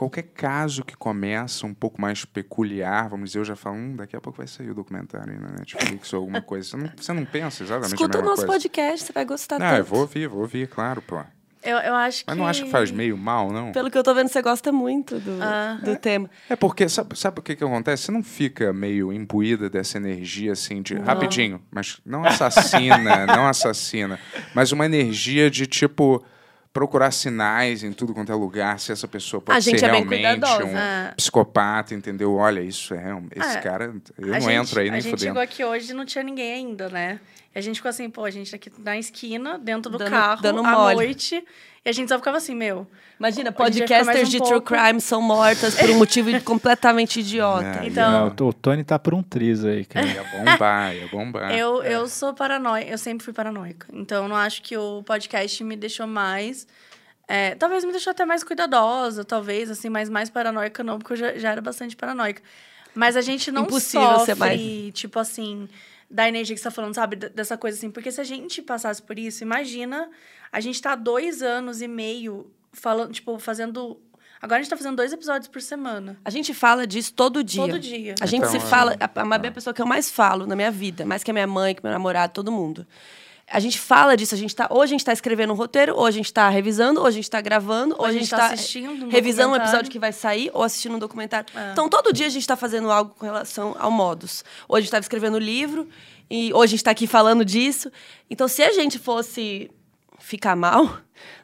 [0.02, 4.16] Qualquer caso que começa um pouco mais peculiar, vamos dizer, eu já falo, hum, daqui
[4.16, 6.70] a pouco vai sair o documentário aí na Netflix ou alguma coisa.
[6.70, 8.52] Você não, você não pensa exatamente Escuta a o nosso coisa?
[8.54, 9.78] podcast, você vai gostar Não, tanto.
[9.78, 11.20] eu vou ouvir, vou ouvir, claro, pô.
[11.62, 12.42] Eu, eu acho Mas que...
[12.42, 13.72] não acha que faz meio mal, não?
[13.72, 15.80] Pelo que eu tô vendo, você gosta muito do, Ah.
[15.84, 16.28] do tema.
[16.50, 18.06] É porque, sabe, sabe o que, que acontece?
[18.06, 20.96] Você não fica meio imbuída dessa energia, assim, de...
[20.96, 24.20] Rapidinho, mas não assassina, não assassina.
[24.56, 26.26] Mas uma energia de, tipo,
[26.74, 29.92] procurar sinais em tudo quanto é lugar, se essa pessoa pode A gente ser é
[29.92, 31.14] realmente um É.
[31.18, 32.34] psicopata, entendeu?
[32.36, 33.14] Olha, isso é...
[33.14, 33.62] Um, esse É.
[33.62, 35.30] cara, eu a não gente, entro aí A nem gente fudendo.
[35.30, 37.20] chegou aqui hoje e não tinha ninguém ainda, né?
[37.54, 40.10] E a gente ficou assim, pô, a gente tá aqui na esquina, dentro do Dando-
[40.10, 40.96] carro, dando à mole.
[40.96, 41.44] noite.
[41.84, 42.88] E a gente só ficava assim, meu.
[43.20, 44.62] Imagina, podcasters um de pouco.
[44.62, 47.82] true crime são mortas por um motivo completamente idiota.
[47.84, 50.06] É, Então- Não, o Tony tá por um triz aí, cara.
[50.08, 51.52] Ia bombar, ia bombar.
[51.52, 51.94] Eu, É.
[51.96, 53.88] eu sou paranoica, eu sempre fui paranoica.
[53.92, 56.68] Então, eu não acho que o podcast me deixou mais.
[57.28, 61.18] é, talvez me deixou até mais cuidadosa, talvez, assim, mas mais paranoica não, porque eu
[61.18, 62.42] já, já era bastante paranoica.
[62.94, 64.62] Mas a gente não Impossível sofre, ser mais.
[64.94, 65.68] tipo assim,
[66.12, 67.16] da energia que você tá falando, sabe?
[67.16, 67.90] Dessa coisa assim.
[67.90, 70.10] Porque se a gente passasse por isso, imagina,
[70.52, 74.00] a gente tá dois anos e meio falando, tipo, fazendo.
[74.42, 76.18] Agora a gente tá fazendo dois episódios por semana.
[76.26, 77.62] A gente fala disso todo dia.
[77.62, 78.16] Todo dia.
[78.20, 78.60] A gente Então, se é.
[78.60, 78.98] fala.
[79.00, 81.32] A a Mabi é a pessoa que eu mais falo na minha vida, mais que
[81.32, 82.86] a minha mãe, que meu namorado, todo mundo.
[83.52, 86.06] A gente fala disso, a gente tá, ou a gente tá escrevendo um roteiro, ou
[86.06, 89.10] a gente tá revisando, ou a gente tá gravando, ou, a gente, tá assistindo um
[89.10, 91.48] revisando um episódio que vai sair, ou assistindo um documentário.
[91.56, 91.72] É.
[91.72, 94.44] Então, todo dia a gente tá fazendo algo com relação ao modus.
[94.68, 95.88] Ou a gente tava escrevendo livro,
[96.30, 97.92] e ou a gente tá aqui falando disso.
[98.30, 99.70] Então, se a gente fosse
[100.20, 101.00] ficar mal,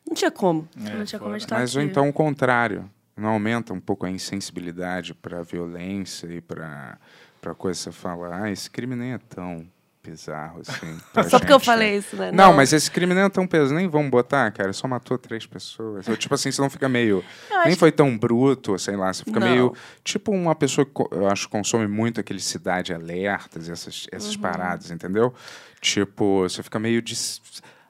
[0.07, 0.67] não tinha como.
[0.75, 2.89] não tinha como a gente tá Mas ou então o contrário.
[3.17, 6.99] Não aumenta um pouco a insensibilidade para violência e para
[7.41, 9.65] para coisa que você fala, ah, esse crime nem é tão
[10.09, 10.97] bizarro assim.
[11.29, 12.31] Só porque eu gente." falei isso, né?
[12.31, 15.45] Não, mas esse crime nem é tão pesado, nem vamos botar, cara, só matou três
[15.45, 16.07] pessoas.
[16.07, 17.23] Ou, tipo assim, você não fica meio.
[17.51, 19.47] Eu Nem foi tão bruto, sei lá, você fica Não.
[19.47, 19.73] meio.
[20.03, 24.41] Tipo uma pessoa que eu acho que consome muito aquele Cidade Alertas, essas, essas Uhum.
[24.41, 25.33] paradas, entendeu?
[25.81, 27.01] Tipo, você fica meio.
[27.01, 27.41] Des...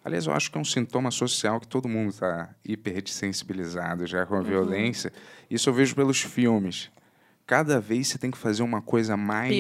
[0.03, 4.26] Aliás, eu acho que é um sintoma social que todo mundo está hiper desensibilizado já
[4.26, 4.44] com a Uhum.
[4.44, 5.11] violência.
[5.49, 6.89] Isso eu vejo pelos filmes.
[7.48, 9.56] Cada vez você tem que fazer uma coisa mais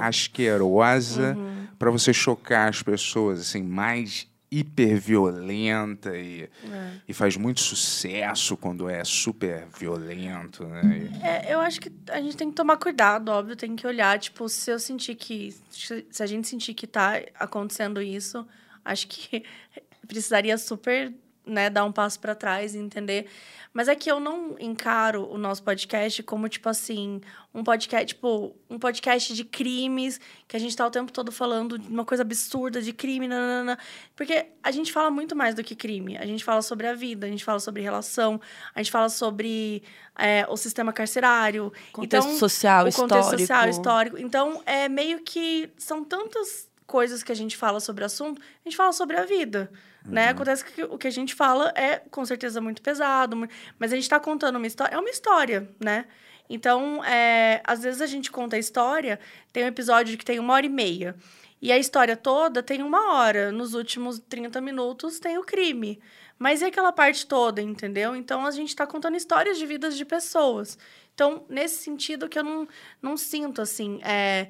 [0.00, 1.66] asquerosa Uhum.
[1.78, 6.92] para você chocar as pessoas, assim, mais hiper violenta e, É.
[7.08, 11.10] e faz muito sucesso quando é super violento, né?
[11.24, 14.48] É, eu acho que a gente tem que tomar cuidado, óbvio, tem que olhar, tipo,
[14.48, 15.52] se eu sentir que.
[15.70, 18.46] Se a gente sentir que tá acontecendo isso,
[18.84, 19.42] acho que
[20.06, 21.12] precisaria super,
[21.46, 23.26] né, dar um passo para trás e entender.
[23.72, 27.20] Mas é que eu não encaro o nosso podcast como, tipo assim,
[27.52, 31.76] um podcast, tipo, um podcast de crimes, que a gente tá o tempo todo falando
[31.76, 33.76] de uma coisa absurda de crime, nanana.
[34.14, 36.16] Porque a gente fala muito mais do que crime.
[36.16, 38.40] A gente fala sobre a vida, a gente fala sobre relação,
[38.72, 39.82] a gente fala sobre
[40.16, 41.72] é, o sistema carcerário.
[41.92, 43.40] Contexto então, social, o contexto histórico.
[43.40, 44.18] social, histórico.
[44.18, 48.68] Então, é meio que são tantas coisas que a gente fala sobre o assunto, a
[48.68, 49.70] gente fala sobre a vida.
[50.04, 50.28] Né?
[50.28, 53.36] Acontece que o que a gente fala é, com certeza, muito pesado,
[53.78, 54.94] mas a gente está contando uma história.
[54.94, 56.04] É uma história, né?
[56.48, 59.18] Então, é, às vezes a gente conta a história,
[59.50, 61.16] tem um episódio que tem uma hora e meia.
[61.60, 63.50] E a história toda tem uma hora.
[63.50, 65.98] Nos últimos 30 minutos tem o crime.
[66.38, 68.14] Mas e aquela parte toda, entendeu?
[68.14, 70.76] Então a gente está contando histórias de vidas de pessoas.
[71.14, 72.68] Então, nesse sentido que eu não,
[73.00, 74.00] não sinto, assim.
[74.02, 74.48] É,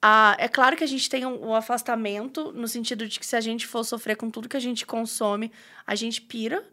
[0.00, 3.34] a, é claro que a gente tem um, um afastamento, no sentido de que se
[3.34, 5.52] a gente for sofrer com tudo que a gente consome,
[5.86, 6.64] a gente pira.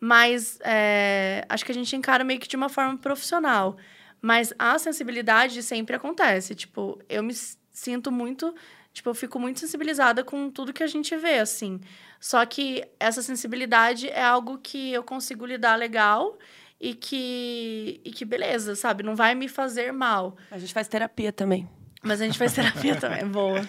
[0.00, 3.76] Mas é, acho que a gente encara meio que de uma forma profissional.
[4.20, 6.54] Mas a sensibilidade sempre acontece.
[6.54, 7.34] Tipo, eu me
[7.70, 8.54] sinto muito.
[8.92, 11.80] Tipo, eu fico muito sensibilizada com tudo que a gente vê, assim.
[12.18, 16.38] Só que essa sensibilidade é algo que eu consigo lidar legal
[16.80, 19.02] e que, e que beleza, sabe?
[19.02, 20.36] Não vai me fazer mal.
[20.50, 21.68] A gente faz terapia também.
[22.02, 23.60] Mas a gente faz terapia também, boa.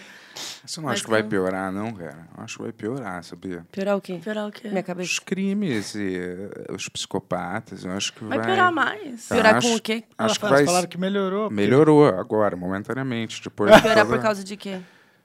[0.65, 2.27] Você não Mas acha que vai piorar, não, cara?
[2.35, 3.64] Eu acho que vai piorar, sabia?
[3.72, 4.19] Piorar o quê?
[4.23, 4.68] Piorar o quê?
[4.68, 5.22] Minha Os cabeça.
[5.23, 8.39] crimes e eh, os psicopatas, eu acho que vai...
[8.39, 9.30] Vai piorar mais.
[9.30, 10.03] Eu Piorar acho- com o quê?
[10.18, 10.65] Acho que Elas vai...
[10.65, 11.49] falaram que melhorou.
[11.49, 13.43] porque- Melhorou agora, momentaneamente.
[13.43, 14.80] Depois de Piorar toda- por causa de quê?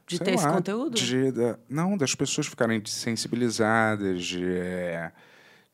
[0.06, 0.94] De sei ter esse lá, conteúdo?
[0.94, 5.10] de- da- não, das pessoas ficarem sensibilizadas, de, eh,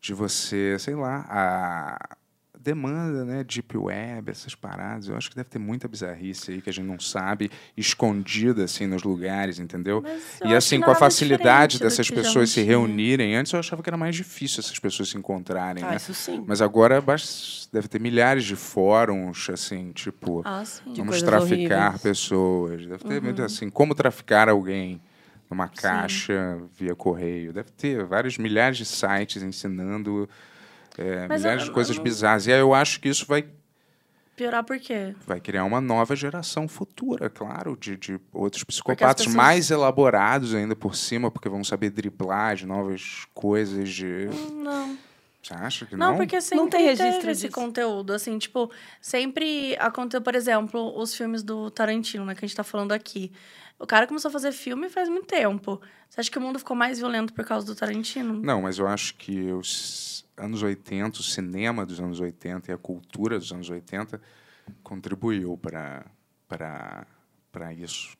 [0.01, 2.17] de você, sei lá, a
[2.65, 5.09] demanda, né, deep web, essas paradas.
[5.09, 8.87] Eu acho que deve ter muita bizarrice aí que a gente não sabe, escondida assim
[8.87, 10.03] nos lugares, entendeu?
[10.45, 14.17] E assim, com a facilidade dessas pessoas se reunirem, antes eu achava que era mais
[14.17, 15.97] difícil essas pessoas se encontrarem, Ah, né?
[15.97, 16.43] isso sim.
[16.47, 20.95] Mas agora basta- deve ter milhares de fóruns, assim, tipo, Ah, sim.
[20.97, 22.03] Vamos traficar horríveis.
[22.03, 22.87] pessoas.
[22.87, 23.23] Deve ter Uhum.
[23.25, 25.01] muito assim, como traficar alguém
[25.51, 27.53] numa caixa via correio.
[27.53, 30.29] Deve ter vários milhares de sites ensinando
[30.99, 32.47] é, Mas milhares eu- de eu coisas não- bizarras.
[32.47, 33.45] E aí eu acho que isso vai,
[34.37, 35.15] Piorar por quê?
[35.27, 40.75] vai criar uma nova geração futura, claro, de, de outros psicopatas pessoas- mais elaborados ainda
[40.75, 44.29] por cima, porque vão saber driblar de novas coisas de...
[44.53, 44.99] Não.
[45.41, 46.13] Você acha que não?
[46.13, 47.53] Não, porque sempre Não tem registro teve esse disso.
[47.55, 52.57] conteúdo, assim, tipo, sempre aconteceu, por exemplo, os filmes do Tarantino, né, que a gente
[52.57, 53.31] tá falando aqui.
[53.79, 55.81] O cara começou a fazer filme faz muito tempo.
[56.09, 58.35] Você acha que o mundo ficou mais violento por causa do Tarantino?
[58.43, 62.79] Não, mas eu acho que os anos 80, o cinema dos anos 80 e a
[62.79, 64.21] cultura dos anos 80
[64.83, 66.05] contribuiu para
[66.49, 67.07] para
[67.53, 68.17] para isso.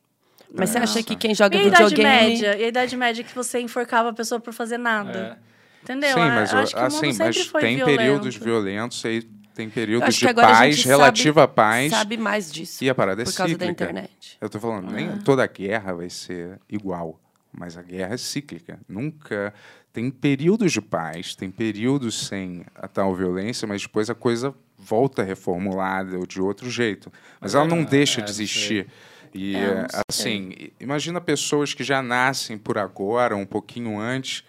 [0.53, 0.83] Mas você É.
[0.83, 2.31] acha que quem joga E a idade videogame...
[2.31, 2.57] média?
[2.57, 5.39] E a idade média que você enforcava a pessoa por fazer nada.
[5.83, 6.11] Entendeu?
[6.15, 7.97] Sim, mas eu acho que o assim, mundo sempre mas foi tem violento.
[7.99, 9.23] períodos violentos aí
[9.55, 11.91] tem períodos de paz, gente relativa sabe, paz.
[11.93, 12.83] sabe mais disso.
[12.83, 13.85] E a parada é por causa da cíclica.
[13.85, 14.39] internet.
[14.41, 14.93] Eu tô falando, Ah.
[14.93, 17.21] nem toda guerra vai ser igual,
[17.53, 18.81] mas a guerra é cíclica.
[18.89, 19.53] Nunca
[19.95, 25.23] tem períodos de paz, tem períodos sem a tal violência, mas depois a coisa volta
[25.23, 27.13] reformulada ou de outro jeito.
[27.41, 28.89] Mas ela não É, deixa é, de existir.
[29.33, 34.43] E É, eh, assim, imagina pessoas que já nascem por agora, um pouquinho antes,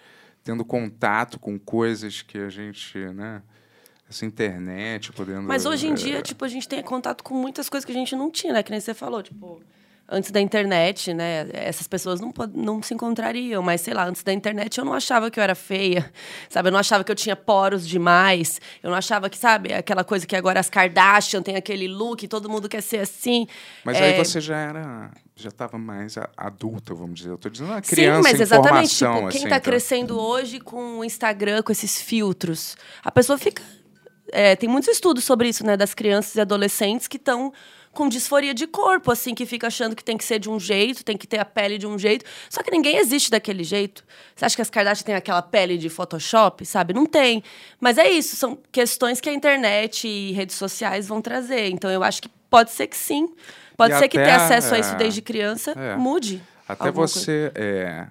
[0.43, 3.43] tendo contato com coisas que a gente, né,
[4.09, 7.69] essa internet, podendo Mas hoje em eh, dia, tipo, a gente tem contato com muitas
[7.69, 8.63] coisas que a gente não tinha, né?
[8.63, 9.61] Que nem você falou, tipo,
[10.07, 11.47] antes da internet, né?
[11.53, 15.31] Essas pessoas não, não se encontrariam, mas sei lá, antes da internet eu não achava
[15.31, 16.11] que eu era feia,
[16.49, 16.69] sabe?
[16.69, 20.27] Eu não achava que eu tinha poros demais, eu não achava que, sabe, aquela coisa
[20.27, 23.47] que agora as Kardashian tem aquele look, todo mundo quer ser assim.
[23.83, 27.31] Mas É, aí você já era, já estava mais adulta, vamos dizer.
[27.31, 29.59] Eu tô dizendo uma Sim, criança mas em exatamente, tipo, quem assim, tá então.
[29.61, 33.63] crescendo hoje com o Instagram, com esses filtros, a pessoa fica.
[34.31, 35.75] é, tem muitos estudos sobre isso, né?
[35.77, 37.51] Das crianças e adolescentes que estão
[37.95, 41.03] com disforia de corpo, assim, que fica achando que tem que ser de um jeito,
[41.03, 42.25] tem que ter a pele de um jeito.
[42.49, 44.03] Só que ninguém existe daquele jeito.
[44.35, 46.93] Você acha que as Kardashian têm aquela pele de Photoshop, sabe?
[46.93, 47.43] Não tem.
[47.79, 51.69] Mas é isso, são questões que a internet e redes sociais vão trazer.
[51.69, 53.33] Então eu acho que pode ser que sim.
[53.77, 55.95] Pode E ser que ter acesso a isso é, desde criança é.
[55.95, 56.41] mude.
[56.67, 58.07] Até você é,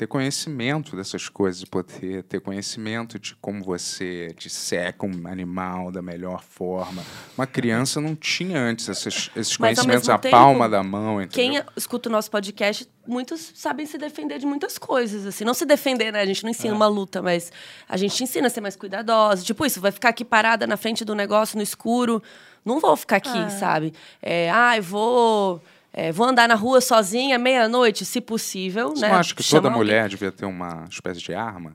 [0.00, 6.42] ter conhecimento dessas coisas, poder ter conhecimento de como você disseca um animal da melhor
[6.42, 7.02] forma.
[7.36, 11.48] Uma criança não tinha antes esses, esses Mas, conhecimentos à tempo, palma da mão, Quem
[11.56, 11.70] entendeu?
[11.76, 15.44] escuta o nosso podcast, muitos sabem se defender de muitas coisas, assim.
[15.44, 16.22] Não se defender, né?
[16.22, 16.52] A gente não É.
[16.52, 17.52] ensina uma luta, mas
[17.86, 19.44] a gente ensina a ser mais cuidadosa.
[19.44, 22.22] Tipo isso, vai ficar aqui parada na frente do negócio no escuro.
[22.64, 23.92] Não vou ficar aqui, sabe?
[24.22, 25.62] É, ah, eu vou...
[25.92, 29.08] é, vou andar na rua sozinha, meia-noite, se possível, Você né?
[29.08, 29.86] não acha que Chama toda alguém.
[29.86, 31.72] mulher devia ter uma espécie de arma?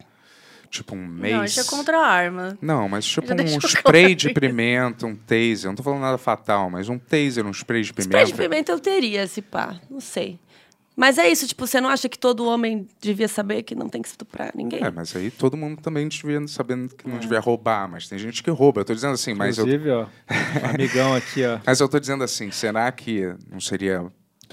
[0.69, 1.31] Tipo um mace?
[1.33, 2.57] Não, isso é contra a arma.
[2.61, 5.67] Não, mas tipo um spray de pimenta, um taser.
[5.67, 8.17] Não tô falando nada fatal, mas um taser, um spray de pimenta.
[8.17, 9.79] Spray de pimenta eu teria, se pá.
[9.89, 10.37] Não sei.
[10.95, 14.01] Mas é isso, tipo, você não acha que todo homem devia saber que não tem
[14.01, 14.81] que estuprar ninguém?
[14.83, 18.41] É, mas aí todo mundo também devia saber que não devia roubar, mas tem gente
[18.41, 18.81] que rouba.
[18.81, 21.59] Eu tô dizendo assim, mas eu, Inclusive, ó, um amigão aqui, ó.
[21.65, 24.05] mas eu tô dizendo assim, será que não seria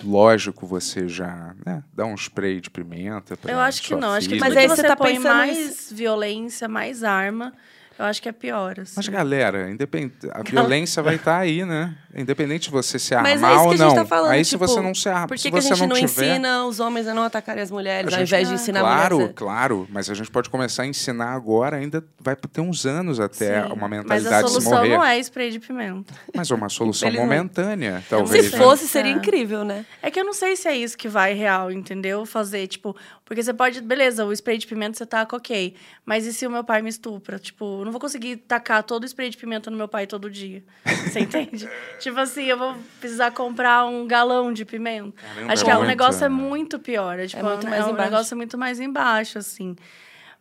[0.02, 4.10] lógico você já né, dar um spray de pimenta pra Eu acho que não.
[4.12, 4.48] Acho que filha?
[4.48, 7.52] Mas aí você tá põe pensando mais violência, mais arma,
[7.98, 8.80] eu acho que é pior.
[8.80, 8.94] Assim.
[8.96, 10.12] Mas, galera, independ...
[10.32, 11.94] a violência vai estar aí, né?
[12.14, 13.88] Independente de você se armar Mas é isso ou que a não.
[13.90, 14.30] gente tá falando.
[14.32, 15.88] aí tipo, se você não se arma, Por se que, que a você gente não,
[15.88, 16.26] não, tiver...
[16.32, 19.14] ensina os homens a não atacarem as mulheres, A ao gente- invés de ensinar Claro,
[19.16, 19.34] mulheres?
[19.34, 23.18] a- claro, mas a gente pode começar a ensinar agora, ainda vai ter uns anos
[23.18, 26.12] até Sim, uma Mas a mentalidade se solução não é spray de pimenta.
[26.34, 28.52] Mas é uma solução momentânea, Se talvez.
[28.52, 28.58] né?
[28.58, 29.14] fosse, seria É.
[29.14, 29.86] incrível, né?
[30.02, 32.26] É que eu não sei se é isso que vai real, entendeu?
[32.26, 32.94] Fazer, tipo...
[33.32, 33.80] Porque você pode...
[33.80, 35.74] Beleza, o spray de pimenta você taca, ok.
[36.04, 37.38] Mas e se o meu pai me estupra?
[37.38, 40.28] Tipo, eu não vou conseguir tacar todo o spray de pimenta no meu pai todo
[40.28, 40.62] dia.
[40.84, 41.66] Você entende?
[41.98, 45.14] tipo assim, eu vou precisar comprar um galão de pimenta.
[45.16, 46.28] Caramba, Acho é que é, o negócio é é.
[46.28, 47.18] muito pior.
[47.18, 48.10] É, tipo, muito é mais um embaixo.
[48.10, 49.76] negócio muito mais embaixo, assim.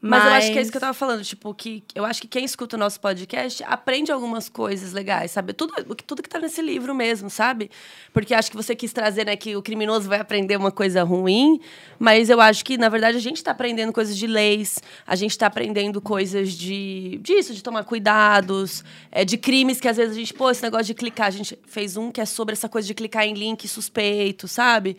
[0.01, 2.27] Mas, eu acho que é isso que eu tava falando, tipo, que eu acho que
[2.27, 5.53] quem escuta o nosso podcast aprende algumas coisas legais, sabe?
[5.53, 7.69] Tudo, o que- tudo que tá nesse livro mesmo, sabe?
[8.11, 11.59] Porque acho que você quis trazer, né, que o criminoso vai aprender uma coisa ruim,
[11.99, 15.37] mas eu acho que, na verdade, a gente tá aprendendo coisas de leis, a gente
[15.37, 20.19] tá aprendendo coisas de disso, de tomar cuidados, é, de crimes que às vezes a
[20.19, 22.87] gente, pô, esse negócio de clicar, a gente fez um que é sobre essa coisa
[22.87, 24.97] de clicar em link suspeito, sabe?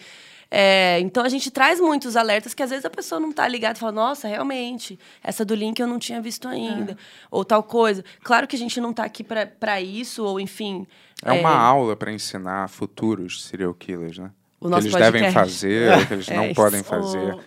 [0.55, 3.79] É, então a gente traz muitos alertas que às vezes a pessoa não tá ligada
[3.79, 6.95] e fala, nossa, realmente, essa do link eu não tinha visto ainda.
[7.31, 8.05] Ou tal coisa.
[8.23, 10.87] Claro que a gente não tá aqui pra- pra isso, ou enfim.
[11.25, 14.31] É uma aula para ensinar futuros serial killers, né?
[14.61, 16.55] O O que eles devem fazer, o que eles É não isso.
[16.55, 17.35] podem fazer.
[17.35, 17.41] O-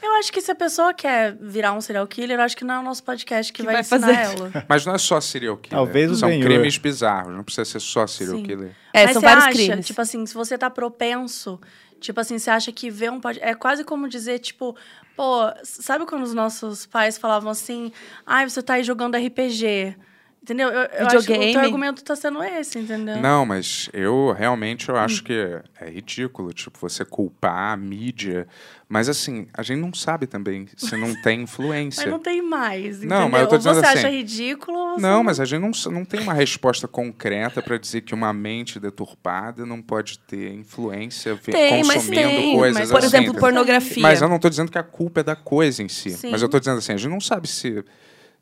[0.00, 2.74] Eu acho que se a pessoa quer virar um serial killer, eu acho que não
[2.76, 4.36] é o nosso podcast que, Que vai, vai ensinar fazer.
[4.38, 4.52] ela.
[4.68, 5.76] Mas não é só serial killer.
[5.76, 6.44] Talvez o São Ben-Hur.
[6.44, 8.42] crimes bizarros, não precisa ser só serial Sim.
[8.44, 8.76] killer.
[8.92, 9.86] É, Mas são você vários acha, crimes.
[9.86, 11.60] tipo assim, se você tá propenso,
[12.04, 13.50] tipo assim, você acha que ver um podcast.
[13.50, 14.76] É quase como dizer, tipo,
[15.16, 17.90] pô, sabe quando os nossos pais falavam assim,
[18.26, 19.96] ai, você tá aí jogando RPG?
[20.44, 20.68] Entendeu?
[20.68, 23.16] Eu, eu acho que o argumento tá sendo esse, entendeu?
[23.16, 24.98] Não, mas eu realmente eu Hum.
[24.98, 25.32] acho que
[25.80, 28.46] é ridículo, tipo, você culpar a mídia.
[28.86, 32.02] Mas assim, a gente não sabe também se não tem influência.
[32.04, 33.20] Mas não tem mais, entendeu?
[33.20, 35.46] Não, mas eu tô Ou dizendo você assim- acha ridículo ou você Não, mas a
[35.46, 40.18] gente não, não tem uma resposta concreta para dizer que uma mente deturpada não pode
[40.18, 42.54] ter influência Tem, mas consumindo tem.
[42.54, 43.06] coisas Mas, por assim.
[43.06, 44.02] exemplo, pornografia.
[44.02, 46.10] Mas eu não tô dizendo que a culpa é da coisa em si.
[46.10, 46.30] Sim.
[46.30, 47.82] Mas eu tô dizendo assim, a gente não sabe se,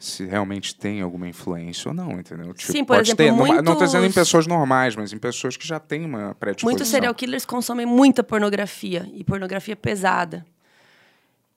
[0.05, 2.53] se realmente tem alguma influência ou não, entendeu?
[2.53, 5.13] Tipo, Sim, por pode exemplo, ter, não- não estou dizendo em muitos- pessoas normais, mas
[5.13, 6.71] em pessoas que já têm uma predisposição.
[6.71, 10.45] Muitos serial killers consomem muita pornografia e pornografia pesada.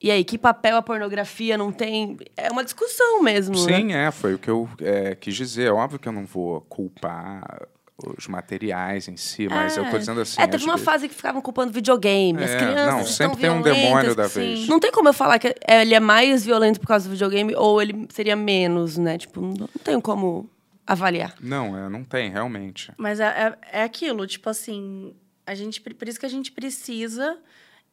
[0.00, 2.18] E aí, que papel a pornografia não tem?
[2.36, 3.54] É uma discussão mesmo.
[3.66, 3.76] né?
[3.76, 5.68] Sim, é, foi o que eu é, quis dizer.
[5.68, 7.66] É óbvio que eu não vou culpar
[7.98, 10.40] os materiais em si, mas eu tô dizendo assim.
[10.40, 13.40] É, teve uma vezes- fase que ficavam culpando videogame, as É, crianças não, estão sempre
[13.40, 14.40] tem um demônio da sim.
[14.40, 14.68] vez.
[14.68, 17.80] Não tem como eu falar que ele é mais violento por causa do videogame ou
[17.80, 19.16] ele seria menos, né?
[19.16, 20.50] Tipo, não, não tenho como
[20.86, 21.34] avaliar.
[21.40, 22.92] Não, é, não tem, realmente.
[22.98, 23.24] Mas é,
[23.72, 25.14] é, é aquilo, tipo assim,
[25.46, 27.38] a gente, por isso que a gente precisa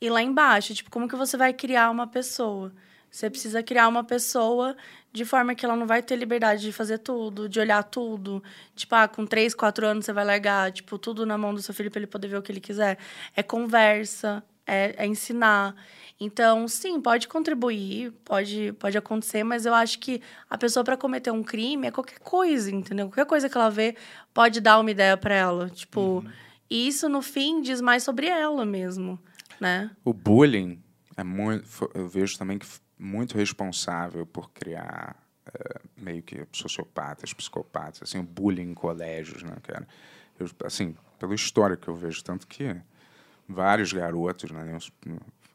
[0.02, 0.74] ir lá embaixo.
[0.74, 2.74] Tipo, como que você vai criar uma pessoa?
[3.14, 4.76] Você precisa criar uma pessoa
[5.12, 8.44] de forma que ela não vai ter liberdade de fazer tudo, de olhar tudo.
[8.76, 11.76] Tipo, ah, com três, quatro anos você vai largar, tipo, tudo na mão do seu
[11.76, 12.98] filho para ele poder ver o que ele quiser.
[13.36, 15.76] É conversa, é, é ensinar.
[16.20, 20.20] Então, sim, pode contribuir, pode, pode acontecer, mas eu acho que
[20.50, 23.10] a pessoa para cometer um crime é qualquer coisa, entendeu?
[23.10, 23.96] Qualquer coisa que ela vê
[24.34, 25.70] pode dar uma ideia para ela.
[25.70, 26.26] Tipo,
[26.68, 29.20] e isso no fim diz mais sobre ela mesmo,
[29.60, 29.92] né?
[30.04, 30.82] O bullying
[31.16, 31.92] é muito.
[31.94, 32.66] Eu vejo também que
[32.98, 35.16] muito responsável por criar
[35.46, 39.88] eh, meio que sociopatas, psicopatas, assim, o bullying em colégios, né, cara?
[40.40, 42.76] Eu, assim, pela história que eu vejo, tanto que
[43.48, 44.78] vários garotos né,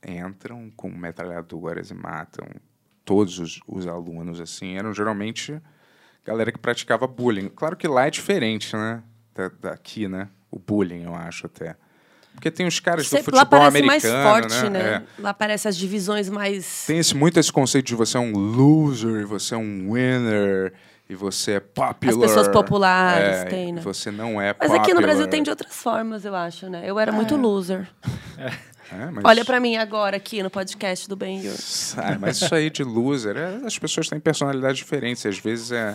[0.06, 2.46] entram com metralhadoras e matam
[3.04, 5.60] todos os, os alunos, assim, eram geralmente
[6.28, 7.48] galera que praticava bullying.
[7.48, 9.02] Claro que lá é diferente, né?
[9.34, 10.28] Da, daqui, né?
[10.50, 11.76] O bullying, eu acho até.
[12.38, 14.70] Porque tem os caras do Sempre- futebol lá parece americano, mais forte, né?
[14.70, 15.04] né?
[15.18, 15.22] É.
[15.22, 16.84] Lá parece as divisões mais.
[16.86, 20.72] Tem esse, muito esse conceito de você é um loser, você é um winner,
[21.10, 22.12] e você é popular.
[22.12, 23.80] As pessoas populares é, tem, né?
[23.80, 24.80] Você não é Mas popular.
[24.82, 26.82] aqui no Brasil tem de outras formas, eu acho, né?
[26.84, 27.88] Eu era muito loser.
[28.90, 31.54] É, mas- Olha pra mim agora aqui no podcast do Ben Yur.
[31.98, 35.26] Ah, mas isso aí de loser, é, as pessoas têm personalidades diferentes.
[35.26, 35.94] Às vezes é.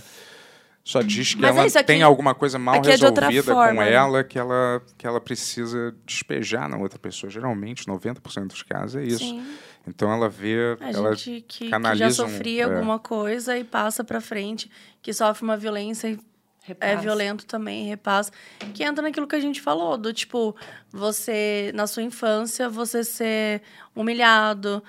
[0.83, 3.53] Só diz que Mas é ela isso, aqui- tem alguma coisa mal é resolvida com
[3.53, 3.93] forma, né?
[3.93, 7.29] ela que, ela que ela precisa despejar na outra pessoa.
[7.29, 9.19] Geralmente, 90% dos casos é isso.
[9.19, 9.45] Sim.
[9.87, 10.77] Então ela vê.
[10.81, 12.65] A ela gente que, que já um- sofria é.
[12.65, 14.69] alguma coisa e passa pra frente,
[15.01, 16.97] que sofre uma violência e é Repassa.
[16.97, 18.31] violento também, repassa.
[18.73, 20.53] Que entra naquilo que a gente falou, do tipo,
[20.91, 23.61] você, na sua infância, você ser
[23.95, 24.81] humilhado,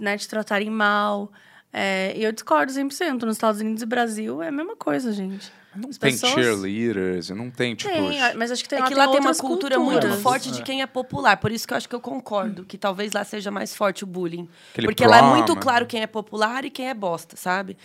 [0.00, 1.30] né, te tratarem mal.
[1.72, 3.22] É, e eu discordo 100%.
[3.22, 5.52] Nos Estados Unidos e Brasil é a mesma coisa, gente.
[5.76, 7.92] Não As tem pessoas- cheerleaders, não tem, tipo.
[7.94, 10.00] Tem, mas acho que tem É lá que tem lá tem uma outras cultura muito
[10.00, 10.20] culturas.
[10.20, 11.36] forte de quem é popular.
[11.36, 12.64] Por isso que eu acho que eu concordo.
[12.64, 14.48] Que talvez lá seja mais forte o bullying.
[14.72, 17.76] Aquele Porque lá é prom, muito claro quem é popular e quem é bosta, sabe?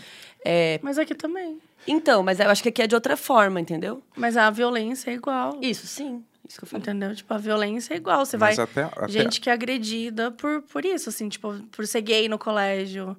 [0.43, 1.59] É, Mas aqui também.
[1.87, 4.01] Então, mas eu acho que aqui é de outra forma, entendeu?
[4.15, 5.59] Mas a violência é igual.
[5.61, 6.23] Isso, sim.
[6.49, 6.81] Isso que eu falei.
[6.81, 7.13] Entendeu?
[7.15, 8.25] Tipo, a violência é igual.
[8.25, 8.65] Você Mas vai.
[8.65, 12.39] até- até- Gente que é agredida por, por isso, assim, tipo, por ser gay no
[12.39, 13.15] colégio,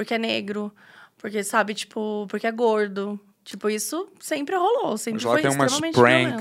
[0.00, 0.72] porque é negro,
[1.18, 3.20] porque, sabe, tipo, porque é gordo.
[3.44, 5.94] Tipo, isso sempre rolou, sempre Mas lá foi tem umas pranks,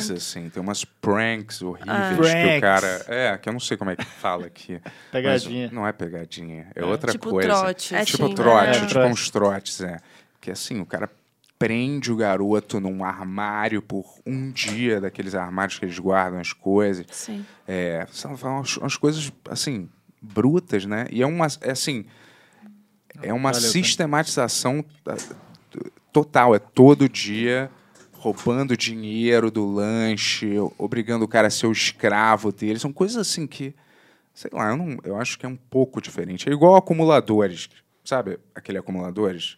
[0.07, 0.14] violento.
[0.14, 2.15] assim, tem umas pranks horríveis Ah.
[2.15, 3.06] que o cara.
[3.07, 4.80] É, que eu não sei como é que fala aqui.
[4.84, 5.69] mas Pegadinha.
[5.73, 7.49] não é pegadinha, é outra Tipo coisa.
[7.49, 8.72] trote, É tipo assim, trote, é.
[8.81, 9.11] tipo Trote.
[9.11, 9.98] uns trotes, é.
[10.40, 11.10] Que assim, o cara
[11.57, 17.06] prende o garoto num armário por um dia, daqueles armários que eles guardam as coisas.
[17.11, 17.45] Sim.
[17.68, 19.90] É, são são umas, umas coisas, assim,
[20.22, 21.06] brutas, né?
[21.10, 22.06] E é uma, é assim,
[23.22, 25.16] é uma Valeu, sistematização ah,
[26.12, 26.56] total.
[26.56, 27.70] É todo dia
[28.14, 32.78] roubando dinheiro do lanche, obrigando o cara a ser o escravo dele.
[32.78, 33.74] São coisas assim que,
[34.34, 36.50] sei lá, eu, não, eu acho que é um pouco diferente.
[36.50, 37.70] É igual acumuladores,
[38.04, 38.38] sabe?
[38.54, 39.58] Aquele acumuladores.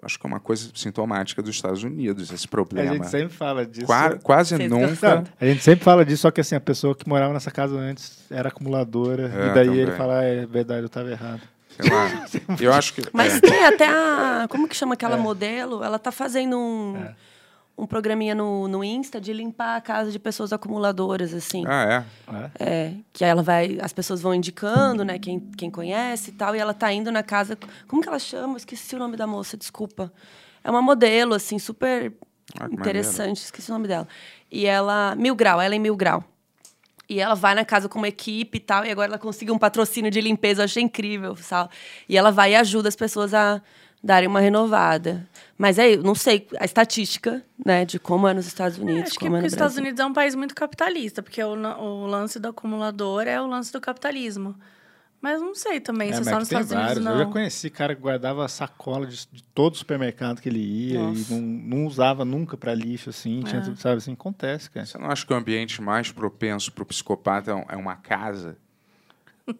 [0.00, 2.92] Eu acho que é uma coisa sintomática dos Estados Unidos, esse A problema.
[2.92, 3.86] gente sempre fala disso.
[3.86, 5.24] Qua- quase Vocês nunca.
[5.40, 8.30] A gente sempre fala disso, só que assim, a pessoa que morava nessa casa antes
[8.30, 9.32] era acumuladora.
[9.34, 9.80] É, e daí também.
[9.80, 11.40] ele fala, ah, é verdade, eu tava errado.
[11.80, 12.26] Sei lá.
[12.60, 13.02] Eu acho que.
[13.12, 13.40] Mas é.
[13.40, 14.46] tem até a.
[14.48, 15.82] Como que chama aquela modelo?
[15.82, 17.06] Ela tá fazendo um,
[17.76, 21.64] um programinha no, no Insta de limpar a casa de pessoas acumuladoras, assim.
[21.66, 22.50] Ah, é.
[22.58, 26.56] É, que aí ela vai, as pessoas vão indicando, né, quem, quem conhece e tal,
[26.56, 27.58] e ela tá indo na casa.
[27.86, 28.56] Como que ela chama?
[28.56, 30.12] Esqueci o nome da moça, desculpa.
[30.64, 32.12] É uma modelo, assim, super
[32.58, 34.08] Ah, que interessante, esqueci o nome dela.
[34.50, 35.14] E ela.
[35.14, 36.24] Mil Grau, ela é em Mil Grau.
[37.08, 39.58] E ela vai na casa com uma equipe e tal, e agora ela conseguiu um
[39.58, 41.70] patrocínio de limpeza, eu achei incrível, sabe?
[42.08, 43.62] E ela vai e ajuda as pessoas a
[44.02, 45.26] darem uma renovada.
[45.56, 49.18] Mas aí, não sei a estatística, né, de como é nos Estados É, Unidos, acho
[49.18, 49.76] que é porque os Estados.
[49.76, 53.72] Unidos é um país muito capitalista, porque o, o lance do acumulador é o lance
[53.72, 54.54] do capitalismo.
[55.20, 57.04] Mas não sei também se É, é mas só nos Estados Unidos, vários.
[57.04, 57.12] não.
[57.12, 61.32] Eu já conheci cara que guardava sacola de, de todo supermercado que ele ia Nossa.
[61.32, 63.42] e não, não usava nunca pra lixo, assim.
[63.42, 63.64] Tinha, É.
[63.64, 64.86] tudo, sabe, assim, acontece, cara.
[64.86, 68.56] Você não acha que o ambiente mais propenso para o psicopata é é uma casa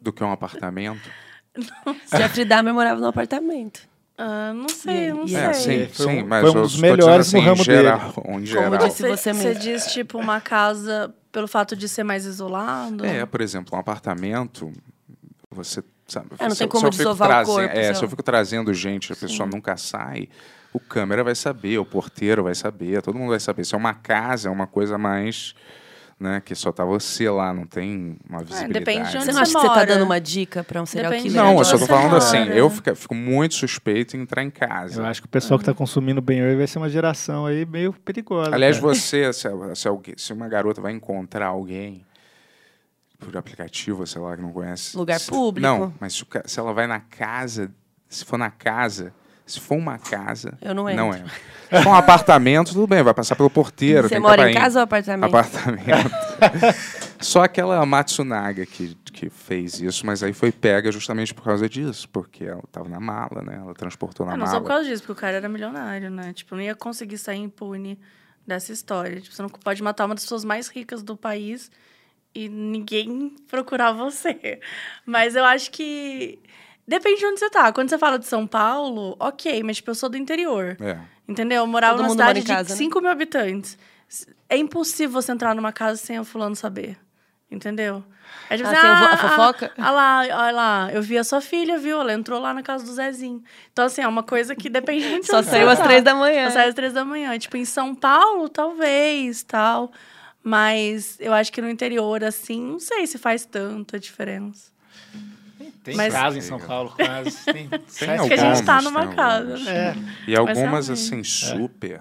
[0.00, 1.10] do que um apartamento?
[2.16, 3.80] Jeffrey Dahmer morava num apartamento.
[4.18, 5.36] Ah, não sei, não sei.
[5.36, 7.64] É, sim, Foi sim, um- mas foi um eu dos melhores no assim, ramo em
[7.64, 8.70] geral, Em geral.
[8.78, 13.04] Como disse Você, você diz, tipo, uma casa pelo fato de ser mais isolado?
[13.04, 14.72] É, por exemplo, um apartamento,
[15.56, 16.26] você sabe.
[16.38, 18.04] É, não se, tem eu- como se eu fico desovar o trazen- corpo, É, se
[18.04, 20.28] eu fico trazendo gente, a pessoa nunca sai,
[20.72, 23.64] o câmera vai saber, o porteiro vai saber, todo mundo vai saber.
[23.64, 25.54] Se é uma casa, é uma coisa mais.
[26.18, 28.72] Né, que só tá você lá, não tem uma visibilidade.
[28.72, 29.86] depende de onde Você não acha que você tá mora.
[29.86, 31.44] dando uma dica pra um serial Depende killer?
[31.44, 32.54] Não, eu só tô falando assim, mora.
[32.56, 35.02] eu fico, fico muito suspeito em entrar em casa.
[35.02, 37.66] Eu acho que o pessoal que tá consumindo bem hoje vai ser uma geração aí
[37.66, 38.54] meio perigosa.
[38.54, 38.94] Aliás, cara.
[38.94, 42.02] você, se, se, alguém- se uma garota vai encontrar alguém
[43.18, 44.96] por aplicativo, sei lá, que não conhece.
[44.96, 45.66] Lugar se- público.
[45.66, 47.70] Não, mas se, se ela vai na casa,
[48.08, 49.12] se for na casa,
[49.44, 50.58] se for uma casa.
[50.60, 51.26] Eu não Não entro.
[51.70, 51.76] é.
[51.78, 54.02] Se for um apartamento, tudo bem, vai passar pelo porteiro.
[54.08, 55.28] Você tem mora em casa ou apartamento?
[55.28, 56.10] Apartamento.
[57.20, 62.08] Só aquela Matsunaga que, que fez isso, mas aí foi pega justamente por causa disso,
[62.10, 63.56] porque ela tava na mala, né?
[63.56, 64.56] Ela transportou na Ah, não mala.
[64.58, 66.32] só por causa disso, porque o cara era milionário, né?
[66.34, 67.98] Tipo, não ia conseguir sair impune
[68.46, 69.20] dessa história.
[69.20, 71.70] Tipo, você não pode matar uma das pessoas mais ricas do país
[72.36, 74.60] e ninguém procurar você.
[75.04, 76.38] Mas eu acho que.
[76.86, 77.72] Depende de onde você tá.
[77.72, 80.76] Quando você fala de São Paulo, ok, mas tipo, eu sou do interior.
[80.80, 80.98] É.
[81.26, 81.62] Entendeu?
[81.62, 82.76] Eu morava Todo numa cidade de casa, né?
[82.76, 83.76] 5 mil habitantes.
[84.48, 86.96] É impossível você entrar numa casa sem o fulano saber.
[87.50, 88.04] Entendeu?
[88.50, 89.72] É tipo Ah, assim, vo- a ah, fofoca?
[89.78, 92.00] Ah, lá, olha lá, eu vi a sua filha, viu?
[92.00, 93.42] Ela entrou lá na casa do Zezinho.
[93.72, 95.84] Então, assim, é uma coisa que depende muito de Só saiu às tá.
[95.84, 96.48] três da manhã.
[96.48, 97.36] Só saiu às três da manhã.
[97.38, 99.90] Tipo, em São Paulo, talvez, tal.
[100.48, 104.70] Mas eu acho que no interior, assim, não sei se faz tanta diferença.
[105.82, 107.44] Tem Mas- casa em São Paulo, quase.
[107.52, 109.54] Tem, sete algumas, que a gente tá tem numa casa.
[109.54, 109.66] algumas.
[109.66, 109.96] É.
[110.28, 112.00] E algumas, assim, super,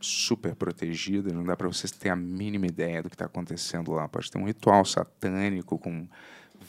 [0.00, 1.32] super protegidas.
[1.32, 4.08] Não dá pra vocês terem a mínima ideia do que tá acontecendo lá.
[4.08, 6.08] Pode ter um ritual satânico com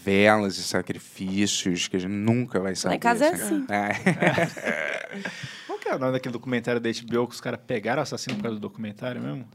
[0.04, 2.92] velas e sacrifícios que a gente nunca vai saber.
[2.92, 3.66] Lá em casa é assim.
[3.70, 5.22] É.
[5.66, 8.36] Qual que é o nome daquele documentário da HBO que os caras pegaram o assassino
[8.36, 9.48] por causa do documentário mesmo?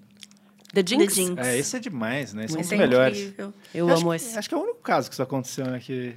[0.72, 1.14] The Jinx?
[1.14, 1.46] The Jinx.
[1.46, 2.46] É, esse é demais, né?
[2.48, 3.18] São os Esse é melhores.
[3.18, 3.54] incrível.
[3.74, 4.38] Eu acho amo que- esse.
[4.38, 5.78] Acho que é o único caso que isso aconteceu, né?
[5.78, 6.14] Que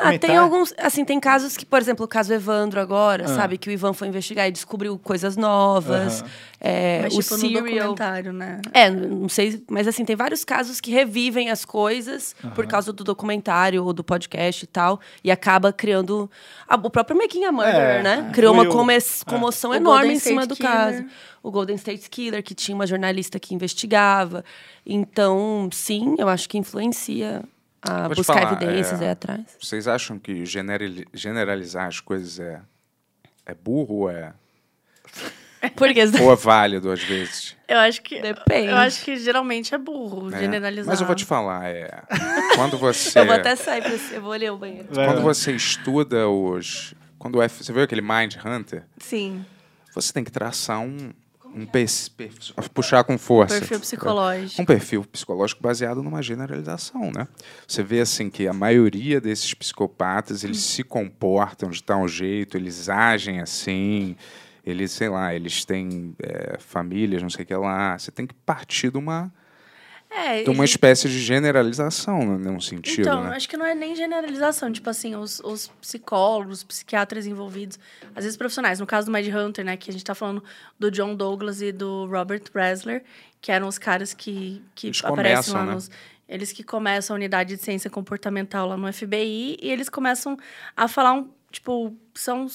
[0.00, 0.72] Ah, tem alguns.
[0.78, 3.28] Assim, tem casos que, por exemplo, o caso Evandro agora, Ah.
[3.28, 3.58] sabe?
[3.58, 6.22] Que o Ivan foi investigar e descobriu coisas novas.
[6.22, 6.30] Aham.
[6.58, 7.62] É, Mas, o tipo, no Serial.
[7.88, 8.62] documentário, né?
[8.72, 13.04] É, não sei, mas assim, tem vários casos que revivem as coisas por causa do
[13.04, 16.30] documentário ou do podcast e tal, e acaba criando
[16.66, 18.26] a- o próprio Making a Murder, É, né?
[18.30, 18.32] é.
[18.32, 19.00] Criou uma come- é.
[19.26, 20.72] comoção O enorme em cima do Killer.
[20.72, 21.04] caso.
[21.42, 24.42] O Golden State Killer, que tinha uma jornalista que investigava.
[24.86, 27.42] Então, sim, eu acho que influencia
[27.88, 29.40] a Vou buscar falar, evidências é, aí atrás.
[29.60, 32.60] Vocês acham que generali- generalizar as coisas é,
[33.46, 34.32] é burro ou é,
[35.76, 37.56] Porque ou é válido às vezes?
[37.66, 38.20] Eu acho que.
[38.20, 38.68] Depende.
[38.68, 40.38] Eu acho que geralmente é burro, né?
[40.38, 40.92] generalizar.
[40.92, 42.02] Mas eu vou te falar, é,
[42.54, 43.18] quando você...
[43.18, 44.88] eu vou até sair pra esse- eu vou ler o banheiro.
[44.90, 46.94] Vai Quando você estuda os.
[47.18, 48.84] Quando o F, você viu aquele Mind Hunter?
[48.98, 49.44] Sim,
[49.94, 51.10] Você tem que traçar um.
[51.54, 51.66] Um
[52.68, 53.58] puxar com força.
[53.58, 54.60] perfil psicológico.
[54.62, 57.28] Um perfil psicológico baseado numa generalização, né?
[57.66, 62.88] Você vê assim que a maioria desses psicopatas eles se comportam de tal jeito, eles
[62.88, 64.16] agem assim,
[64.66, 67.98] eles, sei lá, eles têm é, famílias, não sei o que lá.
[67.98, 69.32] Você tem que partir de uma,
[70.16, 73.34] É, de uma e- espécie de generalização, num sentido, Então, né?
[73.36, 74.70] acho que não é nem generalização.
[74.72, 77.78] Tipo assim, os, os psicólogos, psiquiatras envolvidos,
[78.14, 78.78] às vezes profissionais.
[78.78, 79.76] No caso do Mad Hunter, né?
[79.76, 80.42] Que a gente tá falando
[80.78, 83.02] do John Douglas e do Robert Bresler,
[83.40, 85.74] que eram os caras que, que Eles aparecem começam, lá né?
[85.74, 85.90] nos...
[86.28, 90.38] Eles que começam a unidade de ciência comportamental lá no FBI e eles começam
[90.76, 92.46] a falar, um, tipo, são...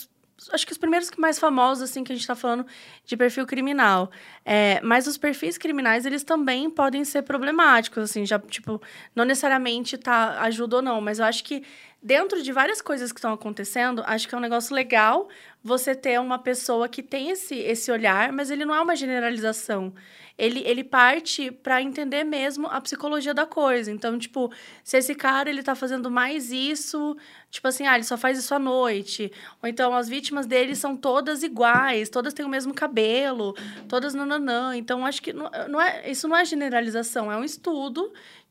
[0.51, 2.65] Acho que os primeiros que mais famosos, assim, que a gente tá falando
[3.05, 4.09] de perfil criminal.
[4.45, 8.81] É, mas os perfis criminais, eles também podem ser problemáticos, assim, já, tipo,
[9.15, 11.63] não necessariamente tá ajuda ou não, mas eu acho que
[12.01, 15.27] dentro de várias coisas que estão acontecendo, acho que é um negócio legal
[15.61, 19.93] você ter uma pessoa que tem esse, esse olhar, mas ele não é uma generalização.
[20.37, 23.91] Ele, ele parte para entender mesmo a psicologia da coisa.
[23.91, 24.49] Então, tipo,
[24.85, 27.17] se esse cara ele tá fazendo mais isso,
[27.51, 29.29] tipo assim, ah, ele só faz isso à noite,
[29.61, 33.53] ou então as vítimas dele são todas iguais, todas têm o mesmo cabelo,
[33.89, 34.77] todas nananã.
[34.77, 38.09] Então, acho que não, não é, isso não é generalização, é um estudo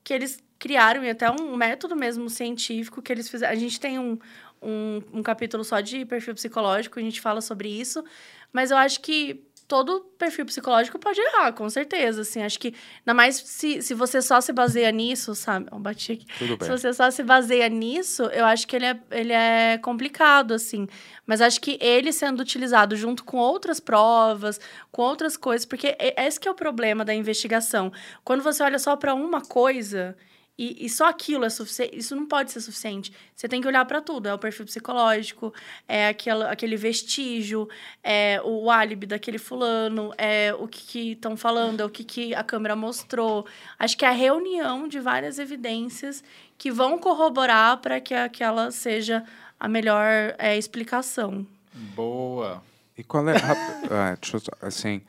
[0.08, 3.52] que eles criaram e até um método mesmo científico que eles fizeram.
[3.52, 4.18] A gente tem um,
[4.62, 8.02] um, um capítulo só de perfil psicológico, a gente fala sobre isso,
[8.50, 13.12] mas eu acho que todo perfil psicológico pode errar, com certeza, assim, acho que, ainda
[13.12, 16.66] mais se, se você só se baseia nisso, sabe, eu bati aqui, Tudo bem.
[16.66, 20.88] se você só se baseia nisso, eu acho que ele é, ele é complicado, assim.
[21.26, 24.58] Mas acho que ele sendo utilizado junto com outras provas,
[24.90, 27.92] com outras coisas, porque é- esse que é o problema da investigação.
[28.24, 30.16] Quando você olha só para uma coisa
[30.58, 31.96] E, e só aquilo é suficiente.
[31.96, 33.12] Isso não pode ser suficiente.
[33.34, 34.26] Você tem que olhar para tudo.
[34.28, 35.54] É o perfil psicológico,
[35.86, 37.68] é aquela, aquele vestígio,
[38.02, 42.42] é o álibi daquele fulano, é o que estão falando, é o que, que a
[42.42, 43.46] câmera mostrou.
[43.78, 46.24] Acho que é a reunião de várias evidências
[46.58, 49.24] que vão corroborar para que aquela seja
[49.60, 51.46] a melhor é, explicação.
[51.94, 52.60] Boa.
[52.96, 53.36] E qual é.
[53.36, 53.76] a-
[54.12, 55.00] ah, deixa eu assim.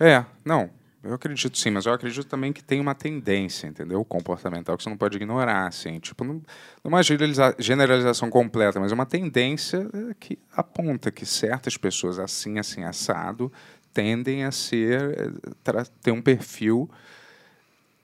[0.00, 0.70] É, não.
[1.04, 4.02] Eu acredito sim, mas eu acredito também que tem uma tendência, entendeu?
[4.04, 6.00] Comportamental que você não pode ignorar, assim.
[6.00, 6.40] Tipo, não,
[6.82, 12.18] é uma generaliza- generalização completa, mas é uma tendência eh, que aponta que certas pessoas
[12.18, 13.52] assim, assim, assado,
[13.92, 15.32] tendem a ser.
[15.62, 16.88] tra- ter um perfil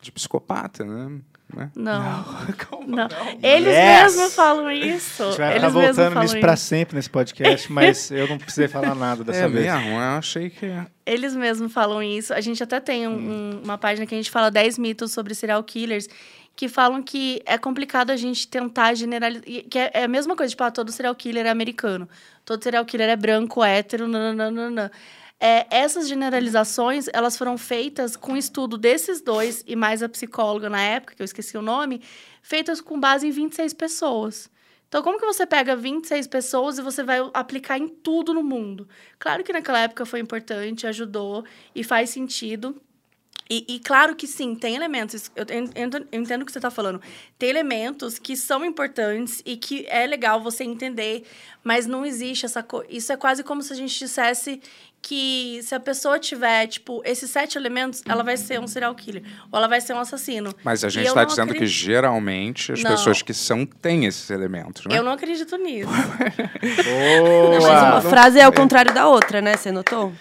[0.01, 1.20] de psicopata, né?
[1.55, 1.70] Né?
[1.74, 2.24] Não.
[2.86, 3.09] Não.
[3.43, 4.14] Eles Yes!
[4.16, 5.22] mesmos falam isso.
[5.22, 6.64] A gente vai Eles ficar voltando nisso pra isso.
[6.64, 9.66] sempre nesse podcast, mas eu não precisei falar nada dessa É vez.
[9.66, 10.66] mesmo, eu achei que.
[11.06, 12.32] Eles mesmos falam isso.
[12.32, 15.35] A gente até tem um- um- uma página que a gente fala 10 mitos sobre
[15.35, 16.09] serial killers
[16.56, 19.44] que falam que é complicado a gente tentar generalizar.
[19.70, 22.09] Que é, é a mesma coisa, tipo, ah, todo serial killer é americano.
[22.44, 24.90] Todo serial killer é branco, hétero, nananana.
[25.43, 30.83] É, essas generalizações, elas foram feitas com estudo desses dois e mais a psicóloga na
[30.83, 32.03] época, que eu esqueci o nome,
[32.43, 34.51] feitas com base em 26 pessoas.
[34.89, 38.89] Então, como que você pega 26 pessoas e você vai aplicar em tudo no mundo?
[39.19, 41.45] Claro que naquela época foi importante, ajudou
[41.75, 42.77] e faz sentido.
[43.49, 45.31] E, e claro que sim, tem elementos.
[45.35, 47.01] Eu en- ento- eu entendo o que você está falando.
[47.39, 51.25] Tem elementos que são importantes e que é legal você entender,
[51.65, 52.87] mas não existe essa coisa.
[52.91, 54.61] Isso é quase como se a gente dissesse
[55.02, 59.22] que se a pessoa tiver, tipo, esses sete elementos, ela vai ser um serial killer.
[59.51, 60.55] Ou ela vai ser um assassino.
[60.62, 62.90] Mas a gente está dizendo que acredito- geralmente as Não.
[62.90, 64.98] pessoas que são têm esses elementos, né?
[64.98, 65.89] Eu não acredito nisso.
[65.90, 67.51] Boa!
[67.59, 69.56] Não, mas uma frase é ao contrário da outra, né?
[69.56, 70.12] Você notou?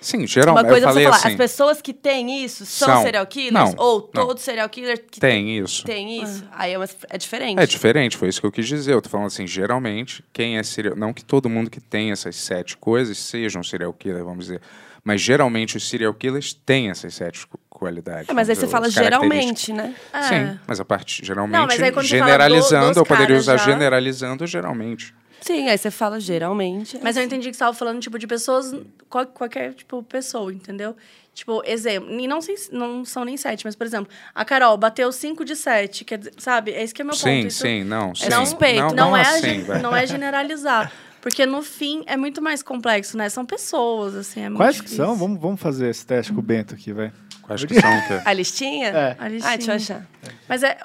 [0.00, 0.64] Sim, geralmente.
[0.64, 3.02] Uma coisa eu é você falei falar, assim, as pessoas que têm isso são, São.
[3.02, 3.52] serial killers?
[3.52, 4.26] Não, ou não.
[4.26, 5.84] todo serial killer que tem isso.
[5.84, 6.44] tem isso?
[6.52, 7.58] Aí é, uma- é diferente.
[7.60, 8.92] É diferente, foi isso que eu quis dizer.
[8.94, 10.94] Eu tô falando assim, geralmente, quem é serial...
[10.96, 14.60] Não que todo mundo que tem essas sete coisas seja um serial killer, vamos dizer.
[15.02, 18.28] Mas geralmente os serial killers têm essas sete qu- qualidades.
[18.28, 19.94] É, mas aí você fala geralmente, né?
[20.28, 23.06] Sim, mas a parte, geralmente, Não, mas aí quando você fala do- generalizando, dos eu
[23.06, 25.14] poderia usar já- generalizando geralmente.
[25.40, 26.98] Sim, aí você fala geralmente.
[27.02, 28.74] Mas eu entendi que você estava falando, tipo, de pessoas,
[29.08, 30.96] qual- qualquer, tipo, pessoa, entendeu?
[31.34, 32.40] Tipo, exemplo, e não,
[32.72, 36.34] não são nem sete, mas, por exemplo, a Carol bateu cinco de sete, quer dizer,
[36.38, 36.72] sabe?
[36.72, 37.22] Esse que é meu ponto.
[37.22, 38.28] sim, Isso sim, não, sim.
[38.28, 38.80] não- suspeito.
[38.80, 40.90] Não, Não, não é, assim, não é generalizar.
[41.20, 43.28] Porque no fim é muito mais complexo, né?
[43.28, 45.14] São pessoas, assim, é muito Quais que são?
[45.16, 47.12] Vamos, vamos fazer esse teste com o Bento aqui, vai.
[47.42, 48.20] Quais que são o quê?
[48.24, 48.88] A listinha?
[48.88, 49.16] É.
[49.18, 49.56] A Ah, listinha.
[49.58, 50.06] deixa eu achar.
[50.48, 50.78] Mas é.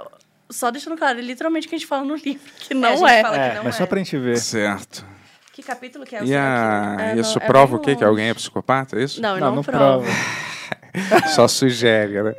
[0.53, 2.89] Só deixando claro, é literalmente o que a gente fala no livro, que a não
[2.97, 3.21] gente é.
[3.21, 3.77] fala- que É, não mas é.
[3.80, 4.38] só pra gente ver.
[4.38, 5.05] Certo.
[5.51, 6.95] Que capítulo que é o E a...
[6.97, 7.09] killer?
[7.17, 7.95] É, isso não- é prova o quê?
[7.95, 9.21] Que alguém é psicopata, é isso?
[9.21, 10.03] Não, Não, não, não prova.
[10.03, 11.27] prova.
[11.34, 12.34] Só sugere, né?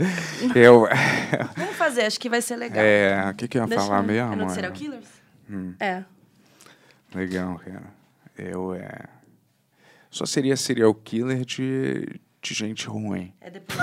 [0.54, 0.86] Eu...
[1.56, 2.82] Vamos fazer, acho que vai ser legal.
[2.84, 4.42] É, o que, que eu ia Deixa falar eu- mesmo?
[4.42, 4.48] É é?
[4.48, 5.06] serial killers?
[5.80, 6.02] É.
[7.14, 7.82] Legal, cara.
[8.36, 8.90] Eu é.
[10.10, 13.32] Só seria serial killer de, de gente ruim.
[13.40, 13.78] É depois.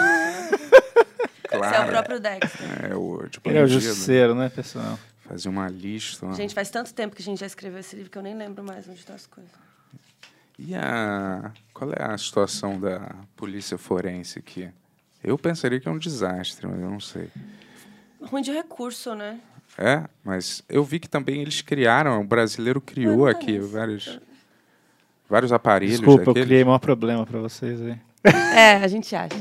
[1.57, 1.73] Claro.
[1.73, 2.91] Esse é o próprio Dexter.
[2.91, 4.97] É o tipo Ele é o justiceiro, né, pessoal?
[5.27, 6.25] Fazer uma lista.
[6.25, 6.33] ó.
[6.33, 8.63] Gente, faz tanto tempo que a gente já escreveu esse livro que eu nem lembro
[8.63, 9.51] mais onde estão as coisas.
[10.59, 11.51] E a.
[11.73, 14.69] Qual é a situação da polícia forense aqui?
[15.23, 17.29] Eu pensaria que é um desastre, mas eu não sei.
[18.21, 19.39] Ruim de recurso, né?
[19.77, 24.19] É, mas eu vi que também eles criaram, o brasileiro criou Eu não aqui vários,
[25.29, 25.97] vários aparelhos.
[25.97, 26.47] Desculpa, eu daqueles.
[26.47, 27.97] criei maior problema pra vocês aí.
[28.53, 29.35] É, a gente acha.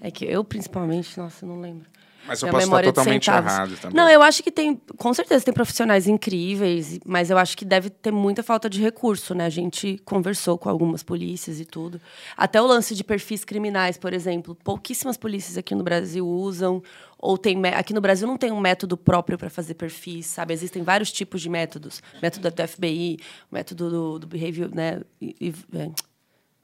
[0.00, 1.86] É que eu, principalmente, nossa, não lembro.
[2.28, 3.96] Mas eu Minha posso estar totalmente errado também.
[3.96, 7.88] Não, eu acho que tem, com certeza tem profissionais incríveis, mas eu acho que deve
[7.88, 9.46] ter muita falta de recurso, né?
[9.46, 11.98] A gente conversou com algumas polícias e tudo.
[12.36, 16.82] Até o lance de perfis criminais, por exemplo, pouquíssimas polícias aqui no Brasil usam
[17.18, 20.52] ou tem aqui no Brasil não tem um método próprio para fazer perfis, sabe?
[20.52, 23.16] Existem vários tipos de métodos, método do FBI,
[23.50, 25.00] método do, do behavior, né?
[25.18, 25.88] E, e- é,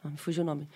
[0.05, 0.69] me fugiu o nome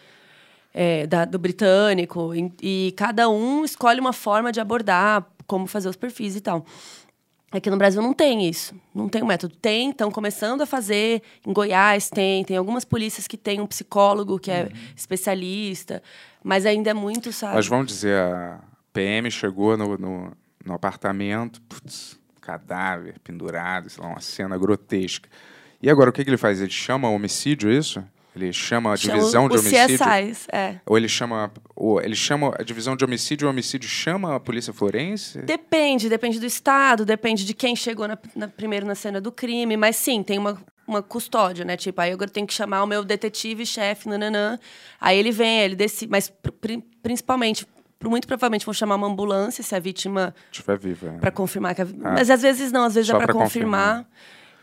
[0.81, 5.89] é, da- do britânico, e, e cada um escolhe uma forma de abordar como fazer
[5.89, 6.65] os perfis e tal.
[7.51, 9.57] Aqui no Brasil não tem isso, não tem um método.
[9.57, 14.39] Tem, estão começando a fazer, em Goiás tem, tem algumas polícias que tem um psicólogo
[14.39, 16.01] que é especialista,
[16.45, 17.55] mas ainda é muito, sabe?
[17.57, 18.61] Mas vamos dizer, a
[18.93, 20.33] PM chegou no, no,
[20.65, 25.29] no apartamento, putz, cadáver pendurado, sei lá, uma cena grotesca.
[25.83, 26.61] E agora o que, que ele faz?
[26.61, 28.05] Ele chama homicídio, é isso?
[28.37, 29.99] Ele chama a divisão de homicídio?
[29.99, 30.77] CSIs, é.
[30.87, 34.73] Ou ele chama, ou ele chama a divisão de homicídio, o homicídio chama a polícia
[34.73, 35.41] forense?
[35.43, 39.77] Depende, depende do estado, depende de quem chegou na, na- primeiro na cena do crime,
[39.77, 40.57] mas sim, tem uma,
[40.87, 41.77] uma custódia, né?
[41.77, 44.59] Tipo, aí agora eu tenho que chamar o meu detetive-chefe, nananã.
[45.01, 47.67] Aí ele vem, ele decide, mas pr- pri- principalmente
[48.05, 51.15] muito provavelmente vão chamar uma ambulância se a vítima Estiver viva.
[51.17, 51.19] é.
[51.19, 51.87] Pra confirmar que a...
[51.97, 54.07] Mas às vezes não, às vezes Só é pra pra confirmar.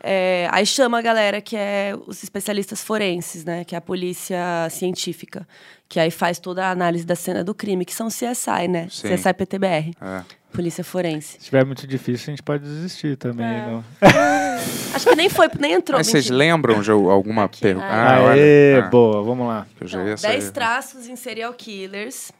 [0.08, 3.64] É, aí chama a galera que é os especialistas forenses, né?
[3.64, 4.38] Que é a polícia
[4.70, 5.46] científica.
[5.88, 8.86] Que aí faz toda a análise da cena do crime, que são CSI, né?
[8.88, 9.08] Sim.
[9.14, 9.90] CSI PTBR.
[10.00, 10.22] É.
[10.52, 11.32] Polícia forense.
[11.32, 13.46] Se estiver muito difícil, a gente pode desistir também.
[13.46, 13.66] É.
[13.66, 13.84] não.
[14.94, 15.98] Acho que nem foi, nem entrou.
[15.98, 17.84] Mas vocês lembram de alguma pergunta?
[17.86, 19.66] Ah, Aê, ah, boa, vamos lá.
[19.80, 20.38] Eu Então, sair.
[20.38, 22.30] 10 traços em serial killers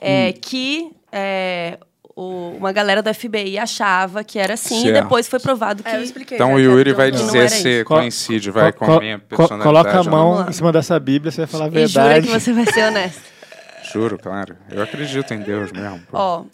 [0.00, 0.38] é, Hum.
[0.40, 1.78] que é,
[2.20, 5.02] o- uma galera do FBI achava que era assim e Certo.
[5.02, 5.88] depois foi provado que.
[5.88, 6.36] É, eu expliquei.
[6.36, 9.62] Então já o Yuri é vai dizer se coincide, vai, Co- com a minha personalidade.
[9.62, 12.26] Coloca a mão em cima dessa Bíblia, você vai falar a E jura verdade.
[12.26, 13.22] que você vai ser honesto.
[13.92, 14.54] Juro, claro.
[14.70, 16.00] Eu acredito em Deus mesmo.
[16.10, 16.18] pô.
[16.18, 16.44] Ó,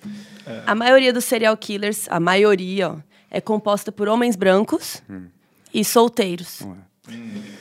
[0.67, 2.97] a maioria dos serial killers, a maioria, ó,
[3.31, 5.25] é composta por homens brancos Hum.
[5.73, 6.61] e solteiros.
[6.61, 6.75] Ué.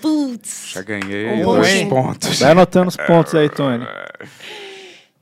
[0.01, 0.71] Putz.
[0.73, 2.39] Já ganhei Um dois pontos.
[2.39, 3.83] Vai anotando os pontos aí, Tony.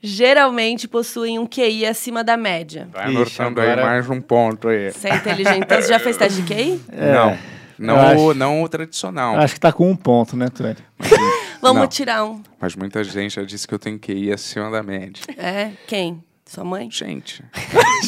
[0.02, 2.90] Geralmente possuem um QI acima da média.
[2.92, 4.92] Vai anotando agora- aí mais um ponto aí.
[4.92, 5.60] Você é inteligente.
[5.60, 6.82] Então, você já fez teste de QI?
[6.92, 7.38] Não.
[7.78, 8.14] Não, É.
[8.14, 9.38] Eu o, acho- não o tradicional.
[9.38, 10.76] Acho que tá com um ponto, né, Tony?
[11.62, 11.88] Vamos Não.
[11.88, 12.42] tirar um.
[12.60, 15.22] Mas muita gente já disse que eu tenho que ir acima da média.
[15.38, 15.72] É?
[15.88, 16.24] Quem?
[16.46, 16.90] Sua mãe?
[16.92, 17.44] Gente.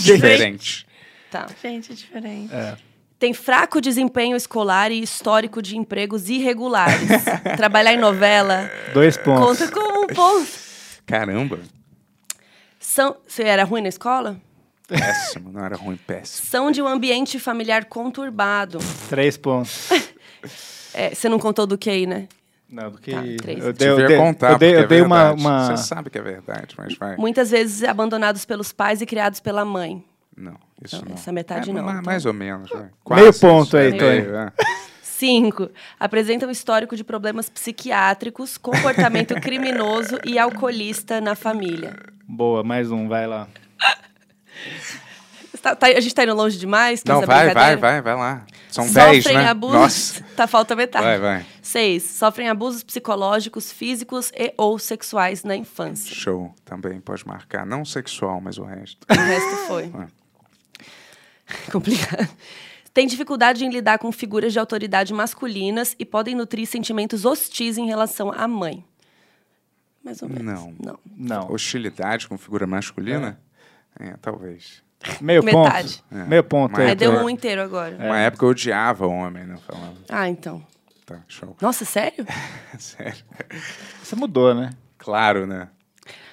[0.02, 0.86] Diferente.
[1.30, 1.46] Tá.
[1.62, 2.54] Gente, é diferente.
[2.54, 2.76] É.
[3.20, 7.08] Tem fraco desempenho escolar e histórico de empregos irregulares.
[7.56, 9.60] Trabalhar em novela Dois pontos.
[9.60, 10.48] conta como um ponto.
[11.06, 11.60] Caramba.
[12.94, 13.16] São...
[13.28, 14.38] Você era ruim na escola?
[14.88, 15.52] Péssimo.
[15.52, 16.48] Não era ruim, péssimo.
[16.48, 18.78] São de um ambiente familiar conturbado.
[19.10, 19.90] Três pontos.
[20.96, 22.28] É, você não contou do QI, né?
[22.70, 23.64] Não, do que Tá, três.
[23.66, 25.42] eu dei, eu dei, contar, eu dei, eu dei é uma, verdade.
[25.42, 25.66] uma...
[25.78, 27.18] Você sabe que é verdade, mas vai.
[27.18, 30.06] Muitas vezes abandonados pelos pais e criados pela mãe.
[30.38, 30.54] Não,
[30.84, 31.14] isso Não, não.
[31.16, 32.04] essa metade É, não, ma- então.
[32.04, 32.82] Mais ou menos, vai.
[32.82, 34.52] Meio Quase ponto isso, aí, é meio, Tony.
[35.24, 35.28] É.
[35.28, 35.70] Cinco.
[36.00, 41.96] Apresentam histórico de problemas psiquiátricos, comportamento criminoso e alcoolista na família.
[42.28, 43.48] Boa, mais um, vai lá.
[45.62, 47.02] Tá- tá- a gente tá indo longe demais?
[47.06, 48.46] Não, vai, vai, vai, vai lá.
[48.70, 49.48] São Sofrem 10, né?
[49.48, 49.76] abusos.
[49.78, 50.26] Nossa.
[50.36, 51.06] Tá, falta metade.
[51.06, 51.46] Vai, vai.
[51.62, 52.04] Seis.
[52.04, 56.14] Sofrem abusos psicológicos, físicos e ou sexuais na infância.
[56.14, 56.54] Show.
[56.66, 57.66] Também pode marcar.
[57.66, 59.06] Não sexual, mas o resto.
[59.10, 59.92] O resto foi.
[59.94, 60.08] Ué.
[61.72, 62.30] Complicado.
[62.94, 67.88] Tem dificuldade em lidar com figuras de autoridade masculinas e podem nutrir sentimentos hostis em
[67.88, 68.86] relação à mãe.
[70.04, 70.46] Mais ou menos.
[70.46, 70.76] Não.
[70.80, 71.00] Não.
[71.16, 71.52] Não.
[71.52, 73.40] Hostilidade com figura masculina?
[74.00, 74.84] É, talvez.
[75.20, 76.04] Meio Metade.
[76.10, 76.28] ponto.
[76.28, 76.90] Meio ponto aí.
[76.90, 77.96] Aí deu um inteiro agora.
[77.96, 79.58] Uma época eu odiava homem, né?
[79.66, 79.96] Falava.
[80.10, 80.66] Ah, então.
[81.06, 81.56] Tá, show.
[81.62, 82.26] Nossa, sério?
[82.80, 83.24] Sério.
[84.02, 84.70] Você mudou, né?
[84.98, 85.68] Claro, né?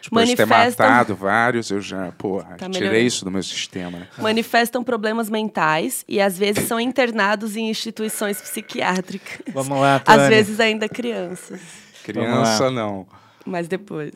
[0.02, 3.98] Depois de ter Manifestam- matado vários, eu já, porra, Tá tirei isso do meu sistema.
[3.98, 4.08] né?
[4.18, 9.40] Manifestam problemas mentais e às vezes são internados em instituições psiquiátricas.
[9.52, 10.18] Vamos lá, Tony.
[10.22, 11.60] Às vezes ainda crianças,
[12.04, 13.06] Criança, não.
[13.44, 14.12] mas depois.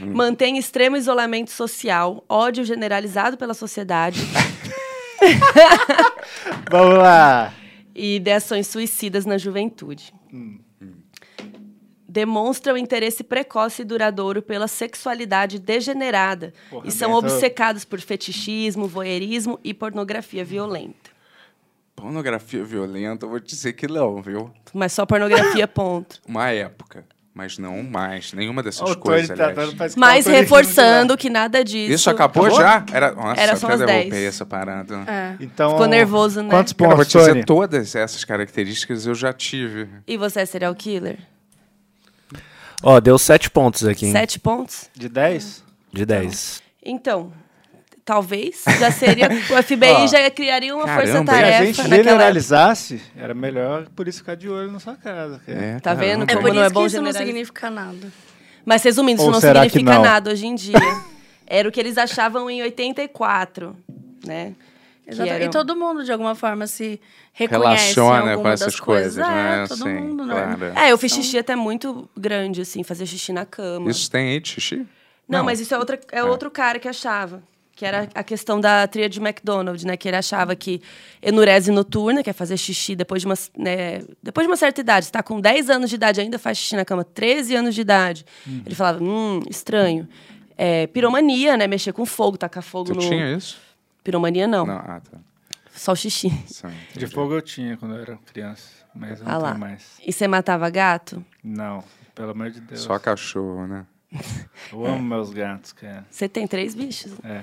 [0.00, 4.20] Mantém extremo isolamento social, ódio generalizado pela sociedade
[6.70, 7.52] Vamos lá.
[7.94, 10.12] e ideações suicidas na juventude.
[12.16, 19.60] Demonstram interesse precoce e duradouro pela sexualidade degenerada Porra, e são obcecados por fetichismo, voyeurismo
[19.62, 21.10] e pornografia violenta.
[21.94, 24.50] Pornografia violenta, eu vou dizer que não, viu?
[24.72, 26.18] Mas só pornografia, ponto.
[26.26, 27.04] Uma época.
[27.34, 28.32] Mas não mais.
[28.32, 29.52] Nenhuma dessas Ó, o Tony coisas, tá
[29.94, 31.92] Mas reforçando que nada disso.
[31.92, 32.62] Isso acabou, Acabou?
[32.62, 32.86] já?
[32.90, 34.14] Era, nossa, Era só 10.
[34.14, 35.04] essa parada.
[35.06, 35.36] É.
[35.38, 36.48] Então, Ficou nervoso, né?
[36.48, 39.86] Quantos Cara, eu vou pontos, te dizer, todas essas características eu já tive.
[40.06, 41.18] E você é serial killer?
[42.82, 44.12] Ó, deu sete pontos aqui, hein?
[44.12, 44.88] Sete pontos?
[44.94, 45.64] De 10?
[45.92, 46.62] De 10.
[46.84, 47.32] Então,
[48.04, 49.28] talvez já seria.
[49.50, 52.10] O FBI Ó, já criaria uma caramba, Se a força-tarefa gente naquela época.
[52.10, 55.40] generalizasse, era melhor por isso ficar de olho na sua casa.
[55.48, 56.24] É, Tá vendo?
[56.30, 58.12] É por não é isso bom que isso não significa nada.
[58.64, 60.02] Mas resumindo, isso Ou não significa não?
[60.02, 60.76] nada hoje em dia.
[61.46, 63.76] Era o que eles achavam em 84,
[64.26, 64.52] né?
[65.06, 67.00] Eram- E todo mundo, de alguma forma, se
[67.32, 69.34] reconhece Relaciona com essas coisas, coisas.
[69.34, 69.62] né?
[69.64, 70.34] É, todo Sim, mundo, né?
[70.56, 70.78] claro.
[70.78, 73.90] É, eu fiz xixi até muito grande, assim, fazer xixi na cama.
[73.90, 74.76] Isso tem aí de xixi?
[75.28, 75.44] Não, Não.
[75.44, 77.42] mas isso é, outra, é outro cara que achava.
[77.74, 79.98] Que era a questão da tríade McDonald, né?
[79.98, 80.80] Que ele achava que
[81.22, 85.04] enurese noturna, que é fazer xixi depois de uma, né, depois de uma certa idade.
[85.06, 87.82] Você tá com 10 anos de idade ainda faz xixi na cama, 13 anos de
[87.82, 88.24] idade.
[88.64, 90.08] Ele falava, hum, estranho.
[90.56, 91.66] É, piromania, né?
[91.66, 93.00] Mexer com fogo, tacar fogo Tu no...
[93.00, 93.58] tinha isso?
[94.06, 95.18] Piromania não, Não, ah, tá.
[95.74, 96.30] só o xixi.
[96.46, 99.48] Sim, De fogo eu tinha quando eu era criança, mas eu Ah não lá.
[99.48, 99.98] tenho mais.
[100.06, 101.24] E você matava gato?
[101.42, 101.82] Não,
[102.14, 102.80] pelo amor de Deus.
[102.82, 103.84] Só cachorro, né?
[104.72, 106.06] Eu amo meus gatos, cara.
[106.08, 107.12] Você tem três bichos.
[107.24, 107.42] É.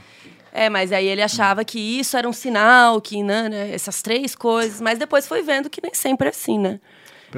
[0.53, 4.33] É, mas aí ele achava que isso era um sinal, que né, né, essas três
[4.35, 4.79] coisas.
[4.79, 6.79] Mas depois foi vendo que nem sempre é assim, né?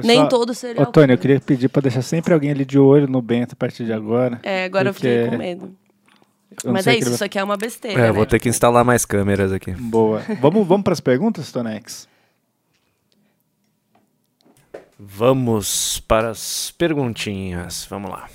[0.04, 2.78] nem Pessoal- todo Ô, serial Tony, eu queria pedir pra deixar sempre alguém ali de
[2.78, 4.38] olho no Bento a partir de agora.
[4.44, 5.76] É, agora eu fiquei com medo.
[6.64, 8.00] Eu Mas é isso, isso aqui é uma besteira.
[8.00, 8.12] É, né?
[8.12, 9.72] vou ter que instalar mais câmeras aqui.
[9.72, 10.22] Boa.
[10.40, 12.08] Vamos, vamos para as perguntas, Tonex?
[14.98, 17.86] Vamos para as perguntinhas.
[17.90, 18.28] Vamos lá.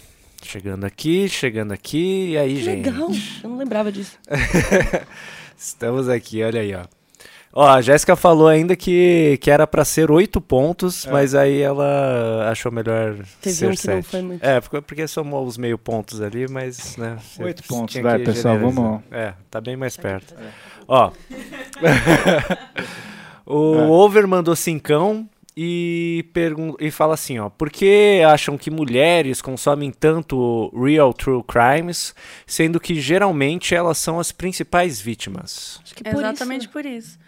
[0.44, 2.32] Chegando aqui, chegando aqui.
[2.32, 2.90] E aí, Que gente?
[2.90, 3.10] legal.
[3.44, 4.18] Eu não lembrava disso.
[5.58, 6.86] Estamos aqui, olha aí, ó.
[7.54, 12.48] Ó, a Jéssica falou ainda que, que era pra ser oito pontos, mas aí ela
[12.50, 14.08] achou melhor Teve ser um que não sete.
[14.08, 14.44] foi muito.
[14.44, 17.18] É, porque, porque somou os meio pontos ali, mas, né...
[17.40, 20.34] Oito pontos, vai, pessoal, vamos- É, tá bem mais perto.
[20.88, 21.12] Ó.
[23.46, 27.50] o Over mandou cincão e, pergun e fala assim, ó.
[27.50, 32.16] Por que acham que mulheres consomem tanto real true crimes,
[32.46, 35.80] sendo que geralmente elas são as principais vítimas?
[35.84, 36.70] Acho que por Exatamente isso.
[36.72, 37.20] por isso.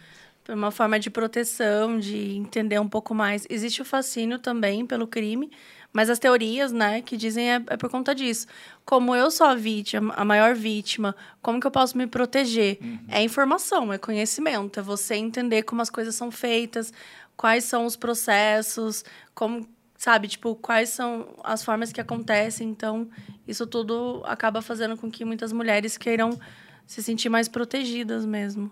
[0.43, 3.47] Por uma forma de proteção, de entender um pouco mais.
[3.49, 5.49] Existe o fascínio também pelo crime,
[5.93, 8.47] mas as teorias, né, que dizem é, é por conta disso.
[8.83, 12.77] Como eu sou a vítima, a maior vítima, como que eu posso me proteger?
[13.07, 16.91] É informação, é conhecimento, é você entender como as coisas são feitas,
[17.37, 19.65] quais são os processos, como,
[19.97, 22.67] sabe, tipo, quais são as formas que acontecem.
[22.67, 23.07] Então,
[23.47, 26.37] isso tudo acaba fazendo com que muitas mulheres queiram
[26.85, 28.69] se sentir mais protegidas mesmo.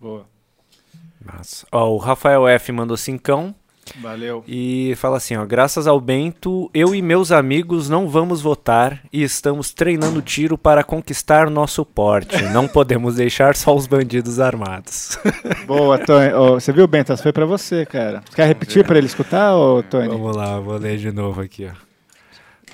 [0.00, 0.33] Boa.
[1.24, 1.66] Massa.
[1.72, 3.54] Ó, o Rafael F mandou cincão
[4.00, 4.42] Valeu.
[4.46, 9.22] e fala assim, ó, graças ao Bento, eu e meus amigos não vamos votar e
[9.22, 12.42] estamos treinando tiro para conquistar nosso porte.
[12.44, 15.18] Não podemos deixar só os bandidos armados.
[15.66, 16.32] Boa, Tony.
[16.32, 17.12] Ô, você viu, Bento?
[17.12, 18.22] Essa foi pra você, cara.
[18.34, 20.08] Quer repetir pra ele escutar, ô, Tony?
[20.08, 21.93] Vamos lá, vou ler de novo aqui, ó.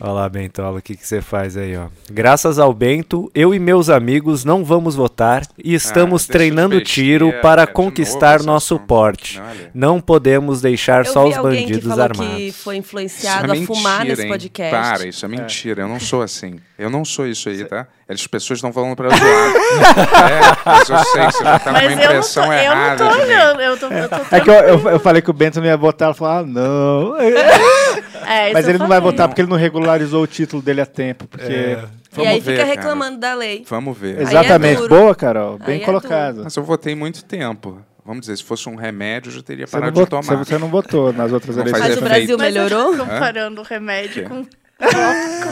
[0.02, 1.86] Olha lá, Bentola, o que, que você faz aí, ó.
[2.10, 7.26] Graças ao Bento, eu e meus amigos não vamos votar e estamos Ah, treinando tiro
[7.26, 8.86] besteira, para de conquistar nosso assunto.
[8.86, 9.38] porte.
[9.38, 9.70] Olha.
[9.74, 12.34] Não podemos deixar Eu só vi os alguém que bandidos falou armados.
[12.36, 14.28] que foi Isso influenciado é a fumar mentira, nesse hein?
[14.28, 14.70] podcast.
[14.90, 15.82] Para, isso é mentira.
[15.82, 16.58] Eu não sou assim.
[16.78, 17.86] Eu não sou isso aí, tá?
[18.08, 19.20] As pessoas estão falando pra zoar.
[19.20, 22.48] é, mas eu sei que você já tá Mas numa eu não, tô, impressão eu
[22.48, 23.08] não errada.
[23.10, 25.60] tô olhando, eu tô, eu tô É que eu, eu, eu falei que o Bento
[25.60, 27.14] não ia votar, ela falou, ah, não.
[28.30, 30.86] É, isso Mas ele não vai votar porque ele não regularizou o título dele a
[30.86, 31.26] tempo.
[31.26, 31.52] Porque...
[31.52, 31.84] É.
[32.18, 32.76] E aí ver, fica cara.
[32.76, 33.64] reclamando da lei.
[33.68, 34.18] Vamos ver.
[34.18, 34.78] é Exatamente.
[34.78, 34.88] duro.
[34.88, 35.58] Boa, Carol.
[35.58, 36.42] Bem Aí é colocado.
[36.44, 37.80] Mas eu votei muito tempo.
[38.04, 40.44] Vamos dizer, se fosse um remédio, eu já teria Você parado de votou, tomar.
[40.44, 42.02] você não votou nas outras Não faz Mas eleições.
[42.02, 42.08] o.
[42.08, 42.96] Brasil melhorou?
[42.96, 44.46] comparando o remédio com...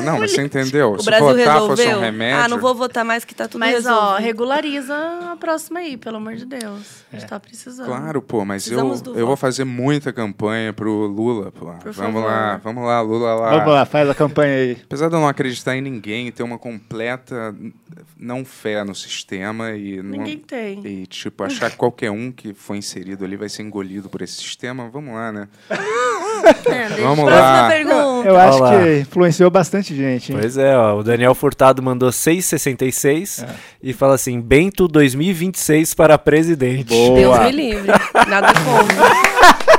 [0.04, 0.92] Não, mas você entendeu.
[0.92, 1.98] O se Brasil votar fosse resolveu.
[1.98, 2.40] um remédio.
[2.44, 4.24] Ah, não vou votar mais que tá tudo Mas, ó, resolvido.
[4.24, 4.94] regulariza
[5.32, 7.02] a próxima aí, pelo amor de Deus.
[7.12, 7.86] A gente tá precisando.
[7.86, 11.66] Claro, pô, mas eu, Precisamos eu vou fazer muita campanha pro Lula, pô.
[11.66, 12.24] Por vamos favor.
[12.26, 13.50] lá, vamos lá, Lula lá.
[13.58, 14.78] Vamos lá, faz a campanha aí.
[14.84, 17.54] Apesar de eu não acreditar em ninguém, ter uma completa
[18.16, 20.86] não fé no sistema e não- Ninguém tem.
[20.86, 24.34] e tipo achar que qualquer um que foi inserido ali vai ser engolido por esse
[24.36, 25.48] sistema, vamos lá, né?
[26.66, 27.68] É, Vamos Próxima lá.
[27.68, 28.28] pergunta.
[28.28, 28.84] Eu acho Olha lá.
[28.84, 30.38] que influenciou bastante gente, hein?
[30.40, 33.54] Pois é, ó, o Daniel Furtado mandou 6,66 É.
[33.82, 36.88] e fala assim, Bento 2026 para presidente.
[36.88, 37.18] Boa.
[37.18, 37.92] Deus me livre.
[38.28, 39.38] Nada contra.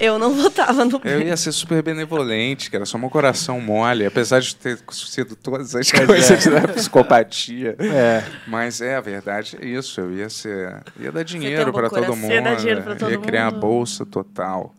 [0.00, 4.40] Eu não votava no Eu ia ser super benevolente, cara, só meu coração mole, apesar
[4.40, 6.50] de ter sido todas as Pois coisas é.
[6.50, 7.76] da psicopatia.
[7.78, 8.24] É.
[8.48, 10.00] Mas é, a verdade é isso.
[10.00, 10.82] Eu ia ser.
[10.98, 12.32] ia dar dinheiro um para todo mundo.
[12.32, 13.60] Ia dar dinheiro pra todo ia criar uma mundo.
[13.60, 14.74] bolsa total.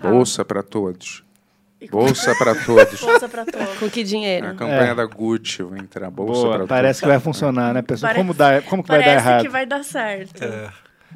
[0.00, 0.08] Tá.
[0.10, 1.25] Bolsa para todos.
[1.90, 2.98] Bolsa para todos.
[3.00, 3.78] Força pra todos.
[3.78, 4.54] Com que A dinheiro?
[4.54, 4.94] campanha É.
[4.94, 8.08] da Gucci vai entrar bolsa Boa, para parece que vai funcionar, né, pessoal?
[8.10, 9.42] Parece- Como, dá, como que vai dar Parece errado?
[9.42, 10.42] que vai dar certo.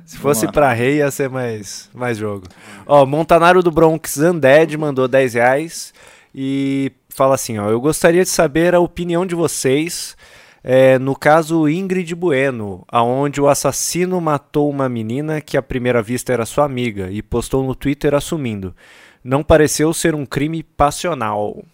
[0.04, 2.46] Se fosse pra rei, ia ser mais, mais jogo.
[2.86, 5.94] Ó, Montanaro do Bronx Undead mandou 10 reais
[6.34, 10.16] e fala assim, ó, eu gostaria de saber a opinião de vocês
[10.62, 16.32] é, no caso Ingrid Bueno, aonde o assassino matou uma menina que à primeira vista
[16.32, 18.74] era sua amiga e postou no Twitter assumindo.
[19.24, 21.64] Não pareceu ser um crime passional.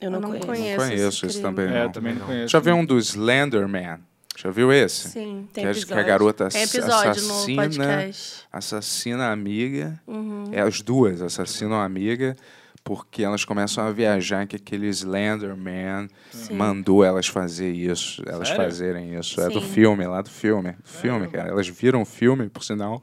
[0.00, 0.46] Eu não, Eu não conheço.
[0.46, 0.78] conheço.
[0.78, 1.66] Não conheço esse também.
[1.66, 1.92] É, não.
[1.92, 2.48] também não conheço.
[2.48, 3.98] Já viu um do Slenderman?
[4.36, 5.10] Já viu esse?
[5.10, 5.46] Sim.
[5.52, 6.06] Tem que acho que a episódio.
[6.06, 8.10] garota Tem episódio no assassina,
[8.50, 10.00] assassina a amiga.
[10.06, 10.44] Uhum.
[10.50, 12.34] É, as duas assassinam a amiga
[12.82, 16.54] porque elas começam a viajar que aquele Slenderman Sim.
[16.54, 18.62] mandou elas fazer isso, elas Sério?
[18.64, 19.40] fazerem isso.
[19.40, 19.68] É do Sim.
[19.68, 20.72] filme, lá do filme.
[20.72, 21.50] Do filme, cara.
[21.50, 23.00] Elas viram o filme, por sinal.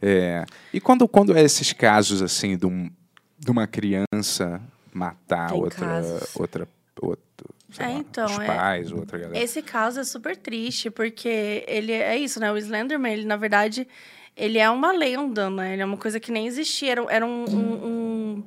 [0.00, 2.90] É, E quando, quando é esses casos assim de, um-
[3.38, 4.60] de uma criança
[4.92, 6.36] matar Tem outra, casos.
[6.36, 6.68] outra,
[7.00, 9.38] outro, É, lá, então, os é- pais, outra galera.
[9.42, 12.52] Esse caso é super triste, porque ele é isso, né?
[12.52, 13.88] O Slenderman, ele, na verdade,
[14.36, 15.72] ele é uma lenda, né?
[15.72, 16.92] Ele é uma coisa que nem existia.
[16.92, 18.44] Era, era um, um- um-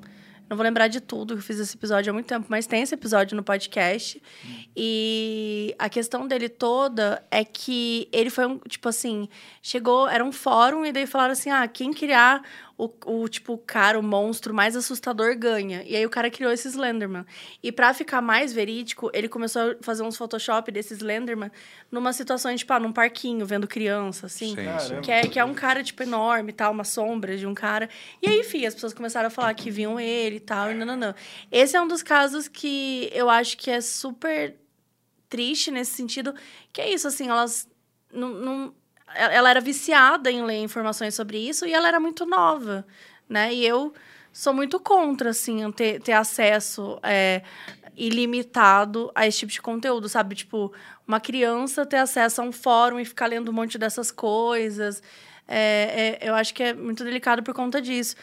[0.52, 2.82] Não vou lembrar de tudo, que eu fiz esse episódio há muito tempo, mas tem
[2.82, 4.22] esse episódio no podcast.
[4.76, 9.30] E a questão dele toda é que ele foi um, tipo assim,
[9.61, 12.44] chegou, era um fórum, e daí falaram assim: ah, quem criar
[12.83, 15.83] o, o tipo, o cara, o monstro mais assustador ganha.
[15.83, 17.23] E aí o cara criou esse Slenderman.
[17.61, 21.51] E pra ficar mais verídico, ele começou a fazer uns Photoshop desse Slenderman
[21.91, 24.55] numa situação, tipo, ah, num parquinho, vendo criança, assim.
[24.55, 25.01] Sim.
[25.01, 27.87] Que é, que é um cara, tipo, enorme e tal, uma sombra de um cara.
[28.21, 30.85] E aí, enfim, as pessoas começaram a falar que viam ele e tal, e não,
[30.85, 31.15] não, não.
[31.51, 34.55] Esse é um dos casos que eu acho que é super
[35.29, 36.33] triste nesse sentido,
[36.73, 37.69] que é isso, assim, elas
[38.11, 38.80] não, não-
[39.15, 42.85] ela era viciada em ler informações sobre isso e ela era muito nova,
[43.27, 43.53] né?
[43.53, 43.93] E eu
[44.31, 47.41] sou muito contra, assim, ter, ter acesso é,
[47.95, 50.35] ilimitado a esse tipo de conteúdo, sabe?
[50.35, 50.71] Tipo,
[51.07, 55.03] uma criança ter acesso a um fórum e ficar lendo um monte dessas coisas.
[55.47, 58.15] É, é, eu acho que é muito delicado por conta disso.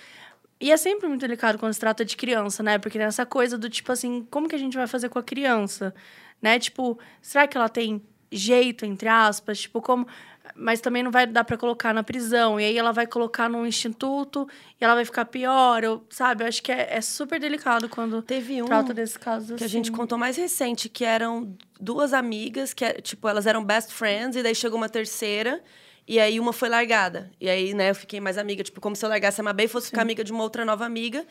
[0.61, 2.79] E é sempre muito delicado quando se trata de criança, né?
[2.79, 5.23] Porque tem essa coisa do tipo assim, como que a gente vai fazer com a
[5.23, 5.95] criança?
[6.43, 6.59] Né?
[6.59, 9.61] Tipo, será que ela tem jeito, entre aspas?
[9.61, 10.07] Tipo, como.
[10.55, 12.59] Mas também não vai dar pra colocar na prisão.
[12.61, 14.49] E aí ela vai colocar num instituto
[14.81, 15.83] e ela vai ficar pior.
[15.85, 16.45] Eu, sabe?
[16.45, 19.69] Eu acho que é, é super delicado quando Teve um trata desses casos que a
[19.69, 19.97] gente assim.
[19.97, 24.43] contou mais recente, que eram duas amigas, que, é- tipo, elas eram best friends, e
[24.43, 25.63] daí chegou uma terceira,
[26.09, 27.31] e aí uma foi largada.
[27.41, 29.69] E aí, né, eu fiquei mais amiga, tipo, como se eu largasse a Mabê e
[29.69, 31.25] fosse ficar amiga de uma outra nova amiga.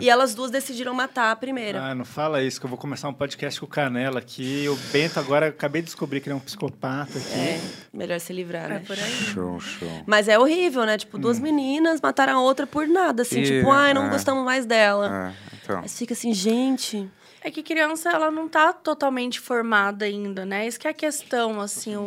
[0.00, 1.82] E elas duas decidiram matar a primeira.
[1.82, 4.68] Ah, não fala isso, que eu vou começar um podcast com o Canela aqui.
[4.68, 7.38] O Bento agora, acabei de descobrir que ele é um psicopata aqui.
[7.38, 7.60] É,
[7.92, 8.82] melhor se livrar, É né?
[8.86, 9.10] por aí.
[9.10, 10.02] Show, show.
[10.06, 10.98] Mas é horrível, né?
[10.98, 13.40] Tipo, duas meninas mataram a outra por nada, assim.
[13.40, 14.10] E- tipo, ai, não é.
[14.10, 15.32] gostamos mais dela.
[15.32, 15.80] É, então.
[15.80, 17.08] Mas fica assim, gente...
[17.40, 20.66] É que criança, ela não tá totalmente formada ainda, né?
[20.66, 22.02] Isso que é a questão, assim, o, o,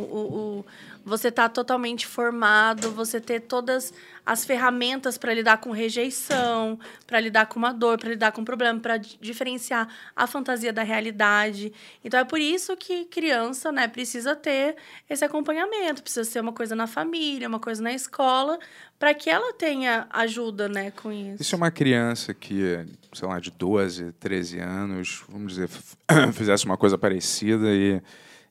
[0.59, 0.65] o-
[1.03, 3.93] você tá totalmente formado, você ter todas
[4.25, 8.45] as ferramentas para lidar com rejeição, para lidar com uma dor, para lidar com um
[8.45, 11.73] problema, para diferenciar a fantasia da realidade.
[12.03, 14.75] Então é por isso que criança, né, precisa ter
[15.09, 18.59] esse acompanhamento, precisa ser uma coisa na família, uma coisa na escola,
[18.99, 21.41] para que ela tenha ajuda, né, com isso.
[21.41, 25.69] E se uma criança que, sei lá, de 12, 13 anos, vamos dizer,
[26.33, 28.01] fizesse uma coisa parecida e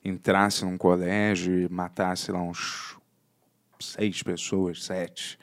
[0.05, 2.97] entrasse num colégio e matasse lá uns
[3.79, 5.39] seis pessoas, sete,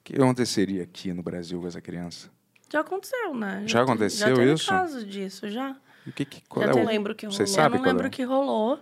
[0.00, 2.30] o que aconteceria aqui no Brasil com essa criança?
[2.72, 3.62] Já aconteceu, né?
[3.66, 4.68] Já te- aconteceu já teve isso?
[4.68, 5.76] caso disso, já.
[6.06, 6.86] O que, que- qual Já é o...
[6.86, 7.54] lembro que Você rolou.
[7.54, 8.08] sabe eu não qual lembro é?
[8.08, 8.80] o que rolou,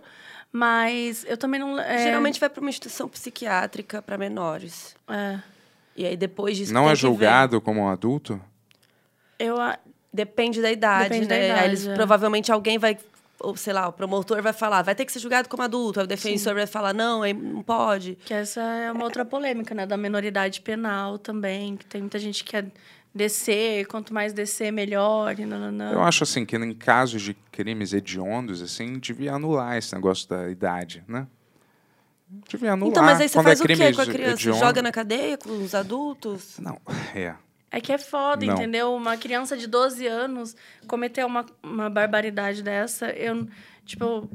[0.51, 1.77] mas eu também não...
[1.79, 4.95] É, Geralmente vai para uma instituição psiquiátrica para menores.
[5.07, 5.39] É,
[5.95, 8.39] E aí depois disso Não é julgado como um adulto?
[9.37, 9.59] eu...
[9.59, 9.77] a-
[10.11, 11.45] Depende da idade, Depende da né?
[11.45, 11.93] idade, Aí eles, é.
[11.93, 12.97] provavelmente alguém vai,
[13.39, 16.01] ou sei lá, o promotor vai falar, vai ter que ser julgado como adulto.
[16.01, 18.17] O defensor vai falar, não, aí não pode.
[18.25, 19.85] Que essa é uma outra polêmica, né?
[19.85, 22.67] Da menoridade penal também, que tem muita gente que quer
[23.13, 25.91] descer, quanto mais descer, melhor, e não, não, não.
[25.93, 30.49] Eu acho assim que em casos de crimes hediondos, assim, devia anular esse negócio da
[30.49, 31.25] idade, né?
[32.47, 32.91] Devia anular.
[32.91, 34.33] Então, mas aí você Quando faz é o quê com a criança?
[34.33, 36.59] hediondo- Joga na cadeia com os adultos?
[36.59, 36.79] Não,
[37.15, 37.33] é.
[37.71, 38.53] É que é foda, Não.
[38.55, 38.93] entendeu?
[38.95, 40.55] Uma criança de 12 anos
[40.87, 43.47] cometer uma, uma barbaridade dessa, eu,
[43.85, 44.27] tipo,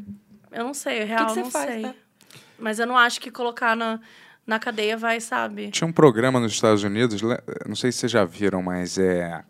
[0.52, 1.82] eu não sei, real, que você não faz, sei.
[1.82, 1.94] né?
[2.58, 3.98] Mas eu não acho que colocar na,
[4.46, 5.70] na cadeia vai, sabe?
[5.72, 7.20] Tinha um programa nos Estados Unidos,
[7.66, 9.42] não sei se vocês já viram, mas é.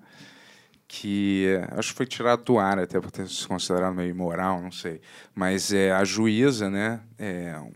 [0.87, 4.71] Que acho que foi tirado do ar, até por ter se considerado meio imoral, não
[4.71, 5.01] sei.
[5.35, 7.01] Mas é a juíza, né?
[7.19, 7.73] É, um-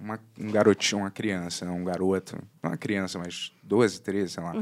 [0.00, 4.52] uma, um garotinho, uma criança, um garoto, não uma criança, mas 12, 13, sei lá.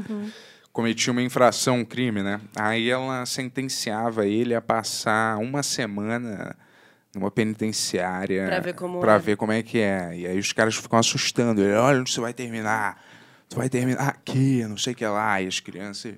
[0.71, 2.39] Cometia uma infração, um crime, né?
[2.55, 6.55] Aí ela sentenciava ele a passar uma semana
[7.13, 9.19] numa penitenciária Pra ver como pra é.
[9.19, 10.15] ver como é que é.
[10.15, 13.03] E aí os caras ficam assustando ele, olha onde você vai terminar.
[13.49, 15.41] Tu vai terminar aqui, não sei o que lá.
[15.41, 16.15] E as crianças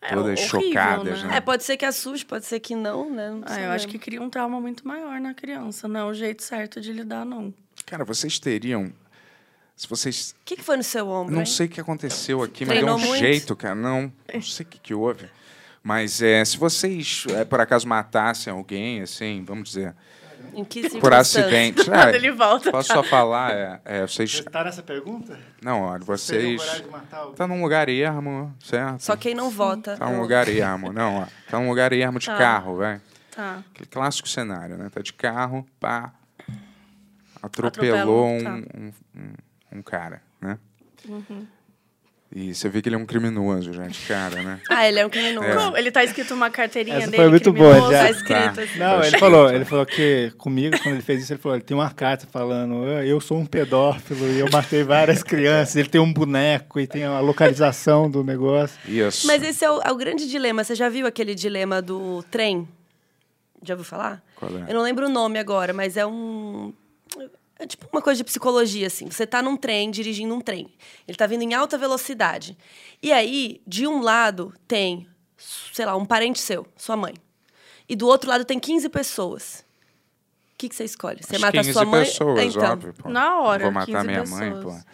[0.00, 1.28] É todas horrível, chocadas, né?
[1.28, 1.36] né?
[1.36, 3.30] É, pode ser que assuste, pode ser que não, né?
[3.32, 5.86] Não Ah, eu acho que cria um trauma muito maior na criança.
[5.86, 7.52] Não é o jeito certo de lidar, não.
[7.84, 8.90] Cara, vocês teriam...
[9.76, 10.34] Se vocês...
[10.40, 11.32] O que, que foi no seu ombro?
[11.32, 11.46] Não hein?
[11.46, 13.20] sei o que aconteceu aqui, mas Treinou deu um muito?
[13.20, 13.74] jeito, cara.
[13.74, 15.28] Não, não sei o que, que houve.
[15.82, 19.94] Mas é, se vocês, é, por acaso, matassem alguém, assim, vamos dizer,
[20.54, 21.82] Em que por acidente...
[21.92, 22.70] Ah, ele volta.
[22.70, 23.50] Posso só falar?
[23.52, 24.32] É, é, vocês...
[24.32, 25.38] Você tá nessa pergunta?
[25.60, 26.62] Não, olha, vocês...
[26.62, 27.34] alguém?
[27.34, 29.00] Tá num lugar ermo, certo?
[29.00, 29.96] Só quem não vota.
[29.96, 31.26] Tá num lugar ermo, não, ó.
[31.50, 32.38] Tá num lugar ermo de Tá.
[32.38, 33.02] carro, velho.
[33.34, 33.62] Tá.
[33.74, 34.88] Aquele clássico cenário, né?
[34.88, 36.12] Tá de carro, pá.
[37.42, 38.50] Atropelou um, tá.
[38.52, 39.32] um, um,
[39.74, 40.58] um cara, né?
[42.36, 44.60] E você vê que ele é um criminoso já de cara, né?
[44.68, 45.76] Ah, ele é um criminoso.
[45.76, 45.78] É.
[45.78, 47.98] Ele tá escrito uma carteirinha Essa dele, foi muito boa, já.
[48.00, 48.62] Tá escrito Tá.
[48.62, 48.78] assim.
[48.78, 51.76] Não, ele falou, ele falou que comigo, quando ele fez isso, ele falou, ele tem
[51.76, 56.00] uma carta falando, "Ah, eu sou um pedófilo e eu matei várias crianças, ele tem
[56.00, 58.80] um boneco e tem a localização do negócio.
[58.88, 59.26] Isso.
[59.28, 60.64] Mas esse é o, é o grande dilema.
[60.64, 62.66] Você já viu aquele dilema do trem?
[63.62, 64.20] Já ouviu falar?
[64.34, 64.64] Qual é?
[64.70, 66.74] Eu não lembro o nome agora, mas é um.
[67.64, 69.10] É tipo uma coisa de psicologia, assim.
[69.10, 70.68] Você tá num trem, dirigindo um trem.
[71.08, 72.58] Ele tá vindo em alta velocidade.
[73.02, 75.08] E aí, de um lado tem,
[75.72, 77.14] sei lá, um parente seu, sua mãe.
[77.88, 79.64] E do outro lado tem 15 pessoas.
[80.52, 81.22] O que, que você escolhe?
[81.22, 82.04] Você As mata a 15 sua mãe?
[82.04, 82.94] pessoas, então, óbvio.
[82.94, 83.08] Pô.
[83.08, 84.56] Na hora, Vou matar 15 minha mãe, pô.
[84.56, 84.86] pessoas.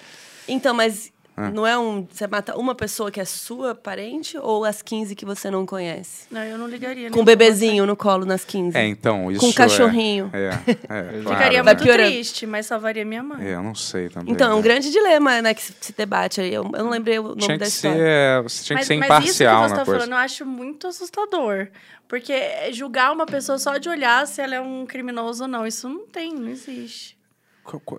[0.46, 1.50] Então, mas Ah.
[1.50, 2.06] não é um.
[2.10, 6.26] Você mata uma pessoa que é sua parente ou as 15 que você não conhece?
[6.30, 7.10] Não, eu não ligaria.
[7.10, 8.76] Com um bebezinho no colo nas 15.
[8.76, 10.30] É, então, isso Com um cachorrinho.
[10.32, 12.10] É, é, é claro, Ficaria Vai muito piorando.
[12.10, 13.46] triste, mas salvaria minha mãe.
[13.46, 14.32] É, eu não sei também.
[14.32, 14.62] Então, é um né?
[14.62, 16.52] grande dilema, né, que se, debate aí.
[16.52, 17.96] Eu, eu não lembrei o nome Tinha da que história.
[17.98, 20.00] ser, você tinha que mas, ser mas imparcial isso que na você tá coisa.
[20.00, 21.68] falando, eu acho muito assustador.
[22.08, 25.88] Porque julgar uma pessoa só de olhar se ela é um criminoso ou não, isso
[25.88, 27.19] não tem, não existe.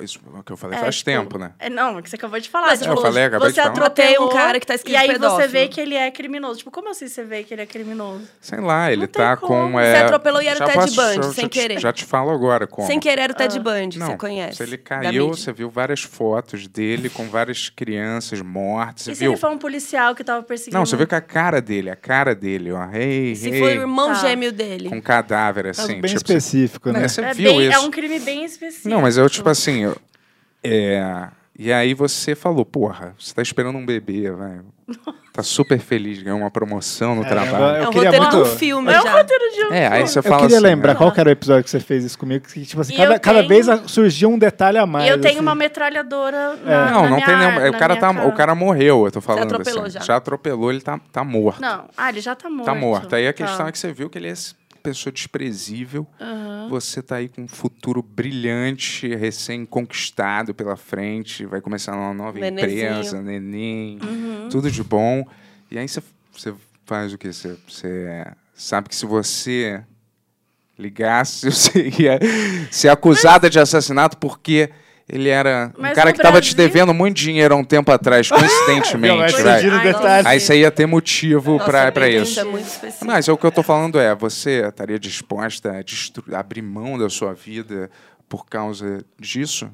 [0.01, 1.53] Isso é o que eu falei É, faz tipo, tempo, né?
[1.57, 2.67] É, não, é que você acabou de falar.
[2.67, 3.71] Mas tipo, eu falei, acabei de você falar.
[3.73, 5.49] atropelou um cara que tá escrito E aí você pedófilo.
[5.49, 6.57] vê que ele é criminoso.
[6.59, 8.27] Tipo, como assim você vê que ele é criminoso?
[8.41, 9.71] Sei lá, ele Não tá com.
[9.71, 10.01] Você É...
[10.03, 11.79] atropelou e era o já Ted posso- Bundy, já- sem já te- querer.
[11.79, 12.85] Já te falo agora como.
[12.85, 13.61] Sem querer era o Ted Ah.
[13.61, 14.57] Bundy, Não, você conhece.
[14.57, 19.03] se ele caiu, você viu várias fotos dele com várias crianças mortas.
[19.03, 19.31] Você e se viu?
[19.31, 20.77] ele for um policial que tava perseguindo...
[20.77, 22.89] Não, você viu que a cara dele, a cara dele, ó.
[22.93, 24.13] Ei, Se ei, for o irmão Tá.
[24.15, 24.89] gêmeo dele.
[24.89, 26.01] com cadáver, Caso assim.
[26.01, 27.07] bem tipo, específico, né?
[27.07, 27.77] Você é, viu bem- isso?
[27.77, 28.89] é um crime bem específico.
[28.89, 29.97] Não, mas eu, tipo assim, eu-
[30.63, 31.27] é,
[31.57, 34.59] e aí você falou, porra, você tá esperando um bebê, vai.
[35.33, 37.75] Tá super feliz, ganhou uma promoção no Caramba, trabalho.
[37.77, 38.43] É eu um queria roteiro muito...
[38.49, 39.11] de um filme É um já.
[39.13, 40.97] roteiro de um É, aí você Eu fala queria assim, lembrar né?
[40.97, 43.38] qual era o episódio que você fez isso comigo, que, tipo assim, cada, eu cada
[43.47, 45.05] tenho- vez surgia um detalhe a mais.
[45.05, 45.41] E eu tenho assim.
[45.41, 46.91] uma metralhadora na, É.
[46.91, 47.49] Não, na não minha tem nenhum.
[47.49, 48.27] ar- O na cara, tá, cara.
[48.27, 49.43] o cara morreu, eu tô falando.
[49.45, 49.99] atropelou assim.
[50.03, 50.15] já.
[50.17, 51.61] atropelou, ele tá, tá morto.
[51.61, 52.65] Não, ah, ele já tá morto.
[52.65, 53.15] Tá morto.
[53.15, 53.45] Aí a Tá.
[53.45, 56.05] questão é que você viu que ele é essa pessoa desprezível.
[56.69, 61.45] Você tá aí com um futuro brilhante, recém-conquistado pela frente.
[61.45, 62.81] Vai começar uma nova Nenezinho.
[62.91, 64.49] empresa, neném, Uhum.
[64.49, 65.25] tudo de bom.
[65.69, 66.01] E aí você,
[66.31, 66.53] você
[66.85, 67.31] faz o quê?
[67.31, 69.83] Você, você sabe que se você
[70.77, 72.19] ligasse, você ia
[72.71, 74.69] ser acusada de assassinato porque
[75.10, 77.64] ele era um Mas cara no que tava te Brasil- devendo muito dinheiro há um
[77.64, 80.26] tempo atrás, coincidentemente, Ai, detalhes.
[80.26, 81.60] Aí você ia ter motivo
[82.11, 82.40] Pedro, isso.
[82.40, 83.06] é muito específico.
[83.06, 87.10] Mas o que eu tô falando é, você estaria disposta a destru- abrir mão da
[87.10, 87.90] sua vida
[88.30, 89.69] por causa disso?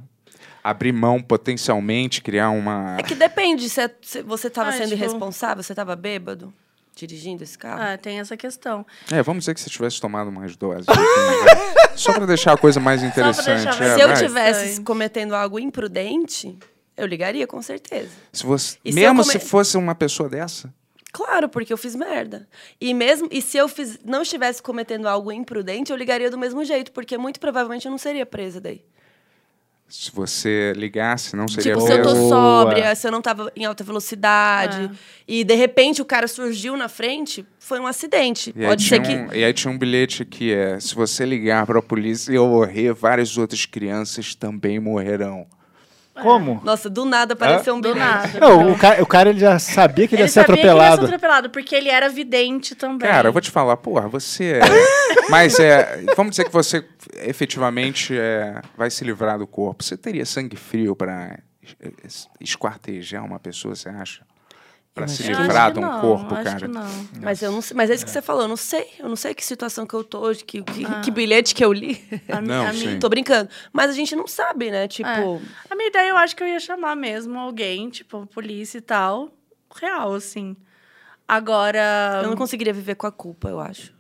[0.64, 2.98] Abrir mão potencialmente, criar uma.
[2.99, 6.54] É que depende, se, é- se você tava Ah, sendo tipo- irresponsável, você tava bêbado
[6.98, 7.82] dirigindo esse carro.
[7.82, 8.86] Ah, tem essa questão.
[9.11, 10.86] É, vamos dizer que você tivesse tomado mais doses.
[10.86, 10.98] vai.
[11.95, 13.45] Só pra deixar a coisa mais interessante.
[13.64, 14.18] deixar é, se eu vai.
[14.18, 16.57] tivesse cometendo algo imprudente,
[16.95, 18.10] eu ligaria com certeza.
[18.34, 20.74] Se você, E se mesmo eu come- se fosse uma pessoa dessa,
[21.14, 22.48] Claro, porque eu fiz merda.
[22.80, 26.64] E mesmo e se eu fiz, não estivesse cometendo algo imprudente, eu ligaria do mesmo
[26.64, 28.84] jeito, porque muito provavelmente eu não seria presa daí.
[29.88, 32.14] Se você ligasse, não seria tipo, se eu tô.
[32.14, 32.30] Boa.
[32.30, 34.91] sóbria, se eu não tava em alta velocidade,
[35.27, 38.53] e de repente o cara surgiu na frente, foi um acidente.
[38.55, 41.65] E Pode ser que um, e aí tinha um bilhete que é: se você ligar
[41.65, 45.47] pra polícia e eu morrer, várias outras crianças também morrerão.
[46.22, 46.61] Como?
[46.64, 48.10] Nossa, do nada apareceu um Do bilhete.
[48.11, 48.39] nada.
[48.39, 50.61] Não, o cara, o cara ele já sabia que ele, Ele ia ser sabia que
[50.61, 51.02] ele ia atropelado.
[51.02, 53.07] ser atropelado, porque ele era vidente também.
[53.10, 54.60] Cara, eu vou te falar, porra, você.
[54.61, 54.61] é-
[55.30, 56.03] Mas é.
[56.15, 56.85] Vamos dizer que você
[57.23, 59.84] efetivamente é, vai se livrar do corpo.
[59.84, 60.95] Você teria sangue frio
[62.03, 64.22] es- esquartejar uma pessoa, você acha?
[64.98, 66.60] Pra se livrar de um não, corpo, acho cara.
[66.60, 66.88] que não.
[67.22, 68.88] Mas eu não sei, mas é isso que você falou, eu não sei.
[68.99, 71.02] Eu não sei que situação que eu tô, de que, que, Ah.
[71.02, 72.03] que bilhete que eu li.
[72.30, 72.99] A, Não, a, sim.
[72.99, 73.49] Tô brincando.
[73.72, 74.88] Mas a gente não sabe, né?
[74.88, 75.41] Tipo, É.
[75.69, 79.30] a minha ideia eu acho que eu ia chamar mesmo alguém, tipo, polícia e tal,
[79.80, 80.56] real, assim.
[81.28, 82.22] Agora.
[82.24, 83.94] eu não conseguiria viver com a culpa, eu acho.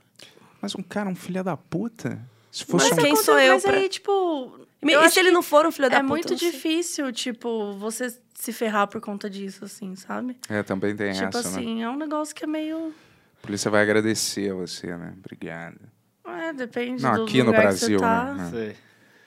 [0.61, 2.19] Mas um cara, um filho da puta.
[2.51, 3.01] Se fosse Mas um.
[3.01, 4.59] quem acontece- sou eu Mas pra- aí, tipo.
[4.81, 6.09] E, eu e se ele não for um filho da É puta?
[6.09, 6.51] muito não sei.
[6.51, 10.37] difícil, tipo, você se ferrar por conta disso, assim, sabe?
[10.47, 11.57] É, também tem tipo essa, né?
[11.57, 12.93] assim, é um negócio que é meio.
[13.41, 15.13] A polícia vai agradecer a você, né?
[15.17, 15.79] Obrigado.
[16.23, 18.33] É, depende Não, do aqui no Brasil, tá.
[18.35, 18.49] né?
[18.51, 18.75] Sei.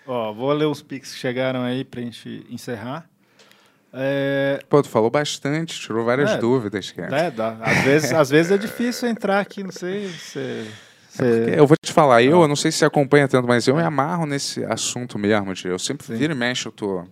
[0.06, 3.08] Ó, vou ler os pics que chegaram aí pra gente encerrar.
[3.92, 6.38] É, Pô, tu falou bastante, tirou várias É.
[6.38, 7.10] dúvidas, cara.
[7.10, 10.70] né, dá- às, vezes, às vezes é difícil entrar aqui, não sei se...
[11.08, 13.74] se- Eu vou te falar, eu, eu não sei se você acompanha tanto, mas eu
[13.74, 15.52] me amarro nesse assunto mesmo.
[15.64, 16.14] Eu sempre Sim.
[16.14, 17.04] vira e mexe, eu tô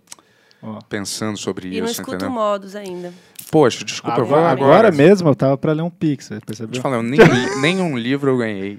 [0.89, 2.31] Pensando sobre E não isso, escuto entendeu?
[2.35, 3.13] modos ainda.
[3.51, 4.73] Poxa, desculpa, eu vou Agora, agora.
[4.89, 6.81] agora mesmo eu tava pra ler um pix, te percebeu?
[6.83, 7.19] falar, nem,
[7.63, 8.79] nenhum livro eu ganhei.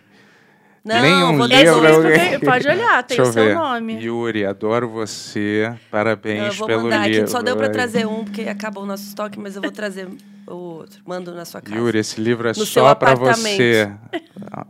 [0.84, 3.56] Não, Nenhum vou Esse livro pode olhar, tem Deixa o eu seu ver.
[3.56, 4.02] nome.
[4.02, 5.74] Yuri, adoro você.
[5.92, 7.24] Parabéns eu vou pelo mandar livro.
[7.24, 7.32] aqui.
[7.32, 7.74] Só deu pra velho.
[7.74, 10.08] trazer um, porque acabou o nosso estoque, mas eu vou trazer
[10.48, 11.02] o outro.
[11.06, 11.76] Mando na sua casa.
[11.78, 13.58] Yuri, esse livro é No só pra apartamento.
[13.58, 13.92] você.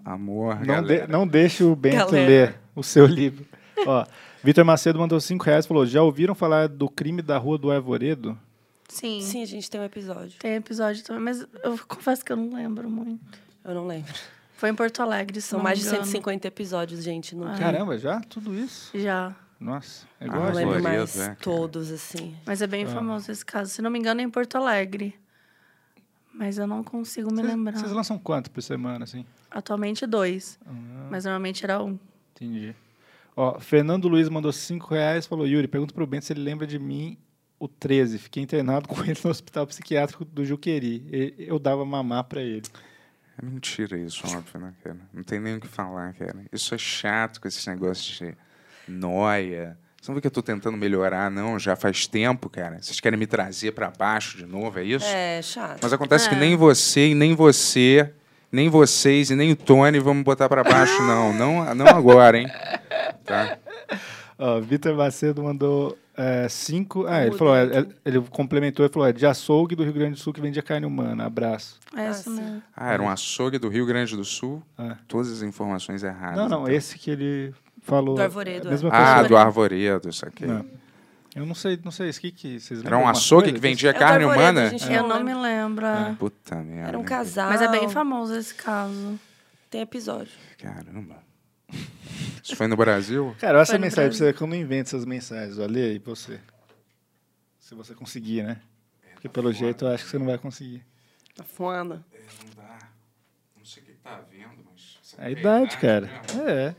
[0.04, 2.28] Amor, Não, de- não deixe o Bento Galera.
[2.28, 3.46] ler o seu livro.
[3.86, 4.04] Ó,
[4.44, 7.70] Vitor Macedo mandou 5 reais e falou: já ouviram falar do crime da rua do
[7.72, 8.38] Arvoredo?
[8.88, 10.40] Sim, Sim, a gente tem um episódio.
[10.40, 13.40] tem episódio também, mas eu confesso que eu não lembro muito.
[13.64, 14.12] Eu não lembro.
[14.56, 16.04] Foi em Porto Alegre, São mais de engano.
[16.06, 17.36] 150 episódios, gente.
[17.36, 17.60] Não tem.
[17.60, 18.20] Caramba, já?
[18.22, 18.98] Tudo isso?
[18.98, 19.36] Já.
[19.60, 21.38] Nossa, é Ah, igual Não a mas lembro mais é, cara.
[21.42, 22.36] todos, assim.
[22.46, 22.88] Mas é bem Ah.
[22.88, 23.70] famoso esse caso.
[23.72, 25.14] Se não me engano, é em Porto Alegre.
[26.34, 27.78] Mas eu não consigo me Vocês- lembrar.
[27.78, 29.26] Vocês lançam quanto por semana, assim?
[29.52, 30.58] Atualmente dois.
[30.66, 30.72] Ah,
[31.12, 32.00] Mas normalmente era um.
[32.32, 32.74] entendi.
[33.36, 36.78] Ó, Fernando Luiz mandou 5 reais falou: Yuri, pergunta pro Bento se ele lembra de
[36.80, 37.18] mim,
[37.60, 38.18] o 13.
[38.18, 41.04] Fiquei internado com ele no hospital psiquiátrico do Juqueri.
[41.12, 42.64] E- Eu dava mamar pra ele.
[43.42, 44.98] É mentira isso, óbvio, né, cara?
[45.14, 46.44] Não tem nem o que falar, cara.
[46.52, 48.36] Isso é chato com esses negócios de
[48.88, 49.78] noia.
[50.02, 51.60] Você não vê que eu tô tentando melhorar, não?
[51.60, 52.82] Já faz tempo, cara.
[52.82, 55.06] Vocês querem me trazer pra baixo de novo, é isso?
[55.06, 55.80] É, chato.
[55.82, 56.40] Mas acontece que É.
[56.40, 58.14] nem você e nem você,
[58.52, 61.34] nem vocês e nem o Tony vão me botar pra baixo, não.
[61.34, 62.48] Não, não agora, hein?
[63.26, 63.58] Tá?
[64.38, 65.98] Ó, Vitor Macedo mandou
[66.50, 67.06] 5.
[67.08, 70.14] ah, ele falou: é, é, ele complementou e falou: é de açougue do Rio Grande
[70.14, 71.26] do Sul que vendia carne humana.
[71.26, 71.80] Abraço.
[71.96, 72.62] É Ah, isso mesmo.
[72.76, 74.62] Ah, era um açougue do Rio Grande do Sul.
[74.78, 74.96] É.
[75.08, 76.38] Todas as informações erradas.
[76.38, 76.74] Não, não, então.
[76.74, 78.16] esse que ele falou.
[78.16, 78.76] Do Arvoredo, é.
[78.92, 80.46] Ah, do Arvoredo, isso aqui.
[80.46, 80.66] Não.
[81.36, 83.90] Eu não sei, não sei, isso que, que vocês Era um açougue coisa que vendia
[83.92, 84.70] É o carne Arvoredo, humana?
[84.70, 84.92] gente.
[84.92, 85.86] Eu não não me lembro.
[85.86, 85.86] lembro.
[85.86, 86.16] é.
[86.16, 86.88] Puta merda.
[86.90, 87.50] Era um casal.
[87.50, 89.20] Mas é bem famoso esse caso.
[89.70, 90.32] Tem episódio.
[90.58, 91.24] Caramba.
[92.44, 93.36] Isso foi no Brasil?
[93.40, 95.60] Cara, olha essa mensagem pra você que eu não invento essas mensagens.
[95.60, 96.40] Olha aí, você.
[97.60, 98.60] Se você conseguir, né?
[99.14, 100.84] Porque pelo jeito eu acho que você não vai conseguir.
[101.36, 102.04] Tá foda.
[102.44, 102.80] Não dá.
[103.56, 104.98] Não sei o que tá vendo, mas.
[105.20, 106.10] É a idade, cara.
[106.48, 106.74] É.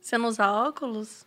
[0.00, 1.26] Você não usa óculos?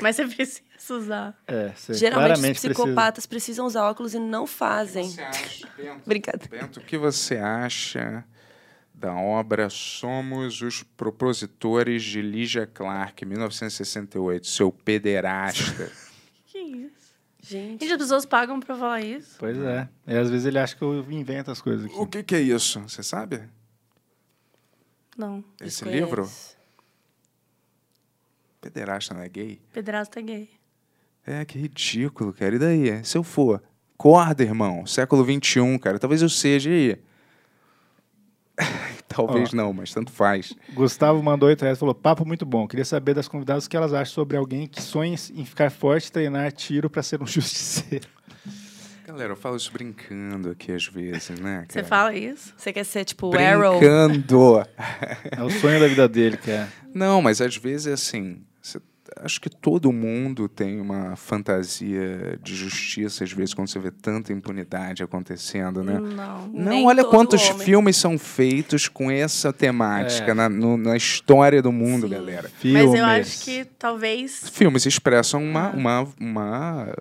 [0.00, 0.62] Mas você precisa
[0.94, 1.36] usar.
[1.46, 2.74] É, você Geralmente os claramente precisa.
[2.74, 5.08] psicopatas precisam usar óculos e não O que fazem.
[5.10, 6.02] você acha, Bento?
[6.06, 6.48] Brincadeira.
[6.66, 8.24] Bento, o que você acha
[8.94, 15.90] da obra Somos os Propositores de Lígia Clark, 1968, seu pederasta?
[16.46, 16.94] Que isso?
[17.42, 19.36] Gente, Gente, as pessoas pagam pra falar isso?
[19.38, 19.86] Pois é.
[20.06, 21.94] E às vezes ele acha que eu invento as coisas aqui.
[21.94, 22.80] o que, que é isso?
[22.80, 23.42] Você sabe?
[25.16, 25.44] Não.
[25.60, 26.28] Esse livro?
[28.60, 29.60] Pederasta não é gay?
[29.72, 30.50] Pedrasta é gay.
[31.26, 32.54] É, que ridículo, cara.
[32.54, 33.04] E daí?
[33.04, 33.60] Se eu for?
[33.96, 34.86] Corda, irmão.
[34.86, 35.98] Século XXI, cara.
[35.98, 36.96] Talvez eu seja aí.
[39.08, 40.54] Talvez não, mas tanto faz.
[40.72, 42.68] Gustavo mandou 8 reais e falou: Papo muito bom.
[42.68, 46.06] Queria saber das convidadas o que elas acham sobre alguém que sonha em ficar forte
[46.06, 48.06] e treinar tiro pra ser um justiceiro.
[49.06, 51.64] Galera, eu falo isso brincando aqui às vezes, né?
[51.68, 51.86] Você cara?
[51.86, 52.52] fala isso?
[52.56, 53.78] Você quer ser tipo o Arrow?
[53.78, 54.66] Brincando.
[55.30, 56.68] É o sonho da vida dele, cara.
[56.92, 58.44] Não, mas às vezes é assim.
[59.22, 64.32] Acho que todo mundo tem uma fantasia de justiça, às vezes, quando você vê tanta
[64.32, 65.98] impunidade acontecendo, né?
[65.98, 66.46] Não.
[66.48, 67.64] Não, Nem olha todo quantos homem.
[67.64, 70.34] filmes são feitos com essa temática É.
[70.34, 72.12] na, no- na história do mundo, Sim.
[72.14, 72.50] galera.
[72.64, 73.02] Mas eu Filmes.
[73.04, 74.48] acho que talvez.
[74.50, 75.70] Filmes expressam uma, Ah.
[75.70, 76.96] uma, uma,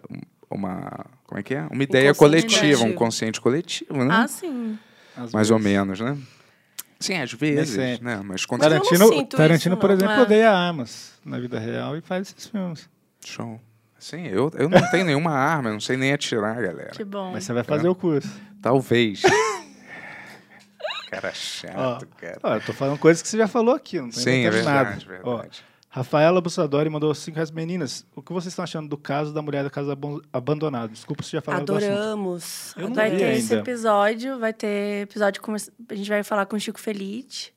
[0.49, 1.05] uma.
[1.25, 1.67] Como é que é?
[1.71, 4.09] Uma ideia coletiva, um consciente coletivo, né?
[4.15, 4.77] Ah, sim.
[5.17, 5.71] Às Mais ou vezes.
[5.73, 6.17] menos, né?
[6.99, 8.21] Sim, às vezes, né?
[8.23, 9.95] Mas quando Mas Tarantino, sinto Tarantino isso, por não.
[9.95, 10.21] exemplo, É.
[10.21, 12.89] odeia armas na vida real e faz esses filmes.
[13.25, 13.59] Show.
[13.99, 16.91] Sim, eu, eu não tenho nenhuma arma, eu não sei nem atirar, galera.
[16.91, 17.31] Que bom.
[17.31, 18.29] Mas você vai fazer o curso.
[18.61, 19.21] Talvez.
[21.09, 22.39] cara chato, cara.
[22.43, 25.07] Ó, eu tô falando coisas que você já falou aqui, não tô Sim, é verdade,
[25.07, 25.21] nada.
[25.23, 25.63] Ó, verdade.
[25.95, 27.49] Rafaela Bussadori mandou 5 reais.
[27.51, 29.97] Meninas, o que vocês estão achando do caso da mulher da casa
[30.33, 30.89] abandonada?
[30.89, 31.89] Desculpa se já falaram do assunto.
[31.89, 32.73] Adoramos.
[32.75, 33.39] Eu não Vai ter adoramos.
[33.39, 33.69] esse ainda.
[33.71, 35.53] episódio, vai ter episódio com.
[35.55, 37.53] A gente vai falar com o Chico Felite.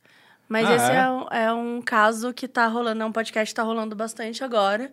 [0.49, 0.95] Mas Ah, esse é?
[0.99, 1.11] é?
[1.11, 4.93] um, é um caso que tá rolando, é um podcast que tá rolando bastante agora.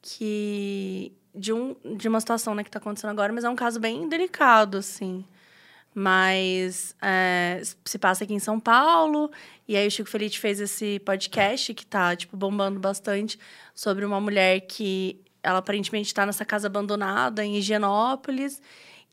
[0.00, 1.12] Que.
[1.34, 4.08] De, um, de uma situação né, que tá acontecendo agora, mas é um caso bem
[4.08, 5.24] delicado, assim.
[5.98, 9.30] Mas é, se passa aqui em São Paulo,
[9.66, 13.38] e aí o Chico Felite fez esse podcast que tá, tipo, bombando bastante
[13.74, 18.60] sobre uma mulher que ela aparentemente está nessa casa abandonada em Higienópolis,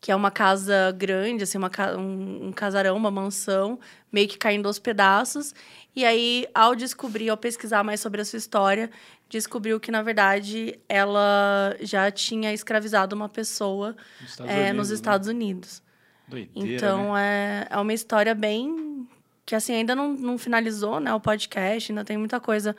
[0.01, 3.79] que é uma casa grande, assim, uma, um, um casarão, uma mansão,
[4.11, 5.55] meio que caindo aos pedaços.
[5.95, 8.91] E aí, ao descobrir, ao pesquisar mais sobre a sua história,
[9.29, 14.89] descobriu que, na verdade, ela já tinha escravizado uma pessoa Nos Estados é, Unidos, nos
[14.89, 14.95] né?
[14.95, 15.83] Estados Unidos.
[16.27, 16.75] Doideira, né?
[16.75, 19.07] Então, é, é uma história bem.
[19.45, 22.75] que, assim, ainda não, não finalizou, né, o podcast, ainda tem muita coisa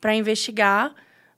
[0.00, 0.94] para investigar,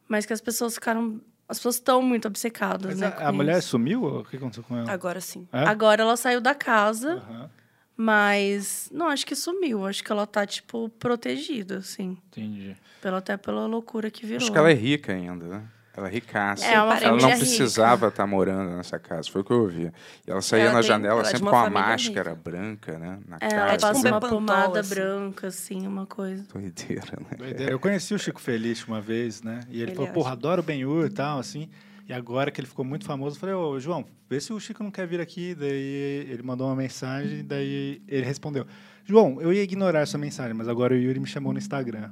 [0.08, 1.20] mas que as pessoas ficaram.
[1.48, 3.06] As pessoas estão muito obcecadas, Mas né?
[3.06, 4.02] a, com a mulher sumiu?
[4.02, 4.90] ou O que aconteceu com ela?
[4.90, 5.46] Agora sim.
[5.52, 5.60] É?
[5.64, 7.50] Agora ela saiu da casa, Aham,
[7.96, 9.86] mas não acho que sumiu.
[9.86, 12.18] Acho que ela tá, tipo, protegida, assim.
[12.28, 12.76] entendi.
[13.00, 14.42] Pela, até pela loucura que virou.
[14.42, 15.68] Acho que ela é rica ainda, né?
[15.96, 16.64] Ela é ricaça.
[16.66, 19.90] É, uma ela não precisava estar morando nessa casa, foi o que eu ouvi.
[20.26, 22.42] E ela saía Ela na tem- janela ela é sempre uma com a máscara rica.
[22.50, 23.18] branca, né?
[23.26, 23.54] Na É, casa.
[23.56, 24.94] ela passa tipo um uma pomada assim.
[24.94, 26.44] branca, assim, uma coisa.
[26.52, 27.36] Doideira, né?
[27.38, 27.72] Doideira.
[27.72, 29.60] Eu conheci o Chico Feliz uma vez, né?
[29.70, 30.12] E ele, Ele falou, acha.
[30.14, 31.68] porra, adoro o Ben-Hur e tal, assim.
[32.08, 34.82] E agora que ele ficou muito famoso, eu falei, ô, João, vê se o Chico
[34.84, 35.54] não quer vir aqui.
[35.54, 38.66] Daí ele mandou uma mensagem, daí ele respondeu,
[39.04, 42.10] João, eu ia ignorar essa mensagem, mas agora o Yuri me chamou no Instagram.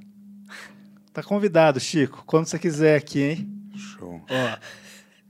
[1.12, 2.24] Tá convidado, Chico.
[2.26, 3.63] Quando você quiser aqui, hein?
[3.76, 4.20] Show.
[4.28, 4.56] Ó,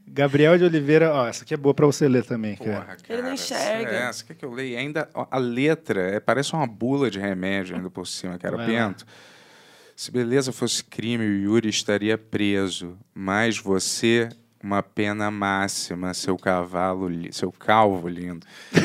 [0.06, 2.80] Gabriel de Oliveira, ó, essa aqui é boa pra você ler também, cara.
[2.82, 3.90] Porra, Ele não cara, enxerga.
[3.90, 4.78] É, você quer que eu leia?
[4.78, 8.56] Ainda ó, a letra é, parece uma bula de remédio ainda por cima, cara.
[8.56, 9.06] Vai Bento.
[9.96, 12.98] Se beleza fosse crime, o Yuri estaria preso.
[13.14, 14.28] Mas você,
[14.62, 18.44] uma pena máxima, seu cavalo, li- seu calvo lindo.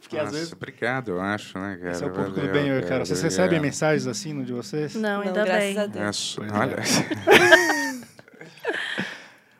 [0.00, 1.92] Porque às Nossa, vezes obrigado, eu acho, né, cara?
[1.92, 3.04] esse é o público do Valeu, bem, cara.
[3.06, 4.94] Vocês recebem mensagens assim no de vocês?
[4.94, 5.78] Não, Não, ainda graças bem.
[5.78, 6.36] a Deus.
[6.40, 6.76] É, olha,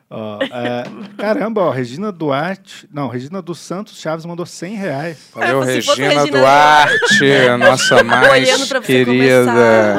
[0.07, 0.83] Ó, é,
[1.17, 2.87] caramba, ó, Regina Duarte.
[2.93, 5.17] Não, Regina dos Santos Chaves mandou 100 reais.
[5.33, 9.17] valeu, Se fosse Regina Regina Duarte, a nossa mais querida.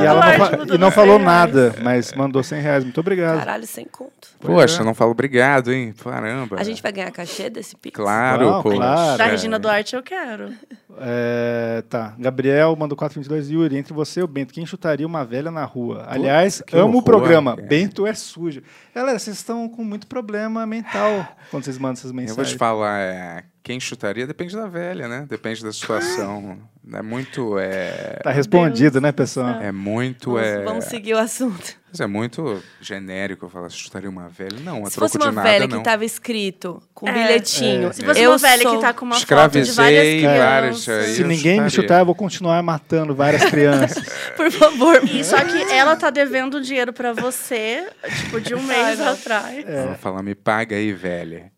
[0.00, 1.24] E ela não, e não 100 falou reais.
[1.24, 2.84] nada, mas mandou 100 reais.
[2.84, 3.38] Muito obrigado.
[3.38, 4.28] Caralho, sem conto.
[4.46, 4.84] Poxa, é.
[4.84, 5.92] não falo obrigado, hein?
[6.02, 6.56] Caramba.
[6.58, 7.94] A gente vai ganhar cachê desse Pix?
[7.96, 8.70] Claro, pô.
[8.72, 9.18] claro.
[9.18, 9.30] Da É.
[9.30, 10.52] Regina Duarte eu quero.
[10.98, 12.14] É, tá.
[12.18, 13.50] Gabriel mandou 422.
[13.50, 16.04] Yuri, entre você e o Bento, quem chutaria uma velha na rua?
[16.08, 17.54] Aliás, que amo o horror, programa.
[17.56, 17.66] cara.
[17.68, 18.62] Bento é sujo.
[18.94, 22.50] Galera, vocês estão com muito problema mental quando vocês mandam essas Eu vou mensagens.
[22.52, 25.26] te falar, é, quem chutaria depende da velha, né?
[25.28, 26.56] Depende da situação.
[26.94, 27.58] É muito.
[27.58, 29.60] É, Tá respondido, né, pessoal?
[29.60, 30.30] é muito.
[30.34, 31.74] Vamos, é, vamos seguir o assunto.
[31.90, 34.56] Mas é muito genérico eu falar, chutaria uma velha.
[34.62, 35.78] Não, a Se troco fosse uma de nada, velha não.
[35.78, 37.88] que tava escrito com um É, bilhetinho.
[37.88, 37.92] é.
[37.92, 38.76] Se fosse eu uma velha sou...
[38.76, 41.04] que tá com uma foto de várias Escravizei várias, crianças.
[41.08, 41.70] aí Se ninguém me chutaria.
[41.70, 44.04] chutar, eu vou continuar matando várias crianças.
[44.36, 45.02] Por favor.
[45.10, 47.84] E só que ela tá devendo dinheiro pra você,
[48.22, 49.64] tipo, de um mês atrás.
[49.68, 51.50] Ela fala, me paga aí, velha.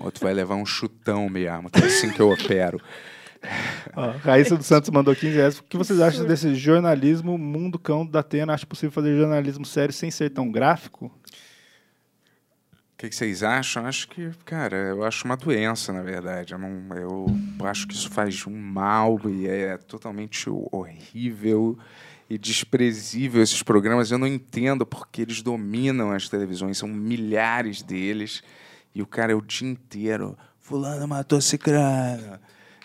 [0.00, 2.80] Ou tu vai levar um chutão mesmo, que é assim que eu opero.
[3.94, 5.58] Ó, Raíssa dos Santos mandou 15 reais.
[5.58, 8.52] O que vocês acham desse jornalismo mundo cão da Atena?
[8.52, 11.06] Acha possível fazer jornalismo sério sem ser tão gráfico?
[11.06, 13.86] O que, que vocês acham?
[13.86, 16.52] Acho que, cara, eu acho uma doença, na verdade.
[16.52, 17.26] Eu, não, eu
[17.64, 21.78] acho que isso faz um mal e é totalmente horrível
[22.28, 24.10] e desprezível esses programas.
[24.10, 28.42] Eu não entendo porque eles dominam as televisões, são milhares deles.
[28.98, 30.36] E o cara é o dia inteiro.
[30.58, 32.36] Fulano matou cicrano.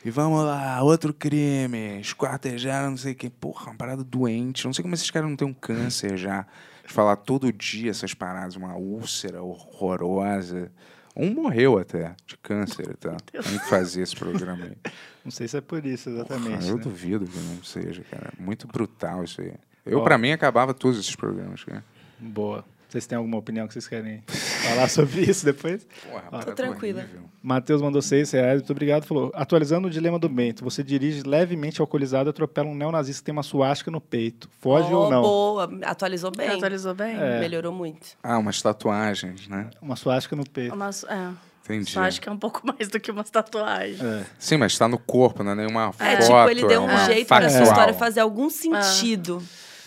[0.06, 2.00] E vamos lá, outro crime.
[2.00, 3.32] Esquartejaram, não sei o quê.
[3.32, 4.64] Porra, uma parada doente.
[4.64, 6.46] Não sei como esses caras não têm um câncer já.
[6.86, 10.72] De falar todo dia essas paradas, uma úlcera horrorosa.
[11.16, 13.18] Um morreu até, de câncer, tá?
[13.32, 14.78] Tem que fazer esse programa aí.
[15.26, 16.66] Não sei se é por isso exatamente.
[16.66, 16.84] Ah, eu né?
[16.84, 18.32] duvido que não seja, cara.
[18.38, 19.56] Muito brutal isso aí.
[19.84, 20.04] Eu, Ó.
[20.04, 21.84] pra mim, acabava todos esses programas, cara.
[22.20, 22.64] Boa.
[22.94, 25.84] Vocês têm alguma opinião que vocês querem falar sobre isso depois?
[26.08, 27.04] Porra, Tô parada tranquila.
[27.42, 29.06] Matheus mandou 6 reais, muito obrigado.
[29.06, 33.26] Falou: atualizando o dilema do Bento, você dirige levemente alcoolizado e atropela um neonazista que
[33.26, 34.48] tem uma suástica no peito.
[34.62, 35.22] Foge Oh, ou não?
[35.24, 36.50] Boa, atualizou bem.
[36.50, 37.18] Atualizou bem?
[37.20, 37.40] É.
[37.40, 38.10] Melhorou muito.
[38.22, 39.72] Ah, umas tatuagens, né?
[39.82, 40.76] Uma suástica no peito.
[40.76, 41.30] Umas, é.
[41.64, 41.90] Entendi.
[41.94, 44.00] Só acho que é um pouco mais do que umas tatuagens.
[44.04, 44.24] É.
[44.38, 46.26] Sim, mas tá no corpo, não é nenhuma É, foto.
[46.26, 49.42] tipo, ele deu é um uma jeito pra essa história fazer algum sentido.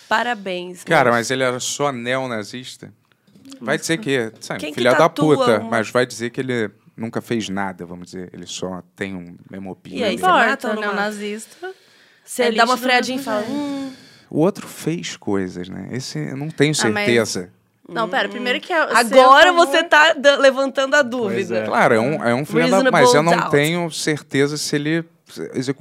[0.08, 0.84] Parabéns.
[0.84, 1.16] Cara, mano.
[1.16, 2.92] mas ele era só neonazista?
[3.60, 6.40] Vai dizer que, sabe, Quem que filha da tatua puta, uma- mas vai dizer que
[6.40, 8.30] ele nunca fez nada, vamos dizer.
[8.32, 9.98] Ele só tem um memopinho.
[9.98, 10.80] E aí, você mata mata?
[10.80, 11.70] neonazista.
[12.24, 13.44] Você é dá uma freadinha e fala.
[13.48, 13.92] Hum,
[14.28, 15.88] O outro fez coisas, né?
[15.92, 17.50] Esse eu não tenho Ah, mas- certeza.
[17.88, 18.76] Não, pera, primeiro que é.
[18.80, 21.58] agora seu você tá da- levantando a dúvida.
[21.58, 21.64] é.
[21.66, 22.90] Claro, é um, é um filho da...
[22.90, 23.50] Mas eu não doubt.
[23.52, 25.04] tenho certeza se ele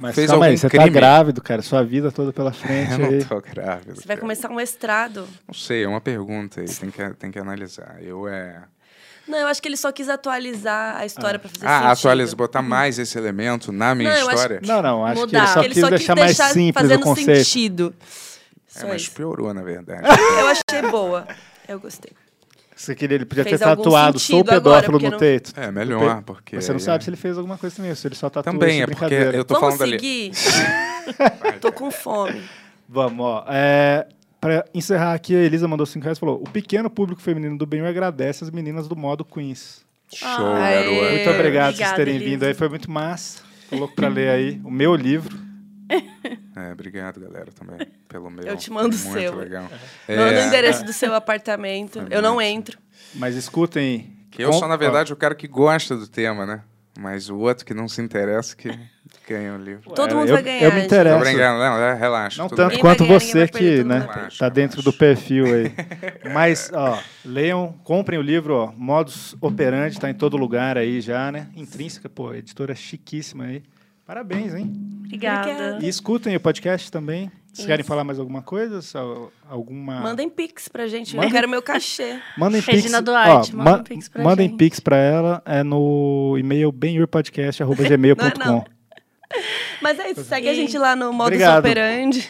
[0.00, 0.84] Mas fez calma algum aí, você crime.
[0.84, 1.62] tá grávido, cara.
[1.62, 3.18] Sua vida toda pela frente Eu aí.
[3.20, 3.94] não tô grávido.
[3.94, 4.20] Você vai cara.
[4.20, 5.28] começar um estrado.
[5.46, 7.96] Não sei, é uma pergunta aí, tem que, tem que analisar.
[8.02, 8.62] Eu é...
[9.28, 11.92] Não, eu acho que ele só quis atualizar a história pra fazer Ah, sentido.
[11.92, 14.60] atualiza, botar mais esse elemento na minha Não, história.
[14.64, 15.38] Não, não, acho que Mudar.
[15.40, 17.44] ele só ele quis só quis deixar deixar mais simples fazendo o conceito.
[17.44, 17.94] sentido.
[18.76, 19.12] É, mas isso.
[19.12, 20.02] piorou, na verdade.
[20.38, 21.26] Eu achei boa.
[21.66, 22.12] Eu gostei.
[22.78, 25.50] Você queria, ele podia Fez ter tatuado, sou agora, pedófilo porque no não- teito.
[25.56, 26.56] É, melhor, porque...
[26.56, 28.82] Mas você não sabe se ele fez alguma coisa também, se ele só tatuou Também,
[28.82, 29.34] é porque brincadeira.
[29.36, 29.98] eu tô Vamos falando ali...
[29.98, 30.32] seguir?
[31.60, 32.42] Tô com fome.
[32.86, 33.46] Vamos, ó.
[33.48, 34.06] É,
[34.40, 37.64] pra encerrar aqui, a Elisa mandou 5 reais e falou: O pequeno público feminino do
[37.66, 39.80] bem agradece as meninas do modo Queens.
[40.12, 40.74] Show, Aê.
[40.84, 41.12] garoto.
[41.14, 42.30] Muito obrigado por vocês terem Elisa.
[42.30, 43.40] vindo aí, foi muito massa.
[43.70, 45.36] Tô louco pra ler aí o meu livro.
[46.56, 48.42] É, obrigado, galera, também, pelo meu.
[48.44, 49.36] Eu te mando o Muito seu.
[49.36, 49.64] legal.
[50.08, 52.06] Manda É, o endereço do seu apartamento.
[52.10, 52.78] Eu não entro.
[53.14, 54.10] Mas escutem.
[54.30, 56.62] Que eu com- sou, na verdade, o cara que gosta do tema, né?
[56.98, 58.68] Mas o outro que não se interessa que
[59.28, 59.90] ganha o livro.
[59.92, 60.62] Todo É, mundo eu- vai ganhar.
[60.62, 61.18] Eu me interesso.
[61.20, 62.42] brincando, não, é, relaxa.
[62.42, 62.78] Não tanto bem.
[62.80, 64.32] Quanto ganhar, você que, né, perder.
[64.38, 65.72] tá dentro do perfil aí.
[66.32, 71.30] Mas, ó, leiam, comprem o livro, ó, Modus Operandi, tá em todo lugar aí já,
[71.30, 71.48] né?
[71.54, 73.62] Intrínseca, pô, editora chiquíssima aí.
[74.06, 74.72] Parabéns, hein?
[75.04, 75.50] Obrigada.
[75.50, 75.84] Obrigada.
[75.84, 77.30] E escutem o podcast também.
[77.46, 77.66] Vocês Isso.
[77.68, 78.82] querem falar mais alguma coisa?
[78.82, 80.00] Só Alguma...
[80.00, 81.16] Mandem pix pra gente.
[81.16, 82.20] Manda- Eu quero meu cachê.
[82.36, 84.58] Mandem Regina pix, Duarte, ó, manda ma- um pix pra mandem gente.
[84.58, 88.64] pix pra ela é no e-mail benhurpodcast.gmail.com.
[89.82, 90.24] Mas é isso.
[90.24, 91.58] Segue a E- gente lá no Modus Obrigado.
[91.60, 92.28] Operandi.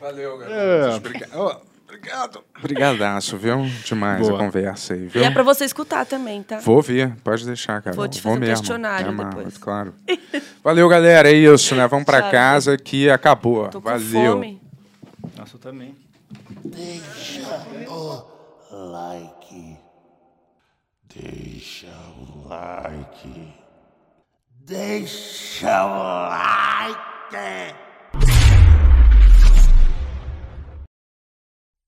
[0.00, 0.38] Valeu, É.
[0.38, 0.96] galera.
[0.96, 1.60] Obrigado.
[1.98, 2.44] Obrigado.
[2.58, 3.66] Obrigadaço, viu?
[3.84, 4.34] Demais Boa.
[4.40, 5.20] a conversa aí, viu?
[5.22, 6.58] E é pra você escutar também, tá?
[6.60, 7.94] Vou ouvir, pode deixar, cara.
[7.96, 8.56] Vou te fazer um mesmo.
[8.56, 9.58] questionário Me amarro, depois.
[9.58, 9.94] Claro.
[10.62, 11.30] Valeu, galera.
[11.30, 11.86] É isso, né?
[11.86, 13.68] Vamos pra Tchau, casa que acabou.
[13.68, 14.34] Tô com Valeu.
[14.34, 14.60] fome.
[15.36, 15.94] Nossa, eu também.
[18.70, 19.76] like.
[21.14, 21.86] Deixa
[22.16, 23.54] o like.
[24.64, 27.74] Deixa o like.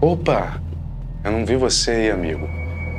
[0.00, 0.60] Opa!
[1.22, 2.48] Eu não vi você aí, amigo.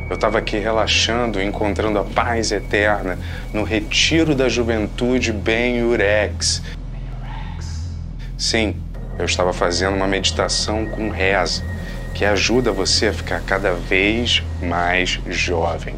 [0.09, 3.17] Eu tava aqui relaxando, encontrando a paz eterna
[3.51, 6.61] no retiro da juventude Ben Urex.
[8.37, 8.75] Sim,
[9.17, 11.63] eu estava fazendo uma meditação com reza,
[12.13, 15.95] que ajuda você a ficar cada vez mais jovem.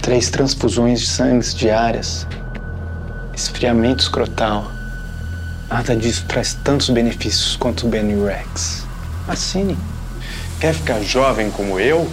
[0.00, 2.26] Três transfusões de sangue diárias.
[3.36, 4.70] Esfriamento escrotal.
[5.68, 8.86] Nada disso traz tantos benefícios quanto o Benurex.
[9.26, 9.76] Assine.
[10.60, 12.08] Quer ficar jovem como eu?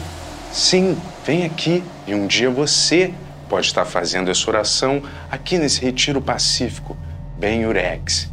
[0.51, 3.14] Sim, vem aqui e um dia você
[3.48, 6.98] pode estar fazendo essa oração aqui nesse retiro pacífico,
[7.38, 8.30] Ben Urex.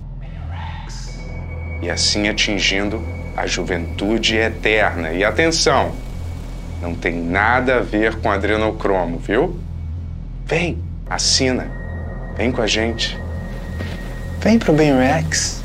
[1.83, 3.05] E assim atingindo
[3.37, 5.13] a juventude eterna.
[5.13, 5.93] E atenção,
[6.81, 9.61] não tem nada a ver com adrenocromo, viu?
[10.47, 11.78] Vem, assina.
[12.39, 13.19] Vem com a gente.
[14.39, 15.61] Vem pro Benrex.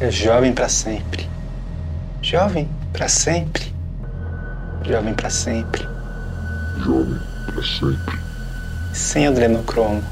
[0.00, 1.28] É jovem pra sempre.
[2.22, 3.70] Jovem pra sempre.
[4.82, 5.86] Jovem pra sempre.
[6.78, 7.20] Jovem
[7.52, 8.18] pra sempre.
[8.94, 10.02] Sem adrenocromo.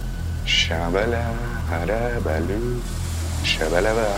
[0.45, 1.33] Xabalá,
[1.71, 2.83] harabalu,
[3.43, 4.09] xabalabá,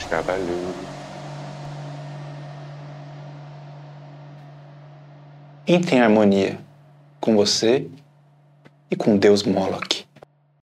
[0.00, 0.74] xabalu.
[5.64, 6.58] Entre em harmonia
[7.20, 7.86] com você
[8.92, 10.11] e com Deus Moloch.